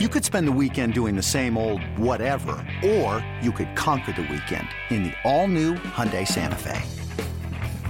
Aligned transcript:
You 0.00 0.08
could 0.08 0.24
spend 0.24 0.48
the 0.48 0.58
weekend 0.60 0.92
doing 0.92 1.14
the 1.14 1.22
same 1.22 1.56
old 1.56 1.80
whatever, 1.96 2.56
or 2.84 3.24
you 3.40 3.52
could 3.52 3.76
conquer 3.76 4.10
the 4.10 4.22
weekend 4.22 4.66
in 4.90 5.04
the 5.04 5.12
all-new 5.22 5.74
Hyundai 5.74 6.26
Santa 6.26 6.56
Fe. 6.56 6.82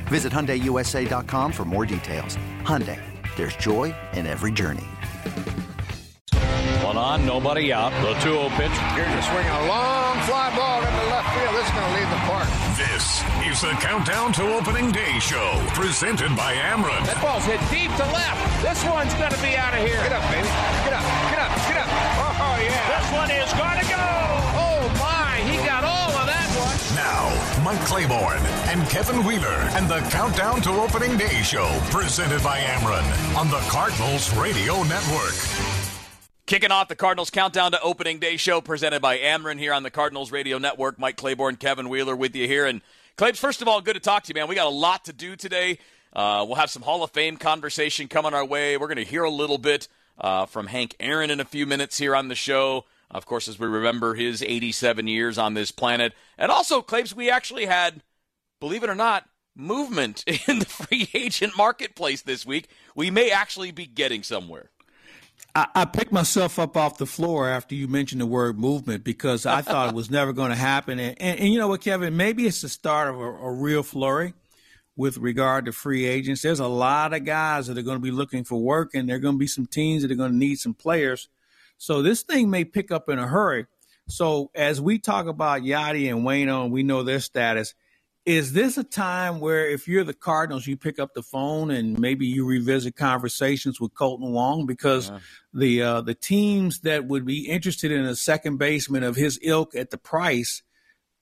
Visit 0.08 0.30
HyundaiUSA.com 0.30 1.50
for 1.50 1.64
more 1.64 1.86
details. 1.86 2.36
Hyundai, 2.60 3.00
there's 3.36 3.56
joy 3.56 3.94
in 4.12 4.26
every 4.26 4.52
journey. 4.52 4.84
One 6.84 6.98
on, 6.98 7.24
nobody 7.24 7.72
out. 7.72 7.88
The 8.02 8.12
2-0 8.20 8.50
pitch. 8.58 8.76
Here's 8.92 9.08
a 9.08 9.22
swing, 9.22 9.46
a 9.48 9.66
long 9.66 10.20
fly 10.28 10.54
ball 10.54 10.84
into 10.84 11.08
left 11.08 11.32
field. 11.32 11.54
This 11.56 11.64
is 11.64 11.72
going 11.72 11.88
to 11.88 11.94
leave 11.96 12.10
the 12.10 12.20
park. 12.28 12.48
This 12.76 13.24
is 13.48 13.60
the 13.62 13.72
Countdown 13.80 14.34
to 14.34 14.42
Opening 14.52 14.92
Day 14.92 15.18
show, 15.20 15.56
presented 15.72 16.36
by 16.36 16.52
Ameren. 16.52 17.06
That 17.06 17.22
ball's 17.22 17.46
hit 17.46 17.60
deep 17.72 17.88
to 17.96 18.04
left. 18.12 18.60
This 18.60 18.84
one's 18.84 19.14
going 19.14 19.32
to 19.32 19.40
be 19.40 19.56
out 19.56 19.72
of 19.72 19.80
here. 19.80 19.96
Get 20.04 20.12
up, 20.12 20.26
baby. 20.28 20.50
One 23.14 23.30
is 23.30 23.52
going 23.54 23.78
to 23.78 23.86
go. 23.86 24.04
Oh, 24.58 24.82
my. 24.98 25.38
He 25.46 25.56
got 25.64 25.84
all 25.84 26.10
of 26.10 26.26
that 26.26 26.48
one. 26.58 26.78
Now, 26.98 27.62
Mike 27.62 27.86
Claiborne 27.86 28.44
and 28.68 28.88
Kevin 28.90 29.24
Wheeler 29.24 29.58
and 29.78 29.88
the 29.88 30.00
Countdown 30.10 30.60
to 30.62 30.70
Opening 30.70 31.16
Day 31.16 31.42
show, 31.42 31.70
presented 31.90 32.42
by 32.42 32.58
Ameren 32.58 33.36
on 33.36 33.48
the 33.50 33.60
Cardinals 33.70 34.34
Radio 34.36 34.82
Network. 34.82 35.34
Kicking 36.46 36.70
off 36.70 36.88
the 36.88 36.96
Cardinals 36.96 37.30
Countdown 37.30 37.72
to 37.72 37.80
Opening 37.80 38.18
Day 38.18 38.36
show 38.36 38.60
presented 38.60 39.00
by 39.00 39.16
Ameren 39.18 39.58
here 39.58 39.72
on 39.72 39.82
the 39.82 39.90
Cardinals 39.90 40.30
Radio 40.30 40.58
Network. 40.58 40.98
Mike 40.98 41.16
Claiborne, 41.16 41.56
Kevin 41.56 41.88
Wheeler 41.88 42.14
with 42.14 42.36
you 42.36 42.46
here. 42.46 42.66
And 42.66 42.82
Claibs, 43.16 43.38
first 43.38 43.62
of 43.62 43.68
all, 43.68 43.80
good 43.80 43.94
to 43.94 44.00
talk 44.00 44.24
to 44.24 44.28
you, 44.28 44.34
man. 44.34 44.48
We 44.48 44.54
got 44.54 44.66
a 44.66 44.70
lot 44.70 45.06
to 45.06 45.12
do 45.12 45.36
today. 45.36 45.78
Uh, 46.12 46.44
we'll 46.46 46.56
have 46.56 46.68
some 46.68 46.82
Hall 46.82 47.02
of 47.02 47.12
Fame 47.12 47.38
conversation 47.38 48.08
coming 48.08 48.34
our 48.34 48.44
way. 48.44 48.76
We're 48.76 48.88
going 48.88 48.98
to 48.98 49.04
hear 49.04 49.24
a 49.24 49.30
little 49.30 49.56
bit 49.56 49.88
uh, 50.18 50.46
from 50.46 50.66
Hank 50.66 50.94
Aaron 51.00 51.30
in 51.30 51.40
a 51.40 51.44
few 51.44 51.64
minutes 51.64 51.96
here 51.96 52.14
on 52.14 52.28
the 52.28 52.34
show. 52.34 52.84
Of 53.14 53.26
course, 53.26 53.46
as 53.46 53.60
we 53.60 53.68
remember 53.68 54.14
his 54.14 54.42
87 54.42 55.06
years 55.06 55.38
on 55.38 55.54
this 55.54 55.70
planet. 55.70 56.12
And 56.36 56.50
also, 56.50 56.82
Claibs 56.82 57.14
we 57.14 57.30
actually 57.30 57.66
had, 57.66 58.02
believe 58.60 58.82
it 58.82 58.90
or 58.90 58.96
not, 58.96 59.28
movement 59.54 60.24
in 60.48 60.58
the 60.58 60.66
free 60.66 61.08
agent 61.14 61.56
marketplace 61.56 62.22
this 62.22 62.44
week. 62.44 62.68
We 62.96 63.12
may 63.12 63.30
actually 63.30 63.70
be 63.70 63.86
getting 63.86 64.24
somewhere. 64.24 64.70
I, 65.54 65.66
I, 65.74 65.84
picked 65.84 66.10
myself 66.10 66.58
up 66.58 66.76
off 66.76 66.98
the 66.98 67.06
floor 67.06 67.48
after 67.48 67.76
you 67.76 67.86
mentioned 67.86 68.20
the 68.20 68.26
word 68.26 68.58
movement 68.58 69.04
because 69.04 69.46
I 69.46 69.62
thought 69.62 69.90
it 69.90 69.94
was 69.94 70.10
never 70.10 70.32
going 70.32 70.50
to 70.50 70.56
happen. 70.56 70.98
And, 70.98 71.16
and, 71.20 71.38
and, 71.38 71.52
you 71.52 71.58
know 71.58 71.68
what, 71.68 71.80
Kevin? 71.80 72.16
Maybe 72.16 72.46
it's 72.46 72.62
the 72.62 72.68
start 72.68 73.08
of 73.08 73.20
a, 73.20 73.24
a, 73.24 73.52
real 73.52 73.84
flurry 73.84 74.34
with 74.96 75.18
regard 75.18 75.66
to 75.66 75.72
free 75.72 76.06
agents. 76.06 76.42
There's 76.42 76.60
a 76.60 76.66
lot 76.66 77.14
of 77.14 77.24
guys 77.24 77.68
that 77.68 77.78
are 77.78 77.82
going 77.82 77.98
to 77.98 78.02
be 78.02 78.10
looking 78.10 78.42
for 78.42 78.60
work, 78.60 78.90
and 78.94 79.08
there 79.08 79.16
are 79.16 79.20
going 79.20 79.34
to 79.34 79.38
be 79.38 79.46
some 79.46 79.66
teams 79.66 80.02
that 80.02 80.10
are 80.10 80.16
going 80.16 80.32
to 80.32 80.36
need 80.36 80.56
some 80.56 80.74
players. 80.74 81.28
So 81.84 82.00
this 82.00 82.22
thing 82.22 82.48
may 82.48 82.64
pick 82.64 82.90
up 82.90 83.10
in 83.10 83.18
a 83.18 83.26
hurry. 83.26 83.66
So 84.08 84.50
as 84.54 84.80
we 84.80 84.98
talk 84.98 85.26
about 85.26 85.60
Yadi 85.60 86.10
and 86.10 86.24
Wayno, 86.24 86.64
and 86.64 86.72
we 86.72 86.82
know 86.82 87.02
their 87.02 87.20
status, 87.20 87.74
is 88.24 88.54
this 88.54 88.78
a 88.78 88.84
time 88.84 89.38
where 89.38 89.68
if 89.68 89.86
you're 89.86 90.02
the 90.02 90.14
Cardinals, 90.14 90.66
you 90.66 90.78
pick 90.78 90.98
up 90.98 91.12
the 91.12 91.22
phone 91.22 91.70
and 91.70 91.98
maybe 91.98 92.24
you 92.24 92.46
revisit 92.46 92.96
conversations 92.96 93.82
with 93.82 93.92
Kolten 93.92 94.30
Wong 94.30 94.64
because 94.64 95.10
yeah. 95.10 95.18
the 95.52 95.82
uh, 95.82 96.00
the 96.00 96.14
teams 96.14 96.80
that 96.80 97.04
would 97.04 97.26
be 97.26 97.46
interested 97.46 97.92
in 97.92 98.06
a 98.06 98.16
second 98.16 98.56
baseman 98.56 99.02
of 99.02 99.14
his 99.14 99.38
ilk 99.42 99.74
at 99.74 99.90
the 99.90 99.98
price, 99.98 100.62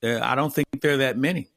uh, 0.04 0.20
I 0.22 0.36
don't 0.36 0.54
think 0.54 0.68
there 0.80 0.92
are 0.92 0.98
that 0.98 1.18
many. 1.18 1.48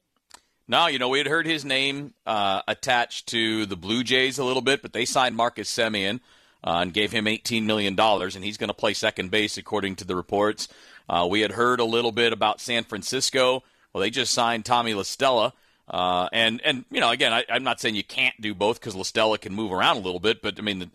No, 0.68 0.88
you 0.88 0.98
know 0.98 1.10
we 1.10 1.20
had 1.20 1.28
heard 1.28 1.46
his 1.46 1.64
name 1.64 2.16
uh, 2.26 2.64
attached 2.68 3.28
to 3.28 3.68
the 3.68 3.78
Blue 3.78 4.04
Jays 4.04 4.40
a 4.40 4.44
little 4.44 4.64
bit, 4.64 4.82
but 4.82 4.94
they 4.94 5.06
signed 5.06 5.36
Marcus 5.36 5.72
Semien 5.72 6.22
uh, 6.66 6.80
and 6.82 6.94
gave 6.94 7.12
him 7.12 7.28
eighteen 7.28 7.66
million 7.66 7.96
dollars, 7.96 8.36
and 8.36 8.44
he's 8.44 8.58
going 8.58 8.70
to 8.70 8.74
play 8.74 8.94
second 8.94 9.32
base 9.32 9.58
according 9.58 9.96
to 9.98 10.06
the 10.06 10.16
reports. 10.16 10.68
Uh, 11.08 11.28
we 11.30 11.42
had 11.42 11.52
heard 11.52 11.80
a 11.80 11.86
little 11.86 12.12
bit 12.12 12.34
about 12.34 12.60
San 12.60 12.84
Francisco. 12.84 13.64
Well, 13.94 14.02
they 14.02 14.10
just 14.10 14.34
signed 14.34 14.66
Tommy 14.66 14.94
La 14.94 15.04
Stella. 15.04 15.54
Uh, 15.88 16.28
and 16.34 16.62
and 16.66 16.86
you 16.90 17.00
know, 17.00 17.12
again, 17.12 17.32
I, 17.32 17.46
am 17.50 17.64
not 17.64 17.80
saying 17.80 17.96
you 17.96 18.04
can't 18.04 18.40
do 18.42 18.56
both 18.56 18.80
because 18.80 18.96
La 18.96 19.04
Stella 19.04 19.38
can 19.38 19.54
move 19.54 19.72
around 19.72 19.98
a 19.98 20.02
little 20.02 20.20
bit, 20.20 20.42
but 20.42 20.58
I 20.58 20.62
mean, 20.62 20.80
the, 20.80 20.90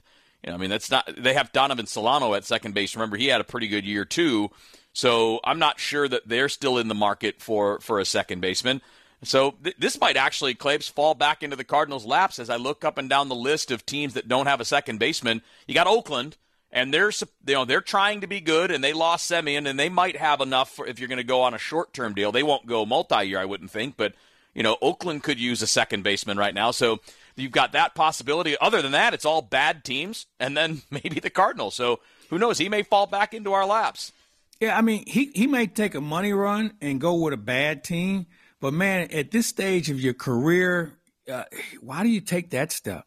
you 0.44 0.50
know, 0.50 0.54
I 0.54 0.56
mean 0.56 0.70
that's 0.70 0.90
not. 0.90 1.08
They 1.16 1.34
have 1.34 1.52
Donovan 1.52 1.86
Solano 1.86 2.34
at 2.34 2.44
second 2.44 2.74
base. 2.74 2.96
Remember, 2.96 3.16
he 3.16 3.28
had 3.28 3.40
a 3.40 3.44
pretty 3.44 3.68
good 3.68 3.84
year 3.84 4.04
too. 4.04 4.50
So 4.92 5.38
I'm 5.44 5.60
not 5.60 5.78
sure 5.78 6.08
that 6.08 6.26
they're 6.26 6.48
still 6.48 6.76
in 6.76 6.88
the 6.88 6.94
market 6.94 7.40
for 7.40 7.78
for 7.80 8.00
a 8.00 8.04
second 8.04 8.40
baseman. 8.40 8.82
So 9.22 9.54
th- 9.62 9.76
this 9.78 10.00
might 10.00 10.16
actually, 10.16 10.54
Claibs, 10.54 10.88
fall 10.90 11.14
back 11.14 11.42
into 11.42 11.56
the 11.56 11.64
Cardinals' 11.64 12.06
laps 12.06 12.38
as 12.38 12.48
I 12.48 12.56
look 12.56 12.84
up 12.84 12.96
and 12.96 13.08
down 13.08 13.28
the 13.28 13.34
list 13.34 13.70
of 13.70 13.84
teams 13.84 14.14
that 14.14 14.28
don't 14.28 14.46
have 14.46 14.60
a 14.60 14.64
second 14.64 14.98
baseman. 14.98 15.42
You 15.66 15.74
got 15.74 15.86
Oakland 15.86 16.36
and 16.72 16.94
they're 16.94 17.10
you 17.46 17.54
know 17.54 17.64
they're 17.64 17.80
trying 17.80 18.20
to 18.20 18.26
be 18.26 18.40
good, 18.40 18.70
and 18.70 18.82
they 18.82 18.92
lost 18.92 19.30
Semien, 19.30 19.68
and 19.68 19.78
they 19.78 19.88
might 19.88 20.16
have 20.16 20.40
enough 20.40 20.70
for, 20.70 20.86
if 20.86 20.98
you're 20.98 21.08
going 21.08 21.18
to 21.18 21.24
go 21.24 21.42
on 21.42 21.54
a 21.54 21.58
short 21.58 21.92
term 21.92 22.14
deal. 22.14 22.32
They 22.32 22.42
won't 22.42 22.66
go 22.66 22.86
multi 22.86 23.24
year, 23.24 23.38
I 23.38 23.44
wouldn't 23.44 23.70
think, 23.70 23.96
but 23.96 24.14
you 24.54 24.62
know 24.62 24.76
Oakland 24.80 25.22
could 25.22 25.40
use 25.40 25.62
a 25.62 25.66
second 25.66 26.02
baseman 26.02 26.38
right 26.38 26.54
now, 26.54 26.70
so 26.70 27.00
you've 27.36 27.52
got 27.52 27.72
that 27.72 27.94
possibility. 27.94 28.56
Other 28.60 28.82
than 28.82 28.92
that, 28.92 29.14
it's 29.14 29.24
all 29.24 29.42
bad 29.42 29.84
teams, 29.84 30.26
and 30.38 30.56
then 30.56 30.82
maybe 30.90 31.20
the 31.20 31.30
Cardinals. 31.30 31.74
So 31.74 32.00
who 32.30 32.38
knows? 32.38 32.58
He 32.58 32.68
may 32.68 32.82
fall 32.82 33.06
back 33.06 33.34
into 33.34 33.52
our 33.52 33.66
laps. 33.66 34.12
Yeah, 34.60 34.76
I 34.76 34.82
mean 34.82 35.04
he 35.06 35.32
he 35.34 35.46
may 35.46 35.66
take 35.66 35.94
a 35.94 36.00
money 36.00 36.32
run 36.32 36.74
and 36.80 37.00
go 37.00 37.14
with 37.14 37.34
a 37.34 37.38
bad 37.38 37.82
team, 37.82 38.26
but 38.60 38.72
man, 38.72 39.10
at 39.12 39.30
this 39.30 39.46
stage 39.46 39.90
of 39.90 40.00
your 40.00 40.14
career, 40.14 40.92
uh, 41.30 41.44
why 41.80 42.02
do 42.02 42.08
you 42.08 42.20
take 42.20 42.50
that 42.50 42.72
step? 42.72 43.04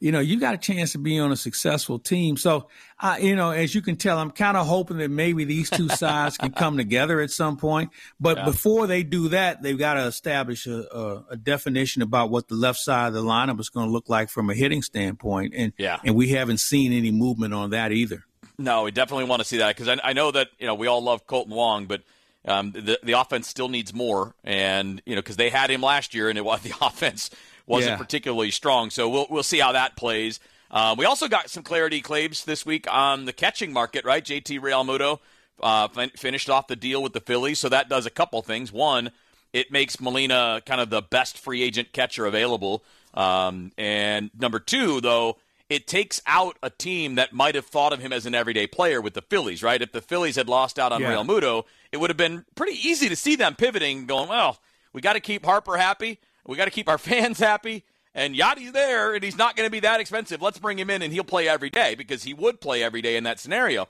you 0.00 0.12
know, 0.12 0.20
you 0.20 0.38
got 0.38 0.54
a 0.54 0.58
chance 0.58 0.92
to 0.92 0.98
be 0.98 1.18
on 1.18 1.32
a 1.32 1.36
successful 1.36 1.98
team. 1.98 2.36
So, 2.36 2.68
uh, 3.00 3.16
you 3.20 3.34
know, 3.34 3.50
as 3.50 3.74
you 3.74 3.82
can 3.82 3.96
tell, 3.96 4.18
I'm 4.18 4.30
kind 4.30 4.56
of 4.56 4.66
hoping 4.66 4.98
that 4.98 5.10
maybe 5.10 5.44
these 5.44 5.70
two 5.70 5.88
sides 5.88 6.36
can 6.36 6.52
come 6.52 6.76
together 6.76 7.20
at 7.20 7.30
some 7.30 7.56
point. 7.56 7.90
But 8.20 8.38
yeah. 8.38 8.44
before 8.44 8.86
they 8.86 9.02
do 9.02 9.28
that, 9.30 9.62
they've 9.62 9.78
got 9.78 9.94
to 9.94 10.02
establish 10.02 10.66
a, 10.66 10.82
a, 10.96 11.24
a, 11.30 11.36
definition 11.36 12.02
about 12.02 12.30
what 12.30 12.48
the 12.48 12.54
left 12.54 12.78
side 12.78 13.08
of 13.08 13.14
the 13.14 13.22
lineup 13.22 13.58
is 13.58 13.70
going 13.70 13.86
to 13.86 13.92
look 13.92 14.08
like 14.08 14.28
from 14.28 14.50
a 14.50 14.54
hitting 14.54 14.82
standpoint. 14.82 15.54
And 15.56 15.72
yeah. 15.76 15.98
and 16.04 16.14
we 16.14 16.28
haven't 16.28 16.58
seen 16.58 16.92
any 16.92 17.10
movement 17.10 17.54
on 17.54 17.70
that 17.70 17.90
either. 17.90 18.24
No, 18.56 18.84
we 18.84 18.90
definitely 18.92 19.24
want 19.24 19.40
to 19.40 19.44
see 19.44 19.58
that 19.58 19.76
because 19.76 19.88
I, 19.88 20.10
I, 20.10 20.12
know 20.12 20.30
that 20.30 20.48
you 20.58 20.66
know 20.66 20.74
we 20.74 20.86
all 20.86 21.02
love 21.02 21.26
Kolten 21.26 21.48
Wong, 21.48 21.86
but. 21.86 22.02
Um, 22.48 22.72
the 22.72 22.98
the 23.02 23.12
offense 23.12 23.46
still 23.46 23.68
needs 23.68 23.92
more, 23.92 24.34
and 24.42 25.02
you 25.04 25.14
know 25.14 25.20
because 25.20 25.36
they 25.36 25.50
had 25.50 25.70
him 25.70 25.82
last 25.82 26.14
year, 26.14 26.28
and 26.28 26.38
it 26.38 26.44
was 26.44 26.60
the 26.62 26.74
offense 26.80 27.30
wasn't 27.66 27.92
yeah. 27.92 27.96
particularly 27.96 28.50
strong. 28.50 28.90
So 28.90 29.08
we'll 29.08 29.26
we'll 29.30 29.42
see 29.42 29.58
how 29.58 29.72
that 29.72 29.96
plays. 29.96 30.40
Uh, 30.70 30.94
we 30.98 31.04
also 31.04 31.28
got 31.28 31.48
some 31.48 31.62
clarity, 31.62 32.02
Claibs, 32.02 32.44
this 32.44 32.66
week 32.66 32.86
on 32.90 33.24
the 33.24 33.32
catching 33.32 33.72
market, 33.72 34.04
right? 34.04 34.22
JT 34.22 34.60
Realmuto 34.60 35.18
uh, 35.62 35.88
fin- 35.88 36.10
finished 36.10 36.50
off 36.50 36.66
the 36.66 36.76
deal 36.76 37.02
with 37.02 37.12
the 37.12 37.20
Phillies, 37.20 37.58
so 37.58 37.68
that 37.68 37.88
does 37.88 38.06
a 38.06 38.10
couple 38.10 38.40
things. 38.42 38.72
One, 38.72 39.10
it 39.52 39.72
makes 39.72 40.00
Molina 40.00 40.62
kind 40.66 40.80
of 40.80 40.90
the 40.90 41.02
best 41.02 41.38
free 41.38 41.62
agent 41.62 41.92
catcher 41.92 42.26
available. 42.26 42.84
Um, 43.14 43.72
and 43.78 44.30
number 44.38 44.60
two, 44.60 45.00
though, 45.00 45.38
it 45.68 45.86
takes 45.86 46.20
out 46.26 46.56
a 46.62 46.70
team 46.70 47.16
that 47.16 47.32
might 47.32 47.54
have 47.54 47.66
thought 47.66 47.92
of 47.92 48.00
him 48.00 48.12
as 48.12 48.26
an 48.26 48.34
everyday 48.34 48.66
player 48.66 49.00
with 49.00 49.14
the 49.14 49.22
Phillies, 49.22 49.62
right? 49.62 49.80
If 49.80 49.92
the 49.92 50.00
Phillies 50.00 50.36
had 50.36 50.48
lost 50.48 50.78
out 50.78 50.92
on 50.92 51.00
yeah. 51.00 51.12
Realmuto, 51.12 51.64
it 51.92 51.98
would 51.98 52.10
have 52.10 52.16
been 52.16 52.44
pretty 52.54 52.78
easy 52.88 53.08
to 53.08 53.16
see 53.16 53.36
them 53.36 53.54
pivoting, 53.54 54.06
going, 54.06 54.28
well, 54.28 54.58
we 54.92 55.00
got 55.00 55.14
to 55.14 55.20
keep 55.20 55.44
Harper 55.44 55.76
happy. 55.76 56.18
We 56.46 56.56
got 56.56 56.66
to 56.66 56.70
keep 56.70 56.88
our 56.88 56.98
fans 56.98 57.38
happy. 57.38 57.84
And 58.14 58.34
Yadi's 58.34 58.72
there, 58.72 59.14
and 59.14 59.22
he's 59.22 59.38
not 59.38 59.54
going 59.54 59.66
to 59.66 59.70
be 59.70 59.80
that 59.80 60.00
expensive. 60.00 60.42
Let's 60.42 60.58
bring 60.58 60.78
him 60.78 60.90
in, 60.90 61.02
and 61.02 61.12
he'll 61.12 61.24
play 61.24 61.46
every 61.46 61.70
day 61.70 61.94
because 61.94 62.24
he 62.24 62.34
would 62.34 62.60
play 62.60 62.82
every 62.82 63.02
day 63.02 63.16
in 63.16 63.24
that 63.24 63.38
scenario. 63.38 63.86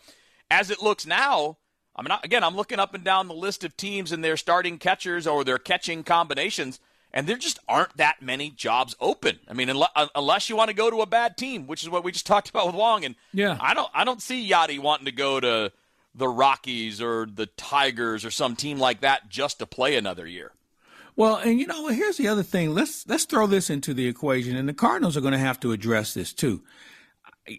As 0.50 0.70
it 0.70 0.82
looks 0.82 1.06
now, 1.06 1.56
I'm 1.96 2.06
not 2.06 2.24
again. 2.24 2.44
I'm 2.44 2.56
looking 2.56 2.78
up 2.78 2.94
and 2.94 3.02
down 3.02 3.28
the 3.28 3.34
list 3.34 3.64
of 3.64 3.76
teams 3.76 4.12
and 4.12 4.22
their 4.22 4.36
starting 4.36 4.78
catchers 4.78 5.26
or 5.26 5.44
their 5.44 5.58
catching 5.58 6.04
combinations, 6.04 6.78
and 7.12 7.26
there 7.26 7.36
just 7.36 7.58
aren't 7.68 7.96
that 7.96 8.20
many 8.20 8.50
jobs 8.50 8.94
open. 9.00 9.38
I 9.48 9.54
mean, 9.54 9.70
unless 10.14 10.48
you 10.48 10.56
want 10.56 10.68
to 10.68 10.74
go 10.74 10.90
to 10.90 11.00
a 11.00 11.06
bad 11.06 11.36
team, 11.36 11.66
which 11.66 11.82
is 11.82 11.88
what 11.88 12.04
we 12.04 12.12
just 12.12 12.26
talked 12.26 12.50
about 12.50 12.66
with 12.66 12.74
Wong. 12.74 13.04
And 13.04 13.14
yeah, 13.32 13.56
I 13.60 13.74
don't, 13.74 13.90
I 13.94 14.04
don't 14.04 14.22
see 14.22 14.48
Yadi 14.48 14.78
wanting 14.78 15.06
to 15.06 15.12
go 15.12 15.40
to 15.40 15.72
the 16.18 16.28
Rockies 16.28 17.00
or 17.00 17.26
the 17.26 17.46
Tigers 17.46 18.24
or 18.24 18.30
some 18.30 18.56
team 18.56 18.78
like 18.78 19.00
that 19.00 19.28
just 19.28 19.60
to 19.60 19.66
play 19.66 19.96
another 19.96 20.26
year. 20.26 20.52
Well, 21.16 21.36
and 21.36 21.58
you 21.58 21.66
know, 21.66 21.88
here's 21.88 22.16
the 22.16 22.28
other 22.28 22.42
thing. 22.42 22.74
Let's 22.74 23.06
let's 23.08 23.24
throw 23.24 23.46
this 23.46 23.70
into 23.70 23.94
the 23.94 24.06
equation, 24.06 24.56
and 24.56 24.68
the 24.68 24.74
Cardinals 24.74 25.16
are 25.16 25.20
going 25.20 25.32
to 25.32 25.38
have 25.38 25.58
to 25.60 25.72
address 25.72 26.14
this 26.14 26.32
too. 26.32 26.62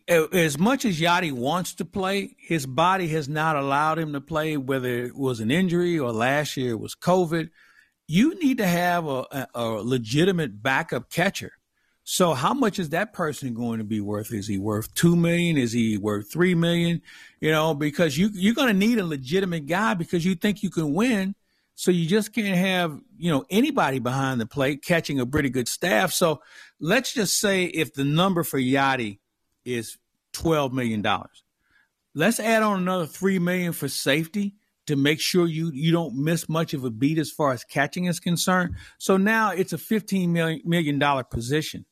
As 0.08 0.58
much 0.58 0.86
as 0.86 1.02
Yadi 1.02 1.32
wants 1.32 1.74
to 1.76 1.86
play, 1.86 2.36
his 2.38 2.66
body 2.66 3.08
has 3.08 3.28
not 3.28 3.56
allowed 3.56 3.98
him 3.98 4.14
to 4.14 4.22
play. 4.22 4.56
Whether 4.56 5.06
it 5.06 5.16
was 5.16 5.40
an 5.40 5.52
injury 5.52 5.98
or 5.98 6.12
last 6.12 6.56
year 6.56 6.72
it 6.72 6.80
was 6.80 6.96
COVID, 6.96 7.50
you 8.08 8.40
need 8.40 8.60
to 8.60 8.68
have 8.68 9.06
a, 9.06 9.26
a, 9.32 9.48
a 9.56 9.64
legitimate 9.84 10.64
backup 10.64 11.10
catcher. 11.10 11.54
So, 12.12 12.34
how 12.34 12.56
much 12.56 12.80
is 12.80 12.90
that 12.90 13.14
person 13.14 13.54
going 13.54 13.78
to 13.78 13.84
be 13.84 14.02
worth? 14.02 14.34
Is 14.34 14.48
he 14.48 14.58
worth 14.58 14.92
two 14.96 15.16
million? 15.16 15.58
Is 15.58 15.74
he 15.74 15.96
worth 15.96 16.32
three 16.32 16.56
million? 16.56 17.04
You 17.40 17.52
know, 17.52 17.76
because 17.76 18.18
you 18.18 18.32
you're 18.34 18.56
going 18.56 18.70
to 18.70 18.74
need 18.74 18.98
a 18.98 19.06
legitimate 19.06 19.68
guy 19.68 19.94
because 19.94 20.26
you 20.26 20.34
think 20.34 20.64
you 20.64 20.72
can 20.72 20.96
win 20.96 21.36
so 21.76 21.92
you 21.92 22.08
just 22.08 22.34
can't 22.34 22.58
have, 22.58 23.00
you 23.16 23.30
know, 23.30 23.46
anybody 23.52 24.00
behind 24.00 24.42
the 24.42 24.48
plate 24.48 24.84
catching 24.84 25.20
a 25.20 25.26
pretty 25.28 25.52
good 25.52 25.68
staff. 25.68 26.12
So 26.12 26.42
let's 26.80 27.14
just 27.14 27.40
say 27.40 27.66
if 27.66 27.94
the 27.94 28.06
number 28.06 28.44
for 28.44 28.58
Yadi 28.58 29.20
is 29.64 30.00
$12 30.34 30.72
million, 30.72 31.06
let's 32.16 32.40
add 32.40 32.64
on 32.64 32.80
another 32.80 33.06
three 33.06 33.38
million 33.38 33.72
for 33.72 33.88
safety 33.88 34.56
to 34.88 34.96
make 34.96 35.20
sure 35.20 35.46
you 35.46 35.70
you 35.76 35.92
don't 35.92 36.16
miss 36.16 36.50
much 36.50 36.74
of 36.74 36.86
a 36.86 36.90
beat 36.90 37.20
as 37.20 37.30
far 37.30 37.54
as 37.54 37.64
catching 37.64 38.06
is 38.06 38.20
concerned. 38.20 38.74
So 38.98 39.16
now 39.16 39.52
it's 39.52 39.74
a 39.74 39.78
fifteen 39.78 40.34
million 40.34 40.62
million 40.66 40.98
dollar 40.98 41.24
position. 41.24 41.86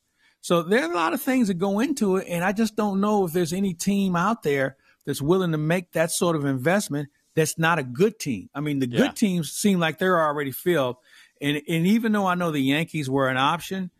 So 0.48 0.62
there 0.62 0.82
are 0.82 0.90
a 0.90 0.94
lot 0.94 1.12
of 1.12 1.20
things 1.20 1.48
that 1.48 1.58
go 1.58 1.78
into 1.78 2.16
it, 2.16 2.26
and 2.26 2.42
I 2.42 2.52
just 2.52 2.74
don't 2.74 3.02
know 3.02 3.26
if 3.26 3.34
there's 3.34 3.52
any 3.52 3.74
team 3.74 4.16
out 4.16 4.42
there 4.42 4.78
that's 5.04 5.20
willing 5.20 5.52
to 5.52 5.58
make 5.58 5.92
that 5.92 6.10
sort 6.10 6.36
of 6.36 6.46
investment 6.46 7.10
that's 7.34 7.58
not 7.58 7.78
a 7.78 7.82
good 7.82 8.18
team. 8.18 8.48
I 8.54 8.60
mean, 8.60 8.78
the 8.78 8.88
yeah. 8.88 8.96
good 8.96 9.14
teams 9.14 9.52
seem 9.52 9.78
like 9.78 9.98
they're 9.98 10.18
already 10.18 10.52
filled. 10.52 10.96
And 11.42 11.60
and 11.68 11.86
even 11.86 12.12
though 12.12 12.24
I 12.24 12.34
know 12.34 12.50
the 12.50 12.62
Yankees 12.62 13.10
were 13.10 13.28
an 13.28 13.36
option, 13.36 13.90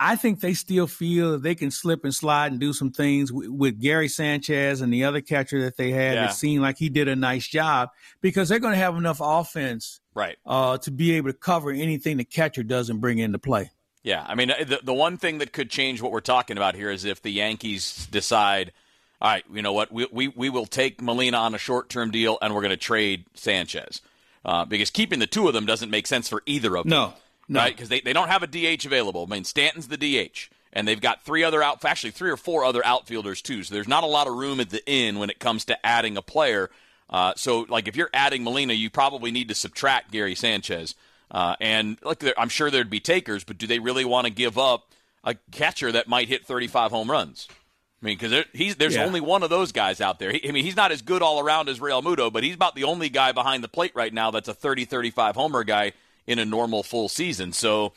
I 0.00 0.16
think 0.16 0.40
they 0.40 0.54
still 0.54 0.86
feel 0.86 1.38
they 1.38 1.54
can 1.54 1.70
slip 1.70 2.02
and 2.02 2.14
slide 2.14 2.50
and 2.50 2.58
do 2.58 2.72
some 2.72 2.92
things 2.92 3.30
with, 3.30 3.48
with 3.48 3.78
Gary 3.78 4.08
Sanchez 4.08 4.80
and 4.80 4.90
the 4.90 5.04
other 5.04 5.20
catcher 5.20 5.60
that 5.64 5.76
they 5.76 5.90
had. 5.90 6.14
Yeah. 6.14 6.30
It 6.30 6.32
seemed 6.32 6.62
like 6.62 6.78
he 6.78 6.88
did 6.88 7.08
a 7.08 7.14
nice 7.14 7.46
job 7.46 7.90
because 8.22 8.48
they're 8.48 8.58
going 8.58 8.72
to 8.72 8.78
have 8.78 8.96
enough 8.96 9.18
offense, 9.20 10.00
right, 10.14 10.38
uh, 10.46 10.78
to 10.78 10.90
be 10.90 11.12
able 11.16 11.30
to 11.30 11.36
cover 11.36 11.70
anything 11.70 12.16
the 12.16 12.24
catcher 12.24 12.62
doesn't 12.62 13.00
bring 13.00 13.18
into 13.18 13.38
play. 13.38 13.70
Yeah, 14.02 14.24
I 14.26 14.34
mean, 14.34 14.48
the 14.48 14.80
the 14.82 14.94
one 14.94 15.18
thing 15.18 15.38
that 15.38 15.52
could 15.52 15.70
change 15.70 16.00
what 16.00 16.10
we're 16.10 16.20
talking 16.20 16.56
about 16.56 16.74
here 16.74 16.90
is 16.90 17.04
if 17.04 17.20
the 17.20 17.30
Yankees 17.30 18.06
decide 18.10 18.72
all 19.20 19.30
right, 19.30 19.44
you 19.52 19.60
know 19.60 19.72
what? 19.72 19.92
We, 19.92 20.06
we, 20.10 20.28
we 20.28 20.48
will 20.48 20.66
take 20.66 21.02
Molina 21.02 21.36
on 21.36 21.54
a 21.54 21.58
short 21.58 21.90
term 21.90 22.10
deal 22.10 22.38
and 22.40 22.54
we're 22.54 22.62
going 22.62 22.70
to 22.70 22.76
trade 22.76 23.26
Sanchez. 23.34 24.00
Uh, 24.44 24.64
because 24.64 24.90
keeping 24.90 25.18
the 25.18 25.26
two 25.26 25.46
of 25.46 25.52
them 25.52 25.66
doesn't 25.66 25.90
make 25.90 26.06
sense 26.06 26.28
for 26.28 26.42
either 26.46 26.74
of 26.76 26.84
them. 26.84 26.90
No. 26.90 27.12
no. 27.46 27.60
Right? 27.60 27.76
Because 27.76 27.90
they, 27.90 28.00
they 28.00 28.14
don't 28.14 28.28
have 28.28 28.42
a 28.42 28.46
DH 28.46 28.86
available. 28.86 29.26
I 29.28 29.34
mean, 29.34 29.44
Stanton's 29.44 29.88
the 29.88 29.98
DH. 29.98 30.48
And 30.72 30.88
they've 30.88 31.00
got 31.00 31.22
three 31.22 31.42
other 31.42 31.62
out, 31.62 31.84
actually 31.84 32.12
three 32.12 32.30
or 32.30 32.36
four 32.36 32.64
other 32.64 32.84
outfielders 32.86 33.42
too. 33.42 33.64
So 33.64 33.74
there's 33.74 33.88
not 33.88 34.04
a 34.04 34.06
lot 34.06 34.28
of 34.28 34.34
room 34.34 34.60
at 34.60 34.70
the 34.70 34.88
end 34.88 35.18
when 35.18 35.28
it 35.28 35.40
comes 35.40 35.64
to 35.66 35.86
adding 35.86 36.16
a 36.16 36.22
player. 36.22 36.70
Uh, 37.10 37.34
so 37.36 37.66
like 37.68 37.88
if 37.88 37.96
you're 37.96 38.10
adding 38.14 38.44
Molina, 38.44 38.72
you 38.72 38.88
probably 38.88 39.32
need 39.32 39.48
to 39.48 39.54
subtract 39.54 40.12
Gary 40.12 40.34
Sanchez. 40.34 40.94
Uh, 41.30 41.56
and 41.60 41.98
look, 42.02 42.22
I'm 42.36 42.48
sure 42.48 42.70
there'd 42.70 42.90
be 42.90 43.00
takers, 43.00 43.44
but 43.44 43.58
do 43.58 43.66
they 43.66 43.78
really 43.78 44.04
want 44.04 44.26
to 44.26 44.32
give 44.32 44.58
up 44.58 44.90
a 45.22 45.34
catcher 45.52 45.92
that 45.92 46.08
might 46.08 46.28
hit 46.28 46.44
35 46.44 46.90
home 46.90 47.10
runs? 47.10 47.48
I 48.02 48.06
mean, 48.06 48.16
because 48.18 48.30
there, 48.30 48.74
there's 48.74 48.96
yeah. 48.96 49.04
only 49.04 49.20
one 49.20 49.42
of 49.42 49.50
those 49.50 49.72
guys 49.72 50.00
out 50.00 50.18
there. 50.18 50.32
He, 50.32 50.48
I 50.48 50.52
mean, 50.52 50.64
he's 50.64 50.76
not 50.76 50.90
as 50.90 51.02
good 51.02 51.22
all 51.22 51.38
around 51.38 51.68
as 51.68 51.80
Realmuto, 51.80 52.32
but 52.32 52.42
he's 52.42 52.54
about 52.54 52.74
the 52.74 52.84
only 52.84 53.10
guy 53.10 53.32
behind 53.32 53.62
the 53.62 53.68
plate 53.68 53.92
right 53.94 54.12
now 54.12 54.30
that's 54.30 54.48
a 54.48 54.54
30 54.54 54.86
35 54.86 55.34
homer 55.34 55.64
guy 55.64 55.92
in 56.26 56.38
a 56.38 56.44
normal 56.44 56.82
full 56.82 57.08
season. 57.08 57.52
So, 57.52 57.92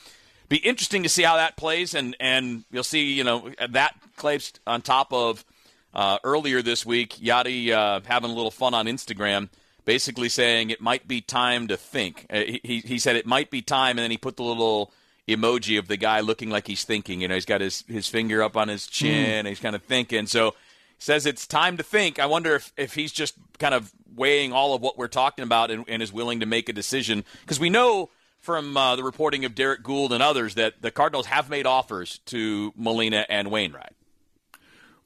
be 0.50 0.58
interesting 0.58 1.04
to 1.04 1.10
see 1.10 1.24
how 1.24 1.38
that 1.38 1.56
plays, 1.56 1.96
and 1.96 2.18
and 2.20 2.66
you'll 2.70 2.84
see, 2.84 3.14
you 3.14 3.24
know, 3.24 3.50
that 3.70 3.96
Claibs 4.18 4.52
on 4.68 4.82
top 4.82 5.14
of 5.14 5.46
uh, 5.94 6.20
earlier 6.24 6.62
this 6.62 6.86
week, 6.86 7.16
Yadi 7.16 7.72
uh, 7.72 8.02
having 8.06 8.30
a 8.30 8.34
little 8.34 8.52
fun 8.52 8.74
on 8.74 8.86
Instagram, 8.86 9.50
basically 9.86 10.30
saying 10.30 10.70
it 10.70 10.82
might 10.82 11.08
be 11.08 11.22
time 11.22 11.68
to 11.68 11.78
think. 11.78 12.26
Uh, 12.30 12.42
he 12.64 12.82
he 12.86 13.00
said 13.00 13.16
it 13.16 13.26
might 13.26 13.50
be 13.50 13.62
time, 13.62 13.92
and 13.92 14.00
then 14.00 14.12
he 14.12 14.18
put 14.18 14.38
the 14.38 14.44
little 14.44 14.92
emoji 15.28 15.80
of 15.80 15.88
the 15.88 15.98
guy 15.98 16.20
looking 16.20 16.50
like 16.50 16.68
he's 16.68 16.84
thinking. 16.84 17.22
You 17.22 17.28
know, 17.28 17.36
he's 17.36 17.46
got 17.46 17.62
his, 17.62 17.84
his 17.88 18.08
finger 18.08 18.44
up 18.44 18.58
on 18.58 18.68
his 18.68 18.88
chin. 18.88 19.46
Mm. 19.46 19.50
he's 19.50 19.60
kind 19.60 19.76
of 19.76 19.84
thinking. 19.84 20.28
So 20.28 20.54
says 21.00 21.26
it's 21.26 21.46
time 21.46 21.78
to 21.78 21.84
think. 21.84 22.20
I 22.20 22.26
wonder 22.26 22.56
if, 22.56 22.72
if 22.78 22.94
he's 22.94 23.12
just 23.12 23.36
kind 23.60 23.74
of 23.74 23.92
weighing 24.16 24.54
all 24.54 24.74
of 24.74 24.82
what 24.82 24.98
we're 24.98 25.08
talking 25.08 25.44
about 25.44 25.72
and, 25.72 25.86
and 25.88 26.02
is 26.02 26.14
willing 26.14 26.40
to 26.40 26.46
make 26.46 26.70
a 26.70 26.74
decision. 26.74 27.24
Because 27.42 27.60
we 27.60 27.70
know 27.70 28.10
from 28.40 28.76
uh, 28.76 28.96
the 28.96 29.04
reporting 29.04 29.46
of 29.46 29.56
Derrick 29.56 29.84
Goold 29.84 30.12
and 30.12 30.22
others 30.22 30.56
that 30.56 30.82
the 30.82 30.92
Cardinals 30.92 31.28
have 31.28 31.50
made 31.50 31.66
offers 31.66 32.20
to 32.26 32.74
Molina 32.76 33.26
and 33.30 33.50
Wainwright. 33.50 33.94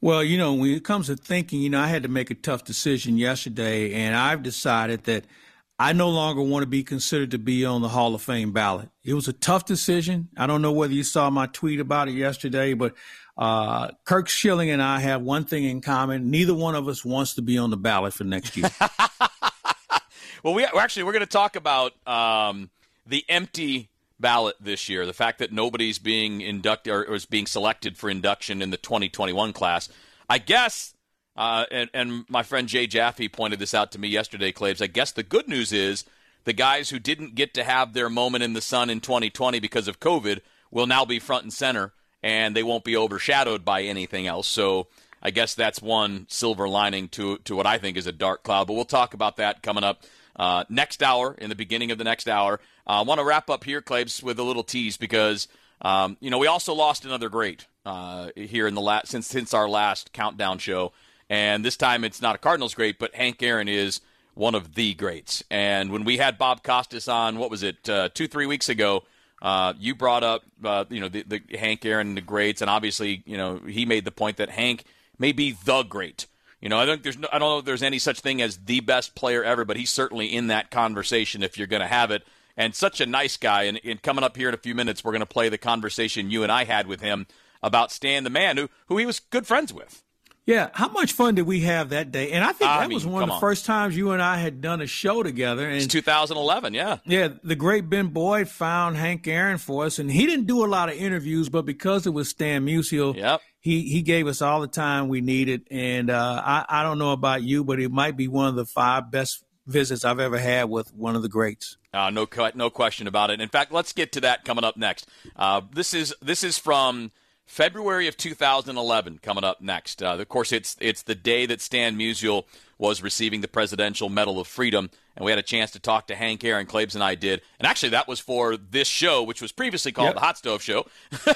Well, 0.00 0.22
you 0.22 0.38
know, 0.38 0.54
when 0.54 0.70
it 0.70 0.84
comes 0.84 1.06
to 1.06 1.16
thinking, 1.16 1.60
you 1.60 1.70
know, 1.70 1.80
I 1.80 1.88
had 1.88 2.04
to 2.04 2.08
make 2.08 2.30
a 2.30 2.34
tough 2.34 2.64
decision 2.64 3.18
yesterday, 3.18 3.92
and 3.94 4.14
I've 4.14 4.42
decided 4.42 5.04
that– 5.04 5.24
I 5.80 5.92
no 5.92 6.08
longer 6.08 6.42
want 6.42 6.64
to 6.64 6.66
be 6.66 6.82
considered 6.82 7.30
to 7.30 7.38
be 7.38 7.64
on 7.64 7.82
the 7.82 7.88
Hall 7.88 8.14
of 8.14 8.20
Fame 8.20 8.52
ballot. 8.52 8.88
It 9.04 9.14
was 9.14 9.28
a 9.28 9.32
tough 9.32 9.64
decision. 9.64 10.28
I 10.36 10.48
don't 10.48 10.60
know 10.60 10.72
whether 10.72 10.92
you 10.92 11.04
saw 11.04 11.30
my 11.30 11.46
tweet 11.46 11.78
about 11.78 12.08
it 12.08 12.14
yesterday, 12.14 12.74
but 12.74 12.94
uh, 13.36 13.92
Curt 14.04 14.28
Schilling 14.28 14.70
and 14.70 14.82
I 14.82 14.98
have 14.98 15.22
one 15.22 15.44
thing 15.44 15.62
in 15.62 15.80
common. 15.80 16.32
Neither 16.32 16.52
one 16.52 16.74
of 16.74 16.88
us 16.88 17.04
wants 17.04 17.34
to 17.34 17.42
be 17.42 17.58
on 17.58 17.70
the 17.70 17.76
ballot 17.76 18.12
for 18.12 18.24
next 18.24 18.56
year. 18.56 18.68
well, 20.42 20.52
we 20.52 20.64
actually 20.64 21.04
we're 21.04 21.12
going 21.12 21.20
to 21.20 21.26
talk 21.26 21.54
about 21.54 21.92
um, 22.08 22.70
the 23.06 23.24
empty 23.28 23.88
ballot 24.20 24.56
this 24.60 24.88
year. 24.88 25.06
The 25.06 25.12
fact 25.12 25.38
that 25.38 25.52
nobody's 25.52 25.98
being 25.98 26.40
inducted 26.40 26.92
or 26.92 27.14
is 27.14 27.26
being 27.26 27.46
selected 27.46 27.96
for 27.96 28.10
induction 28.10 28.62
in 28.62 28.70
the 28.70 28.76
2021 28.76 29.52
class. 29.52 29.88
I 30.28 30.38
guess 30.38 30.94
uh, 31.38 31.66
and, 31.70 31.88
and, 31.94 32.24
my 32.28 32.42
friend 32.42 32.66
Jay 32.66 32.88
Jaffe 32.88 33.28
pointed 33.28 33.60
this 33.60 33.72
out 33.72 33.92
to 33.92 33.98
me 34.00 34.08
yesterday, 34.08 34.50
Claibs. 34.50 34.82
I 34.82 34.88
guess 34.88 35.12
the 35.12 35.22
good 35.22 35.46
news 35.46 35.72
is 35.72 36.04
the 36.42 36.52
guys 36.52 36.90
who 36.90 36.98
didn't 36.98 37.36
get 37.36 37.54
to 37.54 37.62
have 37.62 37.92
their 37.92 38.10
moment 38.10 38.42
in 38.42 38.54
the 38.54 38.60
sun 38.60 38.90
in 38.90 38.98
2020 38.98 39.60
because 39.60 39.86
of 39.86 40.00
COVID 40.00 40.40
will 40.72 40.88
now 40.88 41.04
be 41.04 41.20
front 41.20 41.44
and 41.44 41.52
center, 41.52 41.92
and 42.24 42.56
they 42.56 42.64
won't 42.64 42.82
be 42.82 42.96
overshadowed 42.96 43.64
by 43.64 43.82
anything 43.82 44.26
else. 44.26 44.48
So 44.48 44.88
I 45.22 45.30
guess 45.30 45.54
that's 45.54 45.80
one 45.80 46.26
silver 46.28 46.68
lining 46.68 47.08
to, 47.10 47.38
to 47.38 47.54
what 47.54 47.66
I 47.66 47.78
think 47.78 47.96
is 47.96 48.08
a 48.08 48.12
dark 48.12 48.42
cloud. 48.42 48.66
But 48.66 48.74
we'll 48.74 48.84
talk 48.84 49.14
about 49.14 49.36
that 49.36 49.62
coming 49.62 49.84
up 49.84 50.02
uh, 50.38 50.64
next 50.68 51.02
hour, 51.02 51.34
in 51.38 51.48
the 51.48 51.56
beginning 51.56 51.90
of 51.90 51.98
the 51.98 52.04
next 52.04 52.28
hour. 52.28 52.60
Uh, 52.86 53.00
I 53.00 53.02
want 53.02 53.18
to 53.20 53.24
wrap 53.24 53.50
up 53.50 53.64
here, 53.64 53.82
Claibs, 53.82 54.22
with 54.22 54.38
a 54.38 54.42
little 54.42 54.62
tease 54.62 54.96
because, 54.96 55.48
um, 55.82 56.16
you 56.20 56.30
know, 56.30 56.38
we 56.38 56.46
also 56.46 56.74
lost 56.74 57.04
another 57.04 57.28
great 57.28 57.66
uh, 57.84 58.28
here 58.36 58.66
in 58.66 58.74
the 58.74 58.80
last, 58.80 59.08
since, 59.08 59.26
since 59.26 59.52
our 59.52 59.68
last 59.68 60.12
countdown 60.12 60.58
show. 60.58 60.92
And 61.28 61.64
this 61.64 61.76
time 61.76 62.04
it's 62.04 62.22
not 62.22 62.34
a 62.34 62.38
Cardinals 62.38 62.74
great, 62.74 62.98
but 62.98 63.14
Hank 63.14 63.42
Aaron 63.42 63.68
is 63.68 64.00
one 64.34 64.54
of 64.54 64.74
the 64.74 64.94
greats. 64.94 65.42
And 65.50 65.90
when 65.90 66.04
we 66.04 66.16
had 66.16 66.38
Bob 66.38 66.62
Costas 66.62 67.08
on, 67.08 67.38
what 67.38 67.50
was 67.50 67.62
it, 67.62 67.88
uh, 67.88 68.08
two, 68.14 68.28
three 68.28 68.46
weeks 68.46 68.68
ago, 68.68 69.02
uh, 69.42 69.72
you 69.78 69.94
brought 69.94 70.24
up, 70.24 70.42
uh, 70.64 70.84
you 70.88 71.00
know, 71.00 71.08
the, 71.08 71.22
the 71.22 71.58
Hank 71.58 71.84
Aaron, 71.84 72.14
the 72.14 72.20
greats, 72.20 72.60
and 72.60 72.70
obviously, 72.70 73.22
you 73.26 73.36
know, 73.36 73.58
he 73.58 73.84
made 73.84 74.04
the 74.04 74.10
point 74.10 74.38
that 74.38 74.50
Hank 74.50 74.84
may 75.18 75.32
be 75.32 75.56
the 75.64 75.82
great. 75.82 76.26
You 76.60 76.68
know, 76.68 76.78
I 76.78 76.86
think 76.86 77.02
there's 77.02 77.18
no, 77.18 77.28
I 77.32 77.38
don't 77.38 77.48
know 77.48 77.58
if 77.58 77.64
there's 77.64 77.82
any 77.82 77.98
such 77.98 78.20
thing 78.20 78.42
as 78.42 78.58
the 78.58 78.80
best 78.80 79.14
player 79.14 79.44
ever, 79.44 79.64
but 79.64 79.76
he's 79.76 79.90
certainly 79.90 80.26
in 80.26 80.48
that 80.48 80.70
conversation 80.70 81.42
if 81.42 81.56
you're 81.56 81.66
going 81.68 81.82
to 81.82 81.88
have 81.88 82.10
it. 82.10 82.24
And 82.56 82.74
such 82.74 83.00
a 83.00 83.06
nice 83.06 83.36
guy. 83.36 83.64
And, 83.64 83.80
and 83.84 84.02
coming 84.02 84.24
up 84.24 84.36
here 84.36 84.48
in 84.48 84.54
a 84.54 84.58
few 84.58 84.74
minutes, 84.74 85.04
we're 85.04 85.12
going 85.12 85.20
to 85.20 85.26
play 85.26 85.48
the 85.48 85.58
conversation 85.58 86.30
you 86.30 86.42
and 86.42 86.50
I 86.50 86.64
had 86.64 86.88
with 86.88 87.00
him 87.00 87.28
about 87.62 87.92
Stan 87.92 88.24
the 88.24 88.30
Man, 88.30 88.56
who 88.56 88.68
who 88.86 88.98
he 88.98 89.06
was 89.06 89.20
good 89.20 89.46
friends 89.46 89.72
with. 89.72 90.02
Yeah, 90.48 90.70
how 90.72 90.88
much 90.88 91.12
fun 91.12 91.34
did 91.34 91.42
we 91.42 91.60
have 91.60 91.90
that 91.90 92.10
day? 92.10 92.32
And 92.32 92.42
I 92.42 92.52
think 92.52 92.70
I 92.70 92.80
that 92.80 92.88
mean, 92.88 92.96
was 92.96 93.04
one 93.04 93.22
of 93.22 93.28
the 93.28 93.34
on. 93.34 93.40
first 93.40 93.66
times 93.66 93.94
you 93.94 94.12
and 94.12 94.22
I 94.22 94.38
had 94.38 94.62
done 94.62 94.80
a 94.80 94.86
show 94.86 95.22
together. 95.22 95.66
And 95.68 95.76
it's 95.76 95.86
2011, 95.88 96.72
yeah. 96.72 96.98
Yeah, 97.04 97.28
the 97.44 97.54
great 97.54 97.90
Ben 97.90 98.06
Boyd 98.06 98.48
found 98.48 98.96
Hank 98.96 99.28
Aaron 99.28 99.58
for 99.58 99.84
us, 99.84 99.98
and 99.98 100.10
he 100.10 100.24
didn't 100.24 100.46
do 100.46 100.64
a 100.64 100.66
lot 100.66 100.88
of 100.88 100.94
interviews, 100.94 101.50
but 101.50 101.66
because 101.66 102.06
it 102.06 102.14
was 102.14 102.30
Stan 102.30 102.64
Musial, 102.64 103.14
yep. 103.14 103.42
He 103.60 103.82
he 103.82 104.02
gave 104.02 104.26
us 104.26 104.42
all 104.42 104.60
the 104.60 104.68
time 104.68 105.08
we 105.08 105.20
needed. 105.20 105.66
And 105.70 106.10
uh, 106.10 106.42
I 106.44 106.64
I 106.68 106.82
don't 106.82 106.98
know 106.98 107.12
about 107.12 107.42
you, 107.42 107.64
but 107.64 107.80
it 107.80 107.90
might 107.90 108.16
be 108.16 108.28
one 108.28 108.48
of 108.48 108.54
the 108.54 108.66
five 108.66 109.10
best 109.10 109.44
visits 109.66 110.04
I've 110.04 110.18
ever 110.18 110.38
had 110.38 110.70
with 110.70 110.94
one 110.94 111.14
of 111.14 111.22
the 111.22 111.28
greats. 111.28 111.76
Uh, 111.92 112.10
no, 112.10 112.26
no 112.54 112.70
question 112.70 113.06
about 113.06 113.30
it. 113.30 113.40
In 113.40 113.48
fact, 113.48 113.70
let's 113.70 113.92
get 113.92 114.12
to 114.12 114.20
that 114.22 114.44
coming 114.44 114.64
up 114.64 114.76
next. 114.76 115.08
Uh, 115.36 115.60
this 115.72 115.94
is 115.94 116.14
this 116.22 116.42
is 116.42 116.58
from 116.58 117.12
February 117.48 118.08
of 118.08 118.16
2011 118.16 119.18
coming 119.22 119.44
up 119.44 119.60
next. 119.60 120.02
Uh, 120.02 120.16
of 120.18 120.28
course, 120.28 120.52
it's 120.52 120.76
it's 120.80 121.02
the 121.02 121.14
day 121.14 121.46
that 121.46 121.60
Stan 121.60 121.98
Musial 121.98 122.44
was 122.78 123.02
receiving 123.02 123.40
the 123.40 123.48
Presidential 123.48 124.08
Medal 124.08 124.38
of 124.38 124.46
Freedom, 124.46 124.90
and 125.18 125.24
we 125.24 125.32
had 125.32 125.38
a 125.38 125.42
chance 125.42 125.72
to 125.72 125.80
talk 125.80 126.06
to 126.06 126.14
Hank 126.14 126.44
Aaron. 126.44 126.66
Claibs 126.66 126.94
and 126.94 127.02
I 127.02 127.16
did, 127.16 127.42
and 127.58 127.66
actually 127.66 127.88
that 127.90 128.06
was 128.06 128.20
for 128.20 128.56
this 128.56 128.86
show, 128.86 129.22
which 129.22 129.42
was 129.42 129.50
previously 129.50 129.90
called 129.90 130.08
yep. 130.08 130.14
the 130.14 130.20
Hot 130.20 130.38
Stove 130.38 130.62
Show. 130.62 130.86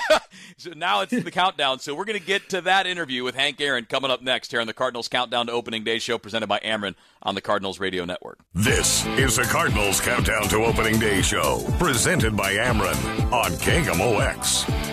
so 0.56 0.70
now 0.76 1.00
it's 1.00 1.10
the 1.10 1.30
countdown. 1.32 1.80
So 1.80 1.94
we're 1.94 2.04
going 2.04 2.18
to 2.18 2.24
get 2.24 2.48
to 2.50 2.60
that 2.62 2.86
interview 2.86 3.24
with 3.24 3.34
Hank 3.34 3.60
Aaron 3.60 3.84
coming 3.84 4.10
up 4.10 4.22
next 4.22 4.52
here 4.52 4.60
on 4.60 4.68
the 4.68 4.72
Cardinals 4.72 5.08
Countdown 5.08 5.48
to 5.48 5.52
Opening 5.52 5.82
Day 5.82 5.98
show, 5.98 6.16
presented 6.16 6.46
by 6.46 6.60
Ameren 6.60 6.94
on 7.22 7.34
the 7.34 7.40
Cardinals 7.40 7.80
Radio 7.80 8.04
Network. 8.04 8.38
This 8.54 9.04
is 9.06 9.36
the 9.36 9.42
Cardinals 9.42 10.00
Countdown 10.00 10.44
to 10.44 10.58
Opening 10.58 11.00
Day 11.00 11.20
show, 11.20 11.64
presented 11.78 12.36
by 12.36 12.54
Ameren 12.54 13.32
on 13.32 13.50
KMOX. 13.50 14.91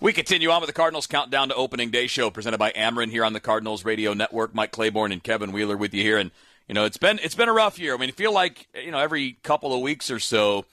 We 0.00 0.12
continue 0.12 0.50
on 0.50 0.60
with 0.60 0.68
the 0.68 0.74
Cardinals 0.74 1.08
Countdown 1.08 1.48
to 1.48 1.56
Opening 1.56 1.90
Day 1.90 2.06
show 2.06 2.30
presented 2.30 2.58
by 2.58 2.70
Ameren 2.70 3.10
here 3.10 3.24
on 3.24 3.32
the 3.32 3.40
Cardinals 3.40 3.84
Radio 3.84 4.14
Network. 4.14 4.54
Mike 4.54 4.70
Claiborne 4.70 5.10
and 5.10 5.20
Kevin 5.20 5.50
Wheeler 5.50 5.76
with 5.76 5.92
you 5.92 6.04
here, 6.04 6.18
and 6.18 6.30
you 6.68 6.74
know 6.76 6.84
it's 6.84 6.96
been 6.96 7.18
it's 7.20 7.34
been 7.34 7.48
a 7.48 7.52
rough 7.52 7.80
year. 7.80 7.94
I 7.94 7.96
mean, 7.96 8.10
I 8.10 8.12
feel 8.12 8.32
like 8.32 8.68
you 8.80 8.92
know 8.92 9.00
every 9.00 9.38
couple 9.42 9.74
of 9.74 9.80
weeks 9.80 10.08
or 10.08 10.20
so 10.20 10.66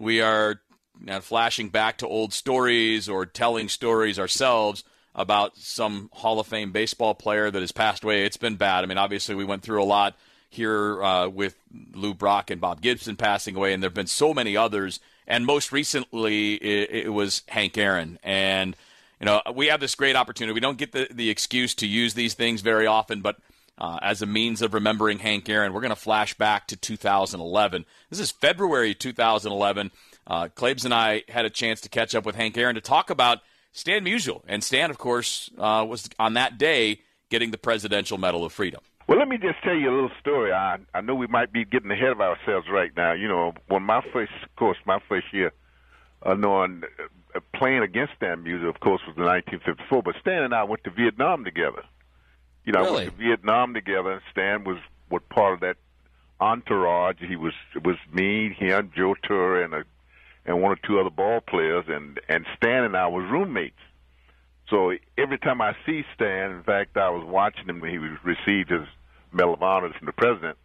we 0.00 0.20
are 0.20 0.60
you 0.98 1.06
know, 1.06 1.20
flashing 1.20 1.68
back 1.68 1.98
to 1.98 2.08
old 2.08 2.32
stories 2.32 3.08
or 3.08 3.26
telling 3.26 3.68
stories 3.68 4.18
ourselves 4.18 4.82
about 5.14 5.56
some 5.56 6.10
Hall 6.12 6.40
of 6.40 6.48
Fame 6.48 6.72
baseball 6.72 7.14
player 7.14 7.52
that 7.52 7.60
has 7.60 7.70
passed 7.70 8.02
away. 8.02 8.24
It's 8.24 8.36
been 8.36 8.56
bad. 8.56 8.82
I 8.82 8.88
mean, 8.88 8.98
obviously 8.98 9.36
we 9.36 9.44
went 9.44 9.62
through 9.62 9.84
a 9.84 9.86
lot 9.86 10.16
here 10.50 11.00
uh, 11.00 11.28
with 11.28 11.56
Lou 11.94 12.12
Brock 12.12 12.50
and 12.50 12.60
Bob 12.60 12.80
Gibson 12.80 13.14
passing 13.14 13.54
away, 13.54 13.72
and 13.72 13.80
there 13.80 13.88
have 13.88 13.94
been 13.94 14.08
so 14.08 14.34
many 14.34 14.56
others 14.56 14.98
and 15.26 15.46
most 15.46 15.72
recently 15.72 16.54
it, 16.54 17.06
it 17.06 17.12
was 17.12 17.42
Hank 17.48 17.76
Aaron. 17.78 18.18
And 18.22 18.76
you 19.20 19.26
know, 19.26 19.40
we 19.54 19.68
have 19.68 19.80
this 19.80 19.94
great 19.94 20.16
opportunity. 20.16 20.52
We 20.52 20.60
don't 20.60 20.78
get 20.78 20.92
the, 20.92 21.08
the 21.10 21.30
excuse 21.30 21.74
to 21.76 21.86
use 21.86 22.14
these 22.14 22.34
things 22.34 22.60
very 22.60 22.86
often, 22.86 23.22
but 23.22 23.36
uh, 23.78 23.98
as 24.02 24.22
a 24.22 24.26
means 24.26 24.62
of 24.62 24.74
remembering 24.74 25.18
Hank 25.18 25.48
Aaron, 25.48 25.72
we're 25.72 25.80
going 25.80 25.90
to 25.90 25.96
flash 25.96 26.34
back 26.34 26.66
to 26.68 26.76
2011. 26.76 27.84
This 28.10 28.20
is 28.20 28.30
February 28.30 28.94
2011. 28.94 29.90
Uh, 30.26 30.48
Claibs 30.54 30.84
and 30.84 30.94
I 30.94 31.24
had 31.28 31.44
a 31.44 31.50
chance 31.50 31.80
to 31.82 31.88
catch 31.88 32.14
up 32.14 32.24
with 32.24 32.36
Hank 32.36 32.56
Aaron 32.56 32.76
to 32.76 32.80
talk 32.80 33.10
about 33.10 33.38
Stan 33.72 34.04
Musial. 34.04 34.42
And 34.46 34.62
Stan, 34.62 34.90
of 34.90 34.98
course, 34.98 35.50
uh, 35.58 35.84
was 35.88 36.08
on 36.18 36.34
that 36.34 36.56
day 36.58 37.00
getting 37.30 37.50
the 37.50 37.58
Presidential 37.58 38.16
Medal 38.16 38.44
of 38.44 38.52
Freedom. 38.52 38.80
Well, 39.06 39.18
let 39.18 39.28
me 39.28 39.36
just 39.36 39.62
tell 39.62 39.74
you 39.74 39.90
a 39.90 39.94
little 39.94 40.10
story. 40.20 40.52
I 40.52 40.78
I 40.94 41.00
know 41.02 41.14
we 41.14 41.26
might 41.26 41.52
be 41.52 41.64
getting 41.64 41.90
ahead 41.90 42.10
of 42.10 42.20
ourselves 42.20 42.66
right 42.70 42.90
now. 42.96 43.12
You 43.12 43.28
know, 43.28 43.52
when 43.68 43.82
my 43.82 44.00
first, 44.12 44.32
of 44.42 44.56
course, 44.56 44.78
my 44.86 44.98
first 45.08 45.26
year, 45.32 45.52
uh, 46.22 46.34
knowing 46.34 46.84
uh, 47.34 47.40
playing 47.54 47.82
against 47.82 48.14
Stan 48.16 48.42
Musial, 48.42 48.68
of 48.68 48.80
course, 48.80 49.02
was 49.06 49.16
in 49.16 49.24
1954. 49.24 50.02
But 50.02 50.14
Stan 50.20 50.42
and 50.42 50.54
I 50.54 50.64
went 50.64 50.84
to 50.84 50.90
Vietnam 50.90 51.44
together. 51.44 51.82
You 52.64 52.72
know, 52.72 52.80
really? 52.80 52.90
I 52.90 53.04
went 53.04 53.18
to 53.18 53.24
Vietnam 53.24 53.74
together. 53.74 54.12
And 54.12 54.22
Stan 54.30 54.64
was 54.64 54.78
was 55.10 55.22
part 55.28 55.54
of 55.54 55.60
that 55.60 55.76
entourage. 56.40 57.16
He 57.20 57.36
was 57.36 57.52
it 57.74 57.84
was 57.84 57.96
me, 58.10 58.54
him, 58.54 58.90
Joe 58.96 59.14
Torre, 59.22 59.62
and 59.62 59.74
a 59.74 59.84
and 60.46 60.62
one 60.62 60.72
or 60.72 60.76
two 60.76 60.98
other 60.98 61.10
ball 61.10 61.40
players, 61.40 61.84
and 61.88 62.20
and 62.28 62.46
Stan 62.56 62.84
and 62.84 62.96
I 62.96 63.08
was 63.08 63.24
roommates. 63.30 63.80
So 64.70 64.92
every 65.18 65.38
time 65.38 65.60
I 65.60 65.76
see 65.84 66.04
Stan, 66.14 66.52
in 66.52 66.62
fact, 66.62 66.96
I 66.96 67.10
was 67.10 67.24
watching 67.24 67.66
him 67.66 67.80
when 67.80 67.90
he 67.90 67.98
received 67.98 68.70
his 68.70 68.86
Medal 69.32 69.54
of 69.54 69.62
Honor 69.62 69.92
from 69.92 70.06
the 70.06 70.12
president. 70.12 70.56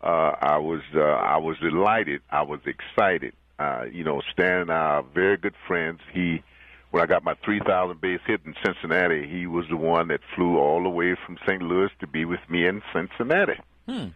Uh, 0.00 0.32
I 0.40 0.58
was 0.58 0.80
uh, 0.94 1.00
I 1.00 1.38
was 1.38 1.56
delighted. 1.58 2.22
I 2.30 2.42
was 2.42 2.60
excited. 2.66 3.34
Uh, 3.58 3.84
you 3.92 4.04
know, 4.04 4.22
Stan 4.32 4.62
and 4.62 4.72
I 4.72 4.76
are 4.76 5.02
very 5.02 5.36
good 5.36 5.54
friends. 5.66 6.00
He, 6.12 6.42
when 6.92 7.02
I 7.02 7.06
got 7.06 7.24
my 7.24 7.34
3,000 7.44 8.00
base 8.00 8.20
hit 8.24 8.40
in 8.46 8.54
Cincinnati, 8.64 9.26
he 9.28 9.46
was 9.46 9.66
the 9.68 9.76
one 9.76 10.08
that 10.08 10.20
flew 10.36 10.58
all 10.58 10.82
the 10.82 10.88
way 10.88 11.16
from 11.26 11.38
St. 11.46 11.60
Louis 11.60 11.90
to 12.00 12.06
be 12.06 12.24
with 12.24 12.40
me 12.48 12.66
in 12.66 12.82
Cincinnati. 12.92 13.60
Hmm. 13.86 14.08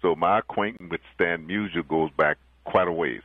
So 0.00 0.14
my 0.14 0.38
acquaintance 0.38 0.90
with 0.90 1.00
Stan 1.14 1.48
Musial 1.48 1.86
goes 1.86 2.10
back 2.16 2.38
quite 2.64 2.86
a 2.86 2.92
ways. 2.92 3.22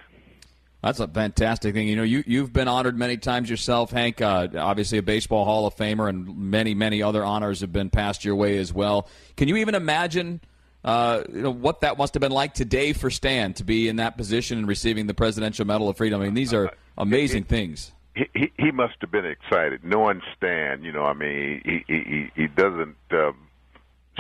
That's 0.84 1.00
a 1.00 1.08
fantastic 1.08 1.74
thing. 1.74 1.88
You 1.88 1.96
know, 1.96 2.04
you 2.04 2.26
you've 2.28 2.52
been 2.52 2.68
honored 2.68 2.98
many 2.98 3.16
times 3.16 3.50
yourself, 3.50 3.92
Hank. 3.92 4.20
Uh, 4.20 4.50
obviously, 4.58 4.98
a 4.98 5.02
baseball 5.02 5.46
Hall 5.46 5.66
of 5.66 5.78
Famer, 5.78 6.10
and 6.10 6.38
many 6.38 6.74
many 6.74 7.02
other 7.02 7.24
honors 7.24 7.62
have 7.62 7.72
been 7.72 7.90
passed 7.90 8.26
your 8.26 8.36
way 8.36 8.58
as 8.58 8.74
well. 8.74 9.08
Can 9.38 9.48
you 9.48 9.56
even 9.56 9.76
imagine? 9.76 10.42
Uh, 10.84 11.24
you 11.32 11.42
know 11.42 11.52
what 11.52 11.80
that 11.80 11.98
must 11.98 12.14
have 12.14 12.20
been 12.20 12.34
like 12.34 12.54
today 12.54 12.92
for 12.92 13.10
Stan 13.10 13.54
to 13.54 13.64
be 13.64 13.88
in 13.88 13.96
that 13.96 14.18
position 14.18 14.58
and 14.58 14.68
receiving 14.68 15.08
the 15.08 15.14
Presidential 15.14 15.66
Medal 15.66 15.88
of 15.88 15.96
Freedom. 15.96 16.22
I 16.22 16.26
mean, 16.26 16.34
these 16.34 16.54
are 16.54 16.70
amazing 16.98 17.46
things. 17.46 17.94
He, 18.14 18.28
he 18.36 18.52
he 18.60 18.72
must 18.72 18.96
have 19.00 19.10
been 19.10 19.26
excited, 19.26 19.86
knowing 19.86 20.22
Stan. 20.36 20.84
You 20.84 20.92
know, 20.92 21.06
I 21.06 21.14
mean, 21.14 21.62
he 21.64 21.86
he 21.88 22.30
he 22.36 22.48
doesn't 22.48 22.98
um, 23.12 23.38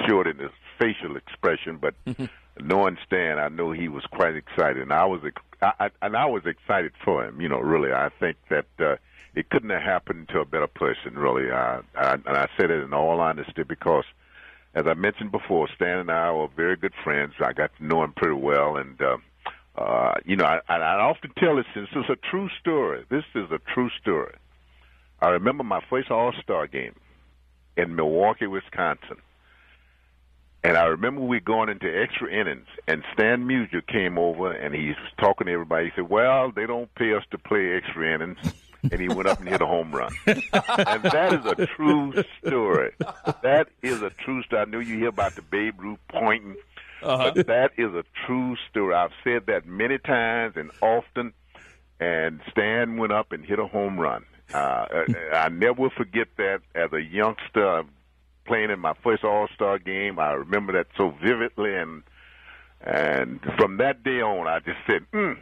show 0.07 0.21
it 0.21 0.27
in 0.27 0.37
his 0.37 0.51
facial 0.79 1.15
expression, 1.15 1.79
but 1.81 1.95
knowing 2.61 2.97
Stan, 3.05 3.39
I 3.39 3.49
know 3.49 3.71
he 3.71 3.87
was 3.87 4.03
quite 4.11 4.35
excited, 4.35 4.81
and 4.81 4.93
I 4.93 5.05
was 5.05 5.21
I, 5.61 5.89
and 6.01 6.15
I 6.15 6.25
was 6.25 6.43
excited 6.45 6.91
for 7.03 7.25
him. 7.25 7.41
You 7.41 7.49
know, 7.49 7.59
really, 7.59 7.91
I 7.91 8.09
think 8.19 8.37
that 8.49 8.65
uh, 8.79 8.95
it 9.35 9.49
couldn't 9.49 9.69
have 9.69 9.81
happened 9.81 10.29
to 10.29 10.39
a 10.39 10.45
better 10.45 10.67
person. 10.67 11.17
Really, 11.17 11.51
I, 11.51 11.81
I, 11.95 12.13
and 12.13 12.27
I 12.27 12.47
said 12.57 12.69
it 12.71 12.83
in 12.83 12.93
all 12.93 13.19
honesty 13.19 13.63
because, 13.63 14.05
as 14.75 14.85
I 14.87 14.93
mentioned 14.93 15.31
before, 15.31 15.67
Stan 15.75 15.99
and 15.99 16.11
I 16.11 16.31
were 16.31 16.47
very 16.55 16.75
good 16.75 16.93
friends. 17.03 17.33
I 17.39 17.53
got 17.53 17.71
to 17.77 17.85
know 17.85 18.03
him 18.03 18.13
pretty 18.13 18.35
well, 18.35 18.77
and 18.77 19.01
uh, 19.01 19.17
uh, 19.75 20.13
you 20.25 20.35
know, 20.35 20.45
I, 20.45 20.59
I 20.67 20.99
often 20.99 21.31
tell 21.37 21.55
this. 21.55 21.65
This 21.75 21.89
is 21.95 22.09
a 22.09 22.17
true 22.29 22.49
story. 22.59 23.05
This 23.09 23.25
is 23.35 23.49
a 23.51 23.59
true 23.73 23.89
story. 24.01 24.35
I 25.21 25.29
remember 25.29 25.63
my 25.63 25.81
first 25.89 26.11
All 26.11 26.33
Star 26.43 26.67
game 26.67 26.95
in 27.77 27.95
Milwaukee, 27.95 28.47
Wisconsin. 28.47 29.17
And 30.63 30.77
I 30.77 30.85
remember 30.85 31.21
we 31.21 31.41
going 31.41 31.67
into 31.67 31.87
extra 31.87 32.31
innings, 32.31 32.67
and 32.87 33.03
Stan 33.13 33.45
Musial 33.45 33.85
came 33.85 34.17
over 34.17 34.51
and 34.51 34.73
he 34.73 34.89
was 34.89 35.11
talking 35.19 35.47
to 35.47 35.53
everybody. 35.53 35.85
He 35.87 35.91
said, 35.95 36.09
"Well, 36.09 36.51
they 36.51 36.65
don't 36.65 36.93
pay 36.95 37.13
us 37.13 37.23
to 37.31 37.37
play 37.37 37.75
extra 37.75 38.13
innings," 38.13 38.37
and 38.89 39.01
he 39.01 39.09
went 39.09 39.27
up 39.27 39.39
and 39.39 39.49
hit 39.49 39.61
a 39.61 39.65
home 39.65 39.91
run. 39.91 40.13
and 40.25 40.37
that 41.03 41.33
is 41.33 41.45
a 41.45 41.65
true 41.67 42.13
story. 42.45 42.91
That 43.41 43.67
is 43.81 44.01
a 44.01 44.09
true 44.09 44.41
story. 44.43 44.61
I 44.61 44.65
know 44.65 44.79
you 44.79 44.97
hear 44.97 45.09
about 45.09 45.35
the 45.35 45.41
Babe 45.41 45.81
Ruth 45.81 45.99
pointing, 46.07 46.55
uh-huh. 47.01 47.33
but 47.35 47.47
that 47.47 47.71
is 47.77 47.93
a 47.93 48.05
true 48.25 48.55
story. 48.69 48.95
I've 48.95 49.11
said 49.23 49.47
that 49.47 49.65
many 49.65 49.97
times 49.97 50.55
and 50.55 50.71
often. 50.81 51.33
And 51.99 52.41
Stan 52.51 52.97
went 52.97 53.13
up 53.13 53.31
and 53.31 53.45
hit 53.45 53.59
a 53.59 53.67
home 53.67 53.97
run. 53.97 54.25
Uh, 54.53 54.85
I 55.33 55.47
never 55.49 55.83
will 55.83 55.89
forget 55.89 56.27
that 56.37 56.59
as 56.75 56.91
a 56.91 57.01
youngster 57.01 57.83
playing 58.45 58.69
in 58.71 58.79
my 58.79 58.93
first 59.03 59.23
All 59.23 59.47
Star 59.55 59.79
game. 59.79 60.19
I 60.19 60.31
remember 60.33 60.73
that 60.73 60.87
so 60.97 61.13
vividly, 61.23 61.75
and 61.75 62.03
and 62.81 63.39
from 63.57 63.77
that 63.77 64.03
day 64.03 64.21
on, 64.21 64.47
I 64.47 64.59
just 64.59 64.79
said, 64.87 65.05
mm, 65.13 65.37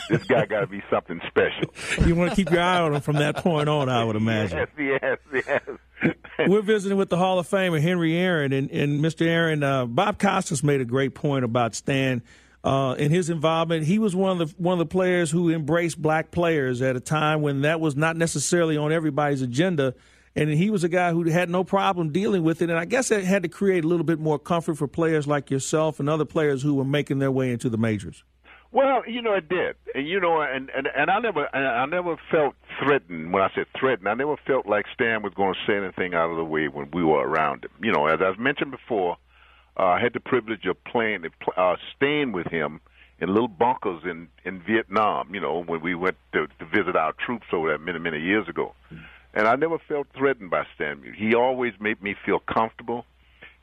"This 0.10 0.24
guy 0.24 0.46
got 0.46 0.60
to 0.60 0.66
be 0.66 0.82
something 0.90 1.20
special." 1.28 1.74
You 2.06 2.14
want 2.14 2.30
to 2.30 2.36
keep 2.36 2.50
your 2.50 2.60
eye 2.60 2.80
on 2.80 2.94
him 2.94 3.00
from 3.00 3.16
that 3.16 3.36
point 3.36 3.68
on, 3.68 3.88
I 3.88 4.04
would 4.04 4.16
imagine. 4.16 4.66
Yes, 4.78 5.18
yes, 5.32 5.60
yes. 6.02 6.12
We're 6.48 6.62
visiting 6.62 6.96
with 6.96 7.10
the 7.10 7.18
Hall 7.18 7.38
of 7.38 7.48
Famer 7.48 7.80
Henry 7.80 8.16
Aaron, 8.16 8.52
and, 8.52 8.70
and 8.70 9.00
Mr. 9.00 9.26
Aaron, 9.26 9.62
uh, 9.62 9.84
Bob 9.84 10.18
Costas 10.18 10.62
made 10.62 10.80
a 10.80 10.84
great 10.86 11.14
point 11.14 11.44
about 11.44 11.74
Stan. 11.74 12.22
Uh, 12.64 12.94
in 12.98 13.10
his 13.10 13.30
involvement, 13.30 13.84
he 13.84 13.98
was 13.98 14.14
one 14.14 14.40
of 14.40 14.48
the 14.48 14.62
one 14.62 14.74
of 14.74 14.78
the 14.78 14.86
players 14.86 15.30
who 15.30 15.50
embraced 15.50 16.00
black 16.00 16.30
players 16.30 16.82
at 16.82 16.96
a 16.96 17.00
time 17.00 17.42
when 17.42 17.62
that 17.62 17.80
was 17.80 17.96
not 17.96 18.16
necessarily 18.16 18.76
on 18.76 18.92
everybody's 18.92 19.42
agenda 19.42 19.94
and 20.36 20.50
he 20.50 20.70
was 20.70 20.84
a 20.84 20.88
guy 20.88 21.12
who 21.12 21.28
had 21.28 21.50
no 21.50 21.64
problem 21.64 22.10
dealing 22.10 22.42
with 22.42 22.62
it. 22.62 22.70
And 22.70 22.78
I 22.78 22.84
guess 22.84 23.10
it 23.10 23.24
had 23.24 23.42
to 23.42 23.48
create 23.48 23.84
a 23.84 23.88
little 23.88 24.04
bit 24.04 24.18
more 24.18 24.38
comfort 24.38 24.76
for 24.76 24.86
players 24.86 25.26
like 25.26 25.50
yourself 25.50 26.00
and 26.00 26.08
other 26.08 26.24
players 26.24 26.62
who 26.62 26.74
were 26.74 26.84
making 26.84 27.18
their 27.18 27.32
way 27.32 27.52
into 27.52 27.68
the 27.68 27.78
majors. 27.78 28.24
Well, 28.72 29.02
you 29.08 29.20
know, 29.20 29.34
it 29.34 29.48
did. 29.48 29.74
And, 29.96 30.06
you 30.06 30.20
know, 30.20 30.40
and, 30.40 30.70
and 30.70 30.86
and 30.94 31.10
I 31.10 31.18
never 31.18 31.54
I 31.54 31.86
never 31.86 32.16
felt 32.30 32.54
threatened 32.78 33.32
when 33.32 33.42
I 33.42 33.48
said 33.52 33.66
threatened. 33.78 34.08
I 34.08 34.14
never 34.14 34.36
felt 34.46 34.64
like 34.66 34.86
Stan 34.94 35.22
was 35.22 35.32
going 35.34 35.54
to 35.54 35.60
say 35.66 35.76
anything 35.76 36.14
out 36.14 36.30
of 36.30 36.36
the 36.36 36.44
way 36.44 36.68
when 36.68 36.88
we 36.92 37.02
were 37.02 37.26
around 37.26 37.64
him. 37.64 37.72
You 37.82 37.90
know, 37.90 38.06
as 38.06 38.20
I've 38.22 38.38
mentioned 38.38 38.70
before, 38.70 39.16
uh, 39.76 39.82
I 39.82 40.00
had 40.00 40.12
the 40.12 40.20
privilege 40.20 40.66
of 40.66 40.82
playing, 40.84 41.24
uh, 41.56 41.76
staying 41.96 42.30
with 42.30 42.46
him 42.46 42.80
in 43.18 43.28
little 43.30 43.48
bunkers 43.48 44.02
in 44.04 44.28
in 44.44 44.62
Vietnam. 44.62 45.34
You 45.34 45.40
know, 45.40 45.64
when 45.64 45.80
we 45.80 45.96
went 45.96 46.16
to, 46.34 46.46
to 46.46 46.64
visit 46.66 46.94
our 46.94 47.12
troops 47.26 47.46
over 47.52 47.70
there 47.70 47.78
many 47.78 47.98
many 47.98 48.20
years 48.20 48.48
ago. 48.48 48.76
Mm-hmm 48.92 49.04
and 49.34 49.46
I 49.46 49.56
never 49.56 49.78
felt 49.88 50.08
threatened 50.16 50.50
by 50.50 50.64
Stan 50.74 50.98
Musial. 50.98 51.14
He 51.14 51.34
always 51.34 51.74
made 51.80 52.02
me 52.02 52.14
feel 52.26 52.40
comfortable. 52.40 53.04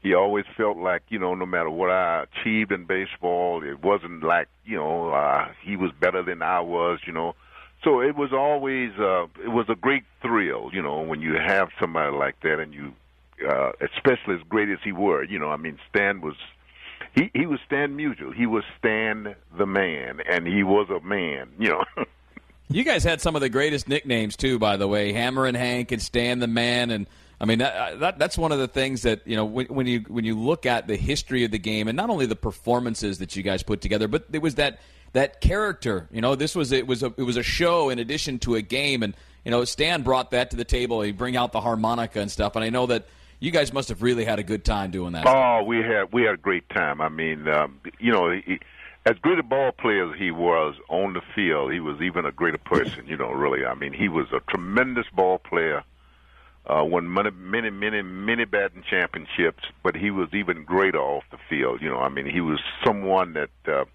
He 0.02 0.14
always 0.14 0.46
felt 0.56 0.78
like, 0.78 1.04
you 1.10 1.20
know, 1.20 1.34
no 1.34 1.46
matter 1.46 1.70
what 1.70 1.90
I 1.90 2.24
achieved 2.24 2.72
in 2.72 2.86
baseball, 2.86 3.64
it 3.64 3.84
wasn't 3.84 4.24
like, 4.24 4.48
you 4.64 4.78
know, 4.78 5.10
uh, 5.10 5.50
he 5.64 5.76
was 5.76 5.92
better 6.00 6.24
than 6.24 6.42
I 6.42 6.62
was, 6.62 7.00
you 7.06 7.14
know. 7.14 7.36
So 7.84 8.02
it 8.02 8.16
was 8.16 8.32
always, 8.32 8.92
uh, 9.00 9.24
it 9.44 9.50
was 9.50 9.66
a 9.70 9.76
great 9.76 10.04
thrill, 10.22 10.70
you 10.74 10.82
know, 10.82 11.02
when 11.02 11.22
you 11.22 11.34
have 11.34 11.70
somebody 11.80 12.16
like 12.16 12.40
that 12.42 12.60
and 12.60 12.74
you, 12.74 12.94
uh, 13.48 13.72
especially 13.82 14.36
as 14.36 14.42
great 14.50 14.70
as 14.70 14.80
he 14.84 14.92
were, 14.92 15.24
you 15.24 15.40
know, 15.40 15.50
I 15.50 15.58
mean, 15.58 15.78
Stan 15.90 16.22
was, 16.22 16.36
he, 17.16 17.30
he 17.34 17.46
was 17.46 17.60
Stan 17.66 17.98
Musial. 17.98 18.34
He 18.34 18.46
was 18.46 18.64
Stan 18.78 19.36
the 19.58 19.66
man, 19.66 20.20
and 20.30 20.48
he 20.48 20.64
was 20.64 20.90
a 20.90 21.06
man, 21.06 21.50
you 21.60 21.70
know. 21.70 21.84
You 22.70 22.84
guys 22.84 23.04
had 23.04 23.22
some 23.22 23.36
of 23.36 23.42
the 23.42 23.50
greatest 23.50 23.88
nicknames 23.88 24.36
too, 24.36 24.60
by 24.60 24.78
the 24.78 24.88
way. 24.88 25.14
Hammer 25.14 25.46
and 25.46 25.56
Hank 25.56 25.92
and 25.92 26.02
Stan 26.02 26.40
the 26.40 26.48
Man, 26.48 26.92
and 26.92 27.08
I 27.40 27.46
mean 27.46 27.60
that, 27.60 28.00
that 28.02 28.20
that's 28.20 28.38
one 28.38 28.52
of 28.52 28.60
the 28.60 28.68
things 28.68 29.04
that 29.04 29.26
you 29.26 29.38
know 29.38 29.46
when, 29.46 29.68
when, 29.68 29.88
you 29.88 30.02
when 30.08 30.26
you 30.26 30.38
look 30.38 30.66
at 30.66 30.88
the 30.88 30.98
history 30.98 31.46
of 31.46 31.52
the 31.52 31.60
game 31.60 31.88
and 31.88 31.96
not 31.96 32.10
only 32.10 32.26
the 32.26 32.36
performances 32.36 33.20
that 33.20 33.36
you 33.36 33.44
guys 33.44 33.64
put 33.64 33.80
together, 33.80 34.08
but 34.10 34.26
it 34.34 34.42
was 34.42 34.56
that 34.56 34.80
that 35.14 35.40
character. 35.40 36.10
You 36.12 36.22
know, 36.22 36.36
this 36.36 36.56
was 36.56 36.74
it 36.74 36.88
was 36.88 37.04
a 37.04 37.14
it 37.18 37.24
was 37.24 37.38
a 37.38 37.44
show 37.44 37.90
in 37.90 38.00
addition 38.00 38.40
to 38.40 38.56
a 38.56 38.62
game, 38.62 39.02
and 39.02 39.16
you 39.46 39.52
know 39.52 39.64
Stan 39.64 40.02
brought 40.02 40.32
that 40.32 40.52
to 40.52 40.58
the 40.58 40.66
table. 40.66 41.02
He 41.02 41.14
bring 41.14 41.38
out 41.38 41.54
the 41.54 41.62
harmonica 41.62 42.20
and 42.20 42.30
stuff, 42.30 42.58
and 42.58 42.66
I 42.66 42.70
know 42.70 42.86
that 42.88 43.08
you 43.40 43.52
guys 43.52 43.72
must 43.72 43.88
have 43.90 44.02
really 44.02 44.26
had 44.26 44.40
a 44.40 44.44
good 44.44 44.66
time 44.66 44.92
doing 44.92 45.14
that. 45.14 45.26
Oh, 45.26 45.64
we 45.64 45.78
had 45.78 46.12
we 46.12 46.24
had 46.24 46.34
a 46.34 46.38
great 46.38 46.68
time. 46.68 47.00
I 47.00 47.08
mean, 47.08 47.48
um, 47.48 47.80
you 47.98 48.12
know. 48.12 48.32
He, 48.32 48.60
as 49.08 49.18
great 49.20 49.40
a 49.40 49.44
ball 49.44 49.72
player 49.72 50.12
as 50.12 50.20
he 50.20 50.32
was 50.32 50.76
on 50.90 51.14
the 51.14 51.22
field, 51.34 51.72
he 51.72 51.80
was 51.80 52.02
even 52.02 52.26
a 52.26 52.32
greater 52.32 52.58
person. 52.58 53.08
You 53.08 53.16
know, 53.16 53.32
really. 53.32 53.66
I 53.66 53.74
mean, 53.74 53.94
he 53.94 54.10
was 54.10 54.28
a 54.34 54.42
tremendous 54.52 55.06
ball 55.14 55.40
player. 55.40 55.84
Uh, 56.66 56.84
won 56.84 57.14
many, 57.14 57.30
many, 57.32 57.70
many, 57.70 58.02
many 58.02 58.44
batting 58.44 58.84
championships, 58.90 59.64
but 59.84 59.96
he 59.96 60.12
was 60.12 60.28
even 60.34 60.66
greater 60.66 61.00
off 61.00 61.24
the 61.32 61.38
field. 61.50 61.82
You 61.82 61.90
know, 61.90 62.00
I 62.00 62.10
mean, 62.10 62.26
he 62.26 62.42
was 62.42 62.60
someone 62.86 63.32
that 63.34 63.50
uh, 63.66 63.86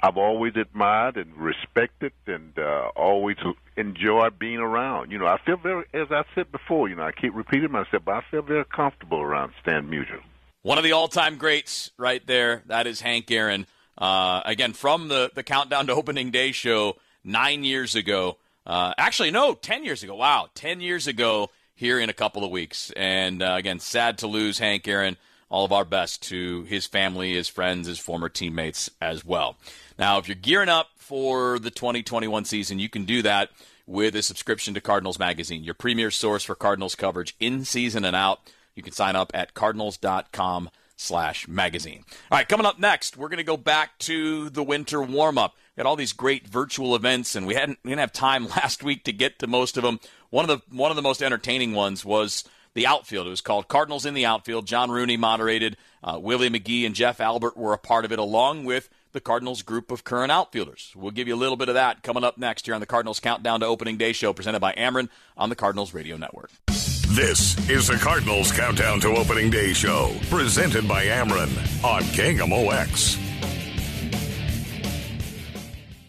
I've 0.00 0.16
always 0.16 0.54
admired 0.54 1.16
and 1.16 1.36
respected, 1.36 2.12
and 2.28 2.56
uh, 2.56 2.90
always 2.94 3.36
enjoyed 3.76 4.38
being 4.38 4.58
around. 4.58 5.10
You 5.10 5.18
know, 5.18 5.26
I 5.26 5.38
feel 5.44 5.56
very, 5.56 5.86
as 5.92 6.12
I 6.12 6.22
said 6.36 6.52
before, 6.52 6.88
you 6.88 6.94
know, 6.94 7.02
I 7.02 7.10
keep 7.10 7.34
repeating 7.34 7.72
myself, 7.72 8.04
but 8.04 8.14
I 8.14 8.22
feel 8.30 8.42
very 8.42 8.64
comfortable 8.64 9.20
around 9.20 9.54
Stan 9.60 9.90
Musial. 9.90 10.22
One 10.62 10.78
of 10.78 10.84
the 10.84 10.92
all-time 10.92 11.36
greats, 11.36 11.90
right 11.96 12.24
there. 12.24 12.62
That 12.66 12.86
is 12.86 13.00
Hank 13.00 13.28
Aaron. 13.32 13.66
Uh, 13.98 14.42
again, 14.44 14.72
from 14.72 15.08
the, 15.08 15.30
the 15.34 15.42
Countdown 15.42 15.88
to 15.88 15.94
Opening 15.94 16.30
Day 16.30 16.52
show 16.52 16.96
nine 17.24 17.64
years 17.64 17.94
ago. 17.94 18.38
Uh, 18.64 18.94
actually, 18.96 19.30
no, 19.30 19.54
10 19.54 19.84
years 19.84 20.02
ago. 20.02 20.14
Wow, 20.14 20.48
10 20.54 20.80
years 20.80 21.06
ago 21.06 21.50
here 21.74 21.98
in 21.98 22.08
a 22.08 22.14
couple 22.14 22.44
of 22.44 22.50
weeks. 22.50 22.92
And 22.96 23.42
uh, 23.42 23.54
again, 23.58 23.80
sad 23.80 24.18
to 24.18 24.26
lose 24.26 24.58
Hank 24.58 24.86
Aaron. 24.86 25.16
All 25.50 25.64
of 25.64 25.72
our 25.72 25.84
best 25.84 26.22
to 26.24 26.64
his 26.64 26.84
family, 26.86 27.34
his 27.34 27.48
friends, 27.48 27.88
his 27.88 27.98
former 27.98 28.28
teammates 28.28 28.90
as 29.00 29.24
well. 29.24 29.56
Now, 29.98 30.18
if 30.18 30.28
you're 30.28 30.34
gearing 30.34 30.68
up 30.68 30.90
for 30.96 31.58
the 31.58 31.70
2021 31.70 32.44
season, 32.44 32.78
you 32.78 32.90
can 32.90 33.06
do 33.06 33.22
that 33.22 33.50
with 33.86 34.14
a 34.14 34.22
subscription 34.22 34.74
to 34.74 34.80
Cardinals 34.82 35.18
Magazine, 35.18 35.64
your 35.64 35.72
premier 35.72 36.10
source 36.10 36.44
for 36.44 36.54
Cardinals 36.54 36.94
coverage 36.94 37.34
in 37.40 37.64
season 37.64 38.04
and 38.04 38.14
out. 38.14 38.40
You 38.74 38.82
can 38.82 38.92
sign 38.92 39.16
up 39.16 39.30
at 39.32 39.54
cardinals.com 39.54 40.68
slash 40.98 41.48
magazine. 41.48 42.04
All 42.30 42.36
right, 42.36 42.48
coming 42.48 42.66
up 42.66 42.78
next, 42.78 43.16
we're 43.16 43.28
going 43.28 43.38
to 43.38 43.44
go 43.44 43.56
back 43.56 43.98
to 44.00 44.50
the 44.50 44.62
winter 44.62 45.00
warm 45.00 45.38
up. 45.38 45.54
We 45.76 45.80
had 45.80 45.86
all 45.86 45.96
these 45.96 46.12
great 46.12 46.46
virtual 46.46 46.94
events, 46.94 47.34
and 47.34 47.46
we 47.46 47.54
hadn't 47.54 47.78
we 47.84 47.90
didn't 47.90 48.00
have 48.00 48.12
time 48.12 48.48
last 48.56 48.82
week 48.82 49.04
to 49.04 49.12
get 49.12 49.38
to 49.38 49.46
most 49.46 49.76
of 49.76 49.84
them. 49.84 50.00
One 50.30 50.48
of 50.48 50.48
the 50.48 50.76
one 50.76 50.90
of 50.90 50.96
the 50.96 51.02
most 51.02 51.22
entertaining 51.22 51.72
ones 51.72 52.04
was 52.04 52.44
the 52.74 52.86
outfield. 52.86 53.26
It 53.26 53.30
was 53.30 53.40
called 53.40 53.68
Cardinals 53.68 54.04
in 54.04 54.14
the 54.14 54.26
Outfield. 54.26 54.66
John 54.66 54.90
Rooney 54.90 55.16
moderated. 55.16 55.76
Uh, 56.02 56.18
Willie 56.20 56.50
McGee 56.50 56.84
and 56.84 56.94
Jeff 56.94 57.20
Albert 57.20 57.56
were 57.56 57.72
a 57.72 57.78
part 57.78 58.04
of 58.04 58.12
it, 58.12 58.18
along 58.18 58.64
with 58.64 58.88
the 59.12 59.20
Cardinals 59.20 59.62
group 59.62 59.90
of 59.90 60.04
current 60.04 60.30
outfielders. 60.30 60.92
We'll 60.94 61.10
give 61.10 61.26
you 61.26 61.34
a 61.34 61.36
little 61.36 61.56
bit 61.56 61.68
of 61.68 61.74
that 61.74 62.02
coming 62.02 62.24
up 62.24 62.38
next 62.38 62.66
here 62.66 62.74
on 62.74 62.80
the 62.80 62.86
Cardinals 62.86 63.20
Countdown 63.20 63.60
to 63.60 63.66
Opening 63.66 63.96
Day 63.96 64.12
show 64.12 64.32
presented 64.32 64.60
by 64.60 64.74
Ameren 64.74 65.08
on 65.36 65.48
the 65.48 65.56
Cardinals 65.56 65.94
Radio 65.94 66.16
Network. 66.16 66.50
This 67.10 67.56
is 67.70 67.88
the 67.88 67.96
Cardinals 67.96 68.52
Countdown 68.52 69.00
to 69.00 69.08
Opening 69.08 69.50
Day 69.50 69.72
show 69.72 70.14
presented 70.28 70.86
by 70.86 71.06
Ameren 71.06 71.48
on 71.82 72.02
KMOX. 72.02 73.18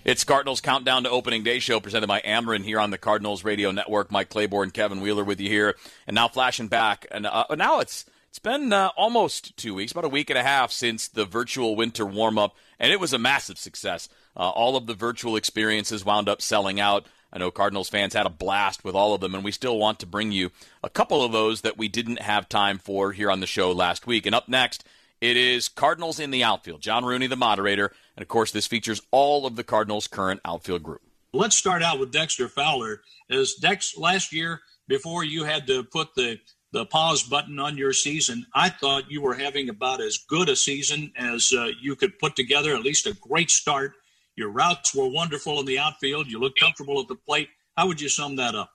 It's 0.03 0.25
Cardinals 0.25 0.59
Countdown 0.59 1.03
to 1.03 1.09
Opening 1.09 1.41
Day 1.41 1.59
show 1.59 1.79
presented 1.79 2.07
by 2.07 2.19
Ameren 2.19 2.65
here 2.65 2.81
on 2.81 2.91
the 2.91 2.97
Cardinals 2.97 3.45
Radio 3.45 3.71
Network. 3.71 4.11
Mike 4.11 4.27
Claiborne, 4.27 4.71
Kevin 4.71 4.99
Wheeler 4.99 5.23
with 5.23 5.39
you 5.39 5.47
here, 5.47 5.77
and 6.05 6.15
now 6.15 6.27
flashing 6.27 6.67
back, 6.67 7.07
and 7.09 7.25
uh, 7.25 7.45
now 7.57 7.79
it's 7.79 8.05
it's 8.27 8.39
been 8.39 8.73
uh, 8.73 8.89
almost 8.97 9.55
two 9.55 9.73
weeks, 9.73 9.93
about 9.93 10.03
a 10.03 10.09
week 10.09 10.29
and 10.29 10.37
a 10.37 10.43
half 10.43 10.71
since 10.71 11.07
the 11.07 11.25
virtual 11.25 11.77
winter 11.77 12.05
warm 12.05 12.37
up, 12.37 12.55
and 12.77 12.91
it 12.91 12.99
was 12.99 13.13
a 13.13 13.17
massive 13.17 13.57
success. 13.57 14.09
Uh, 14.35 14.49
all 14.49 14.75
of 14.75 14.85
the 14.85 14.93
virtual 14.93 15.37
experiences 15.37 16.03
wound 16.03 16.27
up 16.27 16.41
selling 16.41 16.79
out. 16.79 17.07
I 17.31 17.37
know 17.37 17.51
Cardinals 17.51 17.89
fans 17.89 18.13
had 18.13 18.25
a 18.25 18.29
blast 18.29 18.83
with 18.83 18.95
all 18.95 19.13
of 19.13 19.21
them, 19.21 19.35
and 19.35 19.43
we 19.43 19.51
still 19.51 19.77
want 19.77 19.99
to 19.99 20.05
bring 20.05 20.31
you 20.31 20.51
a 20.83 20.89
couple 20.89 21.23
of 21.23 21.31
those 21.31 21.61
that 21.61 21.77
we 21.77 21.87
didn't 21.87 22.21
have 22.21 22.49
time 22.49 22.79
for 22.79 23.11
here 23.11 23.29
on 23.29 23.39
the 23.39 23.47
show 23.47 23.71
last 23.71 24.07
week. 24.07 24.25
And 24.25 24.33
up 24.33 24.49
next, 24.49 24.83
it 25.21 25.37
is 25.37 25.69
Cardinals 25.69 26.19
in 26.19 26.31
the 26.31 26.43
outfield. 26.43 26.81
John 26.81 27.05
Rooney, 27.05 27.27
the 27.27 27.35
moderator, 27.35 27.93
and 28.15 28.21
of 28.21 28.27
course, 28.27 28.51
this 28.51 28.67
features 28.67 29.01
all 29.11 29.45
of 29.45 29.55
the 29.55 29.63
Cardinals' 29.63 30.07
current 30.07 30.41
outfield 30.43 30.83
group. 30.83 31.01
Let's 31.33 31.55
start 31.55 31.83
out 31.83 31.99
with 31.99 32.11
Dexter 32.11 32.47
Fowler. 32.47 33.01
As 33.29 33.53
Dex 33.53 33.95
last 33.97 34.33
year, 34.33 34.61
before 34.87 35.23
you 35.23 35.43
had 35.43 35.67
to 35.67 35.83
put 35.83 36.15
the 36.15 36.39
the 36.71 36.85
pause 36.85 37.23
button 37.23 37.59
on 37.59 37.77
your 37.77 37.93
season. 37.93 38.45
I 38.53 38.69
thought 38.69 39.09
you 39.11 39.21
were 39.21 39.33
having 39.33 39.69
about 39.69 40.01
as 40.01 40.17
good 40.17 40.49
a 40.49 40.55
season 40.55 41.11
as 41.17 41.51
uh, 41.51 41.69
you 41.81 41.95
could 41.95 42.19
put 42.19 42.35
together, 42.35 42.75
at 42.75 42.83
least 42.83 43.07
a 43.07 43.13
great 43.13 43.49
start. 43.49 43.93
Your 44.39 44.49
routes 44.49 44.95
were 44.95 45.09
wonderful 45.09 45.59
in 45.59 45.65
the 45.65 45.77
outfield. 45.79 46.27
You 46.27 46.39
looked 46.39 46.61
comfortable 46.61 47.01
at 47.01 47.09
the 47.09 47.15
plate. 47.15 47.49
How 47.75 47.87
would 47.87 47.99
you 47.99 48.07
sum 48.07 48.37
that 48.37 48.55
up? 48.55 48.71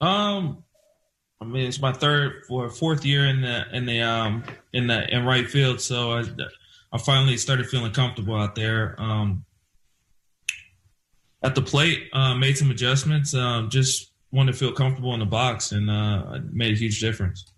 Um, 0.00 0.64
I 1.42 1.44
mean, 1.44 1.66
it's 1.66 1.78
my 1.78 1.92
third 1.92 2.44
or 2.48 2.70
fourth 2.70 3.04
year 3.04 3.26
in 3.26 3.42
the 3.42 3.66
in 3.70 3.84
the 3.84 4.00
um 4.00 4.44
in 4.72 4.86
the 4.86 5.14
in 5.14 5.26
right 5.26 5.46
field, 5.46 5.82
so 5.82 6.12
I 6.12 6.24
I 6.90 6.96
finally 6.96 7.36
started 7.36 7.68
feeling 7.68 7.92
comfortable 7.92 8.34
out 8.34 8.54
there. 8.54 8.96
Um, 8.98 9.44
at 11.42 11.54
the 11.54 11.60
plate, 11.60 12.08
uh, 12.14 12.34
made 12.34 12.56
some 12.56 12.70
adjustments. 12.70 13.34
Um, 13.34 13.68
just 13.68 14.10
wanted 14.32 14.52
to 14.52 14.58
feel 14.58 14.72
comfortable 14.72 15.12
in 15.12 15.20
the 15.20 15.26
box, 15.26 15.70
and 15.72 15.90
uh, 15.90 16.38
made 16.50 16.72
a 16.72 16.78
huge 16.78 16.98
difference. 16.98 17.52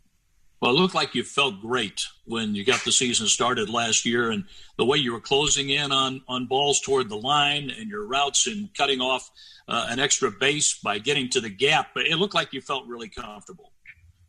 Well, 0.61 0.73
it 0.73 0.81
looked 0.81 0.95
like 0.95 1.15
you 1.15 1.23
felt 1.23 1.61
great 1.61 2.03
when 2.25 2.55
you 2.55 2.65
got 2.65 2.85
the 2.85 2.91
season 2.91 3.29
started 3.29 3.71
last 3.71 4.05
year, 4.05 4.31
and 4.31 4.45
the 4.77 4.85
way 4.85 4.99
you 4.99 5.13
were 5.13 5.21
closing 5.21 5.71
in 5.71 5.93
on 5.93 6.23
on 6.27 6.47
balls 6.47 6.81
toward 6.81 7.09
the 7.09 7.17
line 7.17 7.71
and 7.71 7.89
your 7.89 8.05
routes 8.07 8.47
and 8.49 8.69
cutting 8.75 9.01
off 9.01 9.31
uh, 9.69 9.87
an 9.89 10.01
extra 10.01 10.31
base 10.31 10.79
by 10.79 10.99
getting 10.99 11.29
to 11.31 11.41
the 11.41 11.49
gap. 11.49 11.89
But 11.95 12.07
it 12.07 12.17
looked 12.17 12.35
like 12.35 12.53
you 12.53 12.61
felt 12.61 12.87
really 12.89 13.09
comfortable. 13.09 13.73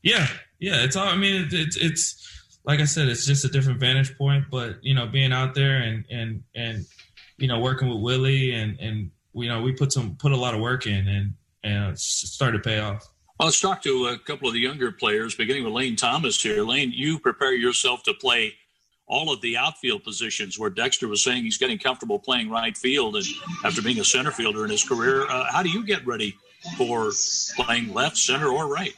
Yeah, 0.04 0.28
yeah. 0.60 0.84
It's 0.84 0.96
all. 0.96 1.08
I 1.08 1.16
mean, 1.16 1.46
it's 1.46 1.54
it's, 1.54 1.78
it's 1.78 2.42
like 2.64 2.80
I 2.80 2.86
said, 2.86 3.08
it's 3.08 3.26
just 3.26 3.44
a 3.44 3.50
different 3.50 3.80
vantage 3.80 4.16
point. 4.16 4.46
But 4.52 4.84
you 4.84 4.94
know, 4.94 5.08
being 5.08 5.34
out 5.34 5.56
there 5.56 5.78
and 5.78 6.06
and 6.12 6.44
and 6.56 6.86
you 7.38 7.48
know, 7.48 7.60
working 7.60 7.90
with 7.90 8.02
Willie 8.02 8.54
and 8.54 8.80
and 8.80 9.12
you 9.34 9.48
know, 9.48 9.64
we 9.64 9.72
put 9.72 9.92
some 9.92 10.16
put 10.16 10.32
a 10.32 10.38
lot 10.38 10.54
of 10.54 10.62
work 10.62 10.86
in, 10.86 11.08
and 11.08 11.34
and 11.64 11.94
it 11.94 12.00
started 12.00 12.62
to 12.62 12.70
pay 12.70 12.80
off. 12.80 13.08
Well, 13.40 13.48
let's 13.48 13.62
talk 13.62 13.82
to 13.84 14.08
a 14.08 14.18
couple 14.18 14.50
of 14.50 14.54
the 14.54 14.60
younger 14.60 14.92
players, 14.92 15.34
beginning 15.34 15.64
with 15.64 15.72
Lane 15.72 15.96
Thomas 15.96 16.44
here. 16.44 16.62
Lane, 16.62 16.92
you 16.94 17.20
prepare 17.20 17.54
yourself 17.54 18.04
to 18.04 18.14
play 18.14 18.56
all 19.08 19.32
of 19.32 19.40
the 19.40 19.56
outfield 19.56 20.04
positions 20.04 20.60
where 20.60 20.70
Dexter 20.70 21.08
was 21.08 21.24
saying 21.24 21.46
he's 21.46 21.58
getting 21.58 21.80
comfortable 21.80 22.20
playing 22.20 22.50
right 22.50 22.76
field 22.76 23.16
and 23.16 23.26
after 23.64 23.82
being 23.82 23.98
a 24.02 24.04
center 24.04 24.32
fielder 24.32 24.66
in 24.66 24.72
his 24.72 24.84
career. 24.84 25.26
Uh, 25.30 25.46
how 25.50 25.64
do 25.64 25.70
you 25.70 25.86
get 25.86 26.06
ready 26.06 26.36
for 26.78 27.12
playing 27.56 27.94
left, 27.94 28.18
center, 28.18 28.50
or 28.50 28.68
right? 28.68 28.94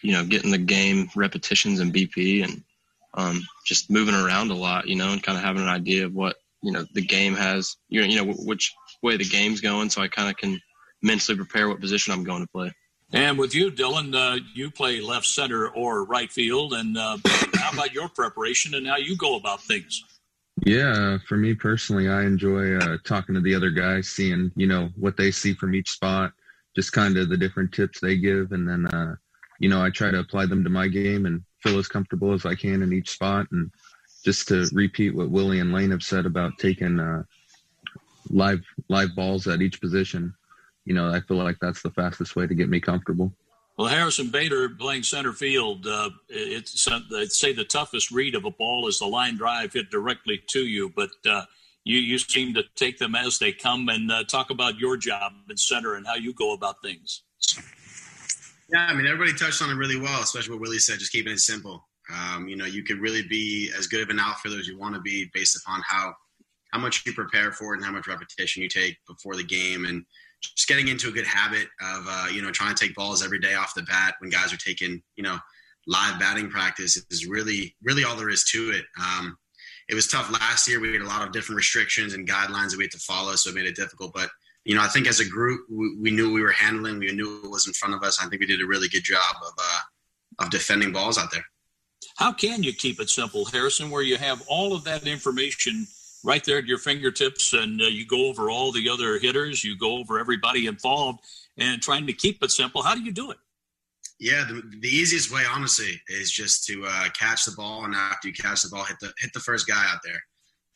You 0.00 0.12
know, 0.12 0.24
getting 0.24 0.50
the 0.50 0.56
game 0.56 1.10
repetitions 1.14 1.80
and 1.80 1.92
BP 1.92 2.44
and 2.44 2.64
um, 3.12 3.42
just 3.66 3.90
moving 3.90 4.14
around 4.14 4.52
a 4.52 4.54
lot, 4.54 4.88
you 4.88 4.96
know, 4.96 5.10
and 5.12 5.22
kind 5.22 5.36
of 5.36 5.44
having 5.44 5.60
an 5.60 5.68
idea 5.68 6.06
of 6.06 6.14
what, 6.14 6.36
you 6.62 6.72
know, 6.72 6.86
the 6.94 7.04
game 7.04 7.34
has, 7.34 7.76
you 7.90 8.00
know, 8.00 8.06
you 8.06 8.16
know 8.16 8.32
which 8.38 8.72
way 9.02 9.18
the 9.18 9.28
game's 9.28 9.60
going. 9.60 9.90
So 9.90 10.00
I 10.00 10.08
kind 10.08 10.30
of 10.30 10.38
can 10.38 10.58
mentally 11.02 11.36
prepare 11.36 11.68
what 11.68 11.82
position 11.82 12.14
I'm 12.14 12.24
going 12.24 12.40
to 12.40 12.50
play. 12.50 12.72
And 13.14 13.38
with 13.38 13.54
you, 13.54 13.70
Dylan, 13.70 14.12
uh, 14.12 14.40
you 14.54 14.72
play 14.72 15.00
left 15.00 15.26
center 15.26 15.68
or 15.68 16.04
right 16.04 16.30
field. 16.30 16.74
And 16.74 16.98
uh, 16.98 17.16
how 17.54 17.70
about 17.72 17.92
your 17.92 18.08
preparation 18.08 18.74
and 18.74 18.88
how 18.88 18.96
you 18.96 19.16
go 19.16 19.36
about 19.36 19.62
things? 19.62 20.02
Yeah, 20.66 21.18
for 21.28 21.36
me 21.36 21.54
personally, 21.54 22.08
I 22.08 22.22
enjoy 22.22 22.76
uh, 22.76 22.98
talking 23.04 23.36
to 23.36 23.40
the 23.40 23.54
other 23.54 23.70
guys, 23.70 24.08
seeing 24.08 24.50
you 24.56 24.66
know 24.66 24.90
what 24.96 25.16
they 25.16 25.30
see 25.30 25.54
from 25.54 25.74
each 25.74 25.90
spot, 25.90 26.32
just 26.74 26.92
kind 26.92 27.16
of 27.16 27.28
the 27.28 27.36
different 27.36 27.72
tips 27.72 28.00
they 28.00 28.16
give, 28.16 28.52
and 28.52 28.68
then 28.68 28.86
uh, 28.86 29.16
you 29.58 29.68
know 29.68 29.82
I 29.82 29.90
try 29.90 30.12
to 30.12 30.20
apply 30.20 30.46
them 30.46 30.62
to 30.62 30.70
my 30.70 30.86
game 30.86 31.26
and 31.26 31.42
feel 31.60 31.78
as 31.78 31.88
comfortable 31.88 32.32
as 32.32 32.46
I 32.46 32.54
can 32.54 32.82
in 32.82 32.92
each 32.92 33.10
spot, 33.10 33.46
and 33.50 33.70
just 34.24 34.46
to 34.48 34.68
repeat 34.72 35.14
what 35.14 35.30
Willie 35.30 35.58
and 35.58 35.72
Lane 35.72 35.90
have 35.90 36.04
said 36.04 36.24
about 36.24 36.52
taking 36.60 37.00
uh, 37.00 37.24
live 38.30 38.62
live 38.88 39.14
balls 39.16 39.48
at 39.48 39.60
each 39.60 39.80
position 39.80 40.34
you 40.84 40.94
know, 40.94 41.12
I 41.12 41.20
feel 41.20 41.38
like 41.38 41.56
that's 41.60 41.82
the 41.82 41.90
fastest 41.90 42.36
way 42.36 42.46
to 42.46 42.54
get 42.54 42.68
me 42.68 42.80
comfortable. 42.80 43.32
Well, 43.76 43.88
Harrison 43.88 44.30
Bader 44.30 44.68
playing 44.68 45.02
center 45.02 45.32
field, 45.32 45.86
uh, 45.86 46.10
it's 46.28 46.86
I'd 46.88 47.32
say 47.32 47.52
the 47.52 47.64
toughest 47.64 48.12
read 48.12 48.36
of 48.36 48.44
a 48.44 48.50
ball 48.50 48.86
is 48.86 49.00
the 49.00 49.06
line 49.06 49.36
drive 49.36 49.72
hit 49.72 49.90
directly 49.90 50.40
to 50.48 50.60
you, 50.60 50.92
but 50.94 51.10
uh, 51.28 51.42
you 51.82 51.98
you 51.98 52.18
seem 52.18 52.54
to 52.54 52.62
take 52.76 52.98
them 52.98 53.16
as 53.16 53.38
they 53.38 53.50
come 53.50 53.88
and 53.88 54.12
uh, 54.12 54.24
talk 54.24 54.50
about 54.50 54.78
your 54.78 54.96
job 54.96 55.32
in 55.50 55.56
center 55.56 55.94
and 55.94 56.06
how 56.06 56.14
you 56.14 56.32
go 56.32 56.54
about 56.54 56.76
things. 56.82 57.22
Yeah, 58.72 58.86
I 58.86 58.94
mean 58.94 59.06
everybody 59.06 59.36
touched 59.36 59.60
on 59.60 59.70
it 59.70 59.74
really 59.74 59.98
well, 59.98 60.22
especially 60.22 60.52
what 60.52 60.60
Willie 60.60 60.78
said, 60.78 61.00
just 61.00 61.12
keeping 61.12 61.32
it 61.32 61.40
simple. 61.40 61.84
Um, 62.12 62.46
you 62.46 62.56
know, 62.56 62.66
you 62.66 62.84
could 62.84 63.00
really 63.00 63.22
be 63.22 63.72
as 63.76 63.88
good 63.88 64.02
of 64.02 64.10
an 64.10 64.20
outfielder 64.20 64.60
as 64.60 64.68
you 64.68 64.78
want 64.78 64.94
to 64.94 65.00
be 65.00 65.30
based 65.34 65.56
upon 65.56 65.82
how 65.84 66.14
how 66.72 66.78
much 66.78 67.04
you 67.06 67.12
prepare 67.12 67.50
for 67.50 67.72
it 67.72 67.78
and 67.78 67.84
how 67.84 67.92
much 67.92 68.06
repetition 68.06 68.62
you 68.62 68.68
take 68.68 68.96
before 69.08 69.36
the 69.36 69.44
game 69.44 69.84
and 69.84 70.04
just 70.40 70.68
getting 70.68 70.88
into 70.88 71.08
a 71.08 71.12
good 71.12 71.26
habit 71.26 71.68
of 71.80 72.04
uh, 72.08 72.26
you 72.32 72.42
know 72.42 72.50
trying 72.50 72.74
to 72.74 72.86
take 72.86 72.94
balls 72.94 73.24
every 73.24 73.38
day 73.38 73.54
off 73.54 73.74
the 73.74 73.82
bat 73.82 74.14
when 74.20 74.30
guys 74.30 74.52
are 74.52 74.58
taking 74.58 75.02
you 75.16 75.22
know 75.22 75.38
live 75.86 76.18
batting 76.18 76.48
practice 76.48 77.02
is 77.10 77.26
really 77.26 77.74
really 77.82 78.04
all 78.04 78.16
there 78.16 78.30
is 78.30 78.44
to 78.44 78.70
it. 78.70 78.84
Um, 79.00 79.36
it 79.88 79.94
was 79.94 80.06
tough 80.06 80.30
last 80.32 80.66
year. 80.68 80.80
We 80.80 80.92
had 80.92 81.02
a 81.02 81.06
lot 81.06 81.26
of 81.26 81.32
different 81.32 81.56
restrictions 81.56 82.14
and 82.14 82.28
guidelines 82.28 82.70
that 82.70 82.78
we 82.78 82.84
had 82.84 82.90
to 82.92 82.98
follow, 82.98 83.34
so 83.34 83.50
it 83.50 83.54
made 83.54 83.66
it 83.66 83.76
difficult. 83.76 84.12
But 84.14 84.30
you 84.64 84.74
know, 84.74 84.82
I 84.82 84.88
think 84.88 85.06
as 85.06 85.20
a 85.20 85.28
group, 85.28 85.66
we, 85.70 85.96
we 86.00 86.10
knew 86.10 86.32
we 86.32 86.42
were 86.42 86.52
handling. 86.52 86.98
We 86.98 87.12
knew 87.12 87.42
it 87.44 87.50
was 87.50 87.66
in 87.66 87.74
front 87.74 87.94
of 87.94 88.02
us. 88.02 88.18
I 88.22 88.28
think 88.28 88.40
we 88.40 88.46
did 88.46 88.62
a 88.62 88.66
really 88.66 88.88
good 88.88 89.04
job 89.04 89.36
of 89.46 89.52
uh, 89.58 89.80
of 90.44 90.50
defending 90.50 90.92
balls 90.92 91.18
out 91.18 91.30
there. 91.30 91.44
How 92.16 92.32
can 92.32 92.62
you 92.62 92.72
keep 92.72 93.00
it 93.00 93.10
simple, 93.10 93.44
Harrison, 93.44 93.90
where 93.90 94.02
you 94.02 94.16
have 94.16 94.42
all 94.46 94.74
of 94.74 94.84
that 94.84 95.06
information 95.06 95.86
right 96.24 96.42
there 96.44 96.58
at 96.58 96.66
your 96.66 96.78
fingertips, 96.78 97.52
and 97.52 97.80
uh, 97.80 97.84
you 97.84 98.06
go 98.06 98.26
over 98.26 98.50
all 98.50 98.72
the 98.72 98.88
other 98.88 99.18
hitters, 99.18 99.62
you 99.62 99.76
go 99.76 99.98
over 99.98 100.18
everybody 100.18 100.66
involved, 100.66 101.20
and 101.58 101.80
trying 101.80 102.06
to 102.06 102.12
keep 102.12 102.42
it 102.42 102.50
simple. 102.50 102.82
How 102.82 102.94
do 102.94 103.02
you 103.02 103.12
do 103.12 103.30
it? 103.30 103.36
Yeah, 104.18 104.44
the, 104.48 104.62
the 104.80 104.88
easiest 104.88 105.32
way, 105.32 105.42
honestly, 105.48 106.00
is 106.08 106.30
just 106.30 106.66
to 106.66 106.84
uh, 106.86 107.08
catch 107.18 107.44
the 107.44 107.52
ball, 107.52 107.84
and 107.84 107.94
after 107.94 108.28
you 108.28 108.34
catch 108.34 108.62
the 108.62 108.70
ball, 108.70 108.84
hit 108.84 108.96
the 109.00 109.12
hit 109.18 109.32
the 109.32 109.40
first 109.40 109.66
guy 109.66 109.84
out 109.92 110.00
there. 110.04 110.22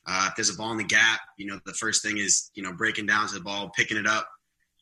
Uh, 0.07 0.27
if 0.29 0.37
there's 0.37 0.51
a 0.51 0.57
ball 0.57 0.73
in 0.73 0.79
the 0.79 0.85
gap, 0.85 1.21
you 1.39 1.47
know 1.47 1.59
the 1.65 1.75
first 1.75 2.03
thing 2.03 2.19
is 2.19 2.51
you 2.55 2.63
know 2.63 2.73
breaking 2.73 3.07
down 3.07 3.29
to 3.29 3.35
the 3.35 3.41
ball, 3.41 3.71
picking 3.77 3.97
it 3.97 4.07
up. 4.07 4.29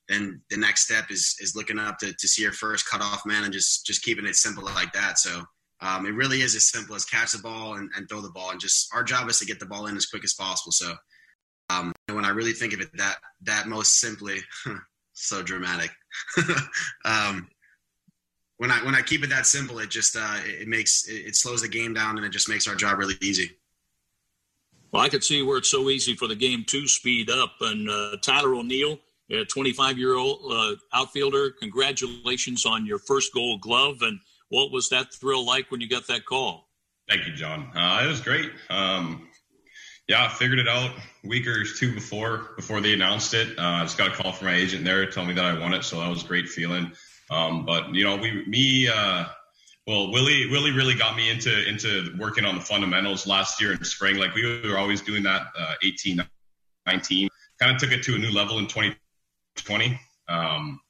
Then 0.09 0.41
the 0.51 0.57
next 0.57 0.85
step 0.85 1.11
is 1.11 1.37
is 1.41 1.55
looking 1.55 1.79
up 1.79 1.99
to, 1.99 2.13
to 2.13 2.29
see 2.29 2.43
your 2.43 2.53
first 2.53 2.89
cutoff 2.89 3.27
man 3.27 3.45
and 3.45 3.53
just 3.53 3.87
just 3.87 4.03
keeping 4.03 4.27
it 4.27 4.37
simple 4.37 4.65
like 4.65 4.93
that. 4.93 5.19
So 5.19 5.43
um, 5.81 6.07
it 6.07 6.15
really 6.15 6.41
is 6.41 6.55
as 6.55 6.69
simple 6.69 6.95
as 6.95 7.05
catch 7.05 7.33
the 7.33 7.39
ball 7.39 7.75
and, 7.75 7.91
and, 7.97 8.09
throw 8.09 8.21
the 8.21 8.31
ball, 8.31 8.51
and 8.51 8.61
just 8.61 8.89
our 8.95 9.03
job 9.03 9.29
is 9.29 9.39
to 9.41 9.47
get 9.47 9.61
the 9.61 9.67
ball 9.67 9.87
in 9.87 9.97
as 9.97 10.07
quick 10.07 10.25
as 10.25 10.35
possible. 10.35 10.73
So 10.73 10.95
um, 11.69 11.93
when 12.07 12.25
I 12.25 12.31
really 12.31 12.53
think 12.53 12.73
of 12.73 12.81
it 12.81 12.89
that 12.97 13.17
that 13.43 13.67
most 13.67 14.01
simply, 14.01 14.39
so 15.13 15.43
dramatic. 15.43 15.91
um, 17.05 17.49
when 18.59 18.71
I 18.71 18.83
when 18.85 18.95
I 18.95 19.03
keep 19.03 19.23
it 19.23 19.31
that 19.31 19.47
simple, 19.47 19.79
it 19.81 19.91
just 19.91 20.17
uh, 20.17 20.39
it 20.45 20.69
makes 20.69 21.09
it, 21.09 21.27
it 21.27 21.37
slows 21.37 21.63
the 21.63 21.69
game 21.69 21.93
down 21.93 22.17
and 22.17 22.25
it 22.25 22.31
just 22.33 22.49
makes 22.49 22.67
our 22.67 22.75
job 22.75 22.99
really 22.99 23.17
easy. 23.21 23.51
Well, 24.93 25.03
I 25.03 25.09
could 25.09 25.25
see 25.25 25.43
where 25.43 25.59
it's 25.59 25.71
so 25.71 25.91
easy 25.91 26.15
for 26.15 26.29
the 26.29 26.35
game 26.35 26.65
to 26.69 26.89
speed 26.89 27.29
up. 27.29 27.53
And 27.61 27.91
uh, 27.91 28.17
Tyler 28.23 28.55
O'Neill, 28.55 28.99
a 29.31 29.45
25 29.45 29.99
year 29.99 30.15
old 30.15 30.41
uh, 30.51 30.75
outfielder, 30.95 31.51
congratulations 31.51 32.65
on 32.65 32.87
your 32.87 32.99
first 32.99 33.35
Gold 33.35 33.61
Glove. 33.61 33.99
And 34.01 34.19
what 34.49 34.71
was 34.71 34.89
that 34.91 35.13
thrill 35.13 35.45
like 35.45 35.71
when 35.71 35.81
you 35.81 35.89
got 35.89 36.07
that 36.09 36.25
call? 36.25 36.69
Thank 37.09 37.27
you, 37.27 37.35
John. 37.35 37.71
Uh, 37.75 38.03
it 38.05 38.09
was 38.09 38.21
great. 38.21 38.51
Um, 38.69 39.29
yeah, 40.09 40.25
I 40.25 40.29
figured 40.29 40.59
it 40.59 40.69
out 40.69 40.91
a 41.25 41.29
week 41.29 41.47
or 41.47 41.65
two 41.65 41.93
before 41.95 42.51
before 42.57 42.81
they 42.81 42.93
announced 42.93 43.35
it. 43.35 43.59
Uh, 43.59 43.63
I 43.63 43.83
just 43.83 43.99
got 43.99 44.13
a 44.13 44.15
call 44.15 44.33
from 44.33 44.49
my 44.49 44.55
agent 44.55 44.85
there, 44.85 45.09
telling 45.11 45.29
me 45.29 45.35
that 45.35 45.45
I 45.45 45.59
won 45.59 45.75
it, 45.75 45.83
so 45.83 46.01
that 46.01 46.09
was 46.09 46.23
a 46.23 46.27
great 46.27 46.49
feeling. 46.49 46.93
Um, 47.31 47.65
but 47.65 47.93
you 47.93 48.05
know, 48.05 48.17
we, 48.17 48.45
me, 48.47 48.89
uh, 48.89 49.25
well, 49.87 50.13
Willie, 50.13 50.49
Willie 50.49 50.73
really 50.73 50.95
got 50.95 51.17
me 51.17 51.31
into 51.31 51.69
into 51.69 52.15
working 52.19 52.45
on 52.45 52.55
the 52.55 52.61
fundamentals 52.61 53.27
last 53.27 53.61
year 53.61 53.73
in 53.73 53.83
spring. 53.85 54.17
Like 54.17 54.35
we 54.35 54.69
were 54.69 54.79
always 54.79 55.01
doing 55.01 55.23
that, 55.25 55.49
uh, 55.59 55.75
18, 55.83 56.25
19. 56.87 57.29
Kind 57.61 57.75
of 57.75 57.81
took 57.81 57.91
it 57.91 58.03
to 58.05 58.15
a 58.15 58.19
new 58.19 58.31
level 58.31 58.59
in 58.59 58.67
2020. 58.67 59.99
Um, 60.29 60.81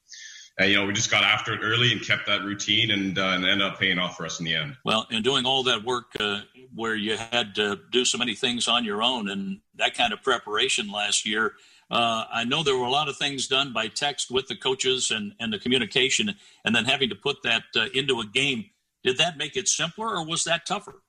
and, 0.58 0.70
you 0.70 0.76
know, 0.76 0.86
we 0.86 0.92
just 0.92 1.10
got 1.10 1.22
after 1.22 1.52
it 1.52 1.60
early 1.62 1.92
and 1.92 2.00
kept 2.00 2.26
that 2.26 2.42
routine, 2.42 2.90
and, 2.90 3.18
uh, 3.18 3.28
and 3.34 3.44
ended 3.44 3.66
up 3.66 3.78
paying 3.78 3.98
off 3.98 4.16
for 4.16 4.24
us 4.26 4.38
in 4.38 4.44
the 4.44 4.54
end. 4.54 4.76
Well, 4.84 5.06
and 5.10 5.22
doing 5.24 5.44
all 5.44 5.62
that 5.64 5.84
work 5.84 6.06
uh, 6.18 6.40
where 6.74 6.94
you 6.94 7.16
had 7.16 7.54
to 7.56 7.78
do 7.90 8.04
so 8.04 8.18
many 8.18 8.34
things 8.34 8.68
on 8.68 8.84
your 8.84 9.02
own, 9.02 9.28
and 9.28 9.60
that 9.76 9.94
kind 9.94 10.12
of 10.12 10.22
preparation 10.22 10.90
last 10.90 11.26
year 11.26 11.54
uh, 11.90 12.24
I 12.32 12.44
know 12.44 12.62
there 12.62 12.76
were 12.76 12.86
a 12.86 12.90
lot 12.90 13.08
of 13.08 13.16
things 13.16 13.46
done 13.46 13.72
by 13.72 13.88
text 13.88 14.30
with 14.30 14.48
the 14.48 14.56
coaches 14.56 15.10
and, 15.10 15.34
and 15.38 15.52
the 15.52 15.58
communication, 15.58 16.34
and 16.64 16.74
then 16.74 16.84
having 16.84 17.08
to 17.10 17.14
put 17.14 17.42
that 17.44 17.64
uh, 17.76 17.86
into 17.94 18.20
a 18.20 18.26
game. 18.26 18.66
Did 19.04 19.18
that 19.18 19.36
make 19.36 19.56
it 19.56 19.68
simpler, 19.68 20.08
or 20.08 20.26
was 20.26 20.44
that 20.44 20.66
tougher? 20.66 21.02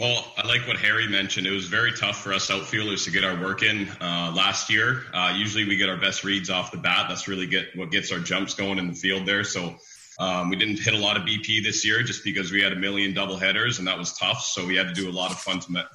Well, 0.00 0.32
I 0.38 0.46
like 0.46 0.66
what 0.66 0.78
Harry 0.78 1.06
mentioned. 1.06 1.46
It 1.46 1.50
was 1.50 1.66
very 1.66 1.92
tough 1.92 2.22
for 2.22 2.32
us 2.32 2.50
outfielders 2.50 3.04
to 3.04 3.10
get 3.10 3.22
our 3.22 3.38
work 3.38 3.62
in 3.62 3.86
uh, 4.00 4.32
last 4.34 4.70
year. 4.70 5.02
Uh, 5.12 5.34
usually, 5.36 5.66
we 5.66 5.76
get 5.76 5.90
our 5.90 5.98
best 5.98 6.24
reads 6.24 6.48
off 6.48 6.70
the 6.70 6.78
bat. 6.78 7.04
That's 7.06 7.28
really 7.28 7.46
get 7.46 7.76
what 7.76 7.90
gets 7.90 8.10
our 8.10 8.18
jumps 8.18 8.54
going 8.54 8.78
in 8.78 8.86
the 8.86 8.94
field 8.94 9.26
there. 9.26 9.44
So 9.44 9.76
um, 10.18 10.48
we 10.48 10.56
didn't 10.56 10.78
hit 10.78 10.94
a 10.94 10.96
lot 10.96 11.18
of 11.18 11.24
BP 11.24 11.62
this 11.62 11.84
year 11.84 12.02
just 12.02 12.24
because 12.24 12.50
we 12.50 12.62
had 12.62 12.72
a 12.72 12.76
million 12.76 13.12
double 13.12 13.36
headers, 13.36 13.78
and 13.78 13.86
that 13.88 13.98
was 13.98 14.16
tough. 14.16 14.40
So 14.40 14.64
we 14.64 14.74
had 14.74 14.88
to 14.88 14.94
do 14.94 15.10
a 15.10 15.12
lot 15.12 15.32
of 15.32 15.38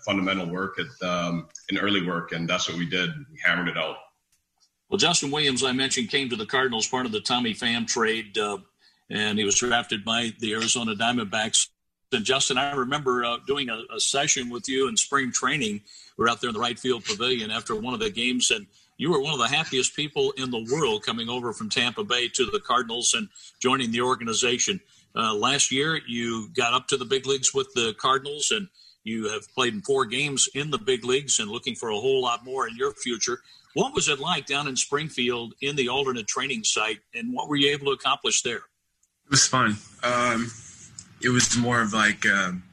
fundamental 0.06 0.48
work 0.48 0.78
at 0.78 1.08
um, 1.08 1.48
in 1.70 1.80
early 1.80 2.06
work, 2.06 2.32
and 2.32 2.48
that's 2.48 2.70
what 2.70 2.78
we 2.78 2.86
did. 2.86 3.10
We 3.32 3.39
hammered 3.44 3.70
it 3.70 3.78
out. 3.78 3.96
Well, 4.88 5.00
Justin 5.00 5.32
Williams, 5.32 5.63
I 5.63 5.72
mentioned, 5.72 6.12
came 6.12 6.30
to 6.30 6.36
the 6.36 6.46
Cardinals 6.46 6.86
part 6.86 7.08
of 7.08 7.12
the 7.12 7.22
Tommy 7.22 7.56
Pham 7.56 7.88
trade, 7.88 8.38
uh, 8.38 8.60
and 9.10 9.39
he 9.39 9.46
was 9.46 9.56
drafted 9.56 10.06
by 10.06 10.34
the 10.39 10.54
Arizona 10.54 10.94
Diamondbacks. 10.94 11.70
And 12.15 12.25
Justin, 12.25 12.58
I 12.58 12.73
remember 12.73 13.25
uh, 13.25 13.38
doing 13.45 13.69
a, 13.69 13.84
a, 13.93 13.99
session 13.99 14.49
with 14.49 14.69
you 14.69 14.88
in 14.88 14.95
spring 14.95 15.32
training. 15.32 15.82
We 16.17 16.23
were 16.23 16.30
out 16.30 16.39
there 16.41 16.49
in 16.49 16.54
the 16.54 16.62
right 16.62 16.80
field 16.80 17.04
pavilion 17.04 17.51
after 17.51 17.75
one 17.75 17.93
of 17.93 17.99
the 17.99 18.10
games, 18.10 18.51
and 18.51 18.65
you 18.97 19.12
were 19.12 19.21
one 19.21 19.34
of 19.34 19.39
the 19.39 19.54
happiest 19.54 19.95
people 19.95 20.32
in 20.38 20.49
the 20.49 20.65
world 20.71 21.04
coming 21.06 21.30
over 21.30 21.51
from 21.51 21.69
Tampa 21.69 22.04
Bay 22.04 22.30
to 22.30 22.45
the 22.45 22.62
Cardinals 22.62 23.13
and 23.13 23.28
joining 23.60 23.91
the 23.91 24.01
organization. 24.01 24.80
Uh, 25.13 25.34
last 25.36 25.71
year, 25.71 25.99
you 26.08 26.49
got 26.56 26.73
up 26.73 26.88
to 26.88 26.97
the 26.97 27.06
big 27.06 27.25
leagues 27.25 27.54
with 27.54 27.73
the 27.73 27.93
Cardinals, 27.99 28.51
and 28.51 28.69
you 29.04 29.30
have 29.30 29.43
played 29.54 29.73
in 29.73 29.82
four 29.82 30.06
games 30.06 30.47
in 30.56 30.71
the 30.71 30.80
big 30.80 31.04
leagues 31.04 31.39
and 31.39 31.49
looking 31.49 31.75
for 31.75 31.89
a 31.89 31.99
whole 31.99 32.21
lot 32.21 32.45
more 32.45 32.67
in 32.67 32.75
your 32.78 32.93
future. 32.93 33.41
What 33.73 33.93
was 33.93 34.08
it 34.08 34.19
like 34.19 34.45
down 34.45 34.69
in 34.69 34.78
Springfield 34.78 35.54
in 35.62 35.75
the 35.75 35.89
alternate 35.89 36.28
training 36.28 36.63
site, 36.63 36.99
and 37.13 37.34
what 37.34 37.49
were 37.49 37.58
you 37.58 37.71
able 37.71 37.88
to 37.88 37.91
accomplish 37.91 38.41
there? 38.41 38.63
It 39.25 39.32
was 39.32 39.45
fun. 39.45 39.75
Um, 40.04 40.49
it 41.21 41.30
was 41.30 41.58
more 41.58 41.82
of 41.82 41.93
like 41.93 42.25
um, 42.25 42.63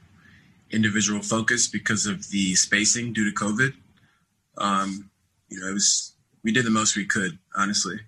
individual 0.70 1.22
focus 1.22 1.68
because 1.68 2.06
of 2.06 2.30
the 2.30 2.54
spacing 2.54 3.12
due 3.12 3.30
to 3.30 3.36
COVID. 3.36 3.74
Um, 4.58 5.10
you 5.48 5.60
know, 5.60 5.68
it 5.68 5.74
was 5.74 6.14
we 6.42 6.52
did 6.52 6.64
the 6.64 6.70
most 6.70 6.96
we 6.96 7.06
could. 7.06 7.38
Honestly, 7.56 8.00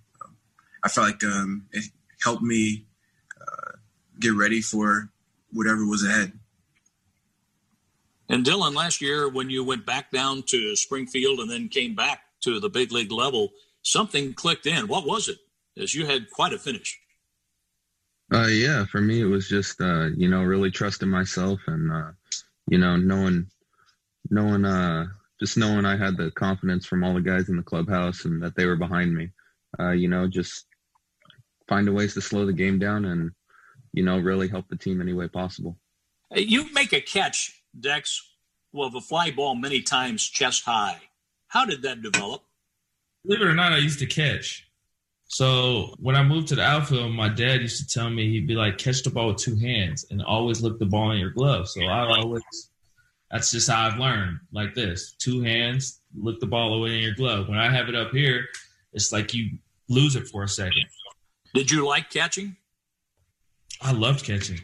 I 0.82 0.88
felt 0.88 1.06
like 1.06 1.24
um, 1.24 1.66
it 1.72 1.84
helped 2.22 2.42
me 2.42 2.86
uh, 3.40 3.72
get 4.18 4.34
ready 4.34 4.60
for 4.60 5.10
whatever 5.52 5.86
was 5.86 6.04
ahead. 6.04 6.32
And 8.28 8.44
Dylan, 8.44 8.74
last 8.74 9.00
year 9.00 9.28
when 9.28 9.50
you 9.50 9.62
went 9.62 9.86
back 9.86 10.10
down 10.10 10.42
to 10.44 10.74
Springfield 10.76 11.40
and 11.40 11.50
then 11.50 11.68
came 11.68 11.94
back 11.94 12.20
to 12.40 12.58
the 12.58 12.70
big 12.70 12.90
league 12.90 13.12
level, 13.12 13.50
something 13.82 14.32
clicked 14.32 14.66
in. 14.66 14.88
What 14.88 15.06
was 15.06 15.28
it? 15.28 15.38
As 15.80 15.94
you 15.94 16.06
had 16.06 16.30
quite 16.30 16.52
a 16.52 16.58
finish. 16.58 16.98
Uh, 18.32 18.46
yeah, 18.46 18.84
for 18.86 19.00
me 19.00 19.20
it 19.20 19.26
was 19.26 19.48
just 19.48 19.80
uh, 19.80 20.06
you 20.16 20.28
know 20.28 20.42
really 20.42 20.70
trusting 20.70 21.08
myself 21.08 21.60
and 21.66 21.92
uh, 21.92 22.10
you 22.68 22.78
know 22.78 22.96
knowing 22.96 23.46
knowing 24.30 24.64
uh 24.64 25.06
just 25.40 25.58
knowing 25.58 25.84
I 25.84 25.96
had 25.96 26.16
the 26.16 26.30
confidence 26.30 26.86
from 26.86 27.04
all 27.04 27.14
the 27.14 27.20
guys 27.20 27.48
in 27.48 27.56
the 27.56 27.62
clubhouse 27.62 28.24
and 28.24 28.42
that 28.42 28.54
they 28.56 28.66
were 28.66 28.76
behind 28.76 29.14
me. 29.14 29.30
Uh, 29.78 29.90
you 29.90 30.08
know, 30.08 30.28
just 30.28 30.66
finding 31.68 31.94
ways 31.94 32.14
to 32.14 32.20
slow 32.20 32.46
the 32.46 32.52
game 32.52 32.78
down 32.78 33.04
and 33.04 33.32
you 33.92 34.04
know 34.04 34.18
really 34.18 34.48
help 34.48 34.68
the 34.68 34.76
team 34.76 35.00
any 35.00 35.12
way 35.12 35.28
possible. 35.28 35.76
You 36.34 36.72
make 36.72 36.92
a 36.92 37.00
catch, 37.00 37.62
Dex, 37.78 38.20
well, 38.72 38.88
of 38.88 38.94
a 38.94 39.00
fly 39.00 39.30
ball 39.30 39.54
many 39.54 39.82
times 39.82 40.28
chest 40.28 40.64
high. 40.64 41.00
How 41.48 41.64
did 41.64 41.82
that 41.82 42.02
develop? 42.02 42.42
Believe 43.24 43.42
it 43.42 43.46
or 43.46 43.54
not, 43.54 43.72
I 43.72 43.78
used 43.78 44.00
to 44.00 44.06
catch. 44.06 44.63
So 45.34 45.96
when 45.98 46.14
I 46.14 46.22
moved 46.22 46.46
to 46.48 46.54
the 46.54 46.62
outfield, 46.62 47.12
my 47.12 47.28
dad 47.28 47.60
used 47.60 47.80
to 47.80 47.92
tell 47.92 48.08
me 48.08 48.30
he'd 48.30 48.46
be 48.46 48.54
like, 48.54 48.78
catch 48.78 49.02
the 49.02 49.10
ball 49.10 49.26
with 49.26 49.38
two 49.38 49.56
hands 49.56 50.06
and 50.08 50.22
always 50.22 50.62
look 50.62 50.78
the 50.78 50.86
ball 50.86 51.10
in 51.10 51.18
your 51.18 51.30
glove. 51.30 51.68
So 51.68 51.82
I 51.82 52.20
always, 52.20 52.44
that's 53.32 53.50
just 53.50 53.68
how 53.68 53.88
I've 53.88 53.98
learned 53.98 54.38
like 54.52 54.76
this 54.76 55.16
two 55.18 55.42
hands, 55.42 56.00
look 56.16 56.38
the 56.38 56.46
ball 56.46 56.74
away 56.74 56.94
in 56.94 57.00
your 57.00 57.14
glove. 57.14 57.48
When 57.48 57.58
I 57.58 57.68
have 57.68 57.88
it 57.88 57.96
up 57.96 58.12
here, 58.12 58.44
it's 58.92 59.10
like 59.10 59.34
you 59.34 59.58
lose 59.88 60.14
it 60.14 60.28
for 60.28 60.44
a 60.44 60.48
second. 60.48 60.84
Did 61.52 61.68
you 61.68 61.84
like 61.84 62.10
catching? 62.10 62.54
I 63.82 63.90
loved 63.90 64.24
catching. 64.24 64.60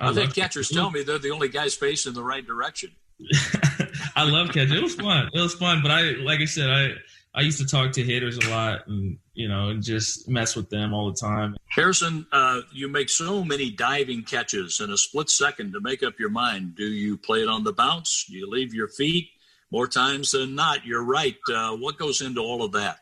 I, 0.00 0.08
I 0.08 0.14
think 0.14 0.34
catchers 0.34 0.70
tell 0.70 0.90
me 0.90 1.02
they're 1.02 1.18
the 1.18 1.32
only 1.32 1.50
guys 1.50 1.74
facing 1.74 2.14
the 2.14 2.24
right 2.24 2.46
direction. 2.46 2.92
I 4.16 4.24
love 4.24 4.52
catching. 4.54 4.78
It 4.78 4.82
was 4.82 4.94
fun. 4.94 5.28
It 5.34 5.40
was 5.40 5.52
fun, 5.52 5.82
but 5.82 5.90
I 5.90 6.12
like 6.12 6.40
I 6.40 6.46
said, 6.46 6.70
I 6.70 6.94
I 7.34 7.42
used 7.42 7.58
to 7.58 7.66
talk 7.66 7.92
to 7.92 8.02
hitters 8.02 8.38
a 8.38 8.50
lot, 8.50 8.88
and 8.88 9.18
you 9.34 9.48
know, 9.48 9.68
and 9.68 9.82
just 9.82 10.28
mess 10.28 10.56
with 10.56 10.68
them 10.68 10.92
all 10.92 11.10
the 11.10 11.16
time. 11.16 11.56
Harrison, 11.68 12.26
uh, 12.32 12.60
you 12.72 12.88
make 12.88 13.08
so 13.08 13.44
many 13.44 13.70
diving 13.70 14.24
catches 14.24 14.80
in 14.80 14.90
a 14.90 14.96
split 14.96 15.30
second 15.30 15.72
to 15.72 15.80
make 15.80 16.02
up 16.02 16.18
your 16.18 16.30
mind. 16.30 16.74
Do 16.74 16.84
you 16.84 17.16
play 17.16 17.42
it 17.42 17.48
on 17.48 17.62
the 17.62 17.72
bounce? 17.72 18.26
Do 18.28 18.36
you 18.36 18.48
leave 18.48 18.74
your 18.74 18.88
feet? 18.88 19.28
More 19.70 19.86
times 19.86 20.32
than 20.32 20.56
not, 20.56 20.84
you're 20.84 21.04
right. 21.04 21.36
Uh, 21.48 21.76
what 21.76 21.96
goes 21.96 22.20
into 22.20 22.40
all 22.40 22.64
of 22.64 22.72
that? 22.72 22.98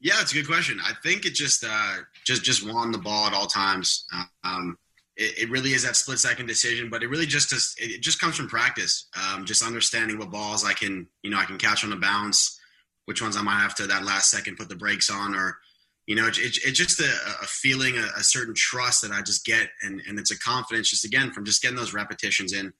Yeah, 0.00 0.20
it's 0.20 0.32
a 0.32 0.34
good 0.34 0.46
question. 0.46 0.78
I 0.84 0.92
think 1.02 1.24
it 1.24 1.32
just 1.32 1.64
uh, 1.66 1.96
just 2.24 2.44
just 2.44 2.66
want 2.66 2.92
the 2.92 2.98
ball 2.98 3.26
at 3.26 3.32
all 3.32 3.46
times. 3.46 4.04
Um, 4.44 4.76
it, 5.16 5.44
it, 5.44 5.50
really 5.50 5.72
is 5.72 5.84
that 5.84 5.96
split 5.96 6.18
second 6.18 6.46
decision, 6.46 6.90
but 6.90 7.02
it 7.02 7.08
really 7.08 7.26
just 7.26 7.50
does, 7.50 7.74
it 7.78 8.00
just 8.00 8.20
comes 8.20 8.34
from 8.34 8.48
practice. 8.48 9.08
Um, 9.16 9.44
just 9.44 9.64
understanding 9.64 10.18
what 10.18 10.30
balls 10.30 10.64
I 10.64 10.72
can, 10.72 11.06
you 11.22 11.30
know, 11.30 11.38
I 11.38 11.44
can 11.44 11.58
catch 11.58 11.84
on 11.84 11.90
the 11.90 11.96
bounce, 11.96 12.58
which 13.06 13.22
ones 13.22 13.36
I 13.36 13.42
might 13.42 13.60
have 13.60 13.74
to 13.76 13.86
that 13.86 14.04
last 14.04 14.30
second 14.30 14.56
put 14.56 14.68
the 14.68 14.76
brakes 14.76 15.10
on, 15.10 15.34
or, 15.34 15.58
you 16.06 16.14
know, 16.14 16.26
it, 16.26 16.38
it, 16.38 16.58
it's 16.64 16.78
just 16.78 17.00
a, 17.00 17.10
a 17.42 17.46
feeling, 17.46 17.96
a, 17.96 18.06
a, 18.18 18.22
certain 18.22 18.54
trust 18.54 19.02
that 19.02 19.10
I 19.10 19.22
just 19.22 19.44
get, 19.44 19.68
and 19.82 20.00
and 20.08 20.18
it's 20.18 20.30
a 20.30 20.38
confidence 20.38 20.90
just 20.90 21.04
again 21.04 21.32
from 21.32 21.44
just 21.44 21.62
getting 21.62 21.76
those 21.76 21.94
repetitions 21.94 22.52
in. 22.52 22.72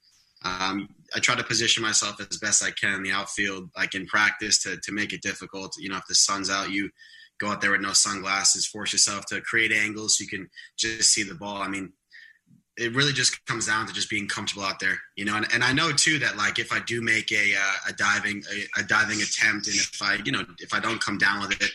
Um, 0.45 0.89
I 1.15 1.21
try 1.21 1.37
to 1.37 1.45
position 1.45 1.83
myself 1.83 2.21
as 2.21 2.39
best 2.39 2.65
I 2.65 2.71
can 2.73 2.95
in 2.95 3.03
the 3.03 3.13
outfield, 3.13 3.71
like 3.77 3.95
in 3.95 4.07
practice, 4.07 4.63
to 4.63 4.77
to 4.77 4.93
make 4.93 5.13
it 5.13 5.23
difficult. 5.23 5.77
You 5.79 5.89
know, 5.89 5.99
if 5.99 6.07
the 6.09 6.15
sun's 6.15 6.51
out, 6.51 6.71
you 6.71 6.91
go 7.39 7.49
out 7.49 7.61
there 7.61 7.73
with 7.73 7.81
no 7.81 7.93
sunglasses, 7.93 8.67
force 8.67 8.93
yourself 8.93 9.27
to 9.27 9.41
create 9.41 9.73
angles 9.73 10.17
so 10.17 10.23
you 10.23 10.29
can 10.29 10.49
just 10.79 11.13
see 11.13 11.23
the 11.23 11.35
ball. 11.35 11.63
I 11.63 11.69
mean, 11.69 11.93
it 12.77 12.95
really 12.95 13.13
just 13.13 13.45
comes 13.45 13.67
down 13.67 13.87
to 13.87 13.93
just 13.93 14.09
being 14.09 14.27
comfortable 14.27 14.65
out 14.65 14.81
there, 14.81 14.99
you 15.17 15.25
know. 15.25 15.37
And, 15.37 15.47
and 15.53 15.63
I 15.63 15.73
know 15.73 15.93
too 15.93 16.19
that 16.21 16.37
like 16.37 16.59
if 16.59 16.73
I 16.73 16.81
do 16.81 17.03
make 17.03 17.31
a 17.31 17.55
uh, 17.55 17.91
a 17.91 17.93
diving 17.93 18.43
a, 18.51 18.81
a, 18.81 18.85
diving 18.85 19.21
attempt, 19.21 19.67
and 19.67 19.77
if 19.77 20.01
I 20.01 20.19
you 20.25 20.33
know 20.33 20.45
if 20.59 20.73
I 20.73 20.81
don't 20.81 21.01
come 21.01 21.19
down 21.19 21.41
with 21.41 21.61
it, 21.61 21.71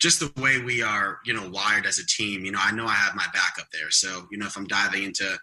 just 0.00 0.20
the 0.20 0.32
way 0.40 0.58
we 0.58 0.82
are 0.82 1.18
you 1.24 1.34
know 1.34 1.48
wired 1.50 1.86
as 1.86 1.98
a 1.98 2.06
team, 2.06 2.44
you 2.44 2.50
know, 2.50 2.58
I 2.60 2.72
know 2.72 2.86
I 2.86 2.94
have 2.94 3.14
my 3.14 3.26
back 3.32 3.54
up 3.60 3.66
there. 3.72 3.90
So 3.90 4.26
you 4.30 4.38
know 4.38 4.46
if 4.46 4.56
I'm 4.56 4.66
diving 4.66 5.04
into 5.04 5.38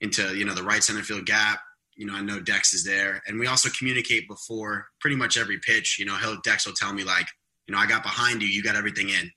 into 0.00 0.36
you 0.36 0.44
know 0.44 0.54
the 0.54 0.64
right 0.64 0.82
center 0.82 1.02
field 1.02 1.26
gap, 1.26 1.60
you 1.94 2.06
know 2.06 2.14
I 2.14 2.20
know 2.20 2.40
Dex 2.40 2.74
is 2.74 2.84
there, 2.84 3.22
and 3.28 3.38
we 3.38 3.46
also 3.46 3.68
communicate 3.78 4.26
before 4.26 4.88
pretty 5.00 5.16
much 5.16 5.38
every 5.38 5.58
pitch. 5.58 5.96
You 5.98 6.06
know, 6.06 6.16
he'll 6.16 6.40
Dex 6.40 6.66
will 6.66 6.74
tell 6.74 6.92
me 6.92 7.04
like, 7.04 7.26
you 7.68 7.74
know, 7.74 7.80
I 7.80 7.86
got 7.86 8.02
behind 8.02 8.42
you, 8.42 8.48
you 8.48 8.64
got 8.64 8.74
everything 8.74 9.10
in. 9.10 9.30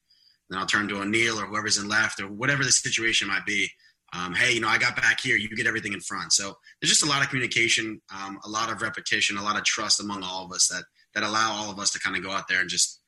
and 0.49 0.59
I'll 0.59 0.65
turn 0.65 0.87
to 0.87 1.01
O'Neill 1.01 1.39
or 1.39 1.45
whoever's 1.45 1.77
in 1.77 1.87
left 1.87 2.19
or 2.19 2.27
whatever 2.27 2.63
the 2.63 2.71
situation 2.71 3.27
might 3.27 3.45
be 3.45 3.69
um, 4.13 4.33
hey, 4.33 4.53
you 4.53 4.61
know, 4.61 4.69
I 4.69 4.77
got 4.77 4.95
back 4.95 5.19
here, 5.19 5.35
you 5.35 5.49
get 5.49 5.67
everything 5.67 5.93
in 5.93 5.99
front. 5.99 6.31
So 6.33 6.57
there's 6.81 6.89
just 6.89 7.03
a 7.03 7.09
lot 7.09 7.21
of 7.21 7.29
communication, 7.29 8.01
um, 8.13 8.39
a 8.45 8.49
lot 8.49 8.71
of 8.71 8.81
repetition, 8.81 9.37
a 9.37 9.43
lot 9.43 9.57
of 9.57 9.63
trust 9.63 9.99
among 9.99 10.23
all 10.23 10.45
of 10.45 10.51
us 10.51 10.67
that 10.67 10.83
that 11.13 11.23
allow 11.23 11.51
all 11.51 11.71
of 11.71 11.79
us 11.79 11.91
to 11.91 11.99
kind 11.99 12.15
of 12.15 12.23
go 12.23 12.31
out 12.31 12.47
there 12.47 12.61
and 12.61 12.69
just 12.69 13.01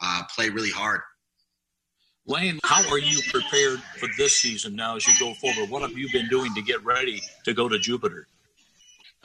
uh, 0.00 0.22
play 0.34 0.48
really 0.48 0.70
hard. 0.70 1.00
Lane, 2.26 2.58
how 2.62 2.88
are 2.90 2.98
you 2.98 3.20
prepared 3.30 3.80
for 3.98 4.08
this 4.18 4.36
season 4.36 4.76
now 4.76 4.96
as 4.96 5.06
you 5.06 5.14
go 5.18 5.32
forward? 5.34 5.70
What 5.70 5.82
have 5.82 5.96
you 5.96 6.08
been 6.12 6.28
doing 6.28 6.54
to 6.54 6.62
get 6.62 6.84
ready 6.84 7.22
to 7.44 7.54
go 7.54 7.68
to 7.68 7.78
Jupiter? 7.78 8.26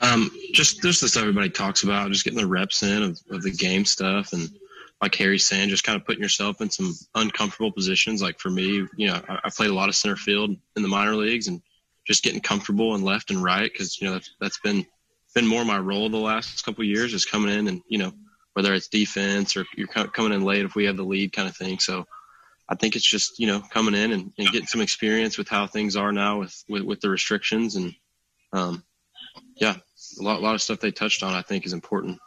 Um, 0.00 0.30
just 0.52 0.82
just 0.82 1.00
the 1.00 1.08
stuff 1.08 1.22
everybody 1.22 1.50
talks 1.50 1.84
about, 1.84 2.10
just 2.10 2.24
getting 2.24 2.38
the 2.38 2.46
reps 2.46 2.82
in 2.82 3.02
of, 3.02 3.20
of 3.30 3.42
the 3.42 3.50
game 3.50 3.84
stuff, 3.84 4.32
and 4.32 4.48
like 5.04 5.14
Harry's 5.16 5.46
saying, 5.46 5.68
just 5.68 5.84
kind 5.84 6.00
of 6.00 6.06
putting 6.06 6.22
yourself 6.22 6.62
in 6.62 6.70
some 6.70 6.94
uncomfortable 7.14 7.70
positions. 7.70 8.22
Like 8.22 8.38
for 8.38 8.48
me, 8.48 8.86
you 8.96 9.06
know, 9.06 9.20
I, 9.28 9.38
I 9.44 9.50
played 9.50 9.68
a 9.68 9.74
lot 9.74 9.90
of 9.90 9.94
center 9.94 10.16
field 10.16 10.56
in 10.76 10.82
the 10.82 10.88
minor 10.88 11.14
leagues, 11.14 11.46
and 11.46 11.60
just 12.06 12.22
getting 12.22 12.40
comfortable 12.40 12.94
and 12.94 13.04
left 13.04 13.30
and 13.30 13.42
right 13.42 13.70
because 13.70 14.00
you 14.00 14.06
know 14.06 14.14
that's 14.14 14.34
that's 14.40 14.60
been 14.60 14.86
been 15.34 15.46
more 15.46 15.62
my 15.62 15.78
role 15.78 16.08
the 16.08 16.16
last 16.16 16.64
couple 16.64 16.82
years 16.84 17.12
is 17.12 17.26
coming 17.26 17.52
in 17.52 17.68
and 17.68 17.82
you 17.86 17.98
know 17.98 18.12
whether 18.54 18.72
it's 18.72 18.88
defense 18.88 19.58
or 19.58 19.66
you're 19.76 19.88
coming 19.88 20.32
in 20.32 20.42
late 20.42 20.64
if 20.64 20.74
we 20.74 20.86
have 20.86 20.96
the 20.96 21.02
lead 21.02 21.32
kind 21.34 21.48
of 21.48 21.54
thing. 21.54 21.78
So 21.78 22.06
I 22.66 22.74
think 22.74 22.96
it's 22.96 23.06
just 23.06 23.38
you 23.38 23.46
know 23.46 23.60
coming 23.60 23.94
in 23.94 24.10
and, 24.12 24.32
and 24.38 24.48
getting 24.48 24.66
some 24.66 24.80
experience 24.80 25.36
with 25.36 25.50
how 25.50 25.66
things 25.66 25.96
are 25.96 26.12
now 26.12 26.38
with 26.38 26.64
with, 26.66 26.82
with 26.82 27.00
the 27.02 27.10
restrictions 27.10 27.76
and 27.76 27.94
um, 28.54 28.82
yeah, 29.56 29.76
a 30.18 30.22
lot 30.22 30.38
a 30.38 30.42
lot 30.42 30.54
of 30.54 30.62
stuff 30.62 30.80
they 30.80 30.92
touched 30.92 31.22
on 31.22 31.34
I 31.34 31.42
think 31.42 31.66
is 31.66 31.74
important. 31.74 32.18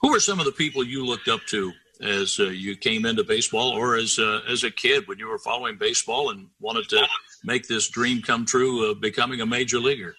Who 0.00 0.12
are 0.12 0.20
some 0.20 0.38
of 0.38 0.44
the 0.44 0.52
people 0.52 0.84
you 0.84 1.06
looked 1.06 1.28
up 1.28 1.40
to 1.48 1.72
as 2.00 2.38
uh, 2.40 2.44
you 2.44 2.76
came 2.76 3.06
into 3.06 3.24
baseball, 3.24 3.70
or 3.70 3.96
as 3.96 4.18
uh, 4.18 4.40
as 4.48 4.64
a 4.64 4.70
kid 4.70 5.06
when 5.06 5.18
you 5.18 5.28
were 5.28 5.38
following 5.38 5.76
baseball 5.76 6.30
and 6.30 6.48
wanted 6.60 6.88
to 6.90 7.06
make 7.44 7.68
this 7.68 7.88
dream 7.88 8.22
come 8.22 8.44
true 8.44 8.90
of 8.90 9.00
becoming 9.00 9.40
a 9.40 9.46
major 9.46 9.78
leaguer? 9.78 10.16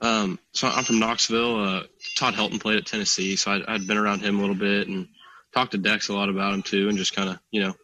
Um, 0.00 0.38
so 0.52 0.68
I'm 0.68 0.84
from 0.84 0.98
Knoxville. 0.98 1.64
Uh, 1.64 1.82
Todd 2.16 2.34
Helton 2.34 2.60
played 2.60 2.78
at 2.78 2.86
Tennessee, 2.86 3.36
so 3.36 3.52
I'd, 3.52 3.62
I'd, 3.68 3.86
been 3.86 3.98
around 3.98 4.20
him 4.20 4.38
a 4.38 4.40
little 4.40 4.56
bit 4.56 4.88
and 4.88 5.06
talked 5.54 5.72
to 5.72 5.78
Dex 5.78 6.08
a 6.08 6.14
lot 6.14 6.28
about 6.28 6.54
him 6.54 6.62
too, 6.62 6.88
and 6.88 6.98
just 6.98 7.14
kind 7.14 7.30
of 7.30 7.38
you 7.50 7.62
know 7.62 7.74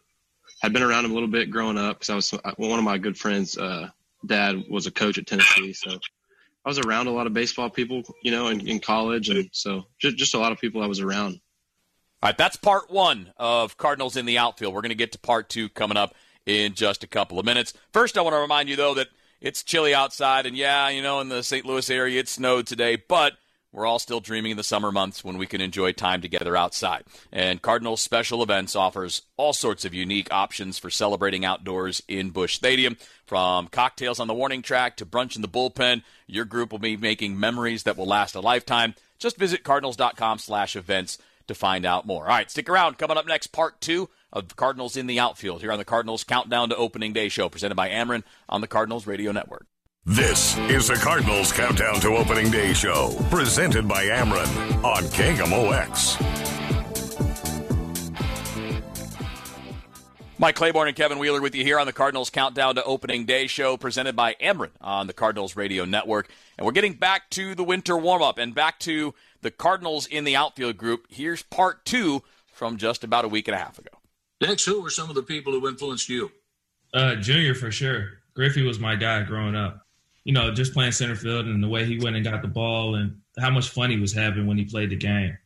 had 0.61 0.73
been 0.73 0.83
around 0.83 1.05
him 1.05 1.11
a 1.11 1.13
little 1.13 1.29
bit 1.29 1.49
growing 1.49 1.77
up 1.77 1.99
because 1.99 2.09
I 2.09 2.15
was 2.15 2.31
one 2.57 2.79
of 2.79 2.85
my 2.85 2.97
good 2.97 3.17
friends. 3.17 3.57
Uh, 3.57 3.89
dad 4.25 4.63
was 4.69 4.87
a 4.87 4.91
coach 4.91 5.17
at 5.17 5.27
Tennessee, 5.27 5.73
so 5.73 5.91
I 6.65 6.69
was 6.69 6.79
around 6.79 7.07
a 7.07 7.11
lot 7.11 7.27
of 7.27 7.33
baseball 7.33 7.69
people, 7.69 8.03
you 8.21 8.31
know, 8.31 8.47
in, 8.47 8.67
in 8.67 8.79
college, 8.79 9.29
and 9.29 9.49
so 9.53 9.85
just, 9.97 10.17
just 10.17 10.33
a 10.33 10.39
lot 10.39 10.51
of 10.51 10.59
people 10.59 10.83
I 10.83 10.87
was 10.87 10.99
around. 10.99 11.39
All 12.21 12.27
right, 12.27 12.37
that's 12.37 12.57
part 12.57 12.91
one 12.91 13.31
of 13.37 13.77
Cardinals 13.77 14.17
in 14.17 14.25
the 14.25 14.37
outfield. 14.37 14.73
We're 14.73 14.81
going 14.81 14.89
to 14.89 14.95
get 14.95 15.13
to 15.13 15.19
part 15.19 15.47
two 15.47 15.69
coming 15.69 15.95
up 15.95 16.15
in 16.45 16.73
just 16.73 17.01
a 17.01 17.07
couple 17.07 17.39
of 17.39 17.45
minutes. 17.45 17.73
First, 17.93 18.17
I 18.17 18.21
want 18.21 18.33
to 18.35 18.41
remind 18.41 18.67
you, 18.67 18.75
though, 18.75 18.93
that 18.95 19.07
it's 19.39 19.63
chilly 19.63 19.93
outside, 19.93 20.45
and 20.45 20.57
yeah, 20.57 20.89
you 20.89 21.01
know, 21.01 21.21
in 21.21 21.29
the 21.29 21.43
St. 21.43 21.65
Louis 21.65 21.89
area, 21.89 22.19
it 22.19 22.27
snowed 22.27 22.67
today, 22.67 22.97
but 22.97 23.37
we're 23.71 23.85
all 23.85 23.99
still 23.99 24.19
dreaming 24.19 24.51
of 24.51 24.57
the 24.57 24.63
summer 24.63 24.91
months 24.91 25.23
when 25.23 25.37
we 25.37 25.45
can 25.45 25.61
enjoy 25.61 25.93
time 25.93 26.21
together 26.21 26.57
outside. 26.57 27.03
And 27.31 27.61
Cardinals 27.61 28.01
Special 28.01 28.43
Events 28.43 28.75
offers 28.75 29.21
all 29.37 29.53
sorts 29.53 29.85
of 29.85 29.93
unique 29.93 30.27
options 30.29 30.77
for 30.77 30.89
celebrating 30.89 31.45
outdoors 31.45 32.01
in 32.09 32.31
Busch 32.31 32.55
Stadium. 32.55 32.97
From 33.25 33.67
cocktails 33.67 34.19
on 34.19 34.27
the 34.27 34.33
warning 34.33 34.61
track 34.61 34.97
to 34.97 35.05
brunch 35.05 35.37
in 35.37 35.41
the 35.41 35.47
bullpen, 35.47 36.01
your 36.27 36.45
group 36.45 36.71
will 36.71 36.79
be 36.79 36.97
making 36.97 37.39
memories 37.39 37.83
that 37.83 37.95
will 37.95 38.07
last 38.07 38.35
a 38.35 38.41
lifetime. 38.41 38.95
Just 39.19 39.37
visit 39.37 39.63
cardinals.com 39.63 40.39
slash 40.39 40.75
events 40.75 41.17
to 41.49 41.55
find 41.55 41.85
out 41.85 42.07
more. 42.07 42.23
All 42.23 42.29
right, 42.29 42.49
stick 42.49 42.69
around. 42.69 42.97
Coming 42.97 43.17
up 43.17 43.27
next, 43.27 43.47
part 43.47 43.81
two 43.81 44.09
of 44.31 44.55
Cardinals 44.55 44.95
in 44.95 45.07
the 45.07 45.19
outfield 45.19 45.61
here 45.61 45.71
on 45.71 45.77
the 45.77 45.85
Cardinals 45.85 46.23
Countdown 46.23 46.69
to 46.69 46.75
Opening 46.75 47.11
Day 47.11 47.27
show 47.29 47.49
presented 47.49 47.75
by 47.75 47.89
Ameren 47.89 48.23
on 48.47 48.61
the 48.61 48.67
Cardinals 48.67 49.05
Radio 49.05 49.31
Network. 49.31 49.67
This 50.05 50.57
is 50.69 50.87
the 50.87 50.95
Cardinals 50.95 51.51
Countdown 51.51 51.99
to 51.99 52.15
Opening 52.15 52.49
Day 52.49 52.73
show 52.73 53.15
presented 53.29 53.87
by 53.87 54.05
Ameren 54.05 54.83
on 54.83 55.03
KMOX. 55.03 56.49
Mike 60.41 60.55
Claiborne 60.55 60.87
and 60.87 60.95
Kevin 60.95 61.19
Wheeler 61.19 61.41
with 61.41 61.53
you 61.53 61.65
here 61.65 61.77
on 61.77 61.85
the 61.85 61.91
Cardinals 61.91 62.29
Countdown 62.29 62.75
to 62.75 62.83
Opening 62.85 63.25
Day 63.25 63.45
show 63.47 63.75
presented 63.75 64.15
by 64.15 64.35
Ameren 64.35 64.69
on 64.79 65.07
the 65.07 65.13
Cardinals 65.13 65.57
Radio 65.57 65.83
Network. 65.83 66.29
And 66.57 66.65
we're 66.65 66.71
getting 66.71 66.93
back 66.93 67.29
to 67.31 67.55
the 67.55 67.63
winter 67.63 67.97
warm 67.97 68.21
up 68.21 68.37
and 68.37 68.55
back 68.55 68.79
to 68.79 69.13
the 69.41 69.51
Cardinals 69.51 70.05
in 70.07 70.23
the 70.23 70.35
outfield 70.35 70.77
group. 70.77 71.07
Here's 71.09 71.43
part 71.43 71.85
two 71.85 72.23
from 72.53 72.77
just 72.77 73.03
about 73.03 73.25
a 73.25 73.27
week 73.27 73.47
and 73.47 73.55
a 73.55 73.59
half 73.59 73.79
ago. 73.79 73.89
Dex, 74.39 74.65
who 74.65 74.81
were 74.81 74.89
some 74.89 75.09
of 75.09 75.15
the 75.15 75.23
people 75.23 75.53
who 75.53 75.67
influenced 75.67 76.09
you? 76.09 76.31
Uh, 76.93 77.15
Junior, 77.15 77.53
for 77.53 77.71
sure. 77.71 78.19
Griffey 78.33 78.63
was 78.63 78.79
my 78.79 78.95
guy 78.95 79.23
growing 79.23 79.55
up. 79.55 79.85
You 80.23 80.33
know, 80.33 80.53
just 80.53 80.73
playing 80.73 80.91
center 80.91 81.15
field 81.15 81.45
and 81.45 81.63
the 81.63 81.67
way 81.67 81.85
he 81.85 81.99
went 81.99 82.15
and 82.15 82.23
got 82.23 82.41
the 82.41 82.47
ball 82.47 82.95
and 82.95 83.19
how 83.39 83.49
much 83.49 83.69
fun 83.69 83.89
he 83.89 83.97
was 83.97 84.13
having 84.13 84.47
when 84.47 84.57
he 84.57 84.65
played 84.65 84.89
the 84.89 84.95
game. 84.95 85.37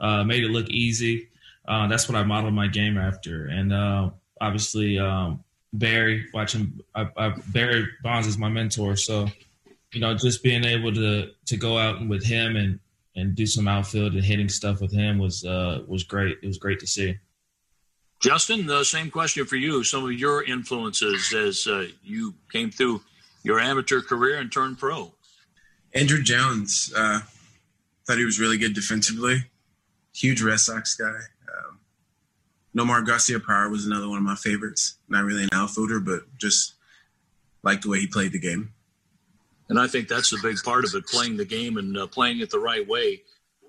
Uh, 0.00 0.24
made 0.24 0.42
it 0.42 0.48
look 0.48 0.68
easy. 0.70 1.28
Uh, 1.66 1.86
that's 1.86 2.08
what 2.08 2.16
I 2.16 2.24
modeled 2.24 2.54
my 2.54 2.66
game 2.66 2.98
after. 2.98 3.46
And 3.46 3.72
uh, 3.72 4.10
obviously 4.40 4.98
um, 4.98 5.42
Barry, 5.72 6.26
watching 6.34 6.80
I, 6.94 7.08
I, 7.16 7.34
Barry 7.48 7.86
Bonds 8.02 8.26
is 8.26 8.36
my 8.36 8.48
mentor, 8.48 8.96
so 8.96 9.28
you 9.92 10.00
know 10.00 10.14
just 10.14 10.42
being 10.42 10.64
able 10.64 10.92
to 10.92 11.30
to 11.46 11.56
go 11.56 11.78
out 11.78 12.06
with 12.06 12.24
him 12.24 12.56
and 12.56 12.78
and 13.16 13.34
do 13.34 13.46
some 13.46 13.68
outfield 13.68 14.14
and 14.14 14.24
hitting 14.24 14.48
stuff 14.48 14.80
with 14.80 14.92
him 14.92 15.18
was 15.18 15.44
uh, 15.44 15.82
was 15.86 16.04
great. 16.04 16.38
It 16.42 16.46
was 16.46 16.58
great 16.58 16.80
to 16.80 16.86
see. 16.86 17.18
Justin, 18.20 18.66
the 18.66 18.84
same 18.84 19.10
question 19.10 19.44
for 19.44 19.56
you. 19.56 19.82
Some 19.82 20.04
of 20.04 20.12
your 20.12 20.44
influences 20.44 21.34
as 21.34 21.66
uh, 21.66 21.86
you 22.02 22.34
came 22.52 22.70
through 22.70 23.02
your 23.42 23.58
amateur 23.58 24.00
career 24.00 24.38
and 24.38 24.50
turned 24.50 24.78
pro. 24.78 25.12
Andruw 25.94 26.22
Jones, 26.22 26.92
uh, 26.96 27.20
thought 28.06 28.18
he 28.18 28.24
was 28.24 28.38
really 28.38 28.58
good 28.58 28.74
defensively. 28.74 29.44
Huge 30.14 30.40
Red 30.40 30.60
Sox 30.60 30.94
guy. 30.94 31.18
Nomar 32.76 33.04
Garciaparra 33.04 33.70
was 33.70 33.86
another 33.86 34.08
one 34.08 34.18
of 34.18 34.24
my 34.24 34.34
favorites. 34.34 34.96
Not 35.08 35.24
really 35.24 35.42
an 35.42 35.50
outfielder, 35.52 36.00
but 36.00 36.22
just 36.38 36.74
liked 37.62 37.82
the 37.82 37.90
way 37.90 38.00
he 38.00 38.06
played 38.06 38.32
the 38.32 38.38
game. 38.38 38.72
And 39.72 39.80
I 39.80 39.86
think 39.86 40.06
that's 40.06 40.34
a 40.34 40.42
big 40.42 40.58
part 40.62 40.84
of 40.84 40.94
it, 40.94 41.06
playing 41.06 41.38
the 41.38 41.46
game 41.46 41.78
and 41.78 41.96
uh, 41.96 42.06
playing 42.06 42.40
it 42.40 42.50
the 42.50 42.58
right 42.58 42.86
way. 42.86 43.22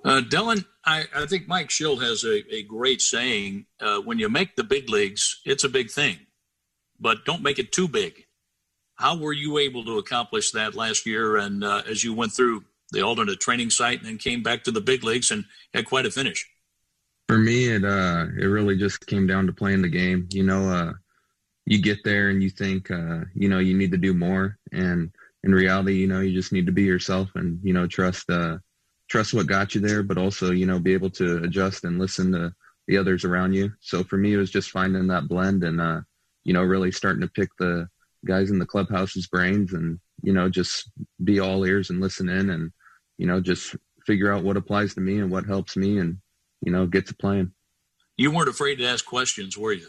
Uh, 0.03 0.19
Dylan, 0.19 0.65
I, 0.85 1.05
I, 1.15 1.25
think 1.27 1.47
Mike 1.47 1.69
Shildt 1.69 2.03
has 2.03 2.25
a, 2.25 2.43
a 2.53 2.63
great 2.63 3.01
saying 3.01 3.67
uh, 3.79 3.99
when 3.99 4.19
you 4.19 4.27
make 4.27 4.57
the 4.57 4.65
big 4.65 4.89
leagues, 4.89 5.39
it's 5.45 5.63
a 5.63 5.69
big 5.69 5.89
thing, 5.89 6.17
but 6.99 7.23
don't 7.23 7.41
make 7.41 7.57
it 7.57 7.71
too 7.71 7.87
big. 7.87 8.25
How 8.95 9.17
were 9.17 9.31
you 9.31 9.59
able 9.59 9.85
to 9.85 9.97
accomplish 9.97 10.51
that 10.51 10.75
last 10.75 11.05
year 11.05 11.37
and 11.37 11.63
uh, 11.63 11.83
as 11.89 12.03
you 12.03 12.13
went 12.13 12.33
through 12.33 12.65
the 12.91 13.01
alternate 13.01 13.39
training 13.39 13.69
site 13.69 13.99
and 13.99 14.07
then 14.07 14.17
came 14.17 14.43
back 14.43 14.65
to 14.65 14.71
the 14.71 14.81
big 14.81 15.05
leagues 15.05 15.31
and 15.31 15.45
had 15.73 15.85
quite 15.85 16.05
a 16.05 16.11
finish? 16.11 16.45
For 17.29 17.37
me, 17.37 17.69
it 17.69 17.85
uh, 17.85 18.25
it 18.37 18.47
really 18.47 18.75
just 18.75 19.07
came 19.07 19.25
down 19.25 19.47
to 19.47 19.53
playing 19.53 19.83
the 19.83 19.87
game. 19.87 20.27
You 20.31 20.43
know, 20.43 20.69
uh, 20.69 20.93
you 21.65 21.81
get 21.81 22.03
there 22.03 22.27
and 22.27 22.43
you 22.43 22.49
think, 22.49 22.91
uh, 22.91 23.21
you 23.33 23.47
know, 23.47 23.59
you 23.59 23.73
need 23.73 23.91
to 23.91 23.97
do 23.97 24.13
more, 24.13 24.57
and 24.73 25.09
in 25.43 25.53
reality, 25.53 25.95
you 25.95 26.07
know, 26.07 26.21
you 26.21 26.33
just 26.33 26.51
need 26.51 26.65
to 26.65 26.71
be 26.71 26.83
yourself 26.83 27.29
and 27.35 27.59
you 27.63 27.73
know 27.73 27.87
trust 27.87 28.29
uh, 28.29 28.57
trust 29.09 29.33
what 29.33 29.47
got 29.47 29.75
you 29.75 29.81
there, 29.81 30.03
but 30.03 30.17
also 30.17 30.51
you 30.51 30.65
know 30.65 30.79
be 30.79 30.93
able 30.93 31.09
to 31.11 31.37
adjust 31.43 31.83
and 31.83 31.99
listen 31.99 32.31
to 32.31 32.53
the 32.87 32.97
others 32.97 33.25
around 33.25 33.53
you. 33.53 33.71
So 33.79 34.03
for 34.03 34.17
me, 34.17 34.33
it 34.33 34.37
was 34.37 34.51
just 34.51 34.71
finding 34.71 35.07
that 35.07 35.27
blend 35.27 35.63
and 35.63 35.79
uh, 35.81 36.01
you 36.43 36.53
know 36.53 36.63
really 36.63 36.91
starting 36.91 37.21
to 37.21 37.27
pick 37.27 37.49
the 37.59 37.87
guys 38.25 38.51
in 38.51 38.59
the 38.59 38.65
clubhouse's 38.65 39.27
brains 39.27 39.73
and 39.73 39.99
you 40.21 40.33
know 40.33 40.49
just 40.49 40.89
be 41.23 41.39
all 41.39 41.65
ears 41.65 41.89
and 41.89 41.99
listen 41.99 42.29
in 42.29 42.49
and 42.49 42.71
you 43.17 43.27
know 43.27 43.41
just 43.41 43.75
figure 44.05 44.31
out 44.31 44.43
what 44.43 44.57
applies 44.57 44.93
to 44.93 45.01
me 45.01 45.19
and 45.19 45.31
what 45.31 45.45
helps 45.45 45.75
me 45.77 45.97
and 45.97 46.17
you 46.63 46.71
know, 46.71 46.87
get 46.87 47.05
to 47.07 47.15
playing. 47.15 47.51
You 48.17 48.31
weren't 48.31 48.49
afraid 48.49 48.77
to 48.77 48.85
ask 48.85 49.05
questions, 49.05 49.57
were 49.57 49.73
you? 49.73 49.87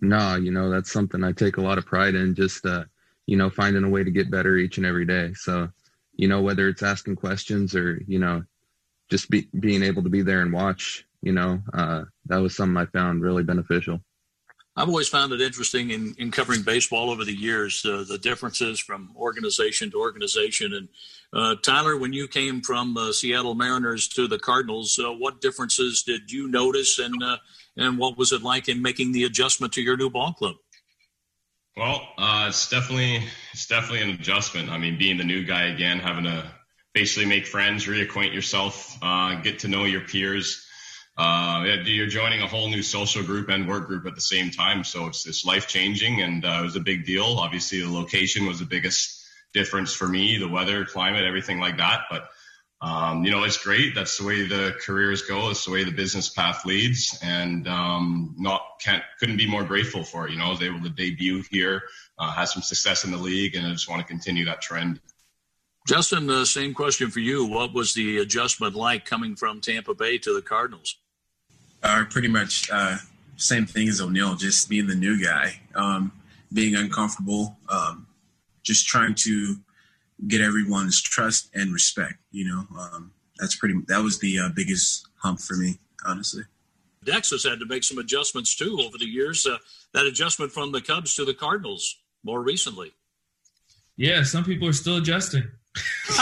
No, 0.00 0.36
you 0.36 0.50
know, 0.50 0.70
that's 0.70 0.92
something 0.92 1.22
I 1.22 1.32
take 1.32 1.56
a 1.56 1.62
lot 1.62 1.78
of 1.78 1.86
pride 1.86 2.14
in, 2.14 2.34
just, 2.34 2.64
uh, 2.66 2.84
you 3.28 3.36
know, 3.36 3.50
finding 3.50 3.84
a 3.84 3.88
way 3.90 4.02
to 4.02 4.10
get 4.10 4.30
better 4.30 4.56
each 4.56 4.78
and 4.78 4.86
every 4.86 5.04
day. 5.04 5.34
So, 5.34 5.68
you 6.14 6.28
know, 6.28 6.40
whether 6.40 6.66
it's 6.66 6.82
asking 6.82 7.16
questions 7.16 7.76
or, 7.76 8.00
you 8.06 8.18
know, 8.18 8.42
just 9.10 9.28
be, 9.28 9.50
being 9.60 9.82
able 9.82 10.02
to 10.02 10.08
be 10.08 10.22
there 10.22 10.40
and 10.40 10.50
watch, 10.50 11.04
you 11.20 11.32
know, 11.32 11.60
uh, 11.74 12.04
that 12.24 12.38
was 12.38 12.56
something 12.56 12.78
I 12.78 12.86
found 12.86 13.20
really 13.22 13.44
beneficial. 13.44 14.00
I've 14.76 14.88
always 14.88 15.08
found 15.08 15.32
it 15.32 15.42
interesting 15.42 15.90
in, 15.90 16.14
in 16.16 16.30
covering 16.30 16.62
baseball 16.62 17.10
over 17.10 17.22
the 17.22 17.36
years, 17.36 17.84
uh, 17.84 18.02
the 18.08 18.16
differences 18.16 18.80
from 18.80 19.12
organization 19.14 19.90
to 19.90 20.00
organization. 20.00 20.72
And 20.72 20.88
uh, 21.34 21.56
Tyler, 21.62 21.98
when 21.98 22.14
you 22.14 22.28
came 22.28 22.62
from 22.62 22.96
uh, 22.96 23.12
Seattle 23.12 23.54
Mariners 23.54 24.08
to 24.08 24.26
the 24.26 24.38
Cardinals, 24.38 24.98
uh, 24.98 25.12
what 25.12 25.42
differences 25.42 26.02
did 26.02 26.32
you 26.32 26.48
notice, 26.48 26.98
and 26.98 27.22
uh, 27.22 27.36
and 27.76 27.98
what 27.98 28.16
was 28.16 28.32
it 28.32 28.42
like 28.42 28.68
in 28.70 28.80
making 28.80 29.12
the 29.12 29.24
adjustment 29.24 29.74
to 29.74 29.82
your 29.82 29.98
new 29.98 30.08
ball 30.08 30.32
club? 30.32 30.56
Well, 31.78 32.08
uh, 32.18 32.46
it's 32.48 32.68
definitely 32.68 33.22
it's 33.52 33.66
definitely 33.66 34.02
an 34.02 34.10
adjustment. 34.10 34.68
I 34.68 34.78
mean, 34.78 34.98
being 34.98 35.16
the 35.16 35.24
new 35.24 35.44
guy 35.44 35.66
again, 35.66 36.00
having 36.00 36.24
to 36.24 36.44
basically 36.92 37.26
make 37.26 37.46
friends, 37.46 37.86
reacquaint 37.86 38.34
yourself, 38.34 38.98
get 39.42 39.60
to 39.60 39.68
know 39.68 39.84
your 39.84 40.00
peers 40.00 40.66
uh, 41.18 41.64
you're 41.84 42.06
joining 42.06 42.40
a 42.42 42.46
whole 42.46 42.68
new 42.68 42.82
social 42.82 43.24
group 43.24 43.48
and 43.48 43.66
work 43.68 43.88
group 43.88 44.06
at 44.06 44.14
the 44.14 44.20
same 44.20 44.50
time. 44.50 44.84
So 44.84 45.06
it's, 45.06 45.26
it's 45.26 45.44
life 45.44 45.66
changing 45.66 46.22
and 46.22 46.44
uh, 46.44 46.58
it 46.60 46.62
was 46.62 46.76
a 46.76 46.80
big 46.80 47.04
deal. 47.04 47.24
Obviously, 47.24 47.80
the 47.80 47.90
location 47.90 48.46
was 48.46 48.60
the 48.60 48.64
biggest 48.64 49.26
difference 49.52 49.92
for 49.92 50.06
me, 50.06 50.38
the 50.38 50.46
weather, 50.46 50.84
climate, 50.84 51.24
everything 51.24 51.58
like 51.58 51.78
that. 51.78 52.02
But 52.08 52.28
um, 52.80 53.24
you 53.24 53.30
know, 53.32 53.42
it's 53.42 53.56
great. 53.56 53.94
That's 53.94 54.18
the 54.18 54.24
way 54.24 54.46
the 54.46 54.76
careers 54.80 55.22
go. 55.22 55.50
It's 55.50 55.64
the 55.64 55.72
way 55.72 55.82
the 55.82 55.90
business 55.90 56.28
path 56.28 56.64
leads, 56.64 57.18
and 57.22 57.66
um, 57.66 58.34
not 58.38 58.62
can't 58.80 59.02
couldn't 59.18 59.36
be 59.36 59.50
more 59.50 59.64
grateful 59.64 60.04
for 60.04 60.26
it. 60.26 60.32
You 60.32 60.38
know, 60.38 60.46
I 60.46 60.50
was 60.50 60.62
able 60.62 60.80
to 60.82 60.88
debut 60.88 61.42
here, 61.50 61.82
uh, 62.18 62.30
had 62.30 62.44
some 62.44 62.62
success 62.62 63.04
in 63.04 63.10
the 63.10 63.16
league, 63.16 63.56
and 63.56 63.66
I 63.66 63.72
just 63.72 63.88
want 63.88 64.00
to 64.00 64.06
continue 64.06 64.44
that 64.44 64.60
trend. 64.60 65.00
Justin, 65.88 66.26
the 66.26 66.44
same 66.44 66.72
question 66.72 67.10
for 67.10 67.20
you. 67.20 67.46
What 67.46 67.72
was 67.72 67.94
the 67.94 68.18
adjustment 68.18 68.76
like 68.76 69.04
coming 69.04 69.34
from 69.34 69.60
Tampa 69.60 69.94
Bay 69.94 70.18
to 70.18 70.32
the 70.32 70.42
Cardinals? 70.42 70.96
Uh, 71.82 72.04
pretty 72.08 72.28
much 72.28 72.68
uh, 72.70 72.98
same 73.36 73.66
thing 73.66 73.88
as 73.88 74.00
O'Neill, 74.00 74.36
just 74.36 74.68
being 74.68 74.86
the 74.86 74.94
new 74.94 75.20
guy, 75.20 75.60
um, 75.74 76.12
being 76.52 76.76
uncomfortable, 76.76 77.56
um, 77.68 78.06
just 78.62 78.86
trying 78.86 79.14
to 79.14 79.56
get 80.26 80.40
everyone's 80.40 81.00
trust 81.00 81.50
and 81.54 81.72
respect. 81.72 82.14
You 82.30 82.46
know, 82.48 82.66
um, 82.78 83.12
that's 83.38 83.56
pretty. 83.56 83.74
That 83.88 84.02
was 84.02 84.18
the 84.18 84.38
uh, 84.40 84.48
biggest 84.54 85.06
hump 85.16 85.40
for 85.40 85.54
me, 85.56 85.78
honestly. 86.04 86.42
Dex 87.04 87.30
has 87.30 87.44
had 87.44 87.60
to 87.60 87.66
make 87.66 87.84
some 87.84 87.98
adjustments 87.98 88.56
too 88.56 88.78
over 88.82 88.98
the 88.98 89.06
years. 89.06 89.46
Uh, 89.46 89.58
that 89.94 90.06
adjustment 90.06 90.52
from 90.52 90.72
the 90.72 90.80
Cubs 90.80 91.14
to 91.14 91.24
the 91.24 91.34
Cardinals 91.34 91.96
more 92.24 92.42
recently. 92.42 92.92
Yeah, 93.96 94.22
some 94.22 94.44
people 94.44 94.68
are 94.68 94.72
still 94.72 94.96
adjusting. 94.98 95.44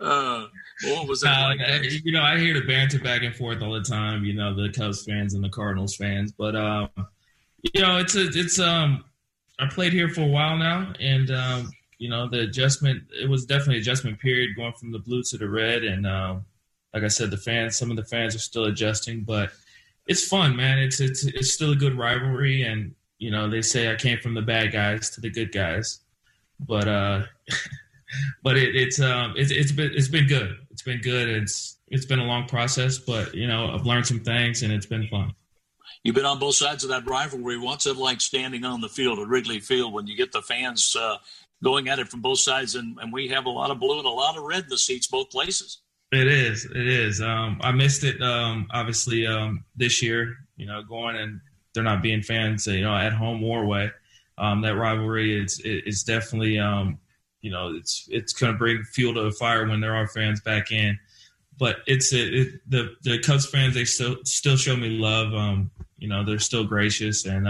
uh, 0.00 0.46
what 0.84 1.08
was 1.08 1.20
that? 1.22 1.36
Uh, 1.36 1.48
like? 1.48 2.04
You 2.04 2.12
know, 2.12 2.22
I 2.22 2.38
hear 2.38 2.54
the 2.54 2.66
banter 2.66 2.98
back 2.98 3.22
and 3.22 3.34
forth 3.34 3.62
all 3.62 3.72
the 3.72 3.82
time. 3.82 4.24
You 4.24 4.34
know, 4.34 4.54
the 4.54 4.72
Cubs 4.72 5.04
fans 5.04 5.34
and 5.34 5.42
the 5.42 5.48
Cardinals 5.48 5.96
fans, 5.96 6.32
but 6.32 6.56
um, 6.56 6.88
you 7.74 7.82
know, 7.82 7.98
it's 7.98 8.14
a, 8.16 8.26
it's 8.28 8.58
um, 8.58 9.04
I 9.60 9.68
played 9.68 9.92
here 9.92 10.08
for 10.08 10.22
a 10.22 10.26
while 10.26 10.56
now, 10.56 10.92
and 10.98 11.30
um, 11.30 11.70
you 11.98 12.08
know, 12.08 12.28
the 12.28 12.40
adjustment 12.40 13.04
it 13.12 13.28
was 13.28 13.44
definitely 13.44 13.78
adjustment 13.78 14.18
period 14.18 14.56
going 14.56 14.72
from 14.72 14.90
the 14.90 14.98
blue 14.98 15.22
to 15.24 15.38
the 15.38 15.48
red, 15.48 15.84
and 15.84 16.06
um, 16.06 16.44
like 16.94 17.02
I 17.02 17.08
said, 17.08 17.30
the 17.30 17.36
fans, 17.36 17.76
some 17.76 17.90
of 17.90 17.96
the 17.96 18.04
fans 18.04 18.34
are 18.34 18.40
still 18.40 18.64
adjusting, 18.64 19.22
but 19.22 19.50
it's 20.06 20.26
fun, 20.26 20.56
man. 20.56 20.78
It's 20.78 20.98
it's 21.00 21.24
it's 21.24 21.52
still 21.52 21.72
a 21.72 21.76
good 21.76 21.96
rivalry, 21.96 22.62
and 22.62 22.94
you 23.18 23.30
know, 23.30 23.50
they 23.50 23.60
say 23.60 23.92
I 23.92 23.96
came 23.96 24.18
from 24.18 24.34
the 24.34 24.42
bad 24.42 24.72
guys 24.72 25.10
to 25.10 25.20
the 25.20 25.30
good 25.30 25.52
guys, 25.52 26.00
but 26.58 26.88
uh, 26.88 27.22
but 28.42 28.56
it, 28.56 28.74
it's 28.74 29.00
um 29.00 29.34
it's 29.36 29.50
it's 29.50 29.72
been 29.72 29.92
it's 29.94 30.08
been 30.08 30.26
good. 30.26 30.56
It's 30.70 30.82
been 30.82 31.00
good. 31.00 31.28
It's 31.28 31.76
it's 31.88 32.06
been 32.06 32.18
a 32.18 32.24
long 32.24 32.46
process, 32.46 32.98
but 32.98 33.34
you 33.34 33.46
know, 33.46 33.72
I've 33.72 33.84
learned 33.84 34.06
some 34.06 34.20
things, 34.20 34.62
and 34.62 34.72
it's 34.72 34.86
been 34.86 35.06
fun. 35.08 35.34
You've 36.02 36.14
been 36.14 36.24
on 36.24 36.38
both 36.38 36.54
sides 36.54 36.82
of 36.82 36.90
that 36.90 37.06
rivalry. 37.06 37.58
What's 37.58 37.86
it 37.86 37.96
like 37.96 38.20
standing 38.20 38.64
on 38.64 38.80
the 38.80 38.88
field 38.88 39.18
at 39.18 39.28
Wrigley 39.28 39.60
Field 39.60 39.92
when 39.92 40.06
you 40.06 40.16
get 40.16 40.32
the 40.32 40.40
fans 40.40 40.96
uh, 40.98 41.18
going 41.62 41.88
at 41.88 41.98
it 41.98 42.08
from 42.08 42.22
both 42.22 42.38
sides, 42.38 42.74
and, 42.74 42.98
and 43.00 43.12
we 43.12 43.28
have 43.28 43.44
a 43.44 43.50
lot 43.50 43.70
of 43.70 43.78
blue 43.78 43.98
and 43.98 44.06
a 44.06 44.10
lot 44.10 44.36
of 44.36 44.44
red 44.44 44.64
in 44.64 44.68
the 44.70 44.78
seats 44.78 45.06
both 45.06 45.30
places? 45.30 45.78
It 46.12 46.26
is. 46.26 46.64
It 46.64 46.88
is. 46.88 47.20
Um, 47.20 47.60
I 47.62 47.70
missed 47.72 48.02
it. 48.02 48.20
Um, 48.20 48.66
obviously, 48.70 49.26
um, 49.26 49.64
this 49.76 50.02
year, 50.02 50.36
you 50.56 50.66
know, 50.66 50.82
going 50.82 51.16
and 51.16 51.40
they're 51.72 51.84
not 51.84 52.02
being 52.02 52.22
fans, 52.22 52.66
you 52.66 52.82
know, 52.82 52.96
at 52.96 53.12
home 53.12 53.44
or 53.44 53.62
away. 53.62 53.90
Um, 54.38 54.62
that 54.62 54.74
rivalry 54.74 55.38
is 55.38 55.60
is 55.60 56.02
definitely, 56.02 56.58
um, 56.58 56.98
you 57.42 57.50
know, 57.50 57.74
it's 57.74 58.08
it's 58.10 58.32
going 58.32 58.52
to 58.52 58.58
bring 58.58 58.82
fuel 58.82 59.14
to 59.14 59.22
the 59.22 59.30
fire 59.32 59.68
when 59.68 59.80
there 59.80 59.94
are 59.94 60.08
fans 60.08 60.40
back 60.40 60.72
in. 60.72 60.98
But 61.58 61.76
it's 61.86 62.12
it, 62.12 62.60
the 62.68 62.96
the 63.02 63.18
Cubs 63.20 63.46
fans 63.46 63.74
they 63.74 63.84
still 63.84 64.16
still 64.24 64.56
show 64.56 64.76
me 64.76 64.88
love. 64.88 65.34
Um, 65.34 65.70
you 66.00 66.08
know, 66.08 66.24
they're 66.24 66.38
still 66.38 66.64
gracious 66.64 67.26
and 67.26 67.46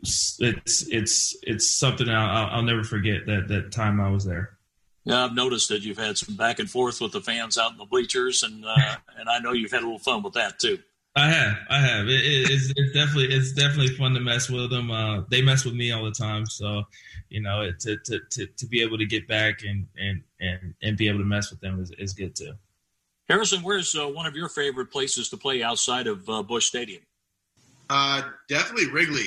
it's 0.00 0.38
it's 0.40 0.86
it's 0.88 1.36
it's 1.42 1.78
something 1.78 2.08
I'll, 2.08 2.46
I'll 2.50 2.62
never 2.62 2.84
forget 2.84 3.26
that 3.26 3.48
that 3.48 3.72
time 3.72 4.00
I 4.00 4.10
was 4.10 4.24
there. 4.24 4.58
Yeah, 5.04 5.24
I've 5.24 5.34
noticed 5.34 5.68
that 5.68 5.82
you've 5.82 5.98
had 5.98 6.16
some 6.16 6.36
back 6.36 6.60
and 6.60 6.70
forth 6.70 7.00
with 7.00 7.12
the 7.12 7.20
fans 7.20 7.58
out 7.58 7.72
in 7.72 7.78
the 7.78 7.84
bleachers, 7.84 8.42
and 8.42 8.64
uh, 8.64 8.96
and 9.18 9.28
I 9.28 9.38
know 9.40 9.52
you've 9.52 9.72
had 9.72 9.82
a 9.82 9.86
little 9.86 9.98
fun 9.98 10.22
with 10.22 10.34
that 10.34 10.58
too. 10.58 10.78
I 11.14 11.28
have, 11.28 11.56
I 11.68 11.78
have. 11.78 12.06
It, 12.06 12.24
it, 12.24 12.50
it's, 12.50 12.72
it's 12.74 12.92
definitely 12.92 13.34
it's 13.34 13.52
definitely 13.52 13.94
fun 13.96 14.14
to 14.14 14.20
mess 14.20 14.48
with 14.48 14.70
them. 14.70 14.90
Uh, 14.90 15.22
they 15.30 15.42
mess 15.42 15.64
with 15.64 15.74
me 15.74 15.92
all 15.92 16.04
the 16.04 16.12
time, 16.12 16.46
so 16.46 16.84
you 17.28 17.42
know, 17.42 17.62
it, 17.62 17.80
to, 17.80 17.96
to 18.04 18.20
to 18.30 18.46
to 18.46 18.66
be 18.66 18.82
able 18.82 18.98
to 18.98 19.06
get 19.06 19.26
back 19.28 19.62
and 19.62 19.86
and 19.96 20.22
and 20.40 20.74
and 20.82 20.96
be 20.96 21.08
able 21.08 21.18
to 21.18 21.24
mess 21.24 21.50
with 21.50 21.60
them 21.60 21.80
is, 21.80 21.90
is 21.98 22.12
good 22.12 22.36
too. 22.36 22.52
Harrison, 23.28 23.62
where's 23.62 23.94
uh, 23.94 24.06
one 24.06 24.26
of 24.26 24.36
your 24.36 24.48
favorite 24.48 24.90
places 24.90 25.28
to 25.30 25.36
play 25.36 25.62
outside 25.62 26.06
of 26.06 26.28
uh, 26.28 26.42
Busch 26.42 26.66
Stadium? 26.66 27.02
Uh, 27.94 28.22
definitely 28.48 28.90
Wrigley. 28.90 29.26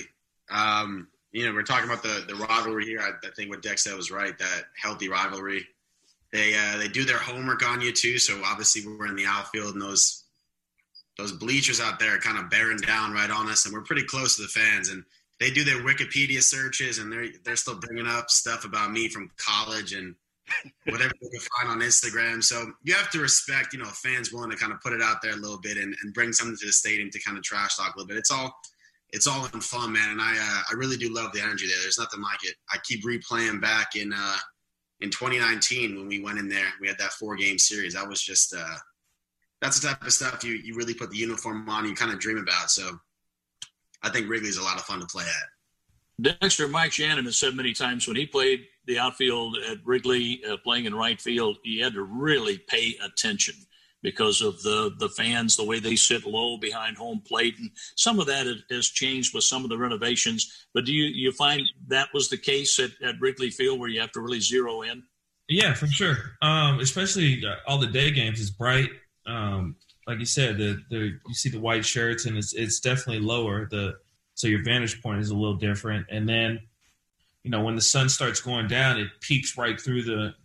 Um, 0.49 1.07
you 1.31 1.45
know, 1.45 1.53
we're 1.53 1.61
talking 1.61 1.85
about 1.85 2.01
the 2.01 2.25
the 2.27 2.33
rivalry 2.33 2.83
here. 2.83 2.99
I, 2.99 3.11
I, 3.23 3.29
think 3.35 3.51
what 3.51 3.61
Dex 3.61 3.83
said 3.83 3.95
was 3.95 4.09
right. 4.09 4.35
That 4.39 4.63
healthy 4.81 5.07
rivalry. 5.07 5.67
They 6.33 6.55
uh, 6.55 6.79
they 6.79 6.87
do 6.87 7.05
their 7.05 7.19
homework 7.19 7.63
on 7.63 7.79
you 7.79 7.91
too. 7.91 8.17
So 8.17 8.41
obviously 8.43 8.81
we're 8.87 9.05
in 9.05 9.15
the 9.15 9.27
outfield, 9.27 9.73
and 9.73 9.81
those 9.81 10.23
those 11.15 11.31
bleachers 11.31 11.79
out 11.79 11.99
there 11.99 12.15
are 12.15 12.19
kind 12.19 12.39
of 12.39 12.49
bearing 12.49 12.77
down 12.77 13.13
right 13.13 13.29
on 13.29 13.49
us, 13.49 13.65
and 13.65 13.73
we're 13.73 13.81
pretty 13.81 14.03
close 14.03 14.35
to 14.37 14.41
the 14.41 14.47
fans. 14.47 14.89
And 14.89 15.03
they 15.39 15.51
do 15.51 15.63
their 15.63 15.83
Wikipedia 15.83 16.41
searches, 16.41 16.97
and 16.97 17.11
they're 17.11 17.27
they're 17.43 17.55
still 17.55 17.79
bringing 17.79 18.07
up 18.07 18.31
stuff 18.31 18.65
about 18.65 18.91
me 18.91 19.09
from 19.09 19.29
college 19.37 19.93
and 19.93 20.15
whatever 20.85 21.13
they 21.21 21.29
can 21.29 21.47
find 21.57 21.69
on 21.69 21.87
Instagram. 21.87 22.43
So 22.43 22.71
you 22.83 22.93
have 22.93 23.09
to 23.11 23.19
respect, 23.19 23.73
you 23.73 23.79
know, 23.79 23.85
fans 23.85 24.31
willing 24.31 24.51
to 24.51 24.57
kind 24.57 24.71
of 24.71 24.81
put 24.81 24.93
it 24.93 25.01
out 25.01 25.21
there 25.21 25.33
a 25.33 25.37
little 25.37 25.59
bit 25.59 25.77
and, 25.77 25.95
and 26.03 26.13
bring 26.13 26.33
something 26.33 26.57
to 26.57 26.65
the 26.65 26.71
stadium 26.71 27.09
to 27.11 27.21
kind 27.21 27.37
of 27.37 27.43
trash 27.43 27.75
talk 27.75 27.95
a 27.95 27.97
little 27.97 28.07
bit. 28.07 28.17
It's 28.17 28.31
all 28.31 28.55
it's 29.11 29.27
all 29.27 29.45
in 29.45 29.61
fun, 29.61 29.93
man. 29.93 30.11
And 30.11 30.21
I 30.21 30.33
uh, 30.33 30.61
I 30.71 30.73
really 30.75 30.97
do 30.97 31.13
love 31.13 31.31
the 31.31 31.41
energy 31.41 31.67
there. 31.67 31.77
There's 31.81 31.99
nothing 31.99 32.21
like 32.21 32.43
it. 32.43 32.55
I 32.71 32.77
keep 32.83 33.03
replaying 33.05 33.61
back 33.61 33.95
in 33.95 34.13
uh, 34.13 34.37
in 35.01 35.09
2019 35.09 35.95
when 35.95 36.07
we 36.07 36.21
went 36.21 36.39
in 36.39 36.49
there. 36.49 36.67
We 36.81 36.87
had 36.87 36.97
that 36.97 37.13
four 37.13 37.35
game 37.35 37.57
series. 37.57 37.93
That 37.93 38.07
was 38.07 38.21
just 38.21 38.53
uh, 38.55 38.75
that's 39.61 39.79
the 39.79 39.87
type 39.87 40.03
of 40.03 40.13
stuff 40.13 40.43
you 40.43 40.53
you 40.53 40.75
really 40.75 40.93
put 40.93 41.11
the 41.11 41.17
uniform 41.17 41.67
on. 41.69 41.81
And 41.81 41.89
you 41.89 41.95
kind 41.95 42.11
of 42.11 42.19
dream 42.19 42.37
about. 42.37 42.69
So 42.69 42.99
I 44.03 44.09
think 44.09 44.29
Wrigley's 44.29 44.57
a 44.57 44.63
lot 44.63 44.77
of 44.77 44.83
fun 44.83 44.99
to 44.99 45.05
play 45.05 45.23
at. 45.23 45.54
Dexter 46.21 46.67
Mike 46.67 46.93
Shannon 46.93 47.25
has 47.25 47.37
said 47.37 47.55
many 47.55 47.73
times 47.73 48.07
when 48.07 48.15
he 48.15 48.25
played 48.25 48.67
the 48.85 48.99
outfield 48.99 49.57
at 49.69 49.77
Wrigley, 49.83 50.41
uh, 50.49 50.57
playing 50.57 50.85
in 50.85 50.95
right 50.95 51.19
field, 51.19 51.57
he 51.63 51.79
had 51.79 51.93
to 51.93 52.03
really 52.03 52.57
pay 52.57 52.95
attention 53.03 53.55
because 54.01 54.41
of 54.41 54.61
the 54.61 54.93
the 54.99 55.09
fans, 55.09 55.55
the 55.55 55.65
way 55.65 55.79
they 55.79 55.95
sit 55.95 56.25
low 56.25 56.57
behind 56.57 56.95
home 56.95 57.21
plate, 57.27 57.55
and 57.57 57.71
some 57.95 58.19
of 58.19 58.27
that 58.27 58.45
has 58.69 58.87
changed 58.87 59.33
with 59.33 59.43
some 59.43 59.63
of 59.63 59.69
the 59.69 59.77
renovations. 59.77 60.67
But 60.73 60.85
do 60.85 60.93
you 60.93 61.05
you 61.05 61.31
find 61.31 61.63
that 61.87 62.09
was 62.13 62.29
the 62.29 62.37
case 62.37 62.79
at, 62.79 62.91
at 63.03 63.19
Wrigley 63.19 63.49
Field 63.49 63.79
where 63.79 63.89
you 63.89 63.99
have 63.99 64.11
to 64.11 64.21
really 64.21 64.39
zero 64.39 64.83
in? 64.83 65.03
Yeah, 65.49 65.73
for 65.73 65.87
sure. 65.87 66.17
Um, 66.41 66.79
especially 66.79 67.43
uh, 67.45 67.55
all 67.67 67.79
the 67.79 67.87
day 67.87 68.11
games 68.11 68.39
is 68.39 68.51
bright. 68.51 68.89
Um, 69.25 69.75
like 70.07 70.19
you 70.19 70.25
said, 70.25 70.57
the, 70.57 70.79
the 70.89 71.19
you 71.27 71.33
see 71.33 71.49
the 71.49 71.59
white 71.59 71.85
shirts 71.85 72.25
and 72.25 72.37
it's 72.37 72.53
it's 72.53 72.79
definitely 72.79 73.21
lower. 73.21 73.67
The 73.69 73.95
so 74.35 74.47
your 74.47 74.63
vantage 74.63 75.01
point 75.01 75.21
is 75.21 75.29
a 75.31 75.35
little 75.35 75.55
different. 75.55 76.05
And 76.09 76.27
then, 76.27 76.59
you 77.43 77.49
know, 77.49 77.63
when 77.63 77.75
the 77.75 77.81
sun 77.81 78.09
starts 78.09 78.41
going 78.41 78.67
down, 78.67 78.99
it 78.99 79.07
peaks 79.21 79.57
right 79.57 79.79
through 79.79 80.03
the 80.03 80.35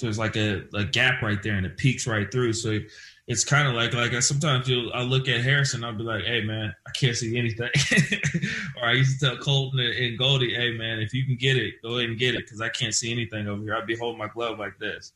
there's 0.00 0.18
like 0.18 0.36
a, 0.36 0.62
a 0.74 0.84
gap 0.84 1.22
right 1.22 1.42
there 1.42 1.54
and 1.54 1.66
it 1.66 1.76
peaks 1.76 2.06
right 2.06 2.30
through. 2.32 2.54
So 2.54 2.78
it's 3.26 3.44
kind 3.44 3.68
of 3.68 3.74
like 3.74 3.94
like 3.94 4.12
I, 4.12 4.20
sometimes 4.20 4.68
you 4.68 4.90
I 4.92 5.02
look 5.02 5.28
at 5.28 5.42
Harrison, 5.42 5.84
I'll 5.84 5.94
be 5.94 6.02
like, 6.02 6.24
hey 6.24 6.42
man, 6.42 6.74
I 6.86 6.90
can't 6.90 7.16
see 7.16 7.36
anything. 7.36 7.68
or 8.76 8.88
I 8.88 8.92
used 8.92 9.20
to 9.20 9.26
tell 9.26 9.36
Colton 9.36 9.80
and 9.80 10.18
Goldie, 10.18 10.54
hey 10.54 10.72
man, 10.72 11.00
if 11.00 11.12
you 11.14 11.24
can 11.24 11.36
get 11.36 11.56
it, 11.56 11.74
go 11.82 11.98
ahead 11.98 12.10
and 12.10 12.18
get 12.18 12.34
it 12.34 12.44
because 12.44 12.60
I 12.60 12.70
can't 12.70 12.94
see 12.94 13.12
anything 13.12 13.46
over 13.46 13.62
here. 13.62 13.74
I'd 13.74 13.86
be 13.86 13.96
holding 13.96 14.18
my 14.18 14.28
glove 14.28 14.58
like 14.58 14.78
this. 14.78 15.12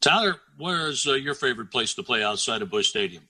Tyler, 0.00 0.36
where's 0.56 1.06
uh, 1.06 1.14
your 1.14 1.34
favorite 1.34 1.70
place 1.70 1.94
to 1.94 2.02
play 2.02 2.22
outside 2.22 2.62
of 2.62 2.70
Busch 2.70 2.88
Stadium? 2.88 3.28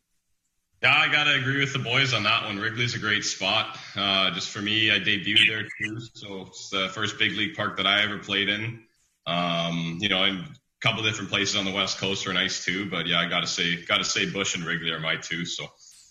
Yeah, 0.83 0.95
I 0.95 1.11
gotta 1.11 1.35
agree 1.35 1.59
with 1.59 1.73
the 1.73 1.81
boys 1.81 2.14
on 2.14 2.23
that 2.23 2.45
one. 2.45 2.59
Wrigley's 2.59 2.95
a 2.95 3.01
great 3.01 3.25
spot. 3.25 3.77
Uh, 3.97 4.31
just 4.31 4.51
for 4.51 4.61
me, 4.61 4.93
I 4.93 5.01
debuted 5.01 5.49
there 5.49 5.67
too, 5.81 5.99
so 6.14 6.43
it's 6.43 6.71
the 6.71 6.88
first 6.91 7.19
big 7.19 7.33
league 7.33 7.57
park 7.57 7.77
that 7.79 7.87
I 7.87 8.03
ever 8.03 8.19
played 8.19 8.49
in. 8.49 8.85
Um, 9.27 9.99
you 10.01 10.09
know, 10.09 10.23
and 10.23 10.38
a 10.38 10.47
couple 10.81 11.03
different 11.03 11.31
places 11.31 11.57
on 11.57 11.64
the 11.64 11.73
West 11.73 11.99
Coast 11.99 12.27
are 12.29 12.33
nice 12.33 12.64
too, 12.64 12.88
but 12.88 13.09
yeah, 13.09 13.19
I 13.19 13.29
gotta 13.29 13.49
say, 13.49 13.83
gotta 13.85 14.05
say, 14.05 14.31
Busch 14.31 14.55
and 14.55 14.64
Wrigley 14.64 14.93
are 14.93 15.01
my 15.01 15.16
two. 15.16 15.45
So 15.45 15.66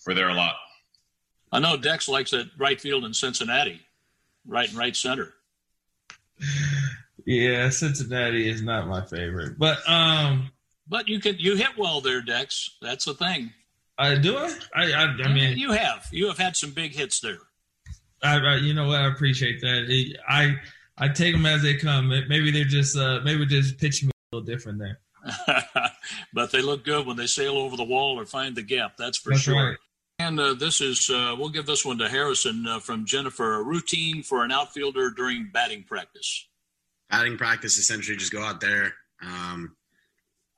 we're 0.06 0.14
there 0.14 0.28
a 0.28 0.34
lot. 0.34 0.56
I 1.50 1.60
know 1.60 1.78
Dex 1.78 2.06
likes 2.06 2.34
it 2.34 2.48
right 2.58 2.78
field 2.78 3.04
in 3.04 3.14
Cincinnati, 3.14 3.80
right 4.46 4.68
and 4.68 4.76
right 4.76 4.94
center. 4.94 5.32
Yeah, 7.24 7.68
Cincinnati 7.68 8.48
is 8.48 8.62
not 8.62 8.88
my 8.88 9.04
favorite, 9.04 9.58
but 9.58 9.86
um, 9.86 10.50
but 10.88 11.08
you 11.08 11.20
can 11.20 11.36
you 11.38 11.56
hit 11.56 11.76
well 11.76 12.00
there, 12.00 12.22
Dex. 12.22 12.70
That's 12.80 13.04
the 13.04 13.12
thing. 13.12 13.52
I 13.98 14.14
do 14.16 14.36
I. 14.36 14.54
I, 14.74 14.92
I, 14.92 15.04
I 15.24 15.34
mean, 15.34 15.58
you 15.58 15.72
have 15.72 16.06
you 16.12 16.28
have 16.28 16.38
had 16.38 16.56
some 16.56 16.70
big 16.70 16.94
hits 16.94 17.20
there. 17.20 17.38
I, 18.22 18.38
I 18.38 18.56
you 18.56 18.72
know 18.74 18.86
what 18.86 19.00
I 19.00 19.08
appreciate 19.08 19.60
that. 19.60 20.14
I 20.28 20.56
I 20.96 21.08
take 21.08 21.34
them 21.34 21.46
as 21.46 21.62
they 21.62 21.74
come. 21.74 22.08
Maybe 22.08 22.50
they're 22.50 22.64
just 22.64 22.96
uh, 22.96 23.20
maybe 23.24 23.44
just 23.46 23.78
pitching 23.78 24.08
me 24.08 24.12
a 24.32 24.36
little 24.36 24.46
different 24.46 24.78
there. 24.78 25.00
but 26.32 26.52
they 26.52 26.62
look 26.62 26.84
good 26.84 27.06
when 27.06 27.16
they 27.16 27.26
sail 27.26 27.56
over 27.56 27.76
the 27.76 27.84
wall 27.84 28.18
or 28.18 28.24
find 28.24 28.56
the 28.56 28.62
gap. 28.62 28.96
That's 28.96 29.18
for 29.18 29.30
that's 29.30 29.42
sure. 29.42 29.70
Right. 29.70 29.76
And 30.20 30.40
uh, 30.40 30.54
this 30.54 30.80
is 30.80 31.10
uh, 31.10 31.36
we'll 31.38 31.48
give 31.48 31.66
this 31.66 31.84
one 31.84 31.98
to 31.98 32.08
Harrison 32.08 32.66
uh, 32.66 32.80
from 32.80 33.04
Jennifer. 33.04 33.54
A 33.54 33.62
routine 33.62 34.22
for 34.22 34.44
an 34.44 34.50
outfielder 34.50 35.10
during 35.10 35.50
batting 35.52 35.84
practice. 35.84 36.48
batting 37.10 37.36
practice 37.36 37.78
essentially 37.78 38.16
just 38.16 38.32
go 38.32 38.42
out 38.42 38.60
there 38.60 38.94
um, 39.22 39.76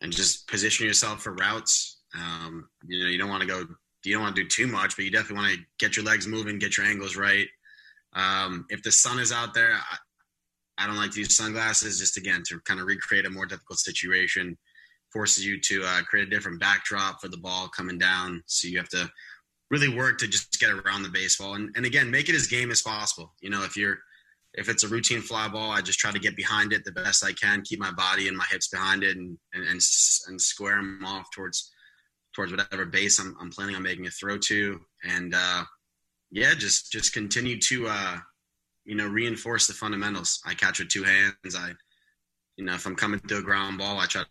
and 0.01 0.12
just 0.12 0.47
position 0.49 0.86
yourself 0.86 1.22
for 1.22 1.32
routes. 1.32 2.00
Um, 2.15 2.69
you 2.87 3.03
know, 3.03 3.11
you 3.11 3.19
don't 3.19 3.29
want 3.29 3.43
to 3.43 3.49
go, 3.49 3.65
you 4.05 4.15
don't 4.15 4.23
want 4.23 4.37
to 4.37 4.43
do 4.43 4.49
too 4.49 4.67
much, 4.67 4.97
but 4.97 5.05
you 5.05 5.11
definitely 5.11 5.37
want 5.37 5.55
to 5.55 5.61
get 5.79 5.97
your 5.97 6.05
legs 6.05 6.27
moving, 6.27 6.59
get 6.59 6.77
your 6.77 6.87
angles 6.87 7.17
right. 7.17 7.47
Um, 8.15 8.67
if 8.71 8.83
the 8.83 8.93
sun 8.93 9.19
is 9.19 9.33
out 9.33 9.55
there, 9.55 9.73
I, 9.73 9.97
I 10.79 10.87
don't 10.87 10.97
like 10.97 11.13
to 11.13 11.21
use 11.21 11.37
sunglasses 11.37 11.99
just 11.99 12.17
again 12.17 12.43
to 12.49 12.61
kind 12.61 12.81
of 12.81 12.87
recreate 12.87 13.27
a 13.27 13.31
more 13.31 13.47
difficult 13.47 13.79
situation. 13.79 14.57
Forces 15.13 15.45
you 15.45 15.61
to 15.61 15.83
uh, 15.85 16.03
create 16.03 16.29
a 16.29 16.31
different 16.31 16.61
backdrop 16.61 17.21
for 17.21 17.29
the 17.29 17.37
ball 17.37 17.69
coming 17.69 17.99
down. 17.99 18.43
So 18.47 18.69
you 18.69 18.79
have 18.79 18.89
to 18.91 19.11
really 19.71 19.95
work 19.95 20.19
to 20.19 20.29
just 20.29 20.59
get 20.59 20.71
around 20.71 21.03
the 21.03 21.09
baseball. 21.09 21.55
And, 21.55 21.71
and 21.77 21.85
again, 21.85 22.11
make 22.11 22.29
it 22.29 22.35
as 22.35 22.47
game 22.47 22.71
as 22.71 22.83
possible. 22.83 23.35
You 23.41 23.51
know, 23.51 23.63
if 23.65 23.77
you're, 23.77 23.99
if 24.55 24.69
it's 24.69 24.85
a 24.85 24.89
routine 24.89 25.21
fly 25.21 25.49
ball, 25.49 25.71
I 25.71 25.81
just 25.81 25.99
try 25.99 26.11
to 26.11 26.19
get 26.19 26.37
behind 26.37 26.73
it 26.73 26.85
the 26.85 26.93
best 26.93 27.25
I 27.25 27.33
can, 27.33 27.63
keep 27.63 27.79
my 27.79 27.93
body 27.93 28.29
and 28.29 28.37
my 28.37 28.47
hips 28.51 28.69
behind 28.69 29.05
it, 29.05 29.17
and 29.17 29.39
and 29.53 29.65
and, 29.65 29.81
and 30.29 30.41
square 30.41 30.77
them 30.77 31.03
off 31.05 31.31
towards 31.33 31.71
towards 32.35 32.53
whatever 32.53 32.85
base 32.85 33.18
I'm, 33.18 33.37
I'm 33.41 33.51
planning 33.51 33.76
on 33.76 33.83
making 33.83 34.07
a 34.07 34.11
throw 34.11 34.39
to, 34.39 34.81
and 35.05 35.35
uh, 35.35 35.64
yeah, 36.31 36.55
just 36.55 36.93
just 36.93 37.12
continue 37.12 37.59
to 37.61 37.89
uh, 37.89 38.16
you 38.85 38.95
know 38.95 39.07
reinforce 39.07 39.66
the 39.66 39.72
fundamentals. 39.72 40.41
I 40.47 40.55
catch 40.55 40.78
with 40.78 40.89
two 40.89 41.05
hands. 41.05 41.57
I 41.57 41.72
you 42.57 42.64
know 42.64 42.74
if 42.74 42.87
I'm 42.87 42.97
coming 42.97 43.20
to 43.20 43.39
a 43.39 43.43
ground 43.43 43.78
ball, 43.78 43.99
I 43.99 44.07
try 44.07 44.22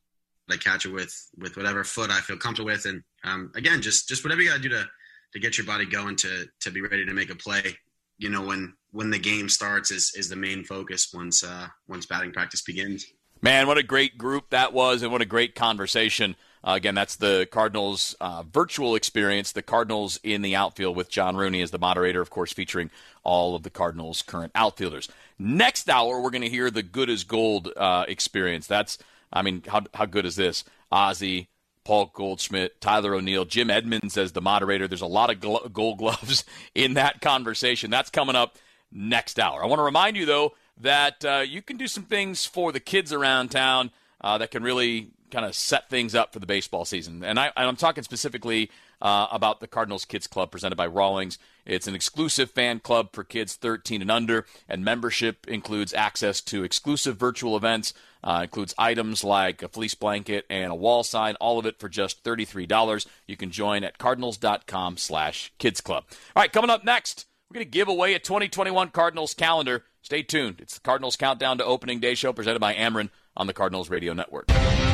to 0.50 0.58
catch 0.58 0.86
it 0.86 0.94
with 0.94 1.14
with 1.38 1.58
whatever 1.58 1.84
foot 1.84 2.10
I 2.10 2.20
feel 2.22 2.38
comfortable 2.38 2.68
with, 2.68 2.86
and 2.86 3.04
um, 3.24 3.52
again, 3.56 3.82
just 3.82 4.08
just 4.08 4.24
whatever 4.24 4.42
you 4.42 4.50
got 4.50 4.58
to 4.58 4.62
do 4.62 4.70
to 4.70 4.86
to 5.34 5.40
get 5.40 5.58
your 5.58 5.68
body 5.68 5.86
going 5.86 6.16
to 6.18 6.46
to 6.62 6.72
be 6.72 6.82
ready 6.82 7.06
to 7.06 7.14
make 7.14 7.30
a 7.30 7.36
play. 7.36 7.78
You 8.18 8.30
know 8.30 8.44
when 8.44 8.74
when 8.92 9.10
the 9.10 9.20
game 9.20 9.50
starts 9.50 9.92
is 9.92 10.14
is 10.16 10.30
the 10.30 10.36
main 10.36 10.64
focus 10.64 11.12
once 11.14 11.44
uh, 11.44 11.68
once 11.88 12.06
batting 12.06 12.32
practice 12.32 12.62
begins. 12.62 13.06
Man, 13.42 13.68
what 13.68 13.78
a 13.78 13.84
great 13.84 14.18
group 14.18 14.50
that 14.50 14.74
was, 14.74 15.02
and 15.02 15.12
what 15.12 15.22
a 15.22 15.26
great 15.26 15.56
conversation. 15.56 16.36
Uh, 16.64 16.74
again, 16.76 16.96
that's 16.96 17.16
the 17.16 17.48
Cardinals' 17.52 18.16
uh, 18.20 18.44
virtual 18.44 18.96
experience. 18.96 19.52
The 19.52 19.62
Cardinals 19.62 20.20
in 20.24 20.42
the 20.42 20.56
outfield 20.56 20.96
with 20.96 21.10
John 21.10 21.38
Rooney 21.38 21.62
as 21.62 21.72
the 21.72 21.80
moderator, 21.80 22.22
of 22.22 22.30
course, 22.30 22.52
featuring 22.52 22.92
all 23.24 23.56
of 23.56 23.64
the 23.64 23.70
Cardinals' 23.70 24.22
current 24.22 24.52
outfielders. 24.56 25.08
Next 25.38 25.90
hour, 25.90 26.20
we're 26.22 26.32
going 26.32 26.42
to 26.42 26.50
hear 26.50 26.70
the 26.70 26.84
good 26.84 27.10
as 27.10 27.24
gold 27.24 27.72
uh, 27.78 28.06
experience. 28.08 28.68
That's, 28.68 28.98
I 29.32 29.42
mean, 29.42 29.64
how 29.68 29.84
how 29.94 30.06
good 30.06 30.26
is 30.26 30.36
this? 30.36 30.66
Ozzie, 30.92 31.48
Paul 31.86 32.12
Goldschmidt, 32.14 32.82
Tyler 32.82 33.16
O'Neill, 33.16 33.46
Jim 33.46 33.70
Edmonds 33.70 34.18
as 34.18 34.34
the 34.34 34.42
moderator. 34.42 34.88
There's 34.88 35.02
a 35.02 35.08
lot 35.08 35.30
of 35.30 35.40
glo- 35.40 35.68
gold 35.72 35.98
gloves 35.98 36.44
in 36.76 36.96
that 36.96 37.22
conversation. 37.22 37.90
That's 37.90 38.10
coming 38.10 38.36
up 38.36 38.58
next 38.92 39.40
hour. 39.40 39.64
I 39.64 39.68
want 39.68 39.80
to 39.80 39.84
remind 39.84 40.18
you, 40.18 40.26
though, 40.26 40.54
that 40.82 41.24
uh, 41.24 41.44
you 41.48 41.62
can 41.62 41.78
do 41.78 41.88
some 41.88 42.04
things 42.04 42.46
for 42.46 42.72
the 42.72 42.80
kids 42.80 43.14
around 43.14 43.50
town 43.50 43.92
uh, 44.22 44.38
that 44.38 44.52
can 44.52 44.64
really 44.64 45.12
kind 45.30 45.46
of 45.46 45.56
set 45.56 45.90
things 45.90 46.16
up 46.16 46.34
for 46.34 46.40
the 46.40 46.46
baseball 46.46 46.86
season. 46.86 47.24
And, 47.24 47.40
I, 47.40 47.52
am 47.56 47.76
talking 47.76 48.04
specifically 48.04 48.70
uh, 49.02 49.28
about 49.32 49.60
the 49.60 49.68
Cardinals 49.68 50.06
Kids 50.06 50.28
Club 50.28 50.52
presented 50.52 50.76
by 50.76 50.88
Rawlings. 50.88 51.38
It's 51.66 51.88
an 51.88 51.96
exclusive 51.96 52.52
fan 52.52 52.80
club 52.80 53.10
for 53.14 53.24
kids 53.24 53.56
13 53.56 54.02
and 54.02 54.12
under, 54.12 54.46
and 54.68 54.84
membership 54.84 55.48
includes 55.48 55.94
access 55.94 56.42
to 56.42 56.64
exclusive 56.64 57.18
virtual 57.18 57.56
events, 57.56 57.94
uh, 58.24 58.42
includes 58.44 58.74
items 58.78 59.24
like 59.24 59.62
a 59.62 59.68
fleece 59.68 59.96
blanket 59.96 60.46
and 60.50 60.72
a 60.72 60.76
wall 60.76 61.04
sign, 61.04 61.36
all 61.36 61.60
of 61.60 61.66
it 61.66 61.80
for 61.80 61.88
just 61.88 62.24
$33. 62.24 63.06
You 63.28 63.38
can 63.38 63.52
join 63.52 63.84
at 63.84 63.98
cardinals.com 63.98 64.98
slash 64.98 65.54
kids 65.60 65.82
club. 65.82 66.06
All 66.36 66.42
right, 66.42 66.52
coming 66.52 66.70
up 66.70 66.84
next, 66.84 67.26
we're 67.50 67.56
going 67.56 67.66
to 67.66 67.72
give 67.72 67.88
away 67.88 68.14
a 68.14 68.20
2021 68.20 68.90
Cardinals 68.90 69.34
calendar. 69.34 69.86
Stay 70.02 70.24
tuned. 70.24 70.60
It's 70.60 70.76
the 70.76 70.82
Cardinals 70.82 71.16
Countdown 71.16 71.58
to 71.60 71.66
Opening 71.66 72.00
Day 72.00 72.16
show 72.16 72.34
presented 72.34 72.60
by 72.60 72.74
Ameren 72.74 73.10
on 73.36 73.48
the 73.48 73.54
Cardinals 73.54 73.90
Radio 73.90 74.14
Network. 74.14 74.50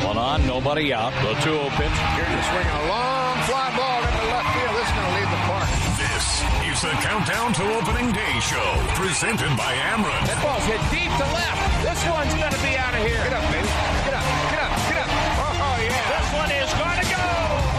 One 0.06 0.18
on, 0.18 0.46
nobody 0.46 0.94
out. 0.94 1.10
The 1.18 1.34
2 1.42 1.50
0 1.50 1.66
pitch. 1.74 1.98
Here 2.14 2.30
to 2.30 2.42
swing 2.46 2.70
a 2.78 2.82
long 2.86 3.34
fly 3.42 3.74
ball 3.74 4.06
into 4.06 4.22
left 4.30 4.54
field. 4.54 4.74
This 4.78 4.86
is 4.86 4.94
going 4.94 5.08
to 5.10 5.14
leave 5.18 5.30
the 5.34 5.42
park. 5.50 5.66
This 5.98 6.26
is 6.62 6.78
the 6.78 6.94
Countdown 7.02 7.50
to 7.58 7.62
Opening 7.74 8.14
Day 8.14 8.34
show 8.38 8.70
presented 8.94 9.50
by 9.58 9.74
Ameren. 9.90 10.22
That 10.30 10.38
ball's 10.46 10.62
hit 10.62 10.78
deep 10.94 11.10
to 11.10 11.26
left. 11.34 11.58
This 11.82 11.98
one's 12.06 12.30
going 12.38 12.54
to 12.54 12.62
be 12.62 12.78
out 12.78 12.94
of 12.94 13.02
here. 13.02 13.18
Get 13.18 13.34
up, 13.34 13.50
baby. 13.50 13.66
Get 14.06 14.14
up, 14.14 14.26
get 14.54 14.62
up, 14.62 14.72
get 14.86 14.98
up. 15.02 15.10
Oh, 15.10 15.66
oh 15.66 15.76
yeah. 15.82 16.02
This 16.14 16.28
one 16.38 16.50
is 16.54 16.70
going 16.70 16.98
to 17.02 17.08
go. 17.10 17.26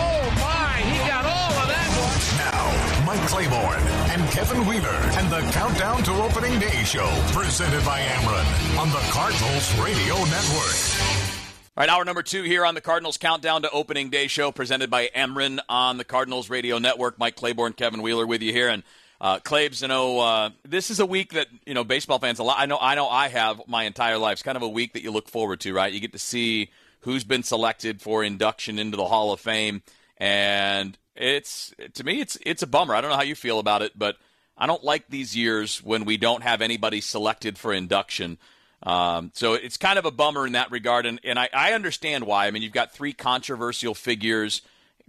Oh, 0.04 0.24
my. 0.44 0.84
He 0.84 1.00
got 1.08 1.24
all 1.24 1.54
of 1.64 1.68
that 1.72 1.90
one. 1.96 2.20
Now, 2.44 3.08
Mike 3.08 3.24
Claiborne 3.32 3.88
and 4.12 4.20
Kevin 4.36 4.68
Wheeler 4.68 5.00
and 5.16 5.32
the 5.32 5.48
Countdown 5.56 6.04
to 6.04 6.12
Opening 6.28 6.60
Day 6.60 6.84
show 6.84 7.08
presented 7.32 7.88
by 7.88 8.04
Ameren 8.20 8.48
on 8.76 8.92
the 8.92 9.04
Cardinals 9.16 9.72
Radio 9.80 10.20
Network. 10.28 11.17
All 11.78 11.82
right, 11.82 11.90
hour 11.92 12.04
number 12.04 12.24
two 12.24 12.42
here 12.42 12.66
on 12.66 12.74
the 12.74 12.82
Cardinals 12.82 13.20
Countdown 13.20 13.62
to 13.62 13.70
Opening 13.70 14.10
Day 14.10 14.26
show 14.26 14.52
presented 14.52 14.90
by 14.90 15.12
Ameren 15.16 15.60
on 15.70 15.98
the 16.00 16.04
Cardinals 16.04 16.50
Radio 16.50 16.80
Network. 16.80 17.20
Mike 17.20 17.36
Claiborne, 17.36 17.74
Kevin 17.74 18.02
Wheeler 18.02 18.26
with 18.26 18.42
you 18.42 18.52
here. 18.52 18.68
And 18.68 18.82
uh, 19.22 19.38
Claibs, 19.38 19.84
you 19.84 19.88
know, 19.88 20.20
uh, 20.20 20.50
this 20.68 20.90
is 20.90 21.00
a 21.00 21.06
week 21.06 21.34
that, 21.34 21.46
you 21.68 21.76
know, 21.76 21.84
baseball 21.84 22.18
fans, 22.18 22.40
a 22.40 22.44
lot, 22.44 22.56
I 22.60 22.66
know, 22.66 22.80
I 22.82 22.96
know 22.96 23.08
I 23.08 23.28
have 23.28 23.62
my 23.68 23.84
entire 23.84 24.18
life. 24.18 24.34
It's 24.34 24.42
kind 24.42 24.56
of 24.56 24.64
a 24.64 24.68
week 24.68 24.94
that 24.94 25.04
you 25.04 25.12
look 25.12 25.30
forward 25.30 25.60
to, 25.60 25.74
right? 25.76 25.94
You 25.94 26.00
get 26.00 26.14
to 26.14 26.18
see 26.18 26.72
who's 27.02 27.24
been 27.24 27.44
selected 27.44 28.02
for 28.02 28.24
induction 28.24 28.80
into 28.80 28.98
the 28.98 29.06
Hall 29.06 29.32
of 29.32 29.40
Fame. 29.40 29.84
And 30.18 30.98
it's, 31.16 31.76
to 31.94 32.04
me, 32.04 32.22
it's, 32.22 32.40
it's 32.44 32.64
a 32.64 32.68
bummer. 32.68 32.96
I 32.96 33.02
don't 33.02 33.12
know 33.12 33.18
how 33.18 33.22
you 33.22 33.36
feel 33.36 33.60
about 33.60 33.84
it, 33.84 33.92
but 33.96 34.18
I 34.58 34.66
don't 34.66 34.84
like 34.84 35.10
these 35.10 35.38
years 35.38 35.84
when 35.84 36.06
we 36.06 36.18
don't 36.18 36.42
have 36.42 36.64
anybody 36.64 37.02
selected 37.02 37.60
for 37.60 37.72
induction. 37.72 38.40
Um, 38.84 39.32
so 39.34 39.54
it's 39.54 39.78
kind 39.78 39.98
of 39.98 40.06
a 40.06 40.12
bummer 40.12 40.46
in 40.46 40.54
that 40.54 40.72
regard, 40.72 41.06
and, 41.06 41.20
and 41.24 41.40
I, 41.40 41.50
I 41.52 41.74
understand 41.74 42.26
why. 42.26 42.46
I 42.46 42.52
mean, 42.52 42.62
you've 42.62 42.72
got 42.72 42.92
three 42.92 43.12
controversial 43.12 43.96
figures, 43.96 44.62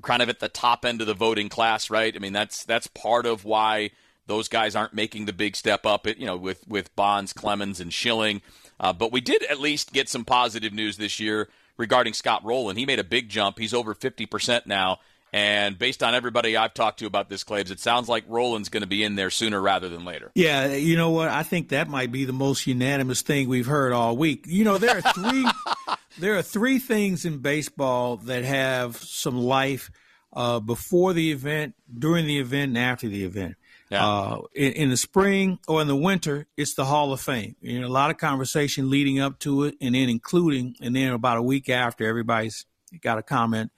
kind 0.02 0.22
of 0.22 0.28
at 0.28 0.40
the 0.40 0.48
top 0.48 0.84
end 0.84 1.00
of 1.00 1.06
the 1.06 1.14
voting 1.14 1.48
class, 1.48 1.90
right? 1.90 2.14
I 2.14 2.18
mean, 2.18 2.32
that's 2.32 2.64
that's 2.64 2.86
part 2.86 3.26
of 3.26 3.44
why 3.44 3.90
those 4.26 4.48
guys 4.48 4.74
aren't 4.74 4.94
making 4.94 5.26
the 5.26 5.32
big 5.32 5.54
step 5.54 5.84
up. 5.84 6.06
You 6.06 6.26
know, 6.26 6.36
with 6.36 6.66
with 6.66 6.94
Bonds, 6.96 7.32
Clemens, 7.32 7.78
and 7.78 7.92
Schilling. 7.92 8.40
Uh, 8.80 8.92
but 8.92 9.12
we 9.12 9.20
did 9.20 9.42
at 9.44 9.60
least 9.60 9.92
get 9.92 10.08
some 10.08 10.24
positive 10.24 10.72
news 10.72 10.96
this 10.96 11.20
year 11.20 11.48
regarding 11.76 12.14
Scott 12.14 12.44
Rolen. 12.44 12.76
He 12.76 12.86
made 12.86 13.00
a 13.00 13.04
big 13.04 13.28
jump. 13.28 13.58
He's 13.58 13.74
over 13.74 13.92
fifty 13.92 14.24
percent 14.24 14.66
now, 14.66 15.00
and 15.32 15.78
based 15.78 16.02
on 16.02 16.14
everybody 16.14 16.56
I've 16.56 16.74
talked 16.74 17.00
to 17.00 17.06
about 17.06 17.28
this, 17.28 17.44
Claibs, 17.44 17.70
it 17.70 17.80
sounds 17.80 18.08
like 18.08 18.24
Rolen's 18.28 18.68
going 18.68 18.82
to 18.82 18.86
be 18.88 19.04
in 19.04 19.14
there 19.14 19.30
sooner 19.30 19.60
rather 19.60 19.88
than 19.88 20.04
later. 20.04 20.30
Yeah, 20.34 20.72
you 20.72 20.96
know 20.96 21.10
what? 21.10 21.28
I 21.28 21.42
think 21.42 21.68
that 21.68 21.88
might 21.88 22.10
be 22.10 22.24
the 22.24 22.32
most 22.32 22.66
unanimous 22.66 23.22
thing 23.22 23.48
we've 23.48 23.66
heard 23.66 23.92
all 23.92 24.16
week. 24.16 24.44
You 24.46 24.64
know, 24.64 24.78
there 24.78 24.96
are 24.96 25.12
three 25.12 25.46
there 26.18 26.36
are 26.36 26.42
three 26.42 26.78
things 26.78 27.24
in 27.24 27.38
baseball 27.38 28.16
that 28.18 28.44
have 28.44 28.96
some 28.96 29.38
life 29.38 29.90
uh, 30.32 30.60
before 30.60 31.12
the 31.12 31.30
event, 31.32 31.74
during 31.98 32.26
the 32.26 32.38
event, 32.38 32.70
and 32.70 32.78
after 32.78 33.08
the 33.08 33.24
event. 33.24 33.56
Yeah. 33.90 34.06
Uh, 34.06 34.42
in, 34.54 34.72
in, 34.72 34.90
the 34.90 34.98
spring 34.98 35.58
or 35.66 35.80
in 35.80 35.88
the 35.88 35.96
winter, 35.96 36.46
it's 36.58 36.74
the 36.74 36.84
Hall 36.84 37.12
of 37.12 37.22
Fame. 37.22 37.56
You 37.62 37.80
know, 37.80 37.86
a 37.86 37.88
lot 37.88 38.10
of 38.10 38.18
conversation 38.18 38.90
leading 38.90 39.18
up 39.18 39.38
to 39.40 39.64
it, 39.64 39.76
and 39.80 39.94
then 39.94 40.10
including, 40.10 40.76
and 40.82 40.94
then 40.94 41.12
about 41.12 41.38
a 41.38 41.42
week 41.42 41.70
after, 41.70 42.06
everybody's 42.06 42.66
got 43.00 43.16
a 43.16 43.22
comment 43.22 43.70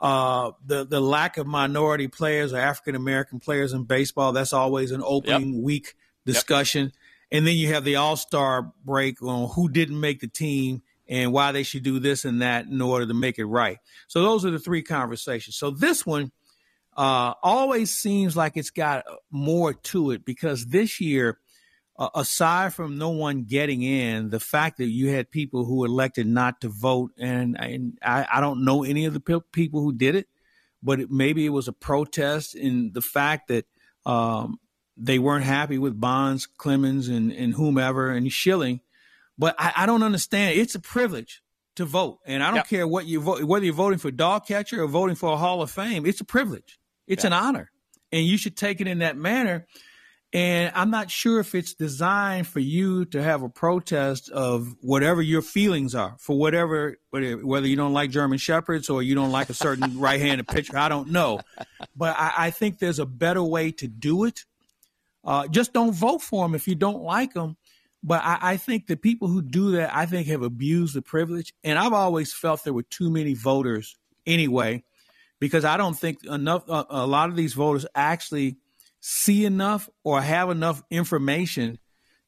uh, 0.00 0.52
the 0.66 0.84
the 0.84 1.00
lack 1.00 1.36
of 1.36 1.46
minority 1.46 2.08
players 2.08 2.52
or 2.52 2.58
African 2.58 2.94
American 2.94 3.38
players 3.38 3.72
in 3.72 3.84
baseball. 3.84 4.32
That's 4.32 4.52
always 4.52 4.92
an 4.92 5.02
opening 5.04 5.54
yep. 5.54 5.62
week 5.62 5.94
discussion. 6.24 6.84
Yep. 6.84 6.92
And 7.32 7.46
then 7.46 7.54
you 7.56 7.74
have 7.74 7.84
the 7.84 7.96
All 7.96 8.16
Star 8.16 8.72
break 8.84 9.22
on 9.22 9.50
who 9.50 9.68
didn't 9.68 10.00
make 10.00 10.20
the 10.20 10.28
team 10.28 10.82
and 11.08 11.32
why 11.32 11.52
they 11.52 11.64
should 11.64 11.82
do 11.82 11.98
this 11.98 12.24
and 12.24 12.40
that 12.40 12.66
in 12.66 12.80
order 12.80 13.06
to 13.06 13.14
make 13.14 13.38
it 13.38 13.44
right. 13.44 13.78
So 14.08 14.22
those 14.22 14.44
are 14.44 14.50
the 14.50 14.58
three 14.58 14.82
conversations. 14.82 15.56
So 15.56 15.70
this 15.70 16.06
one 16.06 16.32
uh, 16.96 17.34
always 17.42 17.90
seems 17.90 18.36
like 18.36 18.56
it's 18.56 18.70
got 18.70 19.04
more 19.30 19.74
to 19.74 20.12
it 20.12 20.24
because 20.24 20.66
this 20.66 21.00
year 21.00 21.38
uh, 22.00 22.08
aside 22.14 22.72
from 22.72 22.96
no 22.96 23.10
one 23.10 23.44
getting 23.44 23.82
in, 23.82 24.30
the 24.30 24.40
fact 24.40 24.78
that 24.78 24.86
you 24.86 25.08
had 25.10 25.30
people 25.30 25.66
who 25.66 25.84
elected 25.84 26.26
not 26.26 26.62
to 26.62 26.68
vote, 26.70 27.12
and, 27.18 27.60
and 27.60 27.98
I, 28.02 28.26
I, 28.32 28.40
don't 28.40 28.64
know 28.64 28.84
any 28.84 29.04
of 29.04 29.12
the 29.12 29.20
pe- 29.20 29.40
people 29.52 29.82
who 29.82 29.92
did 29.92 30.14
it, 30.14 30.26
but 30.82 30.98
it, 30.98 31.10
maybe 31.10 31.44
it 31.44 31.50
was 31.50 31.68
a 31.68 31.74
protest 31.74 32.54
in 32.54 32.92
the 32.94 33.02
fact 33.02 33.48
that 33.48 33.66
um, 34.06 34.58
they 34.96 35.18
weren't 35.18 35.44
happy 35.44 35.76
with 35.76 36.00
Bonds, 36.00 36.46
Clemens, 36.46 37.08
and, 37.08 37.30
and 37.32 37.52
whomever, 37.52 38.10
and 38.10 38.32
Schilling. 38.32 38.80
But 39.36 39.54
I, 39.58 39.74
I, 39.76 39.86
don't 39.86 40.02
understand. 40.02 40.58
It's 40.58 40.74
a 40.74 40.80
privilege 40.80 41.42
to 41.76 41.84
vote, 41.84 42.20
and 42.24 42.42
I 42.42 42.46
don't 42.46 42.56
yep. 42.56 42.68
care 42.68 42.88
what 42.88 43.04
you 43.04 43.20
vote, 43.20 43.44
whether 43.44 43.66
you're 43.66 43.74
voting 43.74 43.98
for 43.98 44.10
dog 44.10 44.46
catcher 44.46 44.82
or 44.82 44.86
voting 44.86 45.16
for 45.16 45.34
a 45.34 45.36
Hall 45.36 45.60
of 45.60 45.70
Fame. 45.70 46.06
It's 46.06 46.22
a 46.22 46.24
privilege. 46.24 46.78
It's 47.06 47.24
an 47.24 47.34
honor, 47.34 47.70
and 48.10 48.24
you 48.24 48.38
should 48.38 48.56
take 48.56 48.80
it 48.80 48.86
in 48.86 49.00
that 49.00 49.18
manner. 49.18 49.66
And 50.32 50.70
I'm 50.76 50.90
not 50.90 51.10
sure 51.10 51.40
if 51.40 51.56
it's 51.56 51.74
designed 51.74 52.46
for 52.46 52.60
you 52.60 53.04
to 53.06 53.20
have 53.20 53.42
a 53.42 53.48
protest 53.48 54.30
of 54.30 54.76
whatever 54.80 55.20
your 55.20 55.42
feelings 55.42 55.96
are 55.96 56.14
for 56.20 56.38
whatever, 56.38 56.98
whether 57.10 57.66
you 57.66 57.74
don't 57.74 57.92
like 57.92 58.10
German 58.10 58.38
Shepherds 58.38 58.88
or 58.88 59.02
you 59.02 59.16
don't 59.16 59.32
like 59.32 59.50
a 59.50 59.54
certain 59.54 59.98
right 59.98 60.20
handed 60.20 60.46
pitcher. 60.46 60.78
I 60.78 60.88
don't 60.88 61.10
know. 61.10 61.40
But 61.96 62.16
I, 62.16 62.32
I, 62.36 62.50
think 62.52 62.78
there's 62.78 63.00
a 63.00 63.06
better 63.06 63.42
way 63.42 63.72
to 63.72 63.88
do 63.88 64.22
it. 64.22 64.44
Uh, 65.24 65.48
just 65.48 65.72
don't 65.72 65.92
vote 65.92 66.22
for 66.22 66.44
them 66.44 66.54
if 66.54 66.68
you 66.68 66.76
don't 66.76 67.02
like 67.02 67.34
them. 67.34 67.56
But 68.02 68.22
I, 68.22 68.38
I 68.40 68.56
think 68.56 68.86
the 68.86 68.96
people 68.96 69.26
who 69.26 69.42
do 69.42 69.72
that, 69.72 69.94
I 69.94 70.06
think, 70.06 70.28
have 70.28 70.42
abused 70.42 70.94
the 70.94 71.02
privilege. 71.02 71.54
And 71.64 71.76
I've 71.76 71.92
always 71.92 72.32
felt 72.32 72.62
there 72.62 72.72
were 72.72 72.84
too 72.84 73.10
many 73.10 73.34
voters 73.34 73.96
anyway, 74.26 74.84
because 75.40 75.64
I 75.64 75.76
don't 75.76 75.98
think 75.98 76.24
enough. 76.24 76.68
A, 76.68 76.86
a 76.88 77.06
lot 77.06 77.30
of 77.30 77.36
these 77.36 77.54
voters 77.54 77.84
actually 77.96 78.58
see 79.00 79.44
enough 79.44 79.88
or 80.04 80.20
have 80.20 80.50
enough 80.50 80.82
information 80.90 81.78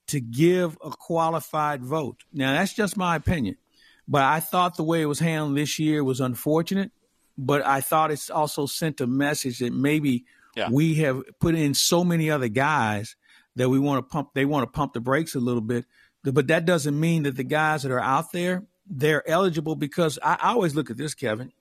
to 0.08 0.20
give 0.20 0.76
a 0.84 0.90
qualified 0.90 1.82
vote. 1.82 2.24
Now, 2.32 2.52
that's 2.52 2.72
just 2.72 2.96
my 2.96 3.16
opinion. 3.16 3.56
But 4.08 4.22
I 4.22 4.40
thought 4.40 4.76
the 4.76 4.82
way 4.82 5.00
it 5.00 5.06
was 5.06 5.20
handled 5.20 5.56
this 5.56 5.78
year 5.78 6.02
was 6.02 6.20
unfortunate. 6.20 6.90
But 7.38 7.64
I 7.64 7.80
thought 7.80 8.10
it's 8.10 8.30
also 8.30 8.66
sent 8.66 9.00
a 9.00 9.06
message 9.06 9.60
that 9.60 9.72
maybe 9.72 10.24
yeah. 10.56 10.68
we 10.70 10.94
have 10.96 11.22
put 11.40 11.54
in 11.54 11.74
so 11.74 12.04
many 12.04 12.30
other 12.30 12.48
guys 12.48 13.16
that 13.56 13.68
we 13.68 13.78
want 13.78 14.04
to 14.04 14.12
pump. 14.12 14.30
They 14.34 14.44
want 14.44 14.64
to 14.64 14.70
pump 14.70 14.92
the 14.92 15.00
brakes 15.00 15.34
a 15.34 15.40
little 15.40 15.62
bit. 15.62 15.86
But 16.24 16.48
that 16.48 16.66
doesn't 16.66 16.98
mean 16.98 17.22
that 17.22 17.36
the 17.36 17.44
guys 17.44 17.84
that 17.84 17.92
are 17.92 18.00
out 18.00 18.32
there 18.32 18.64
they're 18.86 19.28
eligible 19.28 19.76
because 19.76 20.18
I, 20.22 20.36
I 20.40 20.52
always 20.52 20.74
look 20.74 20.90
at 20.90 20.96
this, 20.96 21.14
Kevin. 21.14 21.52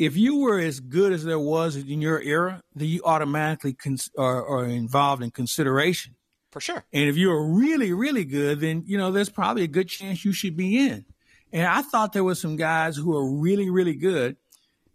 If 0.00 0.16
you 0.16 0.38
were 0.38 0.58
as 0.58 0.80
good 0.80 1.12
as 1.12 1.24
there 1.24 1.38
was 1.38 1.76
in 1.76 2.00
your 2.00 2.22
era, 2.22 2.62
then 2.74 2.88
you 2.88 3.02
automatically 3.04 3.74
cons- 3.74 4.10
are, 4.16 4.42
are 4.46 4.64
involved 4.64 5.22
in 5.22 5.30
consideration 5.30 6.16
for 6.50 6.58
sure. 6.58 6.86
And 6.90 7.06
if 7.06 7.18
you're 7.18 7.44
really, 7.44 7.92
really 7.92 8.24
good, 8.24 8.60
then 8.60 8.82
you 8.86 8.96
know 8.96 9.12
there's 9.12 9.28
probably 9.28 9.62
a 9.62 9.68
good 9.68 9.90
chance 9.90 10.24
you 10.24 10.32
should 10.32 10.56
be 10.56 10.88
in. 10.88 11.04
And 11.52 11.66
I 11.66 11.82
thought 11.82 12.14
there 12.14 12.24
were 12.24 12.34
some 12.34 12.56
guys 12.56 12.96
who 12.96 13.14
are 13.14 13.30
really, 13.30 13.68
really 13.68 13.94
good. 13.94 14.38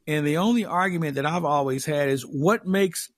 And 0.07 0.25
the 0.25 0.37
only 0.37 0.65
argument 0.65 1.15
that 1.15 1.25
I've 1.27 1.45
always 1.45 1.85
had 1.85 2.09
is 2.09 2.23
what 2.23 2.65
makes 2.65 3.11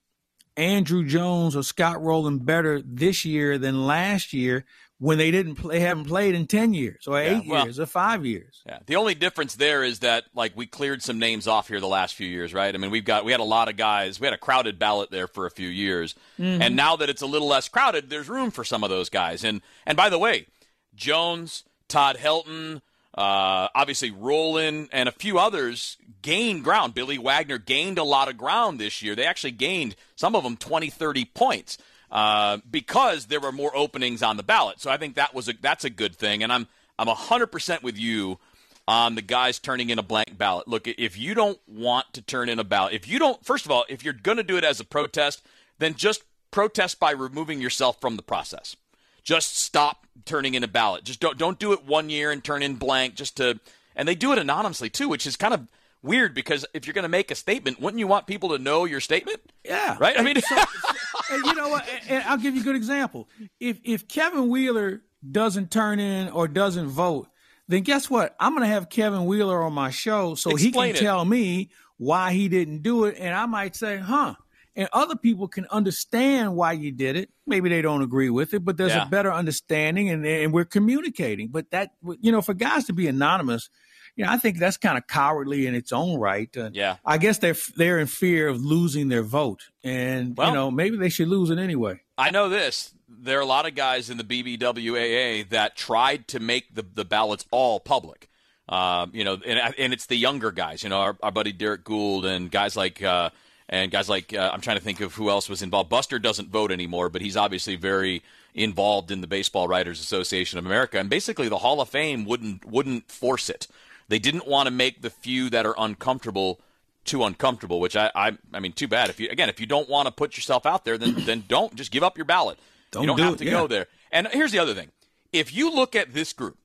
Andruw 0.57 1.07
Jones 1.07 1.55
or 1.55 1.63
Scott 1.63 2.01
Rolen 2.01 2.39
better 2.39 2.81
this 2.81 3.23
year 3.23 3.57
than 3.57 3.87
last 3.87 4.33
year 4.33 4.65
when 4.99 5.17
they 5.19 5.29
didn't 5.29 5.55
play, 5.55 5.79
haven't 5.79 6.05
played 6.05 6.33
in 6.33 6.47
10 6.47 6.73
years 6.73 7.07
or 7.07 7.21
Yeah, 7.21 7.37
eight 7.39 7.47
well- 7.47 7.65
years 7.65 7.79
or 7.79 7.85
five 7.85 8.25
years. 8.25 8.61
Yeah. 8.65 8.79
The 8.87 8.95
only 8.95 9.13
difference 9.13 9.55
there 9.55 9.83
is 9.83 9.99
that 9.99 10.25
like 10.33 10.53
we 10.55 10.65
cleared 10.65 11.03
some 11.03 11.19
names 11.19 11.47
off 11.47 11.67
here 11.67 11.79
the 11.79 11.87
last 11.87 12.15
few 12.15 12.27
years, 12.27 12.51
right? 12.53 12.73
I 12.73 12.77
mean, 12.79 12.89
we've 12.89 13.05
got 13.05 13.23
we 13.23 13.31
had 13.31 13.39
a 13.41 13.43
lot 13.43 13.69
of 13.69 13.77
guys. 13.77 14.19
We 14.19 14.25
had 14.25 14.33
a 14.33 14.37
crowded 14.39 14.79
ballot 14.79 15.11
there 15.11 15.27
for 15.27 15.45
a 15.45 15.51
few 15.51 15.67
years. 15.69 16.15
Mhm. 16.39 16.61
And 16.61 16.75
now 16.75 16.95
that 16.95 17.09
it's 17.09 17.21
a 17.21 17.27
little 17.27 17.47
less 17.47 17.69
crowded, 17.69 18.09
there's 18.09 18.27
room 18.27 18.49
for 18.49 18.63
some 18.63 18.83
of 18.83 18.89
those 18.89 19.09
guys. 19.09 19.43
And 19.43 19.61
and 19.85 19.95
by 19.95 20.09
the 20.09 20.17
way, 20.17 20.47
Jones, 20.95 21.63
Todd 21.87 22.17
Helton, 22.17 22.81
uh, 23.17 23.67
obviously 23.75 24.11
Rolen, 24.11 24.89
and 24.91 25.07
a 25.07 25.11
few 25.11 25.37
others 25.39 25.97
gained 26.21 26.63
ground. 26.63 26.93
Billy 26.93 27.17
Wagner 27.17 27.57
gained 27.57 27.97
a 27.97 28.03
lot 28.03 28.27
of 28.27 28.37
ground 28.37 28.79
this 28.79 29.01
year. 29.01 29.15
They 29.15 29.25
actually 29.25 29.51
gained 29.51 29.95
some 30.15 30.35
of 30.35 30.43
them 30.43 30.57
20, 30.57 30.89
30 30.89 31.25
points 31.25 31.77
uh, 32.11 32.57
because 32.69 33.25
there 33.25 33.39
were 33.39 33.51
more 33.51 33.75
openings 33.75 34.23
on 34.23 34.37
the 34.37 34.43
ballot. 34.43 34.79
So 34.79 34.89
I 34.91 34.97
think 34.97 35.15
that 35.15 35.33
was 35.33 35.47
a 35.49 35.53
that's 35.59 35.83
a 35.85 35.89
good 35.89 36.15
thing. 36.15 36.43
And 36.43 36.51
I'm 36.51 36.67
I'm 36.99 37.07
100% 37.07 37.83
with 37.83 37.97
you 37.97 38.39
on 38.87 39.15
the 39.15 39.21
guys 39.21 39.59
turning 39.59 39.89
in 39.89 39.99
a 39.99 40.03
blank 40.03 40.37
ballot. 40.37 40.67
Look, 40.67 40.87
if 40.87 41.17
you 41.17 41.33
don't 41.35 41.59
want 41.67 42.13
to 42.13 42.21
turn 42.21 42.49
in 42.49 42.57
a 42.59 42.63
ballot, 42.63 42.93
if 42.93 43.07
you 43.07 43.19
don't, 43.19 43.43
first 43.45 43.65
of 43.65 43.71
all, 43.71 43.85
if 43.89 44.03
you're 44.03 44.13
going 44.13 44.37
to 44.37 44.43
do 44.43 44.57
it 44.57 44.63
as 44.63 44.79
a 44.79 44.85
protest, 44.85 45.43
then 45.77 45.93
just 45.95 46.23
protest 46.51 46.99
by 46.99 47.11
removing 47.11 47.61
yourself 47.61 47.99
from 47.99 48.15
the 48.15 48.23
process. 48.23 48.75
Just 49.23 49.57
stop 49.57 50.07
turning 50.25 50.55
in 50.55 50.63
a 50.63 50.67
ballot. 50.69 51.03
Just 51.03 51.19
don't 51.19 51.37
don't 51.37 51.59
do 51.59 51.73
it 51.73 51.83
one 51.85 52.09
year 52.09 52.31
and 52.31 52.43
turn 52.43 52.63
in 52.63 52.75
blank. 52.75 53.15
Just 53.15 53.37
to, 53.37 53.59
and 53.95 54.07
they 54.07 54.15
do 54.15 54.31
it 54.31 54.37
anonymously 54.39 54.89
too, 54.89 55.09
which 55.09 55.27
is 55.27 55.35
kind 55.35 55.53
of 55.53 55.67
weird 56.01 56.33
because 56.33 56.65
if 56.73 56.87
you're 56.87 56.93
going 56.93 57.03
to 57.03 57.09
make 57.09 57.29
a 57.29 57.35
statement, 57.35 57.81
wouldn't 57.81 57.99
you 57.99 58.07
want 58.07 58.25
people 58.25 58.49
to 58.49 58.57
know 58.57 58.85
your 58.85 59.01
statement? 59.01 59.41
Yeah. 59.65 59.97
Right. 59.99 60.17
I 60.17 60.23
mean, 60.23 60.39
So- 60.41 60.55
and 61.31 61.45
you 61.45 61.53
know 61.55 61.69
what? 61.69 61.87
And- 62.09 62.23
I'll 62.25 62.37
give 62.37 62.55
you 62.55 62.61
a 62.61 62.63
good 62.63 62.75
example. 62.75 63.27
If 63.59 63.79
if 63.83 64.07
Kevin 64.07 64.49
Wheeler 64.49 65.03
doesn't 65.29 65.71
turn 65.71 65.99
in 65.99 66.29
or 66.29 66.47
doesn't 66.47 66.87
vote, 66.87 67.27
then 67.67 67.83
guess 67.83 68.09
what? 68.09 68.35
I'm 68.39 68.51
going 68.53 68.61
to 68.63 68.73
have 68.73 68.89
Kevin 68.89 69.25
Wheeler 69.25 69.61
on 69.63 69.73
my 69.73 69.89
show 69.89 70.35
so 70.35 70.51
Explain 70.51 70.85
he 70.85 70.89
it. 70.91 70.93
can 70.95 71.03
tell 71.03 71.25
me 71.25 71.69
why 71.97 72.31
he 72.33 72.47
didn't 72.47 72.83
do 72.83 73.05
it, 73.05 73.15
and 73.19 73.33
I 73.33 73.45
might 73.45 73.75
say, 73.75 73.97
"Huh." 73.97 74.35
And 74.75 74.87
other 74.93 75.15
people 75.15 75.47
can 75.47 75.65
understand 75.71 76.55
why 76.55 76.73
you 76.73 76.91
did 76.91 77.15
it. 77.15 77.31
Maybe 77.47 77.67
they 77.67 77.81
don't 77.81 78.03
agree 78.03 78.29
with 78.29 78.53
it, 78.53 78.63
but 78.63 78.77
there's 78.77 78.91
Yeah. 78.93 79.07
a 79.07 79.09
better 79.09 79.33
understanding, 79.33 80.09
and, 80.09 80.23
and 80.23 80.53
we're 80.53 80.65
communicating. 80.65 81.47
But 81.47 81.71
that, 81.71 81.93
you 82.21 82.31
know, 82.31 82.43
for 82.43 82.53
guys 82.53 82.85
to 82.85 82.93
be 82.93 83.07
anonymous, 83.07 83.71
you 84.17 84.25
know, 84.25 84.31
I 84.31 84.37
think 84.37 84.57
that's 84.57 84.75
kind 84.77 84.97
of 84.97 85.07
cowardly 85.07 85.67
in 85.67 85.75
its 85.75 85.93
own 85.93 86.19
right. 86.19 86.49
Uh, 86.57 86.71
Yeah. 86.73 86.97
I 87.05 87.17
guess 87.17 87.37
they're 87.37 87.55
they're 87.77 87.99
in 87.99 88.07
fear 88.07 88.49
of 88.49 88.61
losing 88.61 89.07
their 89.07 89.23
vote, 89.23 89.61
and 89.83 90.35
Well- 90.35 90.49
you 90.49 90.53
know 90.55 90.71
maybe 90.71 90.97
they 90.97 91.09
should 91.09 91.29
lose 91.29 91.49
it 91.49 91.59
anyway. 91.59 92.01
I 92.17 92.31
know 92.31 92.49
this. 92.49 92.93
There 93.07 93.37
are 93.37 93.41
a 93.41 93.45
lot 93.45 93.65
of 93.67 93.75
guys 93.75 94.09
in 94.09 94.17
the 94.17 94.23
BBWAA 94.23 95.49
that 95.49 95.75
tried 95.75 96.27
to 96.29 96.39
make 96.39 96.73
the, 96.75 96.83
the 96.93 97.05
ballots 97.05 97.45
all 97.51 97.79
public. 97.79 98.29
Uh, 98.67 99.07
you 99.13 99.23
know, 99.23 99.37
and, 99.45 99.73
and 99.77 99.93
it's 99.93 100.07
the 100.07 100.17
younger 100.17 100.51
guys. 100.51 100.83
You 100.83 100.89
know, 100.89 100.97
our, 100.99 101.17
our 101.23 101.31
buddy 101.31 101.53
Derrick 101.53 101.83
Goold 101.85 102.25
and 102.25 102.51
guys 102.51 102.75
like 102.75 103.01
uh, 103.01 103.29
and 103.69 103.91
guys 103.91 104.09
like 104.09 104.33
uh, 104.33 104.49
I'm 104.53 104.61
trying 104.61 104.77
to 104.77 104.83
think 104.83 104.99
of 104.99 105.13
who 105.13 105.29
else 105.29 105.47
was 105.47 105.61
involved. 105.61 105.89
Buster 105.89 106.19
doesn't 106.19 106.49
vote 106.49 106.71
anymore, 106.71 107.09
but 107.09 107.21
he's 107.21 107.37
obviously 107.37 107.75
very 107.77 108.23
involved 108.53 109.09
in 109.11 109.21
the 109.21 109.27
Baseball 109.27 109.67
Writers 109.67 110.01
Association 110.01 110.59
of 110.59 110.65
America. 110.65 110.99
And 110.99 111.09
basically, 111.09 111.47
the 111.47 111.59
Hall 111.59 111.79
of 111.79 111.87
Fame 111.89 112.25
wouldn't 112.25 112.65
wouldn't 112.65 113.09
force 113.11 113.49
it. 113.49 113.67
They 114.09 114.19
didn't 114.19 114.47
want 114.47 114.67
to 114.67 114.71
make 114.71 115.01
the 115.01 115.09
few 115.09 115.49
that 115.49 115.65
are 115.65 115.75
uncomfortable 115.77 116.61
too 117.07 117.23
uncomfortable, 117.23 117.79
which 117.79 117.95
I, 117.95 118.11
I, 118.13 118.37
I 118.53 118.59
mean, 118.59 118.73
too 118.73 118.87
bad. 118.87 119.09
If 119.09 119.19
you 119.19 119.29
again, 119.29 119.49
if 119.49 119.59
you 119.59 119.65
don't 119.65 119.89
want 119.89 120.07
to 120.07 120.11
put 120.11 120.37
yourself 120.37 120.65
out 120.65 120.85
there, 120.85 120.97
then 120.97 121.15
then 121.25 121.43
don't 121.47 121.73
just 121.75 121.91
give 121.91 122.03
up 122.03 122.17
your 122.17 122.25
ballot. 122.25 122.59
Don't 122.91 123.03
you 123.03 123.07
don't 123.07 123.17
do 123.17 123.23
have 123.23 123.33
it, 123.33 123.37
to 123.39 123.45
yeah. 123.45 123.51
go 123.51 123.67
there. 123.67 123.87
And 124.11 124.27
here's 124.27 124.51
the 124.51 124.59
other 124.59 124.73
thing: 124.73 124.89
if 125.33 125.53
you 125.55 125.73
look 125.73 125.95
at 125.95 126.13
this 126.13 126.33
group 126.33 126.57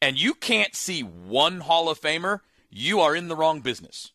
and 0.00 0.20
you 0.20 0.34
can't 0.34 0.74
see 0.76 1.00
one 1.02 1.60
Hall 1.60 1.88
of 1.88 2.00
Famer, 2.00 2.40
you 2.70 3.00
are 3.00 3.16
in 3.16 3.28
the 3.28 3.36
wrong 3.36 3.60
business. 3.60 4.12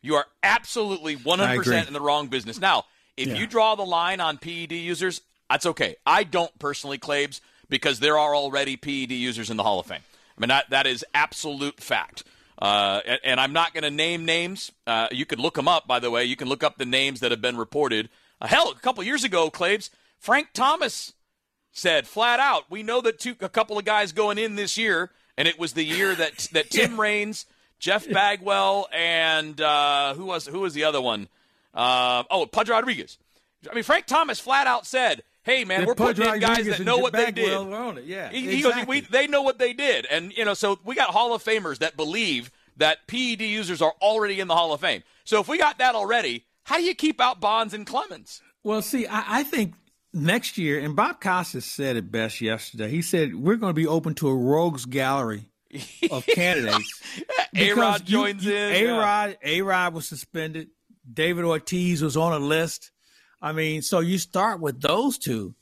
You 0.00 0.16
are 0.16 0.26
absolutely 0.42 1.16
100% 1.16 1.86
in 1.86 1.92
the 1.92 2.00
wrong 2.00 2.26
business. 2.26 2.58
Now, 2.58 2.86
if 3.16 3.28
Yeah. 3.28 3.34
you 3.36 3.46
draw 3.46 3.76
the 3.76 3.84
line 3.84 4.18
on 4.18 4.36
PED 4.36 4.72
users, 4.72 5.20
that's 5.48 5.64
okay. 5.64 5.94
I 6.04 6.24
don't 6.24 6.56
personally, 6.58 6.98
Claibs, 6.98 7.40
because 7.68 8.00
there 8.00 8.18
are 8.18 8.34
already 8.34 8.76
PED 8.76 9.12
users 9.12 9.48
in 9.48 9.56
the 9.56 9.62
Hall 9.62 9.78
of 9.78 9.86
Fame. 9.86 10.00
I 10.36 10.40
mean, 10.40 10.48
that, 10.48 10.70
that 10.70 10.86
is 10.86 11.04
absolute 11.14 11.80
fact. 11.80 12.24
Uh, 12.60 13.00
and, 13.06 13.20
and 13.24 13.40
I'm 13.40 13.52
not 13.52 13.74
going 13.74 13.84
to 13.84 13.90
name 13.90 14.24
names. 14.24 14.70
Uh, 14.86 15.08
you 15.10 15.26
could 15.26 15.40
look 15.40 15.54
them 15.54 15.68
up, 15.68 15.86
by 15.86 15.98
the 15.98 16.10
way. 16.10 16.24
You 16.24 16.36
can 16.36 16.48
look 16.48 16.62
up 16.62 16.78
the 16.78 16.86
names 16.86 17.20
that 17.20 17.30
have 17.30 17.40
been 17.40 17.56
reported. 17.56 18.08
Uh, 18.40 18.46
hell, 18.46 18.70
a 18.70 18.80
couple 18.80 19.02
years 19.04 19.24
ago, 19.24 19.50
Claibs, 19.50 19.90
Frank 20.18 20.48
Thomas 20.52 21.12
said 21.72 22.06
flat 22.06 22.38
out, 22.38 22.70
we 22.70 22.82
know 22.82 23.00
that 23.00 23.18
two, 23.18 23.34
a 23.40 23.48
couple 23.48 23.78
of 23.78 23.84
guys 23.84 24.12
going 24.12 24.38
in 24.38 24.54
this 24.54 24.76
year, 24.76 25.10
and 25.36 25.48
it 25.48 25.58
was 25.58 25.72
the 25.72 25.84
year 25.84 26.14
that 26.14 26.48
that 26.52 26.70
Tim 26.70 27.00
Raines, 27.00 27.46
Jeff 27.78 28.08
Bagwell, 28.08 28.88
and 28.92 29.60
uh, 29.60 30.14
who 30.14 30.26
was 30.26 30.46
who 30.46 30.60
was 30.60 30.74
the 30.74 30.84
other 30.84 31.00
one? 31.00 31.28
Uh, 31.74 32.22
oh, 32.30 32.46
Pudge 32.46 32.68
Rodriguez. 32.68 33.18
I 33.70 33.74
mean, 33.74 33.84
Frank 33.84 34.06
Thomas 34.06 34.38
flat 34.38 34.66
out 34.66 34.86
said, 34.86 35.22
"Hey, 35.44 35.64
man, 35.64 35.84
we're 35.86 35.94
putting 35.94 36.26
in 36.26 36.40
guys 36.40 36.66
that 36.66 36.80
know 36.80 36.98
what 36.98 37.12
they 37.12 37.30
did." 37.30 37.50
Yeah, 38.06 38.30
He, 38.30 38.40
he 38.56 38.62
goes, 38.62 38.72
exactly. 38.72 39.00
we, 39.02 39.06
they 39.08 39.26
know 39.26 39.42
what 39.42 39.58
they 39.58 39.72
did, 39.72 40.06
and 40.06 40.32
you 40.36 40.44
know, 40.44 40.54
so 40.54 40.78
we 40.84 40.94
got 40.94 41.10
Hall 41.10 41.34
of 41.34 41.42
Famers 41.44 41.78
that 41.78 41.96
believe 41.96 42.50
that 42.76 43.06
PED 43.06 43.42
users 43.42 43.82
are 43.82 43.92
already 44.00 44.40
in 44.40 44.48
the 44.48 44.54
Hall 44.54 44.72
of 44.72 44.80
Fame. 44.80 45.02
So 45.24 45.40
if 45.40 45.48
we 45.48 45.58
got 45.58 45.78
that 45.78 45.94
already, 45.94 46.44
how 46.64 46.78
do 46.78 46.84
you 46.84 46.94
keep 46.94 47.20
out 47.20 47.40
Bonds 47.40 47.74
and 47.74 47.86
Clemens? 47.86 48.40
Well, 48.64 48.80
see, 48.82 49.06
I, 49.06 49.40
I 49.40 49.42
think 49.42 49.74
next 50.14 50.56
year, 50.56 50.78
and 50.80 50.94
Bob 50.96 51.20
Costas 51.20 51.64
said 51.64 51.96
it 51.96 52.10
best 52.10 52.40
yesterday. 52.40 52.88
He 52.88 53.02
said 53.02 53.34
we're 53.34 53.56
going 53.56 53.70
to 53.70 53.74
be 53.80 53.86
open 53.86 54.14
to 54.16 54.28
a 54.28 54.34
rogues 54.34 54.84
gallery 54.86 55.46
of 56.10 56.24
candidates. 56.26 57.02
A-Rod 57.18 57.48
Because 57.52 58.00
you- 58.02 58.06
joins 58.06 58.44
you- 58.44 58.54
in. 58.54 58.86
A-Rod, 58.90 59.38
A-Rod 59.42 59.94
was 59.94 60.06
suspended. 60.06 60.68
David 61.12 61.44
Ortiz 61.44 62.00
was 62.00 62.16
on 62.16 62.32
a 62.32 62.38
list. 62.38 62.91
I 63.42 63.52
mean, 63.52 63.82
so 63.82 63.98
you 64.00 64.18
start 64.18 64.60
with 64.60 64.80
those 64.80 65.18
two. 65.18 65.54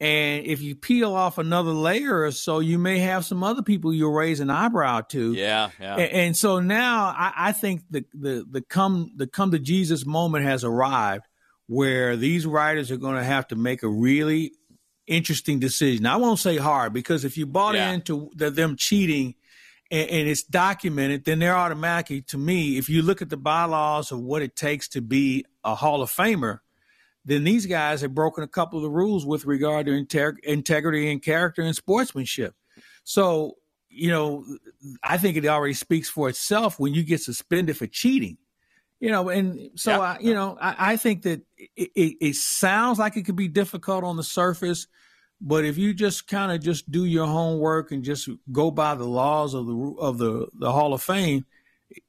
And 0.00 0.46
if 0.46 0.62
you 0.62 0.76
peel 0.76 1.12
off 1.12 1.38
another 1.38 1.72
layer 1.72 2.22
or 2.22 2.30
so, 2.30 2.60
you 2.60 2.78
may 2.78 3.00
have 3.00 3.24
some 3.24 3.42
other 3.42 3.62
people 3.62 3.92
you'll 3.92 4.12
raise 4.12 4.38
an 4.38 4.48
eyebrow 4.48 5.00
to. 5.08 5.32
Yeah, 5.32 5.70
yeah. 5.80 5.96
And, 5.96 6.12
and 6.12 6.36
so 6.36 6.60
now 6.60 7.06
I, 7.06 7.32
I 7.36 7.52
think 7.52 7.82
the, 7.90 8.04
the 8.14 8.46
the 8.48 8.60
come 8.62 9.10
the 9.16 9.26
come 9.26 9.50
to 9.50 9.58
Jesus 9.58 10.06
moment 10.06 10.44
has 10.44 10.62
arrived 10.62 11.24
where 11.66 12.16
these 12.16 12.46
writers 12.46 12.92
are 12.92 12.96
going 12.96 13.16
to 13.16 13.24
have 13.24 13.48
to 13.48 13.56
make 13.56 13.82
a 13.82 13.88
really 13.88 14.52
interesting 15.08 15.58
decision. 15.58 16.06
I 16.06 16.16
won't 16.16 16.38
say 16.38 16.58
hard 16.58 16.92
because 16.92 17.24
if 17.24 17.36
you 17.36 17.44
bought 17.46 17.74
Yeah. 17.74 17.90
into 17.90 18.30
the, 18.36 18.52
them 18.52 18.76
cheating 18.76 19.34
and, 19.90 20.08
and 20.08 20.28
it's 20.28 20.44
documented, 20.44 21.24
then 21.24 21.40
they're 21.40 21.56
automatically, 21.56 22.22
to 22.22 22.38
me, 22.38 22.78
if 22.78 22.88
you 22.88 23.02
look 23.02 23.20
at 23.20 23.30
the 23.30 23.36
bylaws 23.36 24.12
of 24.12 24.20
what 24.20 24.42
it 24.42 24.54
takes 24.54 24.86
to 24.90 25.00
be 25.00 25.44
a 25.64 25.74
Hall 25.74 26.02
of 26.02 26.10
Famer, 26.10 26.60
then 27.24 27.44
these 27.44 27.66
guys 27.66 28.00
have 28.00 28.14
broken 28.14 28.44
a 28.44 28.48
couple 28.48 28.78
of 28.78 28.82
the 28.82 28.90
rules 28.90 29.26
with 29.26 29.44
regard 29.44 29.86
to 29.86 29.92
integ- 29.92 30.38
integrity 30.44 31.10
and 31.10 31.22
character 31.22 31.62
and 31.62 31.76
sportsmanship. 31.76 32.54
So, 33.04 33.56
you 33.90 34.10
know, 34.10 34.44
I 35.02 35.18
think 35.18 35.36
it 35.36 35.46
already 35.46 35.74
speaks 35.74 36.08
for 36.08 36.28
itself 36.28 36.78
when 36.78 36.94
you 36.94 37.02
get 37.02 37.20
suspended 37.20 37.76
for 37.76 37.86
cheating. 37.86 38.38
You 39.00 39.10
know, 39.10 39.28
and 39.28 39.70
so 39.76 39.92
Yeah. 39.92 40.00
I, 40.00 40.18
you 40.20 40.34
know, 40.34 40.58
I, 40.60 40.92
I 40.92 40.96
think 40.96 41.22
that 41.22 41.42
it, 41.56 41.90
it, 41.94 42.16
it 42.20 42.34
sounds 42.36 42.98
like 42.98 43.16
it 43.16 43.24
could 43.24 43.36
be 43.36 43.48
difficult 43.48 44.04
on 44.04 44.16
the 44.16 44.24
surface, 44.24 44.88
But 45.40 45.64
if 45.64 45.78
you 45.78 45.94
just 45.94 46.26
kind 46.26 46.50
of 46.50 46.60
just 46.60 46.90
do 46.90 47.04
your 47.04 47.26
homework 47.26 47.92
and 47.92 48.02
just 48.02 48.28
go 48.50 48.70
by 48.70 48.94
the 48.94 49.04
laws 49.06 49.54
of 49.54 49.66
the 49.66 49.94
of 49.98 50.18
the 50.18 50.48
the 50.54 50.72
Hall 50.72 50.92
of 50.92 51.02
Fame, 51.02 51.46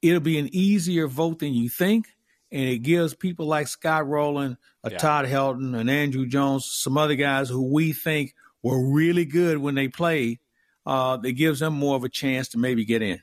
it'll 0.02 0.20
be 0.20 0.38
an 0.38 0.48
easier 0.52 1.06
vote 1.06 1.38
than 1.38 1.54
you 1.54 1.68
think, 1.68 2.08
and 2.52 2.62
it 2.62 2.78
gives 2.78 3.14
people 3.14 3.46
like 3.46 3.68
Scott 3.68 4.06
Rolen, 4.08 4.56
a 4.84 4.90
Yeah. 4.90 4.98
Todd 4.98 5.26
Helton, 5.26 5.78
and 5.78 5.88
Andruw 5.90 6.28
Jones, 6.28 6.64
some 6.64 6.96
other 6.98 7.14
guys 7.14 7.48
who 7.48 7.62
we 7.72 7.92
think 7.92 8.34
were 8.62 8.92
really 8.92 9.24
good 9.24 9.58
when 9.58 9.74
they 9.74 9.88
played. 9.88 10.38
Uh, 10.86 11.18
it 11.22 11.32
gives 11.32 11.60
them 11.60 11.74
more 11.74 11.96
of 11.96 12.04
a 12.04 12.08
chance 12.08 12.48
to 12.48 12.58
maybe 12.58 12.84
get 12.84 13.02
in. 13.02 13.20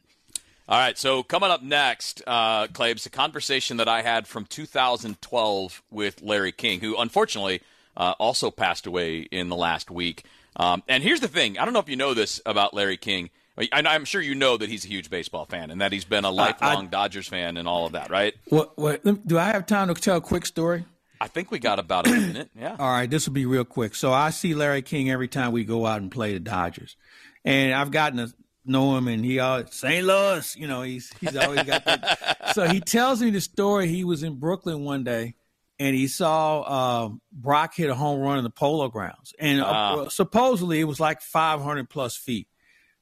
All 0.70 0.78
right, 0.78 0.98
so 0.98 1.24
coming 1.24 1.50
up 1.50 1.64
next, 1.64 2.22
uh, 2.28 2.68
Claibs, 2.68 3.06
a 3.06 3.10
conversation 3.10 3.78
that 3.78 3.88
I 3.88 4.02
had 4.02 4.28
from 4.28 4.46
2012 4.46 5.82
with 5.90 6.22
Larry 6.22 6.52
King, 6.52 6.80
who 6.82 6.98
unfortunately 6.98 7.62
uh, 7.96 8.14
also 8.20 8.52
passed 8.52 8.86
away 8.86 9.20
in 9.22 9.50
the 9.50 9.56
last 9.56 9.90
week. 9.90 10.24
Um, 10.58 10.84
and 10.88 11.04
here's 11.04 11.20
the 11.22 11.28
thing 11.28 11.58
I 11.58 11.66
don't 11.66 11.74
know 11.74 11.80
if 11.80 11.90
you 11.90 11.96
know 11.96 12.14
this 12.14 12.42
about 12.46 12.74
Larry 12.74 12.98
King. 12.98 13.30
I, 13.58 13.68
I'm 13.72 14.06
sure 14.06 14.22
you 14.22 14.36
know 14.36 14.58
that 14.58 14.70
he's 14.70 14.86
a 14.86 14.88
huge 14.88 15.10
baseball 15.10 15.46
fan 15.46 15.72
and 15.72 15.82
that 15.82 15.92
he's 15.92 16.06
been 16.06 16.26
a 16.26 16.30
lifelong 16.32 16.90
Dodgers 16.90 17.28
fan 17.28 17.58
and 17.58 17.68
all 17.68 17.86
of 17.86 17.94
that, 17.94 18.10
right? 18.12 18.36
What, 18.50 18.78
what, 18.78 19.28
do 19.28 19.38
I 19.38 19.46
have 19.46 19.66
time 19.66 19.88
to 19.88 19.94
tell 19.96 20.18
a 20.18 20.22
quick 20.22 20.46
story? 20.46 20.86
I 21.20 21.28
think 21.28 21.50
we 21.50 21.58
got 21.60 21.80
about 21.80 22.06
a 22.08 22.12
minute. 22.12 22.50
Yeah. 22.56 22.76
All 22.78 22.90
right, 22.92 23.10
this 23.10 23.26
will 23.28 23.34
be 23.34 23.46
real 23.48 23.66
quick. 23.66 23.96
So 23.96 24.14
I 24.14 24.30
see 24.30 24.54
Larry 24.54 24.84
King 24.84 25.10
every 25.10 25.28
time 25.28 25.52
we 25.52 25.64
go 25.64 25.86
out 25.88 26.02
and 26.02 26.12
play 26.12 26.34
the 26.34 26.40
Dodgers, 26.40 26.96
and 27.44 27.74
I've 27.74 27.90
gotten 27.90 28.20
to 28.20 28.34
know 28.66 28.96
him, 28.98 29.08
and 29.08 29.26
he 29.26 29.40
always 29.40 29.74
St. 29.74 30.06
Louis. 30.06 30.56
You 30.56 30.68
know, 30.68 30.84
he's 30.84 31.12
he's 31.20 31.36
always 31.36 31.64
got 31.64 31.86
that. 31.86 32.52
so 32.54 32.68
he 32.68 32.80
tells 32.80 33.22
me 33.22 33.32
the 33.32 33.42
story. 33.42 33.88
He 33.88 34.04
was 34.04 34.22
in 34.22 34.36
Brooklyn 34.36 34.84
one 34.84 35.04
day, 35.04 35.34
and 35.80 35.96
he 35.96 36.08
saw 36.08 36.62
uh, 36.62 37.10
Brock 37.32 37.74
hit 37.74 37.90
a 37.90 37.96
home 37.96 38.20
run 38.20 38.38
in 38.38 38.44
the 38.44 38.52
Polo 38.52 38.88
Grounds, 38.90 39.34
and 39.40 39.60
uh, 39.62 39.66
Ah. 39.66 40.08
supposedly 40.10 40.80
it 40.80 40.84
was 40.84 41.00
like 41.00 41.22
500 41.22 41.90
plus 41.90 42.16
feet. 42.16 42.48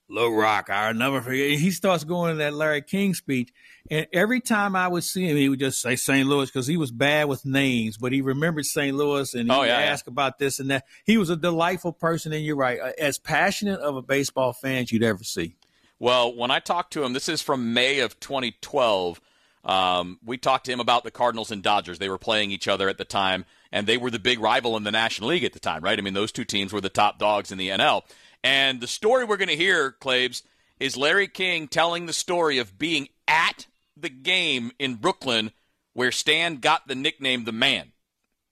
Lil 0.09 0.31
Rock, 0.33 0.69
I'll 0.69 0.93
never 0.93 1.21
forget. 1.21 1.57
He 1.59 1.71
starts 1.71 2.03
going 2.03 2.31
to 2.33 2.37
that 2.37 2.53
Larry 2.53 2.81
King 2.83 3.13
speech, 3.15 3.51
and 3.89 4.05
every 4.13 4.39
time 4.39 4.75
I 4.75 4.87
would 4.87 5.03
see 5.03 5.25
him, 5.27 5.35
he 5.35 5.49
would 5.49 5.59
just 5.59 5.81
say 5.81 5.95
St. 5.95 6.27
Louis 6.27 6.45
because 6.49 6.67
he 6.67 6.77
was 6.77 6.91
bad 6.91 7.27
with 7.27 7.43
names, 7.45 7.97
but 7.97 8.11
he 8.11 8.21
remembered 8.21 8.65
St. 8.65 8.95
Louis 8.95 9.33
and 9.33 9.49
he 9.49 9.55
Oh, 9.55 9.61
would 9.61 9.67
yeah, 9.67 9.79
yeah. 9.79 9.85
ask 9.85 10.05
about 10.07 10.37
this 10.37 10.59
and 10.59 10.69
that. 10.69 10.85
He 11.05 11.17
was 11.17 11.29
a 11.31 11.35
delightful 11.35 11.91
person, 11.91 12.33
and 12.33 12.45
you're 12.45 12.55
right, 12.55 12.79
uh, 12.79 12.91
as 12.99 13.17
passionate 13.17 13.79
of 13.79 13.95
a 13.95 14.01
baseball 14.03 14.53
fan 14.53 14.83
as 14.83 14.91
you'd 14.91 15.03
ever 15.03 15.23
see. 15.23 15.55
Well, 15.97 16.35
when 16.35 16.51
I 16.51 16.59
talked 16.59 16.93
to 16.93 17.03
him, 17.03 17.13
this 17.13 17.27
is 17.29 17.41
from 17.41 17.73
May 17.73 17.99
of 17.99 18.19
2012. 18.19 19.19
Um, 19.63 20.19
we 20.23 20.37
talked 20.37 20.65
to 20.67 20.71
him 20.71 20.79
about 20.79 21.03
the 21.03 21.09
Cardinals 21.11 21.49
and 21.51 21.63
Dodgers. 21.63 21.97
They 21.97 22.09
were 22.09 22.17
playing 22.19 22.51
each 22.51 22.67
other 22.67 22.89
at 22.89 22.97
the 22.99 23.05
time, 23.05 23.45
and 23.72 23.88
they 23.88 23.97
were 23.97 24.11
the 24.11 24.20
big 24.20 24.39
rival 24.39 24.78
in 24.78 24.84
the 24.84 24.91
National 24.91 25.30
League 25.30 25.43
at 25.43 25.53
the 25.53 25.59
time, 25.59 25.84
right? 25.84 25.97
I 25.97 26.01
mean, 26.01 26.13
those 26.13 26.32
two 26.32 26.45
teams 26.45 26.74
were 26.74 26.82
the 26.82 26.89
top 26.89 27.20
dogs 27.20 27.51
in 27.51 27.57
the 27.57 27.70
NL. 27.70 28.03
And 28.43 28.80
the 28.80 28.88
story 28.88 29.26
we're 29.26 29.38
going 29.38 29.49
to 29.49 29.55
hear, 29.55 29.91
Claibs, 29.91 30.43
is 30.80 30.95
Larry 30.95 31.28
King 31.28 31.68
telling 31.68 32.05
the 32.05 32.13
story 32.13 32.57
of 32.57 32.78
being 32.78 33.09
at 33.28 33.68
the 33.97 34.09
game 34.09 34.72
in 34.78 34.95
Brooklyn 34.95 35.51
where 35.93 36.11
Stan 36.11 36.57
got 36.57 36.88
the 36.88 36.95
nickname 36.95 37.45
the 37.45 37.51
Man. 37.51 37.91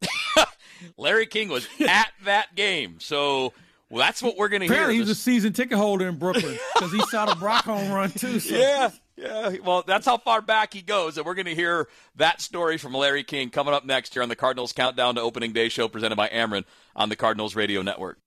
Larry 0.98 1.28
King 1.28 1.50
was 1.50 1.68
at 1.88 2.12
that 2.26 2.56
game. 2.56 2.98
So 3.00 3.54
well, 3.90 4.04
that's 4.04 4.24
what 4.24 4.38
we're 4.38 4.50
going 4.50 4.62
to 4.62 4.66
hear. 4.66 4.74
Apparently, 4.74 4.96
he 4.96 5.02
was 5.02 5.10
a 5.10 5.16
season 5.16 5.54
ticket 5.54 5.78
holder 5.78 6.08
in 6.08 6.16
Brooklyn 6.16 6.58
because 6.74 6.92
he 6.92 7.02
saw 7.12 7.28
the 7.28 7.36
Brock 7.36 7.66
home 7.66 7.92
run 7.92 8.10
too. 8.10 8.40
So. 8.40 8.56
Yeah, 8.56 8.90
yeah. 9.16 9.56
Well, 9.64 9.84
that's 9.86 10.06
how 10.06 10.18
far 10.18 10.42
back 10.42 10.74
he 10.74 10.82
goes, 10.82 11.18
and 11.18 11.26
we're 11.26 11.36
going 11.36 11.46
to 11.46 11.56
hear 11.56 11.88
that 12.16 12.42
story 12.42 12.78
from 12.78 12.94
Larry 12.94 13.24
King 13.24 13.50
coming 13.50 13.74
up 13.74 13.86
next 13.86 14.14
here 14.14 14.24
on 14.24 14.30
the 14.30 14.36
Cardinals 14.36 14.74
Countdown 14.74 15.16
to 15.16 15.22
Opening 15.22 15.54
Day 15.54 15.70
show 15.70 15.88
presented 15.88 16.16
by 16.16 16.30
Ameren 16.30 16.66
on 16.96 17.10
the 17.10 17.16
Cardinals 17.16 17.56
Radio 17.56 17.82
Network. 17.82 18.20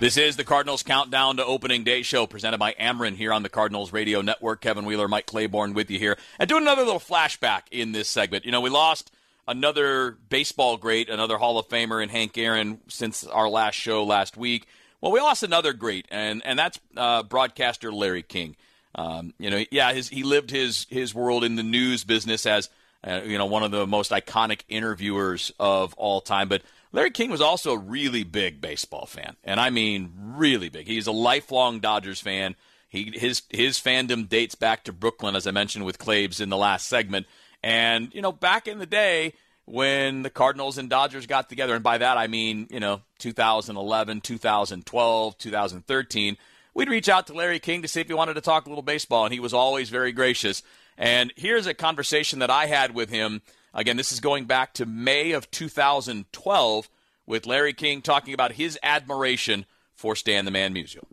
This 0.00 0.16
is 0.16 0.36
the 0.36 0.44
Cardinals 0.44 0.82
Countdown 0.82 1.36
to 1.36 1.44
Opening 1.44 1.84
Day 1.84 2.00
show 2.00 2.26
presented 2.26 2.56
by 2.56 2.72
Ameren 2.80 3.16
here 3.16 3.34
on 3.34 3.42
the 3.42 3.50
Cardinals 3.50 3.92
Radio 3.92 4.22
Network. 4.22 4.62
Kevin 4.62 4.86
Wheeler, 4.86 5.08
Mike 5.08 5.26
Claiborne 5.26 5.74
with 5.74 5.90
you 5.90 5.98
here. 5.98 6.16
And 6.38 6.48
doing 6.48 6.62
another 6.62 6.84
little 6.84 6.98
flashback 6.98 7.64
in 7.70 7.92
this 7.92 8.08
segment. 8.08 8.46
You 8.46 8.50
know, 8.50 8.62
we 8.62 8.70
lost 8.70 9.10
another 9.46 10.16
baseball 10.30 10.78
great, 10.78 11.10
another 11.10 11.36
Hall 11.36 11.58
of 11.58 11.68
Famer 11.68 12.02
in 12.02 12.08
Hank 12.08 12.38
Aaron 12.38 12.80
since 12.88 13.24
our 13.26 13.46
last 13.46 13.74
show 13.74 14.02
last 14.02 14.38
week. 14.38 14.66
Well, 15.00 15.12
we 15.12 15.20
lost 15.20 15.42
another 15.42 15.72
great, 15.72 16.06
and, 16.10 16.42
and 16.44 16.58
that's 16.58 16.78
uh, 16.96 17.22
broadcaster 17.22 17.92
Larry 17.92 18.22
King. 18.22 18.56
Um, 18.94 19.34
you 19.38 19.50
know, 19.50 19.64
yeah, 19.70 19.92
his, 19.92 20.08
he 20.08 20.22
lived 20.22 20.50
his, 20.50 20.86
his 20.90 21.14
world 21.14 21.44
in 21.44 21.56
the 21.56 21.62
news 21.62 22.04
business 22.04 22.44
as 22.44 22.68
uh, 23.06 23.22
you 23.24 23.38
know 23.38 23.46
one 23.46 23.62
of 23.62 23.70
the 23.70 23.86
most 23.86 24.10
iconic 24.10 24.62
interviewers 24.68 25.52
of 25.58 25.94
all 25.94 26.20
time. 26.20 26.48
But 26.48 26.62
Larry 26.92 27.10
King 27.10 27.30
was 27.30 27.40
also 27.40 27.72
a 27.72 27.78
really 27.78 28.24
big 28.24 28.60
baseball 28.60 29.06
fan, 29.06 29.36
and 29.44 29.58
I 29.58 29.70
mean 29.70 30.12
really 30.16 30.68
big. 30.68 30.86
He's 30.86 31.06
a 31.06 31.12
lifelong 31.12 31.80
Dodgers 31.80 32.20
fan. 32.20 32.56
He 32.88 33.12
his 33.14 33.42
his 33.48 33.78
fandom 33.78 34.28
dates 34.28 34.54
back 34.54 34.84
to 34.84 34.92
Brooklyn, 34.92 35.36
as 35.36 35.46
I 35.46 35.50
mentioned 35.50 35.84
with 35.84 35.98
Claibs 35.98 36.40
in 36.40 36.48
the 36.48 36.56
last 36.56 36.88
segment. 36.88 37.26
And 37.62 38.12
you 38.14 38.20
know, 38.20 38.32
back 38.32 38.68
in 38.68 38.78
the 38.78 38.86
day 38.86 39.34
when 39.70 40.22
the 40.22 40.30
Cardinals 40.30 40.78
and 40.78 40.90
Dodgers 40.90 41.26
got 41.26 41.48
together, 41.48 41.74
and 41.74 41.84
by 41.84 41.98
that 41.98 42.18
I 42.18 42.26
mean 42.26 42.66
you 42.70 42.80
know 42.80 43.02
2011, 43.18 44.20
2012, 44.20 45.38
2013 45.38 46.36
we'd 46.74 46.88
reach 46.88 47.08
out 47.08 47.26
to 47.26 47.32
Larry 47.32 47.58
King 47.58 47.82
to 47.82 47.88
see 47.88 48.00
if 48.00 48.06
he 48.06 48.14
wanted 48.14 48.34
to 48.34 48.40
talk 48.40 48.66
a 48.66 48.68
little 48.68 48.82
baseball, 48.82 49.24
and 49.24 49.34
he 49.34 49.40
was 49.40 49.52
always 49.52 49.90
very 49.90 50.12
gracious. 50.12 50.62
And 50.96 51.32
here's 51.36 51.66
a 51.66 51.74
conversation 51.74 52.38
that 52.40 52.50
I 52.50 52.66
had 52.66 52.94
with 52.94 53.10
him. 53.10 53.42
Again, 53.74 53.96
this 53.96 54.12
is 54.12 54.20
going 54.20 54.44
back 54.44 54.74
to 54.74 54.86
May 54.86 55.32
of 55.32 55.50
2012 55.50 56.88
with 57.26 57.46
Larry 57.46 57.72
King 57.72 58.02
talking 58.02 58.34
about 58.34 58.52
his 58.52 58.78
admiration 58.82 59.64
for 59.94 60.16
Stan 60.16 60.44
the 60.44 60.50
Man 60.50 60.74
Musial. 60.74 61.04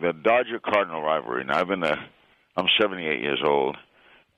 the 0.00 0.12
Dodger 0.12 0.58
Cardinal 0.58 1.02
rivalry. 1.02 1.42
And 1.42 1.50
I've 1.50 1.68
been 1.68 1.82
a, 1.82 1.96
I'm 2.56 2.66
78 2.80 3.20
years 3.20 3.40
old, 3.44 3.76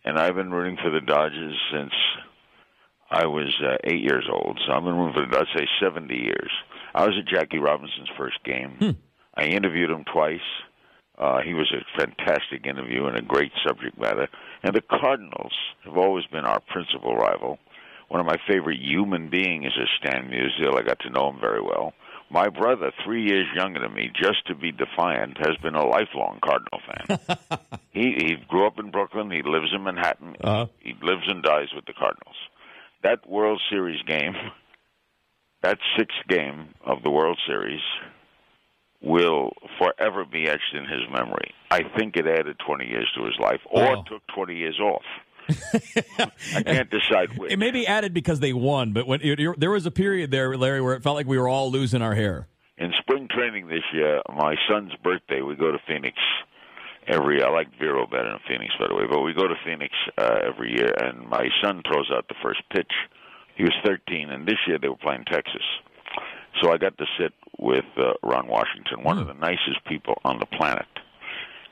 and 0.04 0.18
I've 0.18 0.34
been 0.34 0.50
rooting 0.50 0.78
for 0.82 0.90
the 0.90 1.00
Dodgers 1.00 1.58
since 1.72 1.92
I 3.10 3.26
was 3.26 3.52
uh, 3.62 3.76
eight 3.84 4.00
years 4.00 4.26
old. 4.30 4.60
So 4.66 4.72
I've 4.72 4.84
been 4.84 4.96
rooting 4.96 5.14
for 5.14 5.26
the 5.26 5.38
I'd 5.38 5.58
say 5.58 5.66
70 5.82 6.14
years. 6.14 6.50
I 6.94 7.06
was 7.06 7.16
at 7.18 7.26
Jackie 7.26 7.58
Robinson's 7.58 8.08
first 8.16 8.42
game. 8.44 8.96
I 9.34 9.44
interviewed 9.44 9.90
him 9.90 10.04
twice. 10.12 10.40
Uh, 11.18 11.40
he 11.44 11.52
was 11.52 11.72
a 11.72 12.00
fantastic 12.00 12.66
interview 12.66 13.06
and 13.06 13.16
a 13.16 13.22
great 13.22 13.52
subject 13.66 13.98
matter. 13.98 14.28
And 14.62 14.74
the 14.74 14.80
Cardinals 14.80 15.52
have 15.84 15.96
always 15.96 16.24
been 16.26 16.44
our 16.44 16.60
principal 16.60 17.16
rival. 17.16 17.58
One 18.08 18.20
of 18.20 18.26
my 18.26 18.38
favorite 18.48 18.80
human 18.80 19.28
beings 19.28 19.66
is 19.66 19.88
Stan 19.98 20.30
Musial. 20.30 20.78
I 20.78 20.82
got 20.82 20.98
to 21.00 21.10
know 21.10 21.30
him 21.30 21.40
very 21.40 21.60
well. 21.60 21.92
My 22.32 22.48
brother, 22.48 22.92
three 23.04 23.24
years 23.24 23.46
younger 23.56 23.80
than 23.80 23.92
me, 23.92 24.10
just 24.14 24.46
to 24.46 24.54
be 24.54 24.70
defiant, 24.72 25.36
has 25.38 25.56
been 25.62 25.74
a 25.74 25.84
lifelong 25.84 26.38
Cardinal 26.42 26.80
fan. 26.86 27.38
he 27.90 28.14
he 28.18 28.36
grew 28.48 28.66
up 28.66 28.78
in 28.78 28.90
Brooklyn. 28.92 29.30
He 29.30 29.42
lives 29.42 29.72
in 29.74 29.82
Manhattan. 29.82 30.36
Uh-huh. 30.40 30.66
He 30.78 30.94
lives 31.02 31.24
and 31.26 31.42
dies 31.42 31.68
with 31.74 31.86
the 31.86 31.92
Cardinals. 31.92 32.36
That 33.02 33.28
World 33.28 33.60
Series 33.70 34.02
game, 34.06 34.34
that 35.62 35.78
sixth 35.98 36.18
game 36.28 36.74
of 36.84 37.02
the 37.02 37.10
World 37.10 37.38
Series, 37.46 37.80
will 39.02 39.52
forever 39.78 40.24
be 40.30 40.48
etched 40.48 40.74
in 40.74 40.84
his 40.84 41.00
memory. 41.10 41.54
I 41.70 41.80
think 41.98 42.16
it 42.16 42.26
added 42.26 42.56
20 42.66 42.86
years 42.86 43.10
to 43.16 43.24
his 43.24 43.34
life, 43.40 43.60
or 43.70 43.82
Wow. 43.82 44.04
took 44.08 44.22
20 44.34 44.54
years 44.56 44.78
off. 44.78 45.02
I 46.54 46.62
can't 46.62 46.90
decide 46.90 47.36
which. 47.38 47.50
It 47.52 47.58
may 47.58 47.70
be 47.70 47.86
added 47.86 48.12
because 48.14 48.40
they 48.40 48.52
won, 48.52 48.92
but 48.92 49.06
when 49.06 49.20
it, 49.22 49.58
there 49.58 49.70
was 49.70 49.86
a 49.86 49.90
period 49.90 50.30
there, 50.30 50.56
Larry, 50.56 50.80
where 50.80 50.94
it 50.94 51.02
felt 51.02 51.16
like 51.16 51.26
we 51.26 51.38
were 51.38 51.48
all 51.48 51.70
losing 51.70 52.02
our 52.02 52.14
hair. 52.14 52.46
In 52.78 52.92
spring 53.00 53.26
training 53.30 53.66
this 53.68 53.82
year, 53.92 54.20
my 54.34 54.54
son's 54.68 54.92
birthday, 55.02 55.40
we 55.40 55.56
go 55.56 55.72
to 55.72 55.78
Phoenix 55.88 56.16
every. 57.10 57.42
I 57.42 57.50
like 57.50 57.68
Vero 57.78 58.06
better 58.06 58.30
than 58.30 58.38
Phoenix, 58.48 58.72
by 58.78 58.88
the 58.88 58.94
way, 58.94 59.04
but 59.10 59.20
we 59.22 59.34
go 59.34 59.48
to 59.48 59.54
Phoenix 59.64 59.92
uh, 60.16 60.38
every 60.46 60.72
year, 60.76 60.92
and 60.98 61.28
my 61.28 61.48
son 61.62 61.82
throws 61.86 62.10
out 62.14 62.28
the 62.28 62.34
first 62.42 62.62
pitch. 62.70 62.92
He 63.56 63.64
was 63.64 63.74
13, 63.84 64.30
and 64.30 64.46
this 64.46 64.58
year 64.66 64.78
they 64.80 64.88
were 64.88 64.96
playing 64.96 65.24
Texas. 65.30 65.62
So 66.62 66.72
I 66.72 66.78
got 66.78 66.96
to 66.98 67.06
sit 67.18 67.32
with 67.58 67.84
uh, 67.96 68.12
Ron 68.22 68.48
Washington, 68.48 69.02
one 69.02 69.18
of 69.18 69.26
the 69.26 69.34
nicest 69.34 69.84
people 69.86 70.14
on 70.24 70.38
the 70.38 70.46
planet. 70.46 70.86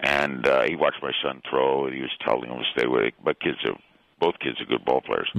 And 0.00 0.46
uh, 0.46 0.62
he 0.68 0.76
watched 0.76 1.02
my 1.02 1.12
son 1.22 1.42
throw, 1.48 1.86
and 1.86 1.94
he 1.94 2.02
was 2.02 2.10
telling 2.24 2.50
him 2.50 2.58
to 2.58 2.64
stay 2.78 2.86
with. 2.86 3.14
But 3.24 3.40
kids 3.40 3.58
are 3.66 3.76
both 4.20 4.38
kids 4.40 4.60
are 4.60 4.66
good 4.66 4.84
ball 4.84 5.00
players. 5.00 5.30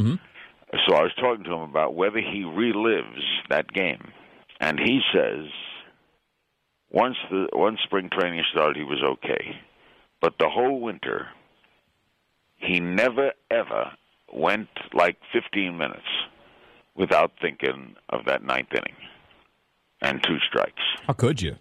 So 0.88 0.96
I 0.96 1.02
was 1.02 1.12
talking 1.20 1.44
to 1.46 1.54
him 1.54 1.62
about 1.62 1.96
whether 1.96 2.20
he 2.20 2.44
relives 2.44 3.24
that 3.50 3.72
game, 3.74 4.12
and 4.60 4.80
he 4.80 5.00
says 5.14 5.46
once 6.92 7.16
the 7.32 7.48
once 7.54 7.80
spring 7.84 8.10
training 8.12 8.44
started, 8.52 8.78
he 8.78 8.84
was 8.84 9.02
okay, 9.04 9.60
but 10.22 10.34
the 10.40 10.50
whole 10.50 10.82
winter, 10.82 11.28
he 12.58 12.80
never 12.80 13.32
ever 13.50 13.92
went 14.34 14.70
like 14.94 15.18
15 15.34 15.78
minutes 15.78 16.02
without 16.96 17.32
thinking 17.42 17.96
of 18.10 18.26
that 18.26 18.44
ninth 18.44 18.70
inning 18.72 18.96
and 20.02 20.22
two 20.24 20.38
strikes. 20.48 20.82
How 21.08 21.14
could 21.14 21.42
you? 21.42 21.56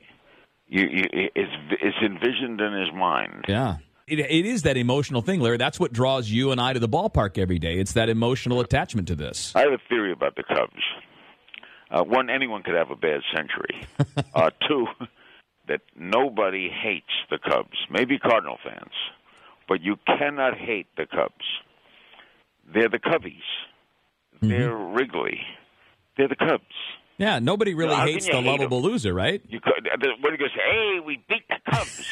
You, 0.66 0.82
you 0.82 1.04
it's 1.12 1.52
it's 1.80 1.96
envisioned 2.04 2.60
in 2.60 2.72
his 2.72 2.92
mind. 2.94 3.44
Yeah. 3.48 3.76
It, 4.06 4.20
it 4.20 4.46
is 4.46 4.62
that 4.62 4.76
emotional 4.76 5.20
thing, 5.20 5.40
Larry. 5.40 5.58
That's 5.58 5.78
what 5.78 5.92
draws 5.92 6.30
you 6.30 6.50
and 6.50 6.60
I 6.60 6.72
to 6.72 6.80
the 6.80 6.88
ballpark 6.88 7.36
every 7.36 7.58
day. 7.58 7.78
It's 7.78 7.92
that 7.92 8.08
emotional 8.08 8.60
attachment 8.60 9.08
to 9.08 9.14
this. 9.14 9.52
I 9.54 9.60
have 9.60 9.72
a 9.72 9.78
theory 9.88 10.12
about 10.12 10.34
the 10.34 10.44
Cubs. 10.44 10.72
Uh, 11.90 12.04
one, 12.04 12.30
anyone 12.30 12.62
could 12.62 12.74
have 12.74 12.90
a 12.90 12.96
bad 12.96 13.20
century. 13.34 13.86
uh, 14.34 14.50
two, 14.66 14.86
that 15.68 15.80
nobody 15.96 16.68
hates 16.70 17.12
the 17.30 17.38
Cubs. 17.38 17.76
Maybe 17.90 18.18
Cardinal 18.18 18.58
fans, 18.64 18.92
but 19.68 19.80
you 19.80 19.96
cannot 20.06 20.56
hate 20.56 20.86
the 20.96 21.06
Cubs. 21.06 21.44
They're 22.72 22.88
the 22.88 22.98
Cubbies. 22.98 23.42
They're 24.40 24.76
Wrigley. 24.76 25.40
They're 26.16 26.28
the 26.28 26.36
Cubs. 26.36 26.64
Yeah, 27.16 27.40
nobody 27.40 27.74
really 27.74 27.96
hates 27.96 28.26
the 28.26 28.34
hate 28.34 28.46
lovable 28.46 28.80
loser, 28.80 29.12
right? 29.12 29.42
You 29.48 29.58
could, 29.60 29.88
uh, 29.92 29.96
what 30.20 30.30
are 30.30 30.36
you 30.36 30.38
going 30.38 30.50
to 30.50 30.56
say? 30.56 30.62
Hey, 30.70 31.00
we 31.04 31.24
beat 31.28 31.42
the 31.48 31.58
Cubs. 31.72 32.08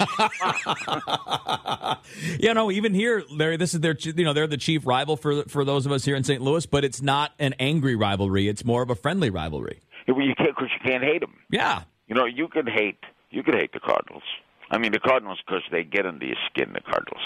You 2.41 2.55
know, 2.55 2.71
even 2.71 2.95
here, 2.95 3.23
Larry, 3.31 3.57
this 3.57 3.75
is 3.75 3.81
their, 3.81 3.97
you 3.99 4.25
know, 4.25 4.33
they're 4.33 4.47
the 4.47 4.57
chief 4.57 4.87
rival 4.87 5.17
for 5.17 5.43
for 5.45 5.65
those 5.65 5.87
of 5.87 5.93
us 5.93 6.05
here 6.05 6.17
in 6.17 6.25
St. 6.25 6.41
Louis, 6.43 6.67
but 6.67 6.85
it's 6.85 7.01
not 7.03 7.33
an 7.39 7.55
angry 7.59 7.95
rivalry; 7.95 8.49
it's 8.49 8.65
more 8.65 8.83
of 8.83 8.91
a 8.91 8.95
friendly 8.95 9.31
rivalry. 9.31 9.81
Yeah, 10.07 10.15
well, 10.15 10.27
you 10.27 10.35
can't 10.35 10.55
because 10.57 10.71
you 10.73 10.91
can't 10.91 11.03
hate 11.05 11.21
them. 11.21 11.35
Yeah, 11.51 11.83
You 12.09 12.15
know, 12.15 12.25
you 12.25 12.49
could 12.49 12.69
hate 12.69 12.99
you 13.37 13.43
could 13.43 13.55
hate 13.55 13.73
the 13.75 13.81
Cardinals. 13.81 14.23
I 14.71 14.79
mean, 14.79 14.93
the 14.93 14.99
Cardinals 14.99 15.39
because 15.47 15.63
they 15.71 15.85
get 15.85 16.07
under 16.07 16.25
your 16.25 16.41
skin. 16.51 16.73
The 16.73 16.81
Cardinals. 16.81 17.23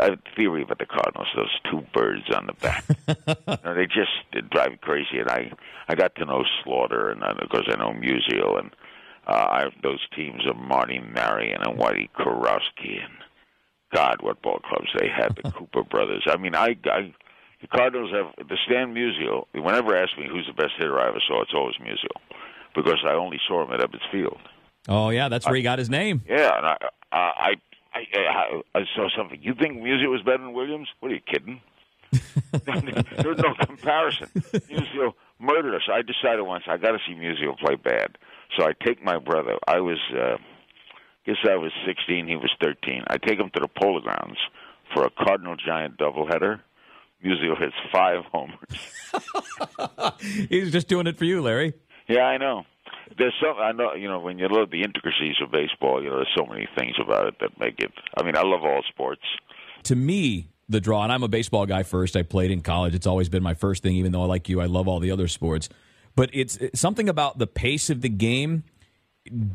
I 0.00 0.04
have 0.04 0.14
a 0.14 0.34
theory 0.34 0.62
about 0.62 0.78
the 0.78 0.86
Cardinals. 0.86 1.28
Those 1.36 1.60
two 1.70 1.86
birds 1.92 2.24
on 2.34 2.46
the 2.46 2.54
back. 2.54 2.84
you 3.06 3.56
know, 3.62 3.74
they 3.74 3.84
just 3.84 4.10
they 4.32 4.40
drive 4.40 4.70
me 4.70 4.78
crazy. 4.80 5.18
And 5.20 5.28
I 5.28 5.52
I 5.88 5.94
got 5.94 6.14
to 6.16 6.24
know 6.24 6.42
Slaughter, 6.64 7.10
and 7.10 7.22
of 7.22 7.48
course 7.50 7.68
I 7.68 7.76
know 7.76 7.92
Musial, 7.92 8.58
and 8.58 8.70
uh, 9.26 9.32
I, 9.32 9.64
those 9.82 10.00
teams 10.16 10.40
of 10.48 10.56
Marty 10.56 10.98
Marion 10.98 11.60
and 11.62 11.78
Whitey 11.78 12.08
Kurowski, 12.18 13.04
and 13.04 13.14
God, 13.94 14.16
what 14.22 14.40
ball 14.40 14.58
clubs 14.66 14.88
they 14.98 15.08
had. 15.08 15.36
The 15.36 15.52
Cooper 15.56 15.84
brothers. 15.84 16.24
I 16.26 16.38
mean, 16.38 16.54
I 16.54 16.76
I. 16.86 17.14
The 17.60 17.68
Cardinals 17.68 18.10
have 18.10 18.48
the 18.48 18.56
Stan 18.66 18.92
Musial. 18.92 19.44
Whenever 19.54 19.94
asked 19.94 20.18
me 20.18 20.26
who's 20.28 20.48
the 20.48 20.60
best 20.60 20.72
hitter 20.78 20.98
I 20.98 21.08
ever 21.08 21.22
saw, 21.28 21.42
it's 21.42 21.54
always 21.54 21.76
Musial, 21.76 22.18
because 22.74 22.98
I 23.06 23.12
only 23.12 23.38
saw 23.46 23.62
him 23.62 23.72
at 23.72 23.78
Ebbets 23.78 24.10
Field. 24.10 24.40
Oh 24.88 25.10
yeah, 25.10 25.28
that's 25.28 25.46
where 25.46 25.54
he 25.54 25.62
got 25.62 25.78
his 25.78 25.88
name. 25.90 26.22
Yeah, 26.28 26.56
and 26.56 26.66
I, 26.66 26.76
I, 27.12 27.54
I, 27.94 28.00
I, 28.16 28.62
I 28.74 28.80
saw 28.96 29.08
something. 29.16 29.38
You 29.42 29.54
think 29.54 29.80
Musial 29.80 30.10
was 30.10 30.22
better 30.22 30.38
than 30.38 30.52
Williams? 30.52 30.88
What 31.00 31.12
are 31.12 31.14
you 31.14 31.20
kidding? 31.20 31.60
There's 32.52 33.38
no 33.38 33.54
comparison. 33.64 34.28
Musial 34.34 35.12
murdered 35.38 35.74
us. 35.74 35.82
I 35.90 36.02
decided 36.02 36.42
once 36.42 36.64
I 36.68 36.76
got 36.76 36.92
to 36.92 36.98
see 37.06 37.14
Musial 37.14 37.58
play 37.58 37.76
bad, 37.76 38.18
so 38.56 38.64
I 38.64 38.72
take 38.84 39.02
my 39.02 39.18
brother. 39.18 39.56
I 39.66 39.80
was, 39.80 39.98
uh, 40.12 40.36
guess 41.26 41.36
I 41.48 41.56
was 41.56 41.72
16. 41.86 42.26
He 42.26 42.36
was 42.36 42.50
13. 42.60 43.04
I 43.06 43.18
take 43.18 43.38
him 43.38 43.50
to 43.54 43.60
the 43.60 43.68
Polo 43.68 44.00
Grounds 44.00 44.38
for 44.92 45.04
a 45.04 45.10
Cardinal 45.10 45.56
Giant 45.56 45.96
doubleheader. 45.96 46.60
Musial 47.24 47.56
hits 47.58 47.74
five 47.92 48.24
homers. 48.32 48.58
He's 50.48 50.72
just 50.72 50.88
doing 50.88 51.06
it 51.06 51.16
for 51.16 51.24
you, 51.24 51.40
Larry. 51.40 51.74
Yeah, 52.08 52.22
I 52.24 52.36
know. 52.36 52.64
There's 53.18 53.34
some 53.40 53.56
I 53.58 53.72
know. 53.72 53.94
You 53.94 54.08
know, 54.08 54.20
when 54.20 54.38
you 54.38 54.48
look 54.48 54.64
at 54.64 54.70
the 54.70 54.82
intricacies 54.82 55.36
of 55.42 55.50
baseball, 55.50 56.02
you 56.02 56.08
know, 56.08 56.16
there's 56.16 56.34
so 56.36 56.46
many 56.46 56.68
things 56.76 56.96
about 57.00 57.26
it 57.26 57.34
that 57.40 57.58
make 57.60 57.78
it. 57.78 57.92
I 58.16 58.22
mean, 58.22 58.36
I 58.36 58.42
love 58.42 58.64
all 58.64 58.82
sports. 58.88 59.22
To 59.84 59.96
me, 59.96 60.48
the 60.68 60.80
draw, 60.80 61.02
and 61.02 61.12
I'm 61.12 61.22
a 61.22 61.28
baseball 61.28 61.66
guy 61.66 61.82
first. 61.82 62.16
I 62.16 62.22
played 62.22 62.50
in 62.50 62.62
college. 62.62 62.94
It's 62.94 63.06
always 63.06 63.28
been 63.28 63.42
my 63.42 63.54
first 63.54 63.82
thing, 63.82 63.96
even 63.96 64.12
though 64.12 64.22
I 64.22 64.26
like 64.26 64.48
you, 64.48 64.60
I 64.60 64.66
love 64.66 64.88
all 64.88 65.00
the 65.00 65.10
other 65.10 65.28
sports. 65.28 65.68
But 66.14 66.30
it's 66.32 66.56
it's 66.56 66.80
something 66.80 67.08
about 67.08 67.38
the 67.38 67.46
pace 67.46 67.90
of 67.90 68.00
the 68.00 68.08
game 68.08 68.64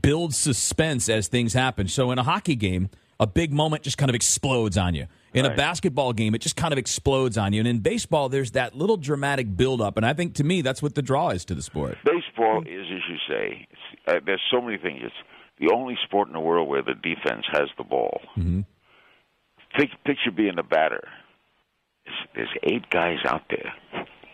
builds 0.01 0.37
suspense 0.37 1.09
as 1.09 1.27
things 1.27 1.53
happen. 1.53 1.87
So 1.87 2.11
in 2.11 2.19
a 2.19 2.23
hockey 2.23 2.55
game, 2.55 2.89
a 3.19 3.27
big 3.27 3.51
moment 3.51 3.83
just 3.83 3.97
kind 3.97 4.09
of 4.09 4.15
explodes 4.15 4.77
on 4.77 4.95
you. 4.95 5.07
In 5.33 5.45
a 5.45 5.55
basketball 5.55 6.13
game, 6.13 6.33
it 6.33 6.39
just 6.39 6.55
kind 6.55 6.71
of 6.71 6.79
explodes 6.79 7.37
on 7.37 7.53
you. 7.53 7.59
And 7.59 7.67
in 7.67 7.79
baseball, 7.79 8.27
there's 8.27 8.51
that 8.51 8.75
little 8.75 8.97
dramatic 8.97 9.55
buildup. 9.55 9.95
And 9.95 10.05
I 10.05 10.13
think 10.13 10.33
to 10.35 10.43
me, 10.43 10.63
that's 10.63 10.81
what 10.81 10.95
the 10.95 11.03
draw 11.03 11.29
is 11.29 11.45
to 11.45 11.53
the 11.53 11.61
sport. 11.61 11.99
Baseball 12.37 12.61
is, 12.61 12.85
as 12.91 13.01
you 13.09 13.17
say, 13.27 13.67
it's, 13.69 14.01
uh, 14.07 14.19
there's 14.25 14.41
so 14.51 14.61
many 14.61 14.77
things. 14.77 15.01
It's 15.03 15.15
the 15.59 15.73
only 15.73 15.97
sport 16.03 16.27
in 16.27 16.33
the 16.33 16.39
world 16.39 16.67
where 16.67 16.81
the 16.81 16.93
defense 16.93 17.45
has 17.51 17.69
the 17.77 17.83
ball. 17.83 18.21
Mm-hmm. 18.37 18.61
Think, 19.77 19.91
picture 20.05 20.31
being 20.35 20.55
the 20.55 20.63
batter. 20.63 21.07
There's, 22.05 22.17
there's 22.35 22.57
eight 22.63 22.89
guys 22.89 23.17
out 23.25 23.43
there. 23.49 23.73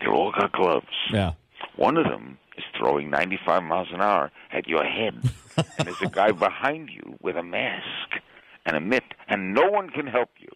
They 0.00 0.06
all 0.06 0.32
got 0.32 0.52
gloves. 0.52 0.86
Yeah. 1.12 1.32
One 1.76 1.96
of 1.96 2.04
them 2.04 2.38
is 2.56 2.64
throwing 2.78 3.10
95 3.10 3.62
miles 3.62 3.88
an 3.92 4.00
hour 4.00 4.30
at 4.52 4.68
your 4.68 4.84
head, 4.84 5.14
and 5.56 5.86
there's 5.86 6.02
a 6.02 6.10
guy 6.10 6.30
behind 6.32 6.90
you 6.90 7.16
with 7.20 7.36
a 7.36 7.42
mask 7.42 8.20
and 8.66 8.76
a 8.76 8.80
mitt, 8.80 9.04
and 9.28 9.54
no 9.54 9.70
one 9.70 9.90
can 9.90 10.06
help 10.06 10.30
you. 10.38 10.48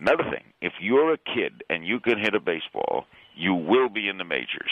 Another 0.00 0.24
thing, 0.24 0.44
if 0.60 0.72
you're 0.80 1.12
a 1.12 1.18
kid 1.18 1.62
and 1.70 1.86
you 1.86 2.00
can 2.00 2.18
hit 2.18 2.34
a 2.34 2.40
baseball, 2.40 3.04
you 3.36 3.54
will 3.54 3.88
be 3.88 4.08
in 4.08 4.18
the 4.18 4.24
majors. 4.24 4.70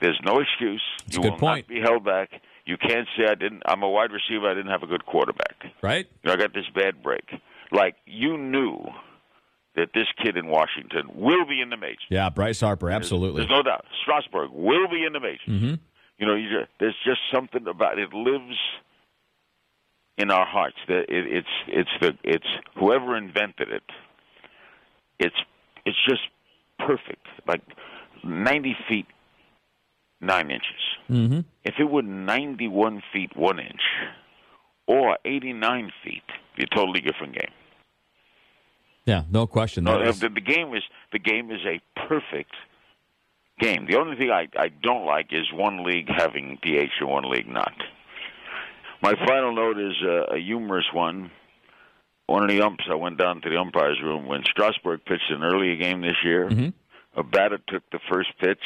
There's 0.00 0.20
no 0.24 0.40
excuse. 0.40 0.82
That's 1.04 1.16
you 1.16 1.22
will 1.22 1.38
point. 1.38 1.68
not 1.68 1.68
be 1.68 1.80
held 1.80 2.04
back. 2.04 2.30
You 2.66 2.76
can't 2.76 3.06
say 3.16 3.26
I 3.28 3.34
didn't. 3.34 3.62
I'm 3.66 3.82
a 3.82 3.88
wide 3.88 4.10
receiver. 4.10 4.48
I 4.48 4.54
didn't 4.54 4.70
have 4.70 4.82
a 4.82 4.86
good 4.86 5.04
quarterback. 5.06 5.66
Right? 5.82 6.06
You 6.22 6.28
know, 6.28 6.32
I 6.34 6.36
got 6.36 6.54
this 6.54 6.64
bad 6.74 7.02
break. 7.02 7.24
Like 7.70 7.96
you 8.06 8.38
knew 8.38 8.84
that 9.76 9.88
this 9.94 10.06
kid 10.22 10.36
in 10.36 10.46
Washington 10.46 11.08
will 11.14 11.44
be 11.46 11.60
in 11.60 11.70
the 11.70 11.76
majors. 11.76 12.04
Yeah, 12.08 12.30
Bryce 12.30 12.60
Harper, 12.60 12.90
absolutely. 12.90 13.40
There's 13.40 13.50
no 13.50 13.62
doubt. 13.62 13.84
Strasburg 14.02 14.50
will 14.52 14.88
be 14.88 15.04
in 15.04 15.12
the 15.12 15.20
majors. 15.20 15.40
Mm-hmm. 15.48 15.74
You 16.18 16.26
know, 16.26 16.34
you 16.34 16.48
just, 16.48 16.70
there's 16.78 16.96
just 17.04 17.20
something 17.32 17.66
about 17.66 17.98
it 17.98 18.12
lives 18.12 18.56
in 20.16 20.30
our 20.30 20.46
hearts. 20.46 20.76
That 20.88 21.06
it, 21.08 21.26
it's 21.26 21.48
it's 21.66 21.90
the 22.00 22.12
it's 22.22 22.46
whoever 22.76 23.16
invented 23.16 23.70
it. 23.70 23.82
It's 25.18 25.36
it's 25.84 25.98
just 26.08 26.22
perfect. 26.78 27.26
Like 27.46 27.62
ninety 28.22 28.76
feet 28.88 29.06
nine 30.24 30.50
inches. 30.50 30.82
Mm-hmm. 31.10 31.40
If 31.64 31.74
it 31.78 31.84
were 31.84 32.02
ninety 32.02 32.68
one 32.68 33.02
feet 33.12 33.36
one 33.36 33.58
inch, 33.58 33.82
or 34.86 35.18
eighty 35.24 35.52
nine 35.52 35.90
feet, 36.02 36.22
it'd 36.28 36.56
be 36.56 36.64
a 36.64 36.74
totally 36.74 37.00
different 37.00 37.34
game. 37.34 37.52
Yeah, 39.04 39.24
no 39.30 39.46
question. 39.46 39.84
No, 39.84 40.02
the, 40.12 40.28
the 40.30 40.40
game 40.40 40.74
is 40.74 40.82
the 41.12 41.18
game 41.18 41.50
is 41.50 41.60
a 41.66 41.80
perfect 42.08 42.54
game. 43.60 43.86
The 43.88 43.96
only 43.98 44.16
thing 44.16 44.30
I 44.30 44.48
I 44.56 44.68
don't 44.68 45.04
like 45.04 45.26
is 45.32 45.44
one 45.52 45.84
league 45.84 46.08
having 46.08 46.58
DH 46.62 47.00
and 47.00 47.08
one 47.08 47.30
league 47.30 47.48
not. 47.48 47.74
My 49.02 49.12
final 49.26 49.54
note 49.54 49.78
is 49.78 49.94
uh, 50.02 50.34
a 50.34 50.38
humorous 50.38 50.86
one. 50.94 51.30
One 52.26 52.42
of 52.42 52.48
the 52.48 52.62
umps, 52.62 52.84
I 52.90 52.94
went 52.94 53.18
down 53.18 53.42
to 53.42 53.50
the 53.50 53.58
umpires' 53.58 54.00
room 54.02 54.26
when 54.26 54.42
Strasburg 54.50 55.04
pitched 55.04 55.30
an 55.30 55.42
earlier 55.44 55.76
game 55.76 56.00
this 56.00 56.16
year. 56.24 56.48
A 57.14 57.22
batter 57.22 57.58
took 57.68 57.82
the 57.90 57.98
first 58.10 58.30
pitch, 58.40 58.62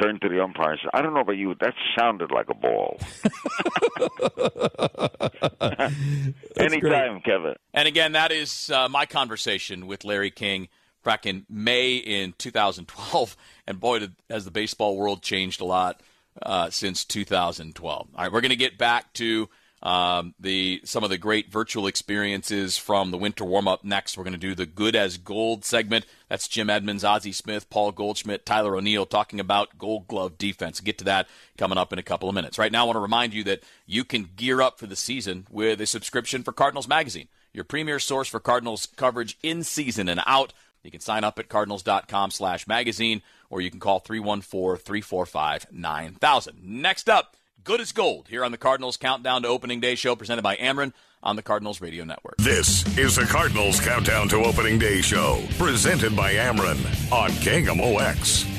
turned 0.00 0.20
to 0.22 0.28
the 0.28 0.42
umpire 0.42 0.72
and 0.72 0.80
said, 0.82 0.90
"I 0.94 1.02
don't 1.02 1.14
know 1.14 1.20
about 1.20 1.36
you, 1.36 1.54
that 1.60 1.74
sounded 1.98 2.30
like 2.30 2.48
a 2.50 2.54
ball." 2.54 2.98
Anytime, 6.56 7.20
Kevin. 7.20 7.54
And 7.72 7.88
again, 7.88 8.12
that 8.12 8.32
is 8.32 8.70
uh, 8.70 8.88
my 8.88 9.06
conversation 9.06 9.86
with 9.86 10.04
Larry 10.04 10.30
King 10.30 10.68
back 11.04 11.26
in 11.26 11.44
May 11.48 11.96
in 11.96 12.34
2012. 12.38 13.36
And 13.66 13.80
boy, 13.80 14.00
did, 14.00 14.14
has 14.28 14.44
the 14.44 14.50
baseball 14.50 14.94
world 14.94 15.22
changed 15.22 15.62
a 15.62 15.64
lot 15.64 16.02
uh, 16.42 16.68
since 16.68 17.02
2012. 17.06 18.08
All 18.14 18.22
right, 18.22 18.30
we're 18.30 18.42
going 18.42 18.50
to 18.50 18.56
get 18.56 18.76
back 18.76 19.10
to 19.14 19.48
um, 19.84 20.34
the 20.40 20.80
some 20.84 21.04
of 21.04 21.10
the 21.10 21.18
great 21.18 21.52
virtual 21.52 21.86
experiences 21.86 22.78
from 22.78 23.10
the 23.10 23.18
winter 23.18 23.44
warm 23.44 23.68
up 23.68 23.84
next. 23.84 24.16
We're 24.16 24.24
going 24.24 24.32
to 24.32 24.38
do 24.38 24.54
the 24.54 24.64
good 24.64 24.96
as 24.96 25.18
gold 25.18 25.62
segment. 25.64 26.06
That's 26.30 26.48
Jim 26.48 26.70
Edmonds, 26.70 27.04
Ozzie 27.04 27.32
Smith, 27.32 27.68
Paul 27.68 27.92
Goldschmidt, 27.92 28.46
Tyler 28.46 28.76
O'Neill 28.76 29.04
talking 29.04 29.38
about 29.38 29.76
Gold 29.76 30.08
Glove 30.08 30.38
defense. 30.38 30.80
Get 30.80 30.96
to 30.98 31.04
that 31.04 31.28
coming 31.58 31.76
up 31.76 31.92
in 31.92 31.98
a 31.98 32.02
couple 32.02 32.30
of 32.30 32.34
minutes. 32.34 32.58
Right 32.58 32.72
now, 32.72 32.84
I 32.84 32.86
want 32.86 32.96
to 32.96 33.00
remind 33.00 33.34
you 33.34 33.44
that 33.44 33.62
you 33.86 34.04
can 34.04 34.30
gear 34.34 34.62
up 34.62 34.78
for 34.78 34.86
the 34.86 34.96
season 34.96 35.46
with 35.50 35.82
a 35.82 35.86
subscription 35.86 36.42
for 36.42 36.52
Cardinals 36.52 36.88
Magazine, 36.88 37.28
your 37.52 37.64
premier 37.64 37.98
source 37.98 38.28
for 38.28 38.40
Cardinals 38.40 38.88
coverage 38.96 39.36
in 39.42 39.64
season 39.64 40.08
and 40.08 40.22
out. 40.26 40.54
You 40.82 40.90
can 40.90 41.00
sign 41.00 41.24
up 41.24 41.38
at 41.38 41.48
cardinals.com 41.48 42.30
slash 42.30 42.66
magazine 42.66 43.20
or 43.50 43.60
you 43.60 43.70
can 43.70 43.80
call 43.80 44.00
314-345-9000. 44.00 46.62
Next 46.62 47.08
up, 47.08 47.36
good 47.62 47.80
as 47.80 47.92
gold 47.92 48.26
here 48.28 48.44
on 48.44 48.50
the 48.50 48.58
Cardinals 48.58 48.96
Countdown 48.96 49.42
to 49.42 49.48
Opening 49.48 49.80
Day 49.80 49.94
show 49.94 50.16
presented 50.16 50.42
by 50.42 50.56
Ameren 50.56 50.92
on 51.22 51.36
the 51.36 51.42
Cardinals 51.42 51.80
Radio 51.80 52.04
Network. 52.04 52.36
This 52.38 52.86
is 52.98 53.16
the 53.16 53.24
Cardinals 53.24 53.80
Countdown 53.80 54.28
to 54.28 54.36
Opening 54.36 54.78
Day 54.78 55.00
show, 55.00 55.42
presented 55.58 56.14
by 56.16 56.34
Ameren 56.34 56.76
on 57.12 57.30
KMOX. 57.30 58.50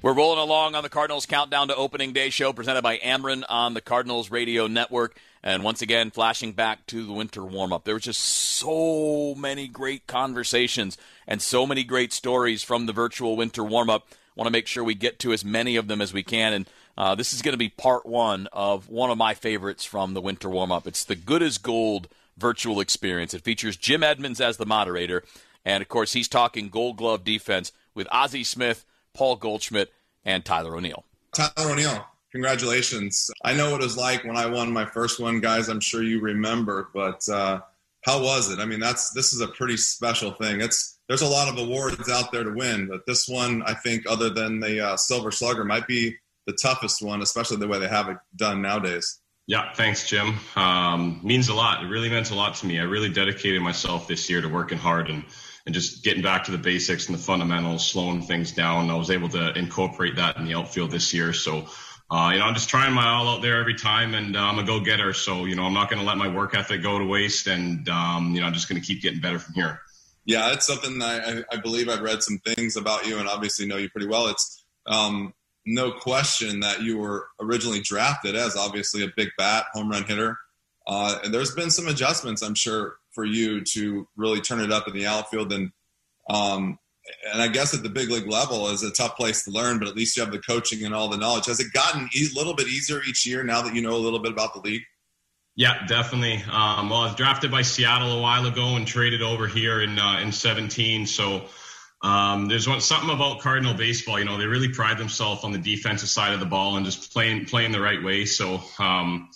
We're 0.00 0.14
rolling 0.14 0.38
along 0.38 0.76
on 0.76 0.84
the 0.84 0.88
Cardinals 0.88 1.26
Countdown 1.26 1.68
to 1.68 1.74
Opening 1.74 2.12
Day 2.12 2.30
show 2.30 2.52
presented 2.52 2.82
by 2.82 2.98
Ameren 2.98 3.42
on 3.48 3.74
the 3.74 3.80
Cardinals 3.80 4.30
Radio 4.30 4.68
Network. 4.68 5.18
And 5.42 5.64
once 5.64 5.82
again, 5.82 6.10
flashing 6.12 6.52
back 6.52 6.86
to 6.86 7.04
the 7.04 7.12
winter 7.12 7.44
warm 7.44 7.72
up. 7.72 7.84
There 7.84 7.94
was 7.94 8.04
just 8.04 8.20
so 8.20 9.34
many 9.34 9.66
great 9.66 10.06
conversations 10.06 10.96
and 11.26 11.42
so 11.42 11.66
many 11.66 11.82
great 11.82 12.12
stories 12.12 12.62
from 12.62 12.86
the 12.86 12.92
virtual 12.92 13.36
winter 13.36 13.64
warm 13.64 13.90
up. 13.90 14.08
Want 14.36 14.46
to 14.46 14.52
make 14.52 14.66
sure 14.66 14.84
we 14.84 14.94
get 14.94 15.18
to 15.20 15.32
as 15.32 15.44
many 15.44 15.76
of 15.76 15.88
them 15.88 16.00
as 16.00 16.12
we 16.12 16.22
can. 16.22 16.52
And 16.52 16.70
uh, 16.96 17.14
this 17.14 17.32
is 17.32 17.42
going 17.42 17.54
to 17.54 17.58
be 17.58 17.70
part 17.70 18.06
one 18.06 18.48
of 18.52 18.88
one 18.88 19.10
of 19.10 19.18
my 19.18 19.34
favorites 19.34 19.84
from 19.84 20.14
the 20.14 20.20
winter 20.20 20.48
warm 20.48 20.70
up. 20.70 20.86
It's 20.86 21.04
the 21.04 21.16
Good 21.16 21.42
as 21.42 21.58
Gold 21.58 22.08
virtual 22.36 22.80
experience. 22.80 23.34
It 23.34 23.42
features 23.42 23.76
Jim 23.76 24.02
Edmonds 24.02 24.40
as 24.40 24.58
the 24.58 24.66
moderator. 24.66 25.24
And 25.64 25.82
of 25.82 25.88
course, 25.88 26.12
he's 26.12 26.28
talking 26.28 26.68
gold 26.68 26.96
glove 26.96 27.24
defense 27.24 27.72
with 27.94 28.06
Ozzie 28.12 28.44
Smith 28.44 28.84
Paul 29.14 29.36
Goldschmidt 29.36 29.92
and 30.24 30.44
Tyler 30.44 30.76
O'Neill. 30.76 31.04
Tyler 31.32 31.72
O'Neill, 31.72 32.06
congratulations. 32.30 33.30
I 33.42 33.54
know 33.54 33.70
what 33.70 33.80
it 33.80 33.84
was 33.84 33.96
like 33.96 34.24
when 34.24 34.36
I 34.36 34.46
won 34.46 34.70
my 34.70 34.84
first 34.84 35.18
one, 35.18 35.40
guys. 35.40 35.68
I'm 35.68 35.80
sure 35.80 36.02
you 36.02 36.20
remember, 36.20 36.88
but 36.92 37.26
uh, 37.28 37.60
how 38.02 38.22
was 38.22 38.50
it? 38.50 38.58
I 38.58 38.66
mean, 38.66 38.80
that's 38.80 39.10
this 39.10 39.32
is 39.32 39.40
a 39.40 39.48
pretty 39.48 39.76
special 39.76 40.32
thing. 40.32 40.60
It's 40.60 40.95
there's 41.08 41.22
a 41.22 41.26
lot 41.26 41.48
of 41.48 41.58
awards 41.58 42.08
out 42.10 42.32
there 42.32 42.44
to 42.44 42.50
win, 42.50 42.88
but 42.88 43.06
this 43.06 43.28
one, 43.28 43.62
I 43.64 43.74
think, 43.74 44.04
other 44.08 44.30
than 44.30 44.60
the 44.60 44.84
uh, 44.84 44.96
Silver 44.96 45.30
Slugger, 45.30 45.64
might 45.64 45.86
be 45.86 46.16
the 46.46 46.56
toughest 46.60 47.02
one, 47.02 47.22
especially 47.22 47.58
the 47.58 47.68
way 47.68 47.78
they 47.78 47.88
have 47.88 48.08
it 48.08 48.16
done 48.34 48.62
nowadays. 48.62 49.20
Yeah, 49.48 49.72
thanks, 49.74 50.08
Jim. 50.08 50.34
Um, 50.56 51.20
means 51.22 51.48
a 51.48 51.54
lot. 51.54 51.84
It 51.84 51.86
really 51.86 52.10
meant 52.10 52.32
a 52.32 52.34
lot 52.34 52.56
to 52.56 52.66
me. 52.66 52.80
I 52.80 52.84
really 52.84 53.10
dedicated 53.10 53.62
myself 53.62 54.08
this 54.08 54.28
year 54.28 54.40
to 54.40 54.48
working 54.48 54.78
hard 54.78 55.08
and 55.08 55.24
and 55.66 55.74
just 55.74 56.04
getting 56.04 56.22
back 56.22 56.44
to 56.44 56.52
the 56.52 56.58
basics 56.58 57.08
and 57.08 57.18
the 57.18 57.22
fundamentals, 57.22 57.84
slowing 57.84 58.22
things 58.22 58.52
down. 58.52 58.88
I 58.88 58.94
was 58.94 59.10
able 59.10 59.28
to 59.30 59.52
incorporate 59.58 60.14
that 60.14 60.36
in 60.36 60.44
the 60.44 60.54
outfield 60.54 60.92
this 60.92 61.12
year. 61.12 61.32
So, 61.32 61.66
uh, 62.08 62.30
you 62.32 62.38
know, 62.38 62.44
I'm 62.44 62.54
just 62.54 62.68
trying 62.68 62.92
my 62.92 63.08
all 63.08 63.28
out 63.28 63.42
there 63.42 63.56
every 63.56 63.74
time, 63.74 64.14
and 64.14 64.36
uh, 64.36 64.40
I'm 64.40 64.60
a 64.60 64.62
go 64.62 64.78
getter. 64.78 65.12
So, 65.12 65.44
you 65.44 65.56
know, 65.56 65.64
I'm 65.64 65.74
not 65.74 65.90
going 65.90 65.98
to 65.98 66.06
let 66.06 66.18
my 66.18 66.28
work 66.28 66.56
ethic 66.56 66.82
go 66.82 67.00
to 67.00 67.04
waste, 67.04 67.48
and 67.48 67.88
um, 67.88 68.32
you 68.32 68.40
know, 68.40 68.46
I'm 68.46 68.52
just 68.52 68.68
going 68.68 68.80
to 68.80 68.86
keep 68.86 69.02
getting 69.02 69.20
better 69.20 69.40
from 69.40 69.54
here. 69.54 69.80
Yeah, 70.26 70.52
it's 70.52 70.66
something 70.66 71.00
I, 71.00 71.44
I, 71.52 71.56
believe 71.56 71.88
I've 71.88 72.00
read 72.00 72.20
some 72.20 72.38
things 72.38 72.76
about 72.76 73.06
you, 73.06 73.18
and 73.18 73.28
obviously 73.28 73.64
know 73.64 73.76
you 73.76 73.88
pretty 73.88 74.08
well. 74.08 74.26
It's 74.26 74.64
um, 74.86 75.32
no 75.64 75.92
question 75.92 76.60
that 76.60 76.82
you 76.82 76.98
were 76.98 77.28
originally 77.40 77.80
drafted 77.80 78.34
as 78.34 78.56
obviously 78.56 79.04
a 79.04 79.12
big 79.16 79.28
bat, 79.38 79.66
home 79.72 79.88
run 79.88 80.02
hitter. 80.02 80.36
Uh, 80.84 81.18
and 81.24 81.32
there's 81.32 81.54
been 81.54 81.70
some 81.70 81.86
adjustments, 81.86 82.42
I'm 82.42 82.56
sure, 82.56 82.96
for 83.12 83.24
you 83.24 83.62
to 83.62 84.08
really 84.16 84.40
turn 84.40 84.60
it 84.60 84.72
up 84.72 84.88
in 84.88 84.94
the 84.94 85.06
outfield. 85.06 85.52
And 85.52 85.70
um, 86.28 86.78
and 87.32 87.40
I 87.40 87.46
guess 87.46 87.72
at 87.72 87.84
the 87.84 87.88
big 87.88 88.10
league 88.10 88.26
level 88.26 88.68
is 88.68 88.82
a 88.82 88.90
tough 88.90 89.16
place 89.16 89.44
to 89.44 89.52
learn, 89.52 89.78
but 89.78 89.86
at 89.86 89.94
least 89.94 90.16
you 90.16 90.24
have 90.24 90.32
the 90.32 90.40
coaching 90.40 90.84
and 90.84 90.92
all 90.92 91.08
the 91.08 91.16
knowledge. 91.16 91.46
Has 91.46 91.60
it 91.60 91.72
gotten 91.72 92.02
a 92.02 92.34
little 92.34 92.54
bit 92.54 92.66
easier 92.66 93.00
each 93.08 93.24
year 93.24 93.44
now 93.44 93.62
that 93.62 93.74
you 93.74 93.82
know 93.82 93.94
a 93.94 93.98
little 93.98 94.18
bit 94.18 94.32
about 94.32 94.54
the 94.54 94.60
league? 94.60 94.82
Yeah, 95.56 95.86
definitely. 95.86 96.44
Um, 96.52 96.90
well, 96.90 97.00
I 97.00 97.06
was 97.06 97.14
drafted 97.14 97.50
by 97.50 97.62
Seattle 97.62 98.12
a 98.12 98.20
while 98.20 98.46
ago 98.46 98.76
and 98.76 98.86
traded 98.86 99.22
over 99.22 99.48
here 99.48 99.80
in 99.80 99.98
uh, 99.98 100.20
in 100.20 100.30
17. 100.30 101.06
So 101.06 101.46
um, 102.02 102.46
there's 102.46 102.68
one, 102.68 102.82
something 102.82 103.08
about 103.08 103.40
Cardinal 103.40 103.72
baseball. 103.72 104.18
You 104.18 104.26
know, 104.26 104.36
they 104.36 104.44
really 104.44 104.68
pride 104.68 104.98
themselves 104.98 105.44
on 105.44 105.52
the 105.52 105.58
defensive 105.58 106.10
side 106.10 106.34
of 106.34 106.40
the 106.40 106.46
ball 106.46 106.76
and 106.76 106.84
just 106.84 107.10
playing 107.10 107.46
playing 107.46 107.72
the 107.72 107.80
right 107.80 108.02
way. 108.04 108.26
So 108.26 108.60
um, 108.78 109.30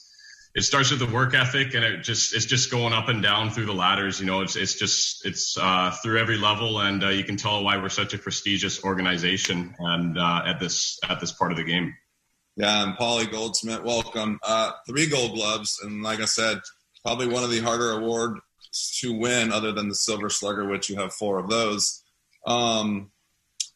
it 0.55 0.61
starts 0.61 0.91
with 0.91 1.01
the 1.01 1.07
work 1.07 1.33
ethic, 1.33 1.73
and 1.73 1.83
it 1.83 2.03
just 2.03 2.35
it's 2.35 2.45
just 2.45 2.71
going 2.71 2.93
up 2.93 3.09
and 3.09 3.23
down 3.23 3.49
through 3.49 3.67
the 3.67 3.73
ladders. 3.73 4.21
You 4.21 4.27
know, 4.27 4.43
it's 4.43 4.57
it's 4.57 4.75
just 4.75 5.25
it's 5.25 5.57
uh, 5.57 5.91
through 6.03 6.19
every 6.19 6.37
level, 6.37 6.81
and 6.81 7.03
uh, 7.03 7.09
you 7.09 7.25
can 7.25 7.39
tell 7.39 7.65
why 7.65 7.79
we're 7.79 7.89
such 7.89 8.13
a 8.13 8.19
prestigious 8.19 8.85
organization 8.85 9.75
and 9.79 10.19
uh, 10.19 10.43
at 10.45 10.61
this 10.61 11.01
at 11.09 11.19
this 11.19 11.33
part 11.33 11.51
of 11.51 11.57
the 11.57 11.65
game. 11.65 11.95
Yeah, 12.61 12.83
and 12.83 12.95
Paulie 12.95 13.31
Goldschmidt. 13.31 13.85
welcome. 13.85 14.39
Uh, 14.43 14.73
three 14.87 15.07
Gold 15.07 15.33
Gloves, 15.35 15.81
and 15.83 16.03
like 16.03 16.21
I 16.21 16.27
said, 16.27 16.61
probably 17.03 17.27
one 17.27 17.43
of 17.43 17.51
the 17.51 17.61
harder 17.61 17.93
awards 17.93 18.39
to 19.01 19.15
win, 19.15 19.51
other 19.51 19.73
than 19.73 19.89
the 19.89 19.95
Silver 19.95 20.29
Slugger, 20.29 20.69
which 20.69 20.91
you 20.91 20.97
have 20.97 21.15
four 21.15 21.39
of 21.39 21.49
those. 21.49 22.05
Um, 22.47 23.13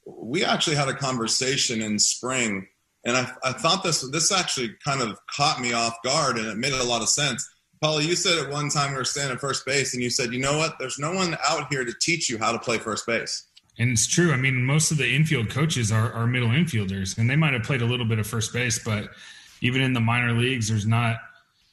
we 0.07 0.45
actually 0.45 0.76
had 0.76 0.91
a 0.91 0.95
conversation 0.95 1.80
in 1.80 1.99
spring, 1.99 2.66
and 3.07 3.16
I, 3.16 3.32
I 3.43 3.53
thought 3.53 3.85
this 3.85 4.03
this 4.11 4.30
actually 4.30 4.74
kind 4.85 5.01
of 5.01 5.18
caught 5.35 5.62
me 5.62 5.72
off 5.72 5.97
guard, 6.05 6.37
and 6.37 6.47
it 6.47 6.59
made 6.59 6.74
a 6.74 6.85
lot 6.85 7.01
of 7.01 7.09
sense. 7.09 7.49
Paulie, 7.82 8.05
you 8.05 8.16
said 8.16 8.39
at 8.39 8.53
one 8.53 8.68
time 8.68 8.91
we 8.91 8.99
were 8.99 9.05
standing 9.07 9.35
at 9.35 9.41
first 9.41 9.64
base, 9.64 9.95
and 9.95 10.03
you 10.03 10.11
said, 10.11 10.35
"You 10.35 10.41
know 10.41 10.59
what? 10.59 10.74
There's 10.78 10.99
no 10.99 11.12
one 11.12 11.39
out 11.49 11.72
here 11.72 11.87
to 11.87 11.95
teach 12.03 12.28
you 12.28 12.37
how 12.37 12.53
to 12.53 12.59
play 12.59 12.76
first 12.76 13.07
base." 13.07 13.45
And 13.79 13.91
it's 13.91 14.07
true. 14.07 14.33
I 14.33 14.37
mean, 14.37 14.64
most 14.64 14.91
of 14.93 14.99
the 14.99 15.14
infield 15.14 15.51
coaches 15.51 15.91
are, 15.91 16.12
are 16.12 16.27
middle 16.27 16.51
infielders, 16.51 17.18
and 17.18 17.29
they 17.29 17.37
might 17.37 17.55
have 17.55 17.64
played 17.64 17.83
a 17.83 17.87
little 17.87 18.07
bit 18.07 18.18
of 18.18 18.27
first 18.27 18.53
base, 18.53 18.79
but 18.79 19.11
even 19.61 19.81
in 19.81 19.93
the 19.93 20.01
minor 20.01 20.33
leagues, 20.33 20.68
there's 20.68 20.87
not 20.87 21.16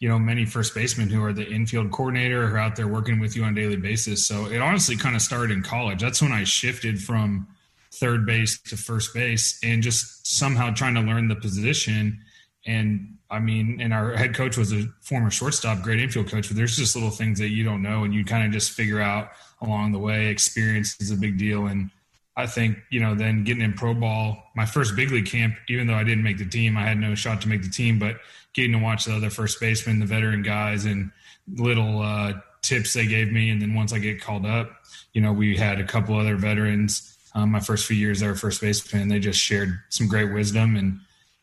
you 0.01 0.09
know 0.09 0.17
many 0.19 0.45
first 0.45 0.73
basemen 0.73 1.09
who 1.09 1.23
are 1.23 1.31
the 1.31 1.47
infield 1.47 1.91
coordinator 1.91 2.43
are 2.43 2.57
out 2.57 2.75
there 2.75 2.87
working 2.87 3.19
with 3.19 3.35
you 3.35 3.43
on 3.43 3.55
a 3.55 3.55
daily 3.55 3.75
basis 3.75 4.25
so 4.25 4.47
it 4.47 4.59
honestly 4.59 4.97
kind 4.97 5.15
of 5.15 5.21
started 5.21 5.51
in 5.51 5.61
college 5.61 6.01
that's 6.01 6.21
when 6.21 6.31
i 6.31 6.43
shifted 6.43 6.99
from 6.99 7.47
third 7.93 8.25
base 8.25 8.59
to 8.61 8.75
first 8.75 9.13
base 9.13 9.59
and 9.63 9.83
just 9.83 10.25
somehow 10.25 10.73
trying 10.73 10.95
to 10.95 11.01
learn 11.01 11.27
the 11.27 11.35
position 11.35 12.19
and 12.65 13.15
i 13.31 13.39
mean 13.39 13.79
and 13.81 13.93
our 13.93 14.13
head 14.13 14.35
coach 14.35 14.57
was 14.57 14.71
a 14.71 14.83
former 15.01 15.31
shortstop 15.31 15.81
great 15.81 15.99
infield 15.99 16.29
coach 16.29 16.47
but 16.47 16.57
there's 16.57 16.75
just 16.75 16.95
little 16.95 17.09
things 17.09 17.39
that 17.39 17.49
you 17.49 17.63
don't 17.63 17.81
know 17.81 18.03
and 18.03 18.13
you 18.13 18.23
kind 18.23 18.45
of 18.45 18.51
just 18.51 18.71
figure 18.71 19.01
out 19.01 19.31
along 19.61 19.91
the 19.91 19.99
way 19.99 20.27
experience 20.27 20.99
is 20.99 21.11
a 21.11 21.15
big 21.15 21.37
deal 21.37 21.67
and 21.67 21.89
I 22.37 22.47
think, 22.47 22.77
you 22.89 23.01
know, 23.01 23.13
then 23.13 23.43
getting 23.43 23.61
in 23.61 23.73
pro 23.73 23.93
ball, 23.93 24.41
my 24.55 24.65
first 24.65 24.95
big 24.95 25.11
league 25.11 25.25
camp, 25.25 25.55
even 25.67 25.87
though 25.87 25.95
I 25.95 26.03
didn't 26.03 26.23
make 26.23 26.37
the 26.37 26.45
team, 26.45 26.77
I 26.77 26.83
had 26.83 26.97
no 26.97 27.13
shot 27.13 27.41
to 27.41 27.49
make 27.49 27.61
the 27.61 27.69
team, 27.69 27.99
but 27.99 28.17
getting 28.53 28.71
to 28.71 28.79
watch 28.79 29.05
the 29.05 29.15
other 29.15 29.29
first 29.29 29.59
baseman, 29.59 29.99
the 29.99 30.05
veteran 30.05 30.41
guys, 30.41 30.85
and 30.85 31.11
little 31.55 32.01
uh, 32.01 32.33
tips 32.61 32.93
they 32.93 33.05
gave 33.05 33.31
me. 33.31 33.49
And 33.49 33.61
then 33.61 33.73
once 33.73 33.91
I 33.91 33.99
get 33.99 34.21
called 34.21 34.45
up, 34.45 34.71
you 35.13 35.21
know, 35.21 35.33
we 35.33 35.57
had 35.57 35.79
a 35.79 35.83
couple 35.83 36.17
other 36.17 36.37
veterans. 36.37 37.17
Um, 37.35 37.51
my 37.51 37.59
first 37.59 37.85
few 37.85 37.97
years 37.97 38.19
there, 38.21 38.33
first 38.35 38.61
baseman, 38.61 39.09
they 39.09 39.19
just 39.19 39.39
shared 39.39 39.79
some 39.89 40.07
great 40.07 40.33
wisdom. 40.33 40.75
And 40.75 40.99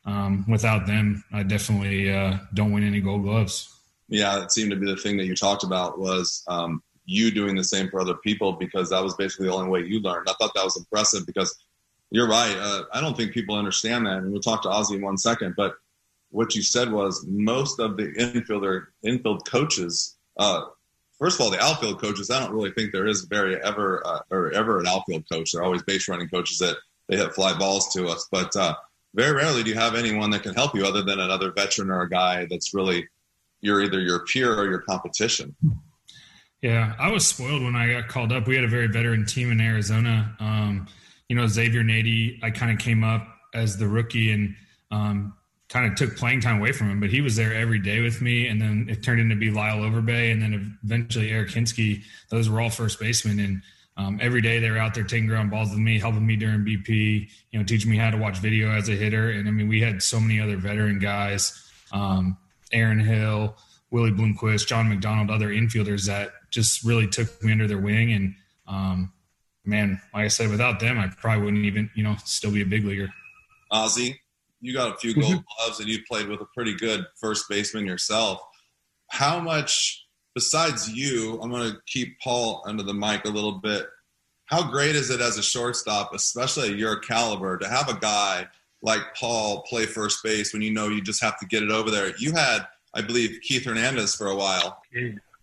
um, 0.09 0.45
without 0.49 0.87
them, 0.87 1.23
I 1.33 1.43
definitely 1.43 2.11
uh, 2.11 2.39
don't 2.55 2.73
win 2.73 2.83
any 2.83 3.01
gold 3.01 3.25
gloves. 3.25 3.75
Yeah, 4.09 4.43
it 4.43 4.51
seemed 4.51 4.71
to 4.71 4.77
be 4.77 4.87
the 4.87 4.97
thing 4.97 5.19
that 5.19 5.27
you 5.27 5.37
talked 5.37 5.65
about 5.65 5.99
was 5.99 6.43
um, 6.49 6.83
you 7.05 7.31
doing 7.31 7.55
the 7.55 7.65
same 7.65 7.91
for 7.91 8.01
other 8.01 8.15
people 8.15 8.55
because 8.55 8.89
that 8.89 9.03
was 9.03 9.15
basically 9.17 9.49
the 9.49 9.53
only 9.53 9.69
way 9.69 9.81
you 9.81 10.01
learned. 10.01 10.27
I 10.29 10.33
thought 10.35 10.55
that 10.55 10.65
was 10.65 10.79
impressive 10.79 11.27
because 11.27 11.55
you're 12.11 12.29
right. 12.29 12.57
Uh, 12.57 12.85
I 12.91 13.03
don't 13.03 13.19
think 13.19 13.33
people 13.33 13.55
understand 13.55 14.07
that. 14.07 14.19
And 14.19 14.33
we'll 14.33 14.41
talk 14.41 14.63
to 14.63 14.71
Ozzie 14.71 14.95
in 14.95 15.03
one 15.03 15.19
second. 15.19 15.55
But 15.59 15.75
what 16.31 16.55
you 16.55 16.63
said 16.63 16.91
was 16.91 17.27
most 17.29 17.79
of 17.79 17.99
the 17.99 18.07
infielder 18.15 18.87
infield 19.03 19.47
coaches. 19.47 20.17
Uh, 20.39 20.63
first 21.19 21.39
of 21.39 21.45
all, 21.45 21.51
the 21.51 21.63
outfield 21.63 22.01
coaches. 22.01 22.31
I 22.31 22.41
don't 22.41 22.55
really 22.55 22.71
think 22.71 22.93
there 22.93 23.07
is 23.07 23.25
very 23.25 23.63
ever 23.63 24.03
uh, 24.07 24.21
or 24.31 24.53
ever 24.53 24.79
an 24.79 24.87
outfield 24.87 25.25
coach. 25.31 25.53
They're 25.53 25.65
always 25.65 25.83
base 25.83 26.09
running 26.09 26.31
coaches 26.31 26.59
that 26.61 26.77
they 27.09 27.19
hit 27.19 27.35
fly 27.35 27.59
balls 27.59 27.93
to 27.93 28.09
us. 28.09 28.27
But 28.33 28.57
uh, 28.57 28.75
very 29.15 29.35
rarely 29.35 29.63
do 29.63 29.71
you 29.71 29.77
have 29.77 29.95
anyone 29.95 30.31
that 30.31 30.43
can 30.43 30.55
help 30.55 30.75
you 30.75 30.85
other 30.85 31.03
than 31.03 31.21
another 31.21 31.53
veteran 31.53 31.91
or 31.91 32.03
a 32.03 32.11
guy 32.11 32.47
that's 32.51 32.75
really 32.75 33.07
you're 33.61 33.83
either 33.83 34.01
your 34.01 34.21
peer 34.21 34.55
or 34.55 34.69
your 34.69 34.81
competition. 34.81 35.55
Yeah, 36.63 36.95
I 36.99 37.11
was 37.11 37.27
spoiled 37.27 37.63
when 37.63 37.77
I 37.77 37.93
got 37.93 38.09
called 38.09 38.33
up. 38.33 38.47
We 38.47 38.55
had 38.55 38.65
a 38.65 38.69
very 38.69 38.89
veteran 38.89 39.27
team 39.27 39.51
in 39.51 39.61
Arizona. 39.61 40.37
Um, 40.41 40.87
you 41.29 41.37
know, 41.37 41.47
Xavier 41.47 41.83
Nady, 41.83 42.43
I 42.43 42.51
kind 42.51 42.73
of 42.73 42.79
came 42.79 43.05
up 43.05 43.27
as 43.55 43.77
the 43.77 43.87
rookie 43.87 44.33
and 44.33 44.57
um, 44.91 45.35
kind 45.69 45.91
of 45.91 45.97
took 45.97 46.17
playing 46.17 46.41
time 46.41 46.59
away 46.59 46.73
from 46.73 46.91
him, 46.91 47.01
but 47.01 47.11
he 47.11 47.21
was 47.21 47.37
there 47.37 47.55
every 47.55 47.79
day 47.79 48.01
with 48.01 48.21
me. 48.21 48.49
And 48.49 48.61
then 48.61 48.87
it 48.89 49.03
turned 49.03 49.21
into 49.21 49.37
be 49.37 49.51
Lyle 49.51 49.79
Overbay 49.79 50.33
and 50.33 50.43
then 50.43 50.79
eventually 50.83 51.31
Eric 51.31 51.51
Hinske. 51.51 52.03
Those 52.31 52.49
were 52.49 52.61
all 52.61 52.71
first 52.71 52.99
basemen. 52.99 53.39
And 53.39 53.63
um, 53.99 54.19
every 54.23 54.41
day 54.41 54.61
they 54.61 54.71
were 54.71 54.79
out 54.79 54.95
there 54.95 55.03
taking 55.03 55.27
ground 55.27 55.51
balls 55.51 55.71
with 55.71 55.81
me, 55.81 55.99
helping 55.99 56.25
me 56.25 56.37
during 56.37 56.65
BP, 56.65 57.29
you 57.51 57.59
know, 57.59 57.65
teaching 57.65 57.91
me 57.91 57.97
how 57.97 58.11
to 58.11 58.17
watch 58.17 58.39
video 58.39 58.71
as 58.71 58.89
a 58.89 58.93
hitter. 58.93 59.31
And 59.31 59.49
I 59.49 59.51
mean, 59.51 59.67
we 59.67 59.81
had 59.81 60.03
so 60.03 60.21
many 60.21 60.41
other 60.41 60.57
veteran 60.57 61.01
guys, 61.01 61.69
um, 61.93 62.39
Aaron 62.73 63.01
Hill, 63.01 63.57
Willie 63.91 64.13
Bloomquist, 64.13 64.69
John 64.69 64.89
McDonald, 64.89 65.31
other 65.31 65.49
infielders 65.49 66.07
that 66.07 66.31
just 66.51 66.85
really 66.85 67.09
took 67.09 67.43
me 67.43 67.51
under 67.51 67.67
their 67.67 67.79
wing. 67.79 68.13
And, 68.13 68.35
um, 68.69 69.13
man, 69.65 70.01
like 70.15 70.27
I 70.27 70.29
said, 70.29 70.49
without 70.49 70.79
them, 70.79 70.97
I 71.01 71.09
probably 71.09 71.45
wouldn't 71.45 71.65
even, 71.65 71.91
you 71.97 72.05
know, 72.05 72.15
still 72.25 72.53
be 72.53 72.63
a 72.63 72.67
big 72.67 72.85
leaguer. 72.85 73.09
Ozzie, 73.73 74.21
you 74.61 74.73
got 74.75 74.95
a 74.95 74.99
few 74.99 75.13
gold 75.21 75.43
gloves 75.57 75.81
and 75.81 75.89
you 75.89 75.99
played 76.09 76.29
with 76.29 76.41
a 76.41 76.47
pretty 76.55 76.77
good 76.77 77.05
first 77.21 77.47
baseman 77.49 77.85
yourself. 77.85 78.41
How 79.09 79.41
much, 79.41 80.07
besides 80.35 80.89
you, 80.89 81.41
I'm 81.43 81.51
going 81.51 81.71
to 81.71 81.79
keep 81.87 82.19
Paul 82.21 82.63
under 82.67 82.83
the 82.83 82.95
mic 82.95 83.25
a 83.25 83.31
little 83.31 83.53
bit. 83.53 83.87
How 84.47 84.71
great 84.71 84.97
is 84.97 85.11
it 85.11 85.21
as 85.21 85.37
a 85.37 85.43
shortstop, 85.43 86.15
especially 86.15 86.71
at 86.71 86.79
your 86.79 86.99
caliber, 87.01 87.59
to 87.59 87.69
have 87.69 87.89
a 87.89 87.99
guy 87.99 88.47
like 88.83 89.01
Paul 89.15 89.63
play 89.63 89.85
first 89.87 90.23
base 90.23 90.53
when 90.53 90.63
you 90.63 90.71
know 90.71 90.89
you 90.89 91.03
just 91.03 91.23
have 91.23 91.39
to 91.41 91.47
get 91.47 91.63
it 91.63 91.71
over 91.71 91.91
there? 91.91 92.15
You 92.19 92.33
had, 92.33 92.61
I 92.95 93.03
believe, 93.03 93.41
Keith 93.43 93.65
Hernandez 93.65 94.15
for 94.15 94.29
a 94.29 94.37
while. 94.37 94.81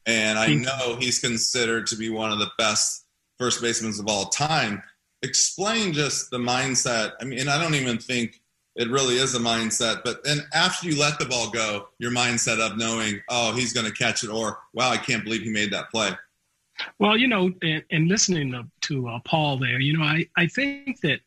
And 0.08 0.40
I 0.40 0.54
know 0.54 0.98
he's 1.00 1.20
considered 1.20 1.88
to 1.88 1.96
be 1.96 2.10
one 2.10 2.32
of 2.32 2.40
the 2.40 2.52
best 2.58 3.06
first 3.38 3.62
basemen 3.62 3.94
of 4.00 4.08
all 4.08 4.26
time. 4.26 4.82
Explain 5.22 5.94
just 5.94 6.30
the 6.32 6.38
mindset. 6.38 7.14
I 7.20 7.26
mean, 7.26 7.48
I 7.48 7.62
don't 7.62 7.76
even 7.76 7.98
think 7.98 8.40
it 8.76 8.90
really 8.90 9.16
is 9.16 9.36
a 9.36 9.40
mindset. 9.40 10.02
But 10.04 10.24
then 10.24 10.40
after 10.54 10.88
you 10.88 11.00
let 11.00 11.18
the 11.20 11.26
ball 11.26 11.50
go, 11.50 11.88
your 11.98 12.12
mindset 12.12 12.60
of 12.60 12.78
knowing, 12.78 13.22
oh, 13.30 13.54
he's 13.54 13.74
going 13.74 13.86
to 13.86 13.94
catch 13.94 14.24
it, 14.24 14.30
or 14.30 14.60
wow, 14.74 14.90
I 14.90 14.98
can't 14.98 15.24
believe 15.24 15.42
he 15.42 15.50
made 15.50 15.72
that 15.72 15.90
play. 15.92 16.12
Well, 17.00 17.18
you 17.18 17.28
know, 17.28 17.52
and, 17.62 17.84
and 17.92 18.08
listening 18.08 18.52
to, 18.52 18.68
to 18.82 19.08
uh, 19.08 19.20
Paul 19.24 19.58
there, 19.58 19.80
you 19.80 19.98
know, 19.98 20.04
I, 20.04 20.28
I 20.38 20.48
think 20.48 21.00
that 21.02 21.20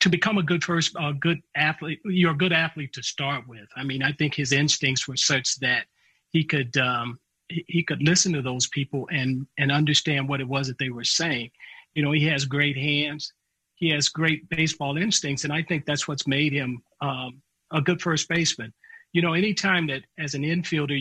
to 0.00 0.08
become 0.08 0.38
a 0.38 0.42
good 0.42 0.62
first, 0.62 0.94
a 0.96 1.00
uh, 1.00 1.12
good 1.12 1.42
athlete, 1.54 2.00
you're 2.04 2.32
a 2.32 2.36
good 2.36 2.52
athlete 2.52 2.92
to 2.94 3.02
start 3.02 3.46
with. 3.48 3.68
I 3.76 3.82
mean, 3.82 4.02
I 4.02 4.12
think 4.12 4.34
his 4.34 4.52
instincts 4.52 5.06
were 5.06 5.16
such 5.16 5.56
that 5.56 5.86
he 6.30 6.44
could 6.44 6.76
um, 6.76 7.18
he 7.48 7.82
could 7.82 8.02
listen 8.02 8.32
to 8.32 8.42
those 8.42 8.68
people 8.68 9.08
and 9.10 9.46
and 9.58 9.70
understand 9.70 10.28
what 10.28 10.40
it 10.40 10.48
was 10.48 10.68
that 10.68 10.78
they 10.78 10.90
were 10.90 11.04
saying. 11.04 11.50
You 11.94 12.02
know, 12.02 12.12
he 12.12 12.24
has 12.26 12.44
great 12.44 12.76
hands. 12.76 13.32
He 13.76 13.90
has 13.90 14.08
great 14.08 14.48
baseball 14.48 14.96
instincts, 14.96 15.44
and 15.44 15.52
I 15.52 15.62
think 15.62 15.84
that's 15.84 16.08
what's 16.08 16.26
made 16.26 16.52
him 16.52 16.82
um, 17.00 17.42
a 17.72 17.80
good 17.80 18.02
first 18.02 18.28
baseman. 18.28 18.72
You 19.12 19.22
know, 19.22 19.34
anytime 19.34 19.86
that 19.88 20.02
as 20.18 20.34
an 20.34 20.42
infielder, 20.42 20.98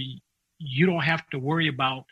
you 0.59 0.85
don't 0.85 1.03
have 1.03 1.27
to 1.31 1.39
worry 1.39 1.67
about 1.67 2.05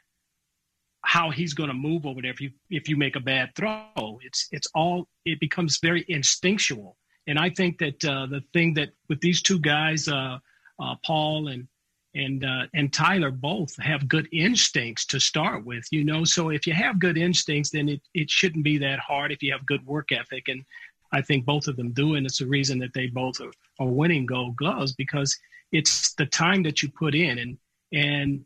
how 1.01 1.29
he's 1.29 1.53
going 1.53 1.67
to 1.67 1.73
move 1.73 2.05
over 2.05 2.21
there 2.21 2.31
if 2.31 2.39
you 2.39 2.51
if 2.69 2.87
you 2.87 2.95
make 2.95 3.15
a 3.15 3.19
bad 3.19 3.53
throw. 3.55 4.19
It's 4.23 4.47
it's 4.51 4.67
all 4.73 5.07
it 5.25 5.39
becomes 5.39 5.79
very 5.81 6.05
instinctual. 6.07 6.97
And 7.27 7.37
I 7.37 7.49
think 7.49 7.77
that 7.79 8.03
uh, 8.03 8.25
the 8.25 8.41
thing 8.53 8.73
that 8.75 8.89
with 9.09 9.19
these 9.21 9.41
two 9.41 9.59
guys, 9.59 10.07
uh, 10.07 10.39
uh, 10.79 10.95
Paul 11.05 11.49
and 11.49 11.67
and 12.15 12.45
uh, 12.45 12.67
and 12.73 12.93
Tyler 12.93 13.31
both 13.31 13.75
have 13.77 14.07
good 14.07 14.27
instincts 14.31 15.05
to 15.07 15.19
start 15.19 15.65
with, 15.65 15.85
you 15.91 16.03
know. 16.03 16.23
So 16.23 16.49
if 16.49 16.67
you 16.67 16.73
have 16.73 16.99
good 16.99 17.17
instincts, 17.17 17.71
then 17.71 17.89
it, 17.89 18.01
it 18.13 18.29
shouldn't 18.29 18.63
be 18.63 18.77
that 18.79 18.99
hard 18.99 19.31
if 19.31 19.41
you 19.41 19.51
have 19.51 19.65
good 19.65 19.85
work 19.85 20.11
ethic. 20.11 20.47
And 20.47 20.63
I 21.11 21.21
think 21.21 21.45
both 21.45 21.67
of 21.67 21.75
them 21.75 21.91
do, 21.91 22.15
and 22.15 22.25
it's 22.25 22.39
the 22.39 22.45
reason 22.45 22.79
that 22.79 22.93
they 22.93 23.07
both 23.07 23.41
are, 23.41 23.51
are 23.79 23.87
winning 23.87 24.25
Gold 24.25 24.55
Gloves 24.55 24.93
because 24.93 25.37
it's 25.71 26.13
the 26.13 26.25
time 26.25 26.63
that 26.63 26.83
you 26.83 26.89
put 26.89 27.15
in, 27.15 27.39
and 27.39 27.57
and 27.91 28.45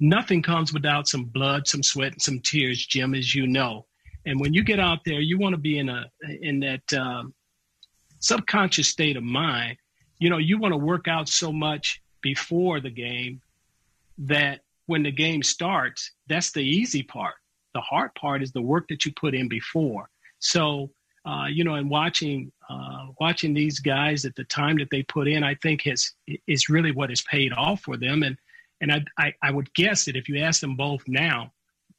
nothing 0.00 0.42
comes 0.42 0.72
without 0.72 1.08
some 1.08 1.24
blood, 1.24 1.66
some 1.66 1.82
sweat, 1.82 2.12
and 2.12 2.22
some 2.22 2.40
tears, 2.40 2.84
Jim, 2.86 3.14
as 3.14 3.34
you 3.34 3.46
know. 3.46 3.86
And 4.26 4.40
when 4.40 4.54
you 4.54 4.64
get 4.64 4.80
out 4.80 5.00
there, 5.04 5.20
you 5.20 5.38
want 5.38 5.52
to 5.52 5.60
be 5.60 5.78
in 5.78 5.90
a 5.90 6.06
in 6.40 6.60
that 6.60 6.92
um, 6.94 7.34
subconscious 8.20 8.88
state 8.88 9.18
of 9.18 9.22
mind. 9.22 9.76
You 10.18 10.30
know, 10.30 10.38
you 10.38 10.58
want 10.58 10.72
to 10.72 10.78
work 10.78 11.06
out 11.06 11.28
so 11.28 11.52
much 11.52 12.00
before 12.24 12.80
the 12.80 12.90
game 12.90 13.42
that 14.16 14.60
when 14.86 15.02
the 15.02 15.12
game 15.12 15.42
starts, 15.42 16.10
that's 16.26 16.52
the 16.52 16.62
easy 16.62 17.02
part. 17.02 17.34
The 17.74 17.82
hard 17.82 18.14
part 18.14 18.42
is 18.42 18.50
the 18.50 18.62
work 18.62 18.88
that 18.88 19.04
you 19.04 19.12
put 19.12 19.34
in 19.34 19.46
before. 19.48 20.08
So, 20.38 20.90
uh, 21.26 21.46
you 21.50 21.64
know, 21.64 21.74
and 21.74 21.90
watching 21.90 22.50
uh, 22.70 23.06
watching 23.20 23.52
these 23.52 23.78
guys 23.78 24.24
at 24.24 24.34
the 24.36 24.44
time 24.44 24.78
that 24.78 24.88
they 24.90 25.02
put 25.02 25.28
in, 25.28 25.44
I 25.44 25.54
think 25.56 25.82
has 25.82 26.12
is 26.46 26.68
really 26.68 26.92
what 26.92 27.10
has 27.10 27.22
paid 27.22 27.52
off 27.52 27.82
for 27.82 27.96
them. 27.98 28.22
And 28.22 28.36
and 28.80 28.90
I, 28.90 29.04
I, 29.18 29.34
I 29.42 29.50
would 29.50 29.72
guess 29.74 30.06
that 30.06 30.16
if 30.16 30.28
you 30.28 30.38
ask 30.38 30.60
them 30.60 30.76
both 30.76 31.02
now, 31.06 31.52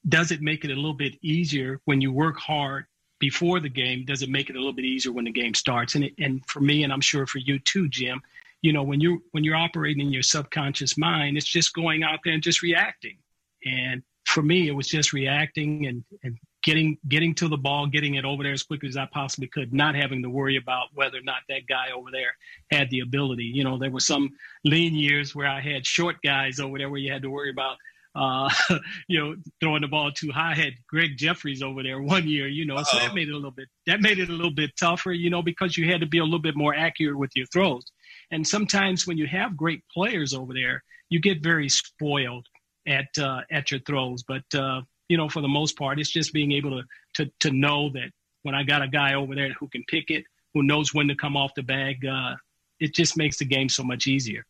does 0.08 0.32
it 0.32 0.42
make 0.42 0.66
it 0.66 0.72
a 0.72 0.76
little 0.76 0.94
bit 0.94 1.16
easier 1.22 1.80
when 1.86 2.02
you 2.02 2.12
work 2.12 2.38
hard 2.38 2.86
before 3.20 3.60
the 3.60 3.70
game? 3.70 4.06
Does 4.06 4.22
it 4.24 4.30
make 4.30 4.50
it 4.50 4.56
a 4.56 4.60
little 4.60 4.74
bit 4.74 4.86
easier 4.86 5.12
when 5.12 5.26
the 5.26 5.32
game 5.32 5.54
starts? 5.54 5.96
And 5.96 6.06
it, 6.06 6.14
and 6.20 6.44
for 6.48 6.62
me, 6.62 6.84
and 6.84 6.92
I'm 6.92 7.02
sure 7.02 7.26
for 7.28 7.40
you 7.40 7.60
too, 7.60 7.88
Jim, 7.90 8.22
you 8.66 8.74
know, 8.74 8.82
when 8.82 9.00
you 9.00 9.22
when 9.32 9.44
you're 9.44 9.56
operating 9.56 10.08
in 10.08 10.12
your 10.12 10.24
subconscious 10.24 10.98
mind, 10.98 11.38
it's 11.38 11.46
just 11.46 11.72
going 11.76 12.02
out 12.02 12.18
there 12.24 12.34
and 12.34 12.42
just 12.42 12.64
reacting. 12.64 13.16
And 13.64 14.02
for 14.26 14.42
me, 14.42 14.68
it 14.68 14.72
was 14.72 14.88
just 14.88 15.14
reacting 15.14 15.86
and, 15.86 16.04
and 16.24 16.36
getting 16.64 16.98
getting 17.08 17.36
to 17.36 17.48
the 17.48 17.58
ball, 17.58 17.86
getting 17.86 18.16
it 18.16 18.26
over 18.26 18.42
there 18.42 18.54
as 18.54 18.64
quickly 18.64 18.90
as 18.90 18.98
I 18.98 19.08
possibly 19.14 19.48
could, 19.50 19.72
not 19.72 19.94
having 19.94 20.24
to 20.24 20.32
worry 20.32 20.58
about 20.58 20.88
whether 20.96 21.20
or 21.20 21.24
not 21.24 21.44
that 21.48 21.68
guy 21.70 21.92
over 21.96 22.10
there 22.12 22.34
had 22.72 22.90
the 22.90 23.02
ability. 23.02 23.44
You 23.44 23.64
know, 23.64 23.78
there 23.78 23.92
were 23.92 24.00
some 24.00 24.32
lean 24.64 24.96
years 24.96 25.36
where 25.36 25.48
I 25.48 25.62
had 25.62 25.86
short 25.86 26.16
guys 26.24 26.60
over 26.60 26.80
there 26.80 26.90
where 26.90 27.00
you 27.00 27.14
had 27.14 27.22
to 27.22 27.30
worry 27.30 27.52
about 27.52 27.78
uh, 28.16 28.50
you 29.08 29.20
know, 29.20 29.36
throwing 29.60 29.82
the 29.82 29.88
ball 29.88 30.12
too 30.12 30.32
high. 30.32 30.52
I 30.52 30.56
had 30.56 30.74
Gregg 30.88 31.18
Jefferies 31.18 31.62
over 31.62 31.84
there 31.84 32.02
one 32.02 32.28
year, 32.28 32.48
you 32.48 32.66
know, 32.66 32.78
Uh-oh. 32.78 32.84
so 32.84 32.98
that 32.98 33.14
made 33.14 33.28
it 33.28 33.34
a 33.34 33.36
little 33.36 33.52
bit 33.52 33.68
that 33.86 34.02
made 34.02 34.20
it 34.20 34.30
a 34.30 34.34
little 34.34 34.54
bit 34.54 34.72
tougher, 34.80 35.12
you 35.12 35.30
know, 35.30 35.42
because 35.42 35.78
you 35.78 35.92
had 35.92 36.02
to 36.02 36.08
be 36.08 36.18
a 36.18 36.24
little 36.24 36.40
bit 36.40 36.56
more 36.56 36.74
accurate 36.74 37.18
with 37.18 37.32
your 37.36 37.46
throws. 37.48 37.86
And 38.32 38.48
sometimes 38.48 39.08
when 39.08 39.18
you 39.18 39.28
have 39.28 39.56
great 39.56 39.84
players 39.94 40.34
over 40.34 40.54
there, 40.54 40.84
you 41.10 41.20
get 41.20 41.44
very 41.44 41.70
spoiled 41.70 42.48
at 42.88 43.08
uh, 43.18 43.42
at 43.52 43.72
your 43.72 43.80
throws. 43.82 44.24
But 44.24 44.44
uh, 44.54 44.82
you 45.10 45.18
know, 45.18 45.30
for 45.30 45.42
the 45.42 45.48
most 45.48 45.78
part, 45.78 46.00
it's 46.00 46.10
just 46.10 46.34
being 46.34 46.52
able 46.52 46.82
to 46.82 46.84
to 47.16 47.32
to 47.42 47.52
know 47.52 47.90
that 47.92 48.12
when 48.44 48.56
I 48.56 48.64
got 48.64 48.82
a 48.82 48.88
guy 48.88 49.16
over 49.16 49.36
there 49.36 49.54
who 49.60 49.68
can 49.68 49.84
pick 49.88 50.10
it, 50.10 50.24
who 50.54 50.64
knows 50.64 50.94
when 50.94 51.08
to 51.08 51.16
come 51.16 51.36
off 51.36 51.52
the 51.56 51.64
bag, 51.64 52.06
uh, 52.06 52.36
it 52.80 52.94
just 52.94 53.18
makes 53.18 53.38
the 53.38 53.46
game 53.46 53.70
so 53.70 53.84
much 53.84 54.08
easier. 54.08 54.46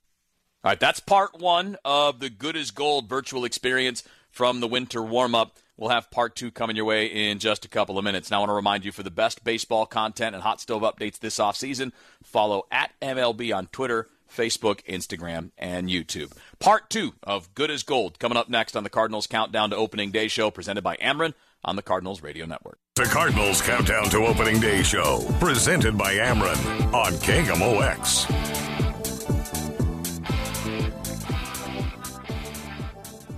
All 0.63 0.71
right, 0.71 0.79
that's 0.79 0.99
part 0.99 1.39
one 1.39 1.77
of 1.85 2.19
the 2.19 2.29
Good 2.29 2.55
as 2.55 2.71
Gold 2.71 3.07
virtual 3.07 3.45
experience 3.45 4.03
from 4.31 4.59
the 4.59 4.67
winter 4.67 5.01
warm 5.01 5.35
up. 5.35 5.57
We'll 5.77 5.89
have 5.89 6.09
part 6.09 6.35
two 6.35 6.51
coming 6.51 6.75
your 6.75 6.85
way 6.85 7.07
in 7.07 7.39
just 7.39 7.65
a 7.65 7.69
couple 7.69 7.97
of 7.97 8.03
minutes. 8.03 8.31
Now, 8.31 8.37
I 8.37 8.39
want 8.41 8.49
to 8.49 8.55
remind 8.55 8.85
you 8.85 8.91
for 8.91 9.03
the 9.03 9.11
best 9.11 9.43
baseball 9.43 9.85
content 9.85 10.33
and 10.33 10.43
hot 10.43 10.61
stove 10.61 10.83
updates 10.83 11.19
this 11.19 11.37
offseason, 11.37 11.91
follow 12.23 12.65
at 12.71 12.91
MLB 13.01 13.55
on 13.55 13.67
Twitter, 13.67 14.07
Facebook, 14.33 14.83
Instagram, 14.85 15.51
and 15.57 15.89
YouTube. 15.89 16.31
Part 16.59 16.89
two 16.89 17.13
of 17.23 17.53
Good 17.55 17.71
as 17.71 17.83
Gold 17.83 18.19
coming 18.19 18.37
up 18.37 18.49
next 18.49 18.75
on 18.75 18.83
the 18.83 18.89
Cardinals 18.89 19.27
Countdown 19.27 19.69
to 19.71 19.75
Opening 19.75 20.11
Day 20.11 20.27
show 20.27 20.49
presented 20.49 20.83
by 20.83 20.95
Ameren 20.97 21.33
on 21.63 21.75
the 21.75 21.81
Cardinals 21.81 22.21
Radio 22.21 22.45
Network. 22.45 22.77
The 22.95 23.05
Cardinals 23.05 23.61
Countdown 23.61 24.09
to 24.11 24.25
Opening 24.25 24.59
Day 24.59 24.81
show 24.83 25.25
presented 25.39 25.97
by 25.97 26.15
Ameren 26.15 26.93
on 26.93 27.11
KMOX. 27.13 28.64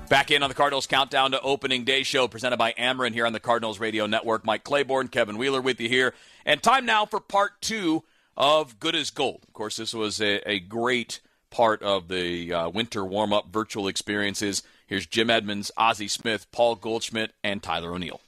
Back 0.10 0.32
in 0.32 0.41
on 0.41 0.47
the 0.47 0.55
Cardinals 0.55 0.88
Countdown 0.88 1.32
to 1.32 1.41
Opening 1.41 1.84
Day 1.84 2.01
show 2.03 2.30
presented 2.30 2.55
by 2.55 2.72
Ameren 2.74 3.12
here 3.12 3.26
on 3.26 3.34
the 3.34 3.41
Cardinals 3.41 3.78
Radio 3.78 4.05
Network. 4.05 4.45
Mike 4.45 4.64
Claiborne, 4.64 5.10
Kevin 5.10 5.38
Wheeler 5.38 5.60
with 5.60 5.82
you 5.82 5.89
here. 5.89 6.14
And 6.45 6.64
time 6.64 6.86
now 6.86 7.05
for 7.05 7.20
part 7.20 7.62
two 7.62 8.05
of 8.38 8.80
Good 8.80 8.95
as 8.95 9.10
Gold. 9.10 9.43
Of 9.45 9.53
course, 9.53 9.76
this 9.76 9.93
was 9.93 10.22
a, 10.22 10.49
a 10.49 10.60
great 10.60 11.20
part 11.49 11.84
of 11.84 12.08
the 12.08 12.53
uh, 12.53 12.70
winter 12.70 13.03
warm 13.03 13.34
up 13.34 13.49
virtual 13.51 13.89
experiences. 13.89 14.64
Here's 14.86 15.05
Jim 15.05 15.30
Edmonds, 15.30 15.72
Ozzie 15.76 16.08
Smith, 16.08 16.49
Paul 16.53 16.76
Goldschmidt, 16.76 17.34
and 17.43 17.62
Tyler 17.62 17.93
O'Neill. 17.93 18.22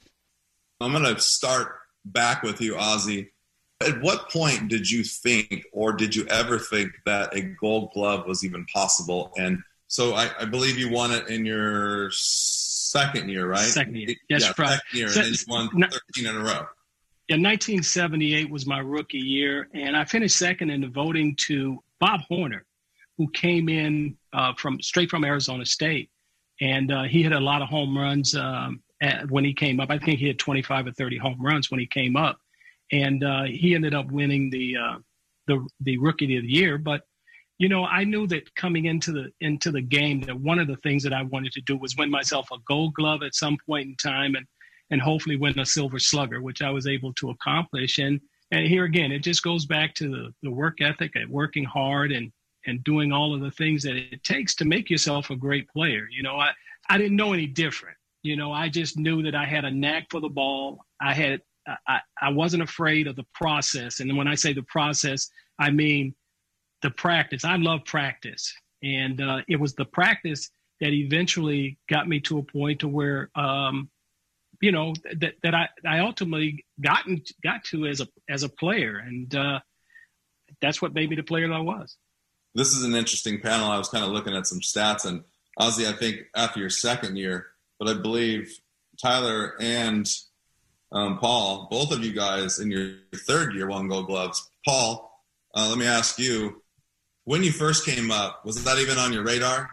I'm 0.82 0.92
going 0.92 1.04
to 1.16 1.22
start 1.22 1.78
back 2.04 2.44
with 2.44 2.60
you, 2.60 2.76
Ozzie. 2.76 3.32
At 3.80 4.02
what 4.02 4.30
point 4.30 4.68
did 4.68 4.92
you 4.92 5.06
think, 5.06 5.64
or 5.72 5.94
did 5.94 6.14
you 6.14 6.28
ever 6.28 6.60
think, 6.60 6.92
that 7.06 7.34
a 7.34 7.42
gold 7.42 7.92
glove 7.94 8.28
was 8.28 8.44
even 8.44 8.66
possible? 8.66 9.32
And 9.38 9.60
so 9.90 10.14
I, 10.14 10.30
I, 10.40 10.46
believe 10.46 10.78
you 10.78 10.88
won 10.92 11.12
it 11.12 11.28
in 11.30 11.48
your 11.48 12.12
second 12.12 13.28
year, 13.28 13.48
right? 13.48 13.60
Second 13.60 13.96
year. 13.96 14.16
Yes, 14.30 14.44
yeah, 14.44 14.54
second 14.54 14.80
year, 14.94 15.08
and 15.08 15.16
then 15.16 15.34
you 15.34 15.40
won 15.48 15.70
13 15.70 16.28
in 16.28 16.36
a 16.36 16.40
row. 16.40 16.68
Yeah, 17.28 17.38
1978 17.38 18.52
was 18.52 18.68
my 18.68 18.78
rookie 18.80 19.18
year, 19.18 19.68
and 19.74 19.98
I 19.98 20.06
finished 20.06 20.38
second 20.38 20.70
in 20.70 20.82
the 20.82 20.88
voting 20.88 21.36
to 21.48 21.84
Bob 22.00 22.22
Horner, 22.30 22.66
who 23.18 23.30
came 23.32 23.68
in 23.68 24.16
uh, 24.32 24.54
from 24.54 24.80
straight 24.80 25.10
from 25.10 25.24
Arizona 25.24 25.66
State, 25.66 26.12
and 26.62 26.92
uh, 26.92 27.04
he 27.04 27.24
hit 27.24 27.32
a 27.32 27.40
lot 27.40 27.64
of 27.64 27.70
home 27.70 27.98
runs 27.98 28.36
um, 28.36 28.84
at, 29.02 29.30
when 29.32 29.44
he 29.44 29.56
came 29.56 29.80
up. 29.80 29.90
I 29.90 29.98
think 29.98 30.20
he 30.20 30.28
had 30.28 30.38
25 30.38 30.86
or 30.86 30.92
30 30.92 31.18
home 31.18 31.44
runs 31.44 31.72
when 31.72 31.80
he 31.80 31.88
came 31.88 32.16
up, 32.16 32.40
and 32.92 33.24
uh, 33.24 33.44
he 33.46 33.74
ended 33.74 33.96
up 33.96 34.12
winning 34.12 34.52
the 34.52 34.78
uh, 34.78 34.98
the 35.48 35.68
the 35.82 35.98
rookie 35.98 36.38
of 36.38 36.44
the 36.44 36.52
year. 36.52 36.78
But 36.78 37.02
you 37.60 37.68
know, 37.68 37.84
I 37.84 38.06
knew 38.06 38.26
that 38.28 38.56
coming 38.56 38.86
into 38.86 39.12
the 39.12 39.32
into 39.42 39.70
the 39.70 39.82
game 39.82 40.22
that 40.22 40.40
one 40.40 40.60
of 40.60 40.68
the 40.68 40.78
things 40.78 41.04
that 41.04 41.14
I 41.14 41.24
wanted 41.24 41.52
to 41.54 41.62
do 41.62 41.78
was 41.78 41.96
win 41.98 42.10
myself 42.10 42.48
a 42.52 42.58
Gold 42.66 42.94
Glove 42.94 43.22
at 43.22 43.36
some 43.36 43.58
point 43.68 43.88
in 43.88 43.96
time, 43.98 44.36
and 44.36 44.48
and 44.90 45.02
hopefully 45.02 45.36
win 45.36 45.60
a 45.60 45.66
Silver 45.66 46.00
Slugger, 46.00 46.42
which 46.42 46.62
I 46.62 46.72
was 46.72 46.88
able 46.88 47.14
to 47.16 47.30
accomplish. 47.30 48.00
And 48.00 48.22
and 48.52 48.66
here 48.66 48.86
again, 48.86 49.12
it 49.12 49.20
just 49.20 49.44
goes 49.44 49.66
back 49.66 49.94
to 49.96 50.10
the, 50.10 50.34
the 50.42 50.50
work 50.50 50.82
ethic 50.82 51.12
and 51.16 51.30
working 51.30 51.66
hard 51.66 52.14
and 52.14 52.32
and 52.66 52.84
doing 52.84 53.12
all 53.12 53.36
of 53.36 53.42
the 53.42 53.52
things 53.52 53.84
that 53.84 53.96
it 53.96 54.24
takes 54.24 54.56
to 54.56 54.66
make 54.66 54.90
yourself 54.90 55.30
a 55.30 55.36
great 55.36 55.68
player. 55.70 56.08
You 56.10 56.24
know, 56.24 56.38
I 56.38 56.52
I 56.90 56.98
didn't 56.98 57.18
know 57.18 57.34
any 57.34 57.46
different. 57.46 57.98
You 58.24 58.38
know, 58.38 58.54
I 58.54 58.70
just 58.70 58.98
knew 58.98 59.22
that 59.24 59.36
I 59.36 59.46
had 59.46 59.66
a 59.66 59.72
knack 59.72 60.08
for 60.10 60.22
the 60.22 60.30
ball. 60.30 60.86
I 61.02 61.14
had 61.14 61.42
I, 61.88 62.00
I 62.22 62.30
wasn't 62.30 62.64
afraid 62.64 63.08
of 63.08 63.18
the 63.18 63.26
process. 63.34 64.00
And 64.00 64.18
when 64.18 64.30
I 64.30 64.36
say 64.36 64.54
the 64.54 64.64
process, 64.64 65.30
I 65.60 65.72
mean 65.72 66.16
the 66.82 66.92
practice. 66.92 67.46
I 67.46 67.58
love 67.58 67.86
practice, 67.86 68.54
and 68.84 69.22
uh, 69.22 69.42
it 69.48 69.60
was 69.60 69.74
the 69.76 69.86
practice 69.86 70.50
that 70.80 70.94
eventually 70.94 71.78
got 71.90 72.08
me 72.08 72.20
to 72.22 72.40
a 72.40 72.44
point 72.44 72.80
to 72.80 72.88
where, 72.88 73.30
um, 73.36 73.90
you 74.62 74.72
know, 74.72 74.94
that 75.18 75.34
that 75.44 75.54
I, 75.54 75.70
I 75.86 76.00
ultimately 76.00 76.66
gotten 76.80 77.22
got 77.44 77.64
to 77.66 77.86
as 77.86 78.02
a 78.02 78.08
as 78.30 78.44
a 78.44 78.50
player, 78.50 78.98
and 78.98 79.34
uh, 79.36 79.60
that's 80.62 80.82
what 80.82 80.94
made 80.94 81.10
me 81.10 81.16
the 81.16 81.24
player 81.24 81.48
that 81.48 81.54
I 81.54 81.60
was. 81.60 81.98
This 82.56 82.70
is 82.70 82.84
an 82.84 82.96
interesting 82.96 83.40
panel. 83.40 83.70
I 83.70 83.78
was 83.78 83.90
kind 83.90 84.04
of 84.04 84.12
looking 84.12 84.36
at 84.36 84.48
some 84.48 84.60
stats, 84.60 85.06
and 85.06 85.24
Ozzie, 85.58 85.88
I 85.88 85.94
think 85.94 86.22
after 86.36 86.60
your 86.60 86.70
second 86.70 87.18
year, 87.18 87.48
but 87.78 87.88
I 87.88 87.94
believe 88.00 88.60
Tyler 89.02 89.56
and 89.60 90.10
um, 90.92 91.20
Paul, 91.20 91.68
both 91.70 91.92
of 91.92 92.04
you 92.04 92.14
guys 92.14 92.60
in 92.60 92.72
your 92.72 92.96
third 93.28 93.54
year 93.54 93.68
won 93.68 93.88
Gold 93.88 94.08
Gloves. 94.08 94.50
Paul, 94.66 95.24
uh, 95.54 95.68
let 95.70 95.78
me 95.78 95.86
ask 95.86 96.18
you: 96.18 96.59
when 97.30 97.44
you 97.44 97.52
first 97.52 97.86
came 97.86 98.10
up, 98.10 98.44
was 98.44 98.64
that 98.64 98.80
even 98.80 98.98
on 98.98 99.14
your 99.14 99.24
radar? 99.24 99.70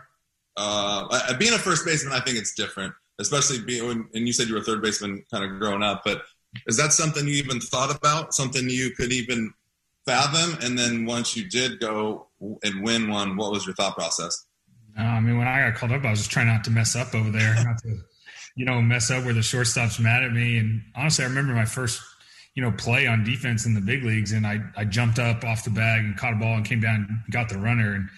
Uh, 0.59 1.39
being 1.39 1.55
a 1.55 1.59
first 1.59 1.87
baseman, 1.87 2.13
I 2.13 2.21
think 2.21 2.37
it's 2.37 2.53
different, 2.53 2.93
especially 3.19 3.61
being, 3.61 3.87
when, 3.87 4.09
and 4.13 4.27
you 4.27 4.35
said 4.35 4.49
you 4.49 4.57
were 4.57 4.61
a 4.61 4.63
third 4.63 4.83
baseman 4.83 5.25
kind 5.33 5.43
of 5.43 5.59
growing 5.59 5.83
up, 5.83 6.03
but 6.05 6.21
is 6.67 6.77
that 6.77 6.93
something 6.93 7.27
you 7.27 7.37
even 7.37 7.59
thought 7.61 7.97
about? 7.97 8.35
Something 8.35 8.69
you 8.69 8.91
could 8.91 9.11
even 9.11 9.55
fathom? 10.05 10.59
And 10.61 10.79
then 10.79 11.07
once 11.07 11.35
you 11.35 11.49
did 11.49 11.81
go 11.81 12.27
and 12.63 12.85
win 12.85 13.09
one, 13.09 13.39
what 13.39 13.53
was 13.53 13.65
your 13.65 13.75
thought 13.75 13.97
process? 13.97 14.45
No, 14.95 15.05
I 15.05 15.21
mean, 15.21 15.39
when 15.39 15.49
I 15.49 15.71
got 15.71 15.79
called 15.79 15.93
up, 15.93 16.05
I 16.05 16.11
was 16.11 16.19
just 16.19 16.31
trying 16.31 16.49
not 16.49 16.63
to 16.65 16.71
mess 16.71 16.95
up 16.95 17.15
over 17.15 17.31
there, 17.31 17.55
not 17.65 17.79
to, 17.85 18.01
you 18.55 18.67
know, 18.67 18.83
mess 18.83 19.11
up 19.11 19.25
where 19.25 19.33
the 19.33 19.43
shortstop's 19.43 19.99
mad 19.99 20.25
at 20.25 20.33
me. 20.33 20.59
And 20.59 20.83
honestly, 20.95 21.25
I 21.25 21.29
remember 21.29 21.55
my 21.55 21.65
first 21.65 22.03
you 22.57 22.63
know, 22.63 22.73
play 22.73 23.07
on 23.07 23.23
defense 23.23 23.67
in 23.67 23.75
the 23.75 23.81
big 23.83 24.03
leagues. 24.03 24.33
And 24.33 24.47
I, 24.47 24.61
I 24.77 24.85
jumped 24.85 25.19
up 25.19 25.45
off 25.45 25.63
the 25.63 25.71
bag 25.71 26.01
and 26.01 26.17
caught 26.17 26.33
a 26.33 26.37
ball 26.37 26.57
and 26.57 26.65
came 26.65 26.81
down 26.81 27.07
and 27.09 27.33
got 27.33 27.51
the 27.51 27.59
runner. 27.59 27.95
And 27.95 28.09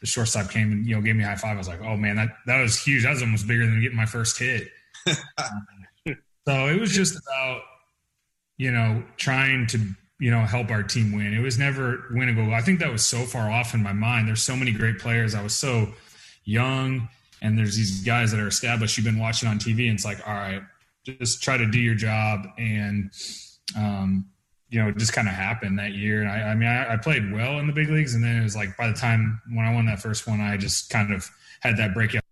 the 0.00 0.06
shortstop 0.06 0.50
came 0.50 0.70
and, 0.70 0.86
you 0.86 0.94
know, 0.94 1.02
gave 1.02 1.16
me 1.16 1.24
a 1.24 1.26
high 1.26 1.34
five. 1.34 1.56
I 1.56 1.58
was 1.58 1.68
like, 1.68 1.82
oh 1.82 1.96
man, 1.96 2.14
that, 2.14 2.28
that 2.46 2.62
was 2.62 2.80
huge. 2.80 3.02
That 3.02 3.10
was 3.10 3.22
almost 3.22 3.48
bigger 3.48 3.66
than 3.66 3.82
getting 3.82 3.96
my 3.96 4.06
first 4.06 4.38
hit. 4.38 4.68
so 5.06 6.68
it 6.68 6.80
was 6.80 6.92
just 6.92 7.18
about, 7.18 7.62
you 8.56 8.70
know, 8.70 9.02
trying 9.16 9.66
to, 9.68 9.80
you 10.20 10.30
know, 10.30 10.44
help 10.44 10.70
our 10.70 10.84
team 10.84 11.12
win. 11.12 11.34
It 11.34 11.40
was 11.40 11.58
never 11.58 12.04
win 12.12 12.28
a 12.28 12.34
goal. 12.34 12.54
I 12.54 12.60
think 12.60 12.78
that 12.78 12.92
was 12.92 13.04
so 13.04 13.24
far 13.24 13.50
off 13.50 13.74
in 13.74 13.82
my 13.82 13.92
mind. 13.92 14.28
There's 14.28 14.42
so 14.42 14.54
many 14.54 14.70
great 14.70 15.00
players. 15.00 15.34
I 15.34 15.42
was 15.42 15.54
so 15.54 15.88
young 16.44 17.08
and 17.42 17.58
there's 17.58 17.76
these 17.76 18.04
guys 18.04 18.30
that 18.30 18.38
are 18.38 18.48
established 18.48 18.96
you've 18.96 19.04
been 19.04 19.18
watching 19.18 19.48
on 19.48 19.58
TV 19.58 19.88
and 19.88 19.94
it's 19.94 20.04
like, 20.04 20.24
all 20.26 20.34
right, 20.34 20.62
just 21.04 21.42
try 21.42 21.56
to 21.56 21.66
do 21.66 21.80
your 21.80 21.96
job 21.96 22.46
and, 22.58 23.10
um, 23.76 24.26
you 24.70 24.80
know, 24.80 24.88
it 24.88 24.98
just 24.98 25.12
kind 25.12 25.28
of 25.28 25.34
happened 25.34 25.78
that 25.78 25.92
year. 25.92 26.20
And 26.20 26.30
I, 26.30 26.50
I 26.50 26.54
mean, 26.54 26.68
I, 26.68 26.94
I, 26.94 26.96
played 26.96 27.32
well 27.32 27.58
in 27.58 27.66
the 27.66 27.72
big 27.72 27.88
leagues, 27.88 28.14
and 28.14 28.22
then 28.22 28.36
it 28.36 28.42
was 28.42 28.54
like 28.54 28.76
by 28.76 28.88
the 28.88 28.94
time 28.94 29.40
when 29.52 29.64
I 29.64 29.72
won 29.72 29.86
that 29.86 30.00
first 30.00 30.26
one, 30.26 30.40
I 30.40 30.56
just 30.56 30.90
kind 30.90 31.12
of 31.12 31.28
had 31.60 31.76
that 31.78 31.94
breakout 31.94 32.22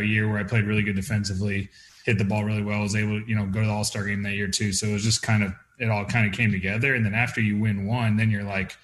year 0.00 0.28
where 0.28 0.38
I 0.38 0.44
played 0.44 0.64
really 0.64 0.82
good 0.82 0.96
defensively, 0.96 1.70
hit 2.04 2.18
the 2.18 2.24
ball 2.24 2.44
really 2.44 2.62
well, 2.62 2.82
was 2.82 2.94
able 2.94 3.20
to, 3.20 3.28
you 3.28 3.34
know, 3.34 3.46
go 3.46 3.60
to 3.60 3.66
the 3.66 3.72
All 3.72 3.84
Star 3.84 4.04
game 4.04 4.22
that 4.22 4.34
year 4.34 4.48
too. 4.48 4.72
So 4.72 4.86
it 4.86 4.92
was 4.92 5.02
just 5.02 5.22
kind 5.22 5.42
of 5.42 5.54
it 5.78 5.90
all 5.90 6.04
kind 6.04 6.26
of 6.26 6.32
came 6.32 6.52
together. 6.52 6.94
And 6.94 7.04
then 7.04 7.14
after 7.14 7.40
you 7.40 7.58
win 7.58 7.86
one, 7.86 8.16
then 8.16 8.30
you're 8.30 8.44
like, 8.44 8.76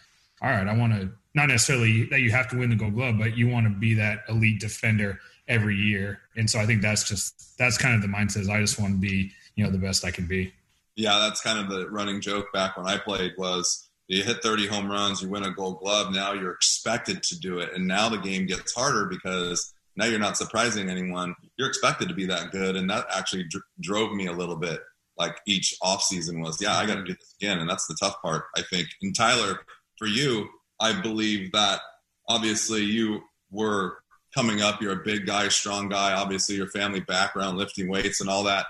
all 0.43 0.51
right, 0.51 0.67
I 0.67 0.77
want 0.77 0.95
to 0.95 1.11
not 1.35 1.49
necessarily 1.49 2.05
that 2.07 2.21
you 2.21 2.31
have 2.31 2.49
to 2.49 2.59
win 2.59 2.71
the 2.71 2.77
Gold 2.77 2.95
Glove, 2.95 3.17
but 3.19 3.37
you 3.37 3.49
want 3.49 3.67
to 3.67 3.71
be 3.71 3.95
that 3.95 4.25
elite 4.29 4.61
defender 4.61 5.19
every 5.49 5.77
year. 5.77 6.21
And 6.37 6.49
so 6.49 6.59
I 6.59 6.67
think 6.67 6.83
that's 6.83 7.05
just 7.05 7.59
that's 7.59 7.79
kind 7.79 7.95
of 7.95 8.03
the 8.03 8.09
mindset. 8.09 8.49
I 8.49 8.61
just 8.61 8.81
want 8.81 8.95
to 8.95 9.01
be 9.01 9.33
you 9.55 9.65
know 9.65 9.71
the 9.71 9.79
best 9.79 10.05
I 10.05 10.11
can 10.11 10.27
be 10.27 10.53
yeah, 10.97 11.19
that's 11.19 11.41
kind 11.41 11.59
of 11.59 11.71
the 11.71 11.89
running 11.91 12.21
joke 12.21 12.53
back 12.53 12.77
when 12.77 12.87
I 12.87 12.99
played 12.99 13.33
was 13.39 13.89
you 14.09 14.23
hit 14.23 14.43
30 14.43 14.67
home 14.67 14.91
runs, 14.91 15.23
you 15.23 15.29
win 15.29 15.45
a 15.45 15.51
gold 15.51 15.81
glove, 15.81 16.13
now 16.13 16.33
you're 16.33 16.53
expected 16.53 17.23
to 17.23 17.39
do 17.39 17.61
it. 17.61 17.71
And 17.75 17.87
now 17.87 18.09
the 18.09 18.19
game 18.19 18.47
gets 18.47 18.75
harder 18.75 19.07
because 19.07 19.73
now 19.97 20.07
you're 20.07 20.19
not 20.19 20.37
surprising 20.37 20.91
anyone. 20.91 21.35
You're 21.57 21.69
expected 21.69 22.09
to 22.09 22.15
be 22.15 22.27
that 22.27 22.51
good. 22.51 22.77
And 22.77 22.91
that 22.91 23.07
actually 23.11 23.45
dr- 23.45 23.65
drove 23.81 24.13
me 24.13 24.27
a 24.27 24.33
little 24.33 24.57
bit. 24.57 24.81
Like 25.19 25.39
each 25.47 25.75
offseason 25.83 26.43
was, 26.43 26.61
yeah, 26.61 26.77
I 26.77 26.87
got 26.87 26.97
to 26.97 27.05
do 27.05 27.15
this 27.15 27.35
again. 27.41 27.59
And 27.59 27.69
that's 27.69 27.87
the 27.87 27.97
tough 28.01 28.21
part, 28.23 28.45
I 28.57 28.63
think. 28.63 28.89
And 29.03 29.15
Tyler, 29.15 29.61
for 29.99 30.07
you, 30.07 30.49
I 30.81 31.01
believe 31.01 31.53
that 31.53 31.81
obviously 32.29 32.83
you 32.83 33.21
were 33.51 33.99
coming 34.35 34.63
up. 34.63 34.81
You're 34.81 35.01
a 35.01 35.05
big 35.05 35.27
guy, 35.27 35.49
strong 35.49 35.89
guy. 35.89 36.15
Obviously, 36.15 36.57
your 36.57 36.69
family 36.69 37.01
background, 37.01 37.59
lifting 37.59 37.89
weights 37.89 38.21
and 38.21 38.29
all 38.29 38.45
that. 38.45 38.67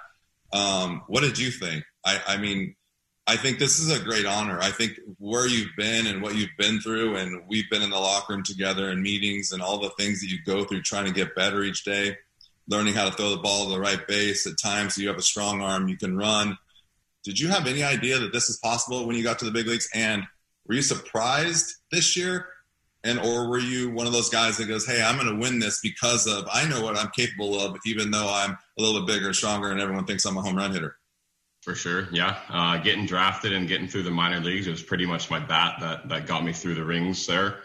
Um, 0.53 1.03
what 1.07 1.23
did 1.23 1.39
you 1.39 1.51
think? 1.51 1.85
I, 2.05 2.20
I 2.26 2.36
mean, 2.36 2.74
I 3.26 3.36
think 3.36 3.59
this 3.59 3.78
is 3.78 3.96
a 3.96 4.03
great 4.03 4.26
honor. 4.26 4.59
I 4.61 4.70
think 4.70 4.98
where 5.18 5.46
you've 5.46 5.76
been 5.76 6.07
and 6.07 6.22
what 6.22 6.34
you've 6.34 6.57
been 6.59 6.80
through, 6.80 7.16
and 7.16 7.42
we've 7.48 7.70
been 7.70 7.82
in 7.82 7.90
the 7.90 7.98
locker 7.98 8.32
room 8.32 8.42
together 8.42 8.90
and 8.90 9.00
meetings 9.00 9.53
and 9.53 9.62
all 9.62 9.78
the 9.78 9.90
things 9.90 10.20
that 10.20 10.28
you 10.28 10.38
go 10.44 10.64
through 10.64 10.82
trying 10.82 11.07
to 11.07 11.12
get 11.12 11.34
better 11.36 11.62
each 11.62 11.84
day, 11.84 12.16
learning 12.66 12.94
how 12.94 13.09
to 13.09 13.14
throw 13.14 13.30
the 13.30 13.36
ball 13.36 13.66
to 13.66 13.70
the 13.70 13.80
right 13.80 14.07
base. 14.09 14.46
At 14.46 14.59
times, 14.59 14.98
you 14.98 15.09
have 15.09 15.18
a 15.18 15.22
strong 15.22 15.62
arm, 15.62 15.88
you 15.88 15.96
can 15.96 16.16
run. 16.16 16.59
Did 17.22 17.38
you 17.38 17.48
have 17.48 17.68
any 17.68 17.84
idea 17.84 18.18
that 18.18 18.32
this 18.32 18.50
is 18.50 18.59
possible 18.59 19.07
when 19.07 19.14
you 19.14 19.22
got 19.22 19.38
to 19.38 19.44
the 19.44 19.53
big 19.53 19.68
leagues? 19.68 19.88
And 19.94 20.24
were 20.66 20.74
you 20.74 20.82
surprised 20.82 21.76
this 21.92 22.16
year? 22.16 22.48
And 23.05 23.18
or 23.20 23.48
were 23.48 23.59
you 23.59 23.90
one 23.90 24.07
of 24.07 24.12
those 24.12 24.28
guys 24.28 24.57
that 24.57 24.66
goes, 24.66 24.86
"Hey, 24.86 25.03
I'm 25.03 25.16
going 25.16 25.28
to 25.28 25.40
win 25.40 25.59
this 25.59 25.80
because 25.80 26.26
of 26.26 26.48
I 26.53 26.68
know 26.68 26.82
what 26.82 26.96
I'm 26.96 27.11
capable 27.11 27.61
of, 27.61 27.76
even 27.84 28.11
though 28.12 28.32
I'm 28.32 28.57
a 28.78 28.82
little 28.82 29.00
bit 29.00 29.14
bigger, 29.14 29.32
stronger, 29.32 29.70
and 29.70 29.80
everyone 29.80 30.05
thinks 30.05 30.24
I'm 30.24 30.36
a 30.36 30.42
home 30.42 30.57
run 30.57 30.72
hitter." 30.72 30.96
For 31.62 31.76
sure, 31.76 32.08
yeah. 32.10 32.38
Uh, 32.48 32.78
getting 32.78 33.06
drafted 33.06 33.52
and 33.52 33.68
getting 33.68 33.86
through 33.86 34.02
the 34.02 34.10
minor 34.10 34.40
leagues 34.40 34.66
was 34.66 34.82
pretty 34.82 35.06
much 35.06 35.30
my 35.30 35.38
bat 35.38 35.76
that 35.80 36.08
that 36.08 36.26
got 36.26 36.44
me 36.44 36.52
through 36.52 36.74
the 36.74 36.84
rings 36.84 37.24
there. 37.26 37.60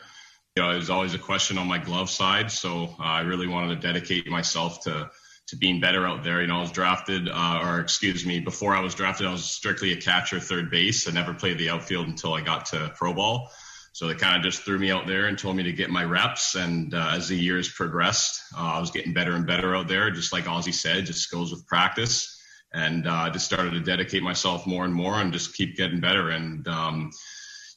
You 0.56 0.64
know, 0.64 0.70
it 0.70 0.78
was 0.78 0.92
always 0.92 1.16
a 1.16 1.20
question 1.20 1.58
on 1.58 1.68
my 1.68 1.80
glove 1.80 2.10
side, 2.10 2.52
so 2.52 2.96
uh, 3.00 3.04
I 3.04 3.22
really 3.22 3.48
wanted 3.48 3.82
to 3.82 3.88
dedicate 3.88 4.28
myself 4.28 4.84
to 4.84 5.10
to 5.48 5.56
being 5.56 5.80
better 5.80 6.06
out 6.06 6.24
there. 6.24 6.42
You 6.42 6.48
know, 6.48 6.58
I 6.58 6.62
was 6.62 6.72
drafted, 6.72 7.28
uh, 7.28 7.62
or 7.64 7.80
excuse 7.80 8.24
me, 8.24 8.40
before 8.40 8.76
I 8.76 8.82
was 8.82 8.94
drafted, 8.94 9.26
I 9.26 9.32
was 9.32 9.46
strictly 9.46 9.94
a 9.94 9.96
catcher, 9.96 10.40
third 10.40 10.70
base. 10.70 11.08
I 11.08 11.12
never 11.12 11.34
played 11.34 11.58
the 11.58 11.70
outfield 11.70 12.08
until 12.08 12.34
I 12.34 12.42
got 12.42 12.68
to 12.68 12.94
pro 12.96 13.14
ball. 13.14 13.50
So 13.94 14.08
they 14.08 14.14
kind 14.14 14.38
of 14.38 14.44
just 14.44 14.62
threw 14.62 14.78
me 14.78 14.92
out 14.92 15.08
there 15.08 15.26
and 15.26 15.40
told 15.40 15.56
me 15.56 15.64
to 15.64 15.72
get 15.72 15.90
my 15.90 16.04
reps. 16.04 16.54
And 16.54 16.94
uh, 16.94 17.14
as 17.14 17.30
the 17.30 17.38
years 17.38 17.68
progressed, 17.68 18.44
uh, 18.56 18.74
I 18.74 18.80
was 18.80 18.92
getting 18.92 19.14
better 19.14 19.34
and 19.34 19.48
better 19.48 19.76
out 19.76 19.88
there. 19.88 20.12
Just 20.12 20.34
like 20.34 20.48
Ozzie 20.48 20.72
said, 20.72 21.08
just 21.08 21.32
goes 21.32 21.52
with 21.52 21.66
practice 21.66 22.37
and 22.74 23.08
uh, 23.08 23.14
I 23.14 23.30
just 23.30 23.46
started 23.46 23.72
to 23.72 23.80
dedicate 23.80 24.24
myself 24.24 24.68
more 24.68 24.86
and 24.86 24.94
more 24.94 25.16
and 25.16 25.32
just 25.32 25.56
keep 25.56 25.76
getting 25.76 26.00
better. 26.00 26.30
And 26.30 26.68
um, 26.68 27.12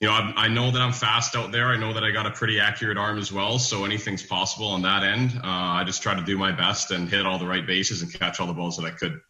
you 0.00 0.08
know, 0.08 0.14
I, 0.14 0.32
I, 0.36 0.48
know 0.48 0.70
that 0.70 0.80
I'm 0.80 0.92
fast 0.92 1.36
out 1.36 1.52
there. 1.52 1.66
I 1.66 1.76
know 1.76 1.92
that 1.92 2.02
I 2.02 2.10
got 2.10 2.26
a 2.26 2.30
pretty 2.30 2.58
accurate 2.58 2.96
arm 2.96 3.18
as 3.18 3.32
well, 3.32 3.58
so 3.58 3.84
anything's 3.84 4.24
possible 4.24 4.68
on 4.68 4.82
that 4.82 5.02
end. 5.02 5.32
Uh, 5.36 5.40
I 5.44 5.84
just 5.84 6.02
try 6.02 6.14
to 6.14 6.22
do 6.22 6.38
my 6.38 6.52
best 6.52 6.90
and 6.90 7.08
hit 7.08 7.26
all 7.26 7.38
the 7.38 7.46
right 7.46 7.66
bases 7.66 8.02
and 8.02 8.12
catch 8.12 8.40
all 8.40 8.46
the 8.46 8.54
balls 8.54 8.76
that 8.78 8.86
I 8.86 8.90
could. 8.90 9.20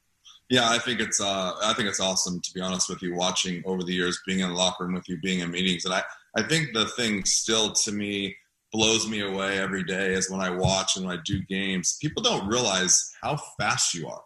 Yeah, 0.49 0.69
I 0.69 0.79
think 0.79 1.01
it's 1.01 1.21
uh, 1.21 1.53
I 1.63 1.75
think 1.75 1.89
it's 1.89 2.01
awesome 2.01 2.41
to 2.41 2.51
be 2.55 2.61
honest 2.61 2.89
with 2.89 3.03
you. 3.03 3.15
Watching 3.15 3.63
over 3.67 3.83
the 3.83 3.93
years, 3.93 4.21
being 4.27 4.41
in 4.41 4.49
the 4.49 4.55
locker 4.55 4.85
room 4.85 4.95
with 4.95 5.09
you, 5.09 5.19
being 5.21 5.41
in 5.41 5.51
meetings, 5.51 5.85
and 5.85 5.95
I 5.95 6.03
I 6.37 6.43
think 6.43 6.73
the 6.73 6.87
thing 6.87 7.25
still 7.25 7.73
to 7.73 7.93
me 7.93 8.37
blows 8.73 9.09
me 9.09 9.21
away 9.21 9.59
every 9.59 9.83
day 9.83 10.13
is 10.13 10.31
when 10.31 10.41
I 10.41 10.51
watch 10.51 10.97
and 10.97 11.05
when 11.05 11.19
I 11.19 11.21
do 11.25 11.43
games. 11.49 11.99
People 12.01 12.23
don't 12.23 12.47
realize 12.47 13.13
how 13.21 13.37
fast 13.59 13.95
you 13.95 14.07
are 14.09 14.23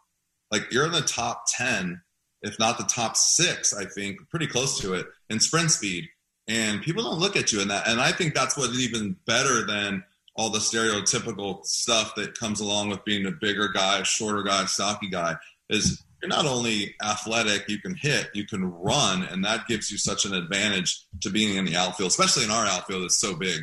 like 0.55 0.73
you're 0.73 0.87
in 0.87 0.93
the 0.93 1.01
top 1.01 1.45
10 1.57 2.01
if 2.43 2.59
not 2.61 2.79
the 2.79 2.85
top 2.85 3.17
six 3.17 3.75
i 3.75 3.85
think 3.85 4.19
pretty 4.31 4.47
close 4.47 4.79
to 4.81 4.95
it 4.95 5.07
in 5.31 5.41
sprint 5.41 5.71
speed. 5.71 6.09
And 6.47 6.83
people 6.83 7.03
don't 7.03 7.19
look 7.19 7.37
at 7.37 7.53
you 7.53 7.61
in 7.61 7.69
that. 7.69 7.89
And 7.89 8.01
i 8.01 8.13
think 8.13 8.35
that's 8.35 8.57
what's 8.57 8.79
even 8.79 9.17
better 9.27 9.67
than 9.67 10.05
all 10.37 10.51
the 10.51 10.59
stereotypical 10.59 11.65
stuff 11.65 12.15
that 12.17 12.39
comes 12.39 12.61
along 12.61 12.91
with 12.91 13.05
being 13.05 13.27
a 13.27 13.31
bigger 13.31 13.69
guy 13.69 14.03
shorter 14.03 14.43
guy 14.43 14.65
stocky 14.67 15.09
guy 15.09 15.37
is 15.71 16.05
you're 16.21 16.29
not 16.29 16.47
only 16.47 16.95
athletic 17.03 17.69
you 17.69 17.79
can 17.79 17.95
hit 17.95 18.31
you 18.35 18.47
can 18.47 18.65
run 18.65 19.23
and 19.25 19.45
that 19.45 19.67
gives 19.67 19.91
you 19.91 19.99
such 19.99 20.25
an 20.25 20.35
advantage 20.35 21.07
to 21.21 21.31
being 21.31 21.57
in 21.57 21.65
the 21.65 21.77
outfield 21.77 22.11
especially 22.11 22.45
in 22.45 22.51
our 22.51 22.67
outfield 22.67 23.05
it's 23.05 23.19
so 23.19 23.35
big. 23.35 23.61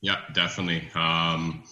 Yeah 0.00 0.20
definitely. 0.32 0.88
Um, 0.94 1.64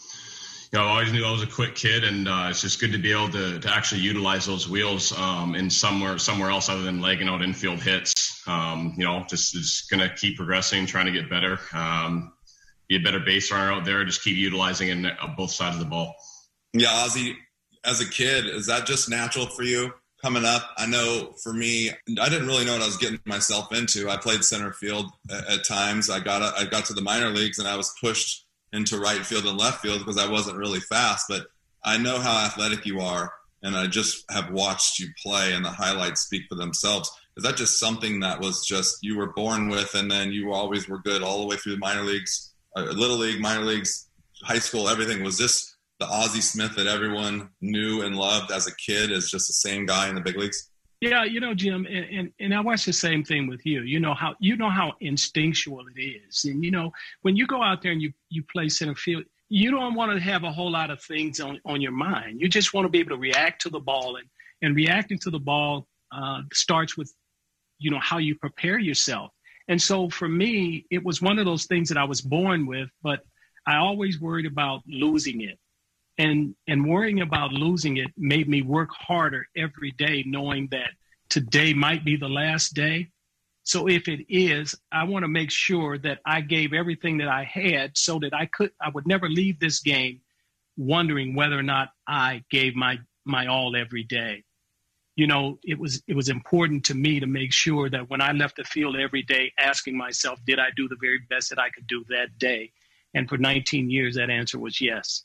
you 0.73 0.79
know, 0.79 0.87
I 0.87 0.91
always 0.91 1.13
knew 1.13 1.25
I 1.25 1.31
was 1.31 1.43
a 1.43 1.47
quick 1.47 1.75
kid, 1.75 2.03
and 2.03 2.27
uh, 2.27 2.47
it's 2.49 2.63
just 2.63 2.81
good 2.81 2.93
to 2.93 2.99
be 2.99 3.13
able 3.13 3.29
to, 3.31 3.59
to 3.59 3.75
actually 3.75 4.01
utilize 4.01 4.47
those 4.47 4.67
wheels 4.67 5.13
um, 5.19 5.55
in 5.55 5.69
somewhere 5.69 6.17
somewhere 6.17 6.49
else 6.49 6.71
other 6.71 6.83
than 6.83 7.03
legging 7.03 7.29
out 7.29 7.43
infield 7.43 7.83
hits. 7.83 8.43
Um, 8.49 8.95
you 8.97 9.05
know, 9.05 9.25
just 9.29 9.53
just 9.53 9.91
gonna 9.91 10.09
keep 10.15 10.39
progressing, 10.39 10.87
trying 10.87 11.07
to 11.07 11.13
get 11.13 11.29
better, 11.29 11.59
um, 11.75 12.33
be 12.89 12.97
a 12.97 13.01
better 13.01 13.21
base 13.21 13.53
runner 13.53 13.71
out 13.71 13.85
there. 13.85 14.03
Just 14.07 14.25
keep 14.25 14.37
utilizing 14.37 14.89
it 14.89 15.21
on 15.21 15.35
both 15.37 15.51
sides 15.51 15.77
of 15.77 15.81
the 15.81 15.89
ball. 15.89 16.15
Yeah, 16.73 16.89
Ozzie, 16.91 17.37
as 17.85 18.01
a 18.01 18.09
kid, 18.09 18.47
is 18.47 18.67
that 18.67 18.87
just 18.87 19.11
natural 19.11 19.45
for 19.45 19.65
you 19.65 19.93
coming 20.23 20.47
up? 20.47 20.71
I 20.79 20.87
know 20.87 21.35
for 21.43 21.53
me, 21.53 21.91
I 21.91 22.31
didn't 22.31 22.47
really 22.47 22.65
know 22.65 22.73
what 22.73 22.83
I 22.83 22.87
was 22.87 22.97
getting 22.97 23.21
myself 23.27 23.75
into. 23.75 24.09
I 24.09 24.17
played 24.17 24.43
center 24.43 24.73
field 24.73 25.11
at, 25.31 25.47
at 25.49 25.65
times. 25.67 26.09
I 26.09 26.21
got 26.21 26.41
I 26.59 26.65
got 26.65 26.87
to 26.87 26.95
the 26.95 27.03
minor 27.03 27.29
leagues, 27.29 27.59
and 27.59 27.69
I 27.69 27.77
was 27.77 27.95
pushed 28.01 28.42
into 28.73 28.99
right 28.99 29.25
field 29.25 29.47
and 29.47 29.59
left 29.59 29.83
field 29.83 29.99
because 29.99 30.19
I 30.19 30.31
wasn't 30.31 30.57
really 30.57 30.81
fast. 30.81 31.27
But 31.29 31.47
I 31.85 31.99
know 31.99 32.19
how 32.19 32.45
athletic 32.45 32.87
you 32.87 33.01
are, 33.01 33.33
and 33.63 33.77
I 33.77 33.87
just 33.87 34.25
have 34.31 34.51
watched 34.51 34.99
you 34.99 35.09
play, 35.23 35.53
and 35.55 35.65
the 35.65 35.71
highlights 35.71 36.23
speak 36.23 36.43
for 36.49 36.55
themselves. 36.55 37.11
Is 37.37 37.45
that 37.45 37.57
just 37.57 37.79
something 37.79 38.21
that 38.21 38.41
was 38.41 38.67
just 38.67 38.99
you 39.03 39.17
were 39.17 39.33
born 39.33 39.69
with, 39.69 39.95
and 39.95 40.11
then 40.11 40.33
you 40.33 40.53
always 40.53 40.89
were 40.89 40.99
good 40.99 41.23
all 41.23 41.41
the 41.41 41.47
way 41.47 41.57
through 41.57 41.73
the 41.73 41.79
minor 41.79 42.03
leagues, 42.03 42.53
uh, 42.77 42.83
little 42.83 43.17
league, 43.17 43.41
minor 43.41 43.65
leagues, 43.65 44.09
high 44.43 44.59
school, 44.59 44.89
everything? 44.89 45.23
Was 45.23 45.39
this 45.39 45.77
the 45.99 46.07
Ozzie 46.07 46.41
Smith 46.41 46.77
that 46.77 46.87
everyone 46.87 47.51
knew 47.61 48.03
and 48.03 48.17
loved 48.17 48.51
as 48.51 48.67
a 48.67 48.77
kid? 48.77 49.13
As 49.13 49.31
just 49.31 49.47
the 49.47 49.55
same 49.55 49.87
guy 49.87 50.09
in 50.09 50.15
the 50.15 50.21
big 50.21 50.37
leagues? 50.37 50.69
Yeah, 51.03 51.25
you 51.25 51.41
know, 51.41 51.53
Jim, 51.53 51.85
and, 51.91 52.05
and, 52.17 52.33
and 52.39 52.55
I 52.55 52.61
watch 52.61 52.85
the 52.85 52.93
same 52.93 53.25
thing 53.25 53.49
with 53.49 53.67
you. 53.67 53.83
You 53.83 53.99
know 53.99 54.15
how 54.15 54.37
you 54.39 54.57
know 54.57 54.71
how 54.71 54.93
instinctual 55.01 55.85
it 55.97 56.01
is, 56.01 56.45
and 56.45 56.63
you 56.65 56.71
know 56.71 56.93
when 57.23 57.35
you 57.35 57.45
go 57.45 57.61
out 57.61 57.83
there 57.83 57.91
and 57.91 58.01
you 58.01 58.13
you 58.29 58.45
play 58.45 58.69
center 58.69 58.95
field, 58.95 59.25
you 59.49 59.73
don't 59.73 59.97
want 59.97 60.13
to 60.13 60.21
have 60.21 60.45
a 60.45 60.53
whole 60.53 60.71
lot 60.71 60.93
of 60.93 61.03
things 61.03 61.41
on 61.41 61.61
on 61.65 61.81
your 61.81 61.91
mind. 61.91 62.41
You 62.41 62.49
just 62.49 62.73
want 62.73 62.85
to 62.85 62.89
be 62.89 63.01
able 63.01 63.17
to 63.17 63.17
react 63.17 63.63
to 63.63 63.69
the 63.69 63.81
ball, 63.81 64.15
and 64.15 64.29
and 64.63 64.77
reacting 64.77 65.19
to 65.19 65.31
the 65.31 65.41
ball 65.41 65.89
uh, 66.13 66.43
starts 66.53 66.97
with, 66.97 67.13
you 67.81 67.91
know, 67.91 67.99
how 67.99 68.19
you 68.19 68.37
prepare 68.37 68.79
yourself. 68.79 69.33
And 69.67 69.83
so 69.83 70.09
for 70.09 70.29
me, 70.29 70.87
it 70.89 71.05
was 71.05 71.21
one 71.21 71.41
of 71.41 71.47
those 71.47 71.67
things 71.67 71.89
that 71.89 71.99
I 71.99 72.05
was 72.05 72.21
born 72.21 72.65
with, 72.65 72.89
but 73.03 73.25
I 73.67 73.79
always 73.79 74.21
worried 74.21 74.47
about 74.47 74.83
losing 74.87 75.41
it 75.41 75.59
and 76.23 76.55
and 76.69 76.89
worrying 76.89 77.21
about 77.21 77.53
losing 77.53 77.97
it 77.97 78.09
made 78.17 78.49
me 78.49 78.63
work 78.63 78.91
harder 78.93 79.47
every 79.57 79.91
day 79.93 80.23
knowing 80.27 80.69
that 80.71 80.91
today 81.29 81.75
might 81.75 82.05
be 82.05 82.17
the 82.17 82.29
last 82.29 82.75
day 82.75 83.09
so 83.65 83.89
if 83.89 84.09
it 84.09 84.21
is 84.29 84.75
i 84.93 85.05
want 85.05 85.25
to 85.25 85.29
make 85.29 85.51
sure 85.51 85.99
that 85.99 86.19
i 86.25 86.41
gave 86.41 86.73
everything 86.73 87.19
that 87.19 87.29
i 87.29 87.45
had 87.45 87.97
so 87.97 88.19
that 88.19 88.33
i 88.35 88.47
could 88.47 88.71
i 88.81 88.89
would 88.89 89.07
never 89.07 89.29
leave 89.29 89.59
this 89.59 89.81
game 89.81 90.21
wondering 90.77 91.35
whether 91.35 91.59
or 91.59 91.63
not 91.63 91.89
i 92.07 92.43
gave 92.51 92.75
my 92.75 92.99
my 93.25 93.47
all 93.47 93.77
every 93.77 94.05
day 94.05 94.45
you 95.15 95.27
know, 95.27 95.59
it 95.63 95.79
was 95.79 96.03
it 96.07 96.17
was 96.17 96.31
important 96.31 96.87
to 96.87 96.95
me 96.95 97.21
to 97.21 97.27
make 97.27 97.53
sure 97.53 97.91
that 97.91 98.09
when 98.09 98.23
I 98.23 98.33
left 98.33 98.57
the 98.57 98.65
field 98.65 98.97
every 98.97 99.23
day, 99.23 99.53
asking 99.59 99.97
myself, 99.97 100.41
did 100.47 100.59
I 100.59 100.69
do 100.75 100.89
the 100.89 100.97
very 101.01 101.21
best 101.29 101.51
that 101.51 101.59
I 101.59 101.69
could 101.69 101.87
do 101.87 102.03
that 102.09 102.39
day? 102.39 102.73
And 103.15 103.29
for 103.29 103.37
19 103.37 103.91
years, 103.91 104.15
that 104.17 104.31
answer 104.31 104.59
was 104.59 104.81
yes. 104.81 105.25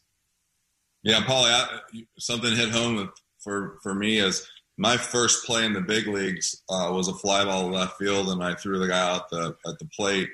Yeah, 1.08 1.22
Paulie, 1.22 2.06
something 2.20 2.56
hit 2.56 2.70
home 2.70 3.12
for 3.40 3.80
for 3.82 3.96
me 3.96 4.20
is 4.20 4.48
my 4.78 4.98
first 4.98 5.46
play 5.46 5.66
in 5.66 5.74
the 5.74 5.82
big 5.82 6.08
leagues 6.08 6.62
uh, 6.70 6.92
was 6.92 7.08
a 7.08 7.14
fly 7.14 7.46
ball 7.46 7.72
left 7.72 7.98
field, 7.98 8.30
and 8.30 8.44
I 8.44 8.54
threw 8.56 8.78
the 8.78 8.88
guy 8.88 9.16
out 9.16 9.30
the 9.30 9.56
at 9.66 9.80
the 9.80 9.90
plate. 9.96 10.30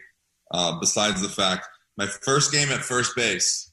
Uh, 0.52 0.80
besides 0.80 1.22
the 1.22 1.30
fact, 1.30 1.68
my 1.98 2.08
first 2.08 2.52
game 2.52 2.70
at 2.70 2.82
first 2.82 3.16
base, 3.16 3.72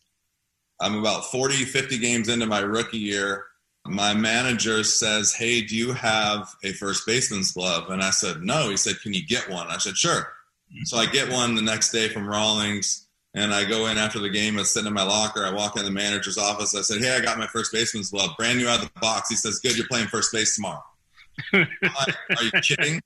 I'm 0.80 0.98
about 0.98 1.26
40, 1.26 1.64
50 1.64 1.98
games 1.98 2.28
into 2.28 2.46
my 2.46 2.60
rookie 2.60 2.98
year 2.98 3.46
my 3.86 4.14
manager 4.14 4.84
says, 4.84 5.32
Hey, 5.32 5.62
do 5.62 5.76
you 5.76 5.92
have 5.92 6.54
a 6.62 6.72
first 6.72 7.06
baseman's 7.06 7.52
glove? 7.52 7.90
And 7.90 8.02
I 8.02 8.10
said, 8.10 8.42
No. 8.42 8.68
He 8.68 8.76
said, 8.76 9.00
Can 9.00 9.14
you 9.14 9.26
get 9.26 9.48
one? 9.48 9.66
I 9.68 9.78
said, 9.78 9.96
Sure. 9.96 10.32
So 10.84 10.98
I 10.98 11.06
get 11.06 11.30
one 11.30 11.56
the 11.56 11.62
next 11.62 11.90
day 11.90 12.08
from 12.08 12.28
Rawlings 12.28 13.08
and 13.34 13.54
I 13.54 13.64
go 13.64 13.86
in 13.86 13.98
after 13.98 14.18
the 14.18 14.28
game. 14.28 14.58
I 14.58 14.62
sit 14.64 14.86
in 14.86 14.92
my 14.92 15.02
locker. 15.02 15.44
I 15.44 15.52
walk 15.52 15.78
in 15.78 15.84
the 15.84 15.90
manager's 15.90 16.38
office. 16.38 16.74
I 16.74 16.82
said, 16.82 17.00
Hey, 17.00 17.16
I 17.16 17.20
got 17.20 17.38
my 17.38 17.46
first 17.46 17.72
baseman's 17.72 18.10
glove, 18.10 18.30
brand 18.36 18.58
new 18.58 18.68
out 18.68 18.82
of 18.82 18.92
the 18.92 19.00
box. 19.00 19.28
He 19.28 19.36
says, 19.36 19.60
Good, 19.60 19.76
you're 19.76 19.86
playing 19.88 20.08
first 20.08 20.32
base 20.32 20.54
tomorrow. 20.54 20.82
like, 21.52 21.68
Are 22.36 22.42
you 22.42 22.50
kidding? 22.62 23.00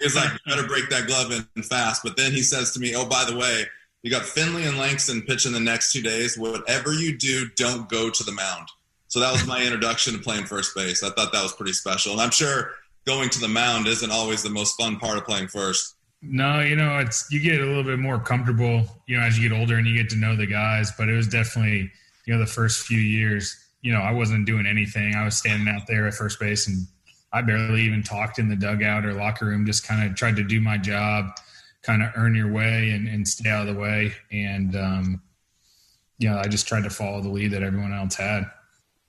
He's 0.00 0.16
like, 0.16 0.32
You 0.32 0.54
better 0.54 0.66
break 0.66 0.88
that 0.90 1.06
glove 1.06 1.32
in 1.32 1.62
fast. 1.62 2.02
But 2.02 2.16
then 2.16 2.32
he 2.32 2.42
says 2.42 2.72
to 2.72 2.80
me, 2.80 2.94
Oh, 2.94 3.06
by 3.06 3.24
the 3.24 3.36
way, 3.36 3.64
you 4.02 4.10
got 4.10 4.24
Finley 4.24 4.64
and 4.64 4.76
Langston 4.76 5.22
pitching 5.22 5.52
the 5.52 5.60
next 5.60 5.92
two 5.92 6.02
days. 6.02 6.36
Whatever 6.36 6.92
you 6.92 7.16
do, 7.16 7.48
don't 7.56 7.88
go 7.88 8.10
to 8.10 8.24
the 8.24 8.32
mound. 8.32 8.68
So 9.08 9.20
that 9.20 9.32
was 9.32 9.46
my 9.46 9.62
introduction 9.62 10.14
to 10.14 10.18
playing 10.18 10.44
first 10.44 10.74
base. 10.74 11.02
I 11.02 11.10
thought 11.10 11.32
that 11.32 11.42
was 11.42 11.52
pretty 11.52 11.72
special. 11.72 12.12
And 12.12 12.20
I'm 12.20 12.32
sure 12.32 12.72
going 13.06 13.28
to 13.30 13.40
the 13.40 13.48
mound 13.48 13.86
isn't 13.86 14.10
always 14.10 14.42
the 14.42 14.50
most 14.50 14.76
fun 14.76 14.96
part 14.98 15.16
of 15.16 15.24
playing 15.24 15.48
first. 15.48 15.94
No, 16.26 16.60
you 16.60 16.76
know, 16.76 16.98
it's 16.98 17.30
you 17.30 17.40
get 17.40 17.60
a 17.60 17.64
little 17.64 17.84
bit 17.84 17.98
more 17.98 18.18
comfortable, 18.18 18.86
you 19.06 19.18
know, 19.18 19.24
as 19.24 19.38
you 19.38 19.48
get 19.48 19.56
older 19.56 19.76
and 19.76 19.86
you 19.86 19.96
get 19.96 20.08
to 20.10 20.16
know 20.16 20.36
the 20.36 20.46
guys, 20.46 20.90
but 20.96 21.08
it 21.08 21.14
was 21.14 21.28
definitely, 21.28 21.90
you 22.26 22.32
know, 22.32 22.38
the 22.38 22.46
first 22.46 22.86
few 22.86 22.98
years, 22.98 23.56
you 23.82 23.92
know, 23.92 24.00
I 24.00 24.12
wasn't 24.12 24.46
doing 24.46 24.66
anything. 24.66 25.14
I 25.14 25.24
was 25.24 25.36
standing 25.36 25.68
out 25.68 25.86
there 25.86 26.06
at 26.06 26.14
first 26.14 26.40
base 26.40 26.66
and 26.66 26.86
I 27.32 27.42
barely 27.42 27.82
even 27.82 28.02
talked 28.02 28.38
in 28.38 28.48
the 28.48 28.56
dugout 28.56 29.04
or 29.04 29.12
locker 29.12 29.46
room, 29.46 29.66
just 29.66 29.86
kind 29.86 30.08
of 30.08 30.16
tried 30.16 30.36
to 30.36 30.44
do 30.44 30.60
my 30.60 30.78
job, 30.78 31.26
kind 31.82 32.02
of 32.02 32.10
earn 32.16 32.34
your 32.34 32.50
way 32.50 32.90
and, 32.90 33.08
and 33.08 33.26
stay 33.26 33.50
out 33.50 33.68
of 33.68 33.74
the 33.74 33.80
way. 33.80 34.12
And, 34.32 34.74
um, 34.76 35.22
you 36.18 36.30
know, 36.30 36.38
I 36.38 36.46
just 36.46 36.68
tried 36.68 36.84
to 36.84 36.90
follow 36.90 37.20
the 37.20 37.28
lead 37.28 37.50
that 37.50 37.62
everyone 37.62 37.92
else 37.92 38.14
had. 38.14 38.44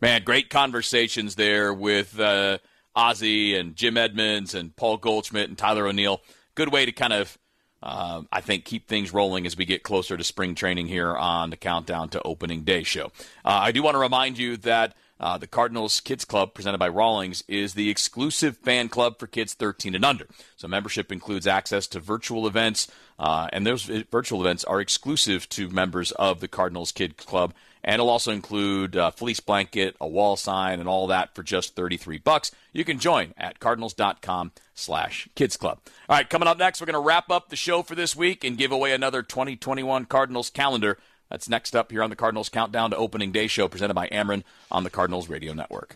Man, 0.01 0.23
great 0.23 0.49
conversations 0.49 1.35
there 1.35 1.73
with 1.73 2.19
uh, 2.19 2.57
Ozzie 2.95 3.55
and 3.55 3.75
Jim 3.75 3.95
Edmonds 3.95 4.53
and 4.53 4.75
Paul 4.75 4.97
Goldschmidt 4.97 5.49
and 5.49 5.57
Tyler 5.57 5.87
O'Neill. 5.87 6.21
Good 6.55 6.71
way 6.71 6.85
to 6.85 6.91
kind 6.91 7.13
of, 7.13 7.37
uh, 7.83 8.23
I 8.31 8.41
think, 8.41 8.65
keep 8.65 8.87
things 8.87 9.13
rolling 9.13 9.45
as 9.45 9.57
we 9.57 9.65
get 9.65 9.83
closer 9.83 10.17
to 10.17 10.23
spring 10.23 10.55
training 10.55 10.87
here 10.87 11.15
on 11.15 11.49
the 11.49 11.57
Countdown 11.57 12.09
to 12.09 12.21
Opening 12.23 12.63
Day 12.63 12.83
show. 12.83 13.07
Uh, 13.43 13.59
I 13.61 13.71
do 13.71 13.83
want 13.83 13.95
to 13.95 13.99
remind 13.99 14.37
you 14.37 14.57
that 14.57 14.95
uh, 15.19 15.37
the 15.37 15.47
Cardinals 15.47 15.99
Kids 16.01 16.25
Club, 16.25 16.53
presented 16.53 16.77
by 16.77 16.89
Rawlings, 16.89 17.43
is 17.47 17.73
the 17.73 17.89
exclusive 17.89 18.57
fan 18.57 18.89
club 18.89 19.17
for 19.17 19.27
kids 19.27 19.53
13 19.53 19.95
and 19.95 20.03
under. 20.03 20.27
So 20.57 20.67
membership 20.67 21.11
includes 21.11 21.47
access 21.47 21.87
to 21.87 21.99
virtual 21.99 22.47
events, 22.47 22.89
uh, 23.17 23.47
and 23.53 23.65
those 23.65 23.83
virtual 23.83 24.41
events 24.41 24.63
are 24.65 24.81
exclusive 24.81 25.47
to 25.49 25.69
members 25.69 26.11
of 26.13 26.41
the 26.41 26.47
Cardinals 26.47 26.91
Kids 26.91 27.23
Club 27.25 27.53
and 27.85 27.93
it'll 27.93 28.09
also 28.09 28.31
include 28.31 28.95
a 28.95 29.11
fleece 29.11 29.39
blanket, 29.39 29.95
a 30.01 30.07
wall 30.07 30.35
sign, 30.35 30.79
and 30.79 30.89
all 30.89 31.05
that 31.07 31.35
for 31.35 31.43
just 31.43 31.75
33 31.75 32.17
bucks. 32.17 32.51
You 32.73 32.83
can 32.83 32.97
join 32.97 33.35
at 33.37 33.59
cardinals.com 33.59 34.51
slash 34.73 35.29
kids 35.35 35.55
club. 35.55 35.79
All 36.09 36.17
right, 36.17 36.27
coming 36.27 36.47
up 36.47 36.57
next, 36.57 36.81
we're 36.81 36.87
going 36.87 36.95
to 36.95 36.99
wrap 36.99 37.29
up 37.29 37.49
the 37.49 37.55
show 37.55 37.83
for 37.83 37.93
this 37.93 38.15
week 38.15 38.43
and 38.43 38.57
give 38.57 38.71
away 38.71 38.91
another 38.91 39.21
2021 39.21 40.05
Cardinals 40.05 40.49
calendar. 40.49 40.97
That's 41.29 41.47
next 41.47 41.75
up 41.75 41.91
here 41.91 42.01
on 42.01 42.09
the 42.09 42.15
Cardinals 42.15 42.49
Countdown 42.49 42.89
to 42.89 42.97
Opening 42.97 43.31
Day 43.31 43.45
show 43.45 43.67
presented 43.67 43.93
by 43.93 44.07
Ameren 44.07 44.43
on 44.71 44.83
the 44.83 44.89
Cardinals 44.89 45.29
Radio 45.29 45.53
Network. 45.53 45.95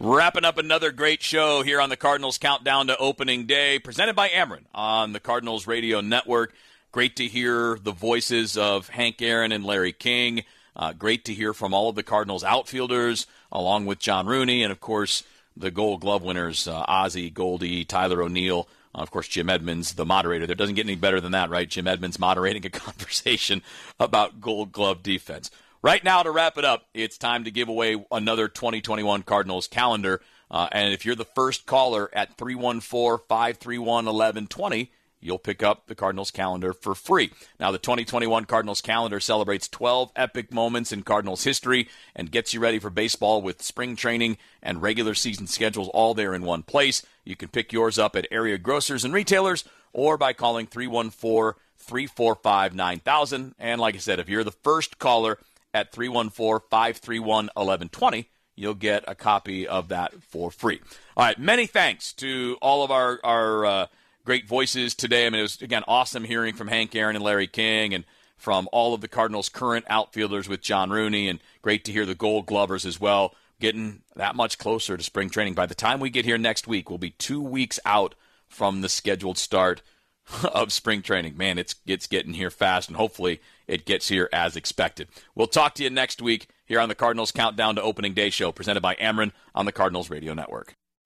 Wrapping 0.00 0.44
up 0.44 0.58
another 0.58 0.90
great 0.92 1.22
show 1.22 1.62
here 1.62 1.80
on 1.80 1.90
the 1.90 1.96
Cardinals 1.96 2.38
Countdown 2.38 2.86
to 2.88 2.96
Opening 2.96 3.44
Day, 3.46 3.78
presented 3.78 4.16
by 4.16 4.28
Ameren 4.28 4.64
on 4.74 5.12
the 5.12 5.20
Cardinals 5.20 5.66
Radio 5.66 6.00
Network. 6.00 6.54
Great 6.92 7.14
to 7.14 7.26
hear 7.28 7.78
the 7.80 7.92
voices 7.92 8.56
of 8.56 8.88
Hank 8.88 9.22
Aaron 9.22 9.52
and 9.52 9.64
Larry 9.64 9.92
King. 9.92 10.42
Uh, 10.74 10.92
great 10.92 11.24
to 11.26 11.32
hear 11.32 11.54
from 11.54 11.72
all 11.72 11.88
of 11.88 11.94
the 11.94 12.02
Cardinals 12.02 12.42
outfielders, 12.42 13.28
along 13.52 13.86
with 13.86 14.00
John 14.00 14.26
Rooney, 14.26 14.64
and 14.64 14.72
of 14.72 14.80
course 14.80 15.22
the 15.56 15.70
Gold 15.70 16.00
Glove 16.00 16.24
winners, 16.24 16.66
uh, 16.66 16.84
Ozzie, 16.88 17.30
Goldie, 17.30 17.84
Tyler 17.84 18.22
O'Neill, 18.22 18.68
uh, 18.92 18.98
of 18.98 19.12
course 19.12 19.28
Jim 19.28 19.48
Edmonds, 19.48 19.94
the 19.94 20.04
moderator. 20.04 20.48
There 20.48 20.56
doesn't 20.56 20.74
get 20.74 20.84
any 20.84 20.96
better 20.96 21.20
than 21.20 21.30
that, 21.30 21.48
right? 21.48 21.68
Jim 21.68 21.86
Edmonds 21.86 22.18
moderating 22.18 22.66
a 22.66 22.70
conversation 22.70 23.62
about 24.00 24.40
Gold 24.40 24.72
Glove 24.72 25.04
defense. 25.04 25.52
Right 25.82 26.02
now, 26.02 26.24
to 26.24 26.30
wrap 26.32 26.58
it 26.58 26.64
up, 26.64 26.86
it's 26.92 27.18
time 27.18 27.44
to 27.44 27.52
give 27.52 27.68
away 27.68 28.04
another 28.10 28.48
2021 28.48 29.22
Cardinals 29.22 29.68
calendar. 29.68 30.20
Uh, 30.50 30.68
and 30.72 30.92
if 30.92 31.06
you're 31.06 31.14
the 31.14 31.24
first 31.24 31.66
caller 31.66 32.10
at 32.12 32.36
314 32.36 33.24
531 33.28 34.06
1120, 34.06 34.90
you'll 35.20 35.38
pick 35.38 35.62
up 35.62 35.86
the 35.86 35.94
Cardinals 35.94 36.30
calendar 36.30 36.72
for 36.72 36.94
free. 36.94 37.30
Now, 37.58 37.70
the 37.70 37.78
2021 37.78 38.44
Cardinals 38.46 38.80
calendar 38.80 39.20
celebrates 39.20 39.68
12 39.68 40.12
epic 40.16 40.52
moments 40.52 40.92
in 40.92 41.02
Cardinals 41.02 41.44
history 41.44 41.88
and 42.14 42.30
gets 42.30 42.54
you 42.54 42.60
ready 42.60 42.78
for 42.78 42.90
baseball 42.90 43.42
with 43.42 43.62
spring 43.62 43.96
training 43.96 44.38
and 44.62 44.82
regular 44.82 45.14
season 45.14 45.46
schedules 45.46 45.88
all 45.88 46.14
there 46.14 46.34
in 46.34 46.42
one 46.42 46.62
place. 46.62 47.04
You 47.24 47.36
can 47.36 47.48
pick 47.48 47.72
yours 47.72 47.98
up 47.98 48.16
at 48.16 48.26
area 48.30 48.58
grocers 48.58 49.04
and 49.04 49.14
retailers 49.14 49.64
or 49.92 50.16
by 50.16 50.32
calling 50.32 50.66
314 50.66 51.60
345 51.76 52.74
9000. 52.74 53.54
And 53.58 53.80
like 53.80 53.94
I 53.94 53.98
said, 53.98 54.18
if 54.18 54.28
you're 54.28 54.44
the 54.44 54.50
first 54.50 54.98
caller 54.98 55.38
at 55.74 55.92
314 55.92 56.66
531 56.70 57.46
1120, 57.54 58.28
you'll 58.56 58.74
get 58.74 59.04
a 59.08 59.14
copy 59.14 59.66
of 59.66 59.88
that 59.88 60.22
for 60.22 60.50
free. 60.50 60.80
All 61.16 61.24
right, 61.24 61.38
many 61.38 61.66
thanks 61.66 62.12
to 62.14 62.58
all 62.60 62.84
of 62.84 62.90
our, 62.90 63.18
our, 63.24 63.64
uh, 63.66 63.86
great 64.24 64.46
voices 64.48 64.94
today. 64.94 65.26
I 65.26 65.30
mean, 65.30 65.40
it 65.40 65.42
was, 65.42 65.62
again, 65.62 65.82
awesome 65.88 66.24
hearing 66.24 66.54
from 66.54 66.68
Hank 66.68 66.94
Aaron 66.94 67.16
and 67.16 67.24
Larry 67.24 67.46
King 67.46 67.94
and 67.94 68.04
from 68.36 68.68
all 68.72 68.94
of 68.94 69.02
the 69.02 69.08
Cardinals' 69.08 69.50
current 69.50 69.84
outfielders 69.88 70.48
with 70.48 70.62
John 70.62 70.90
Rooney, 70.90 71.28
and 71.28 71.40
great 71.60 71.84
to 71.84 71.92
hear 71.92 72.06
the 72.06 72.14
gold 72.14 72.46
glovers 72.46 72.86
as 72.86 72.98
well, 72.98 73.34
getting 73.60 74.00
that 74.16 74.34
much 74.34 74.56
closer 74.56 74.96
to 74.96 75.02
spring 75.02 75.28
training. 75.28 75.52
By 75.52 75.66
the 75.66 75.74
time 75.74 76.00
we 76.00 76.08
get 76.08 76.24
here 76.24 76.38
next 76.38 76.66
week, 76.66 76.88
we'll 76.88 76.98
be 76.98 77.10
two 77.10 77.42
weeks 77.42 77.78
out 77.84 78.14
from 78.48 78.80
the 78.80 78.88
scheduled 78.88 79.36
start 79.36 79.82
of 80.42 80.72
spring 80.72 81.02
training. 81.02 81.36
Man, 81.36 81.58
it's, 81.58 81.74
it's 81.86 82.06
getting 82.06 82.32
here 82.32 82.50
fast, 82.50 82.88
and 82.88 82.96
hopefully 82.96 83.42
it 83.68 83.84
gets 83.84 84.08
here 84.08 84.30
as 84.32 84.56
expected. 84.56 85.08
We'll 85.34 85.46
talk 85.46 85.74
to 85.74 85.84
you 85.84 85.90
next 85.90 86.22
week 86.22 86.48
here 86.64 86.80
on 86.80 86.88
the 86.88 86.94
Cardinals 86.94 87.32
Countdown 87.32 87.74
to 87.74 87.82
Opening 87.82 88.14
Day 88.14 88.30
show 88.30 88.52
presented 88.52 88.80
by 88.80 88.94
Ameren 88.94 89.32
on 89.54 89.66
the 89.66 89.72
Cardinals 89.72 90.08
Radio 90.08 90.32
Network. 90.32 90.76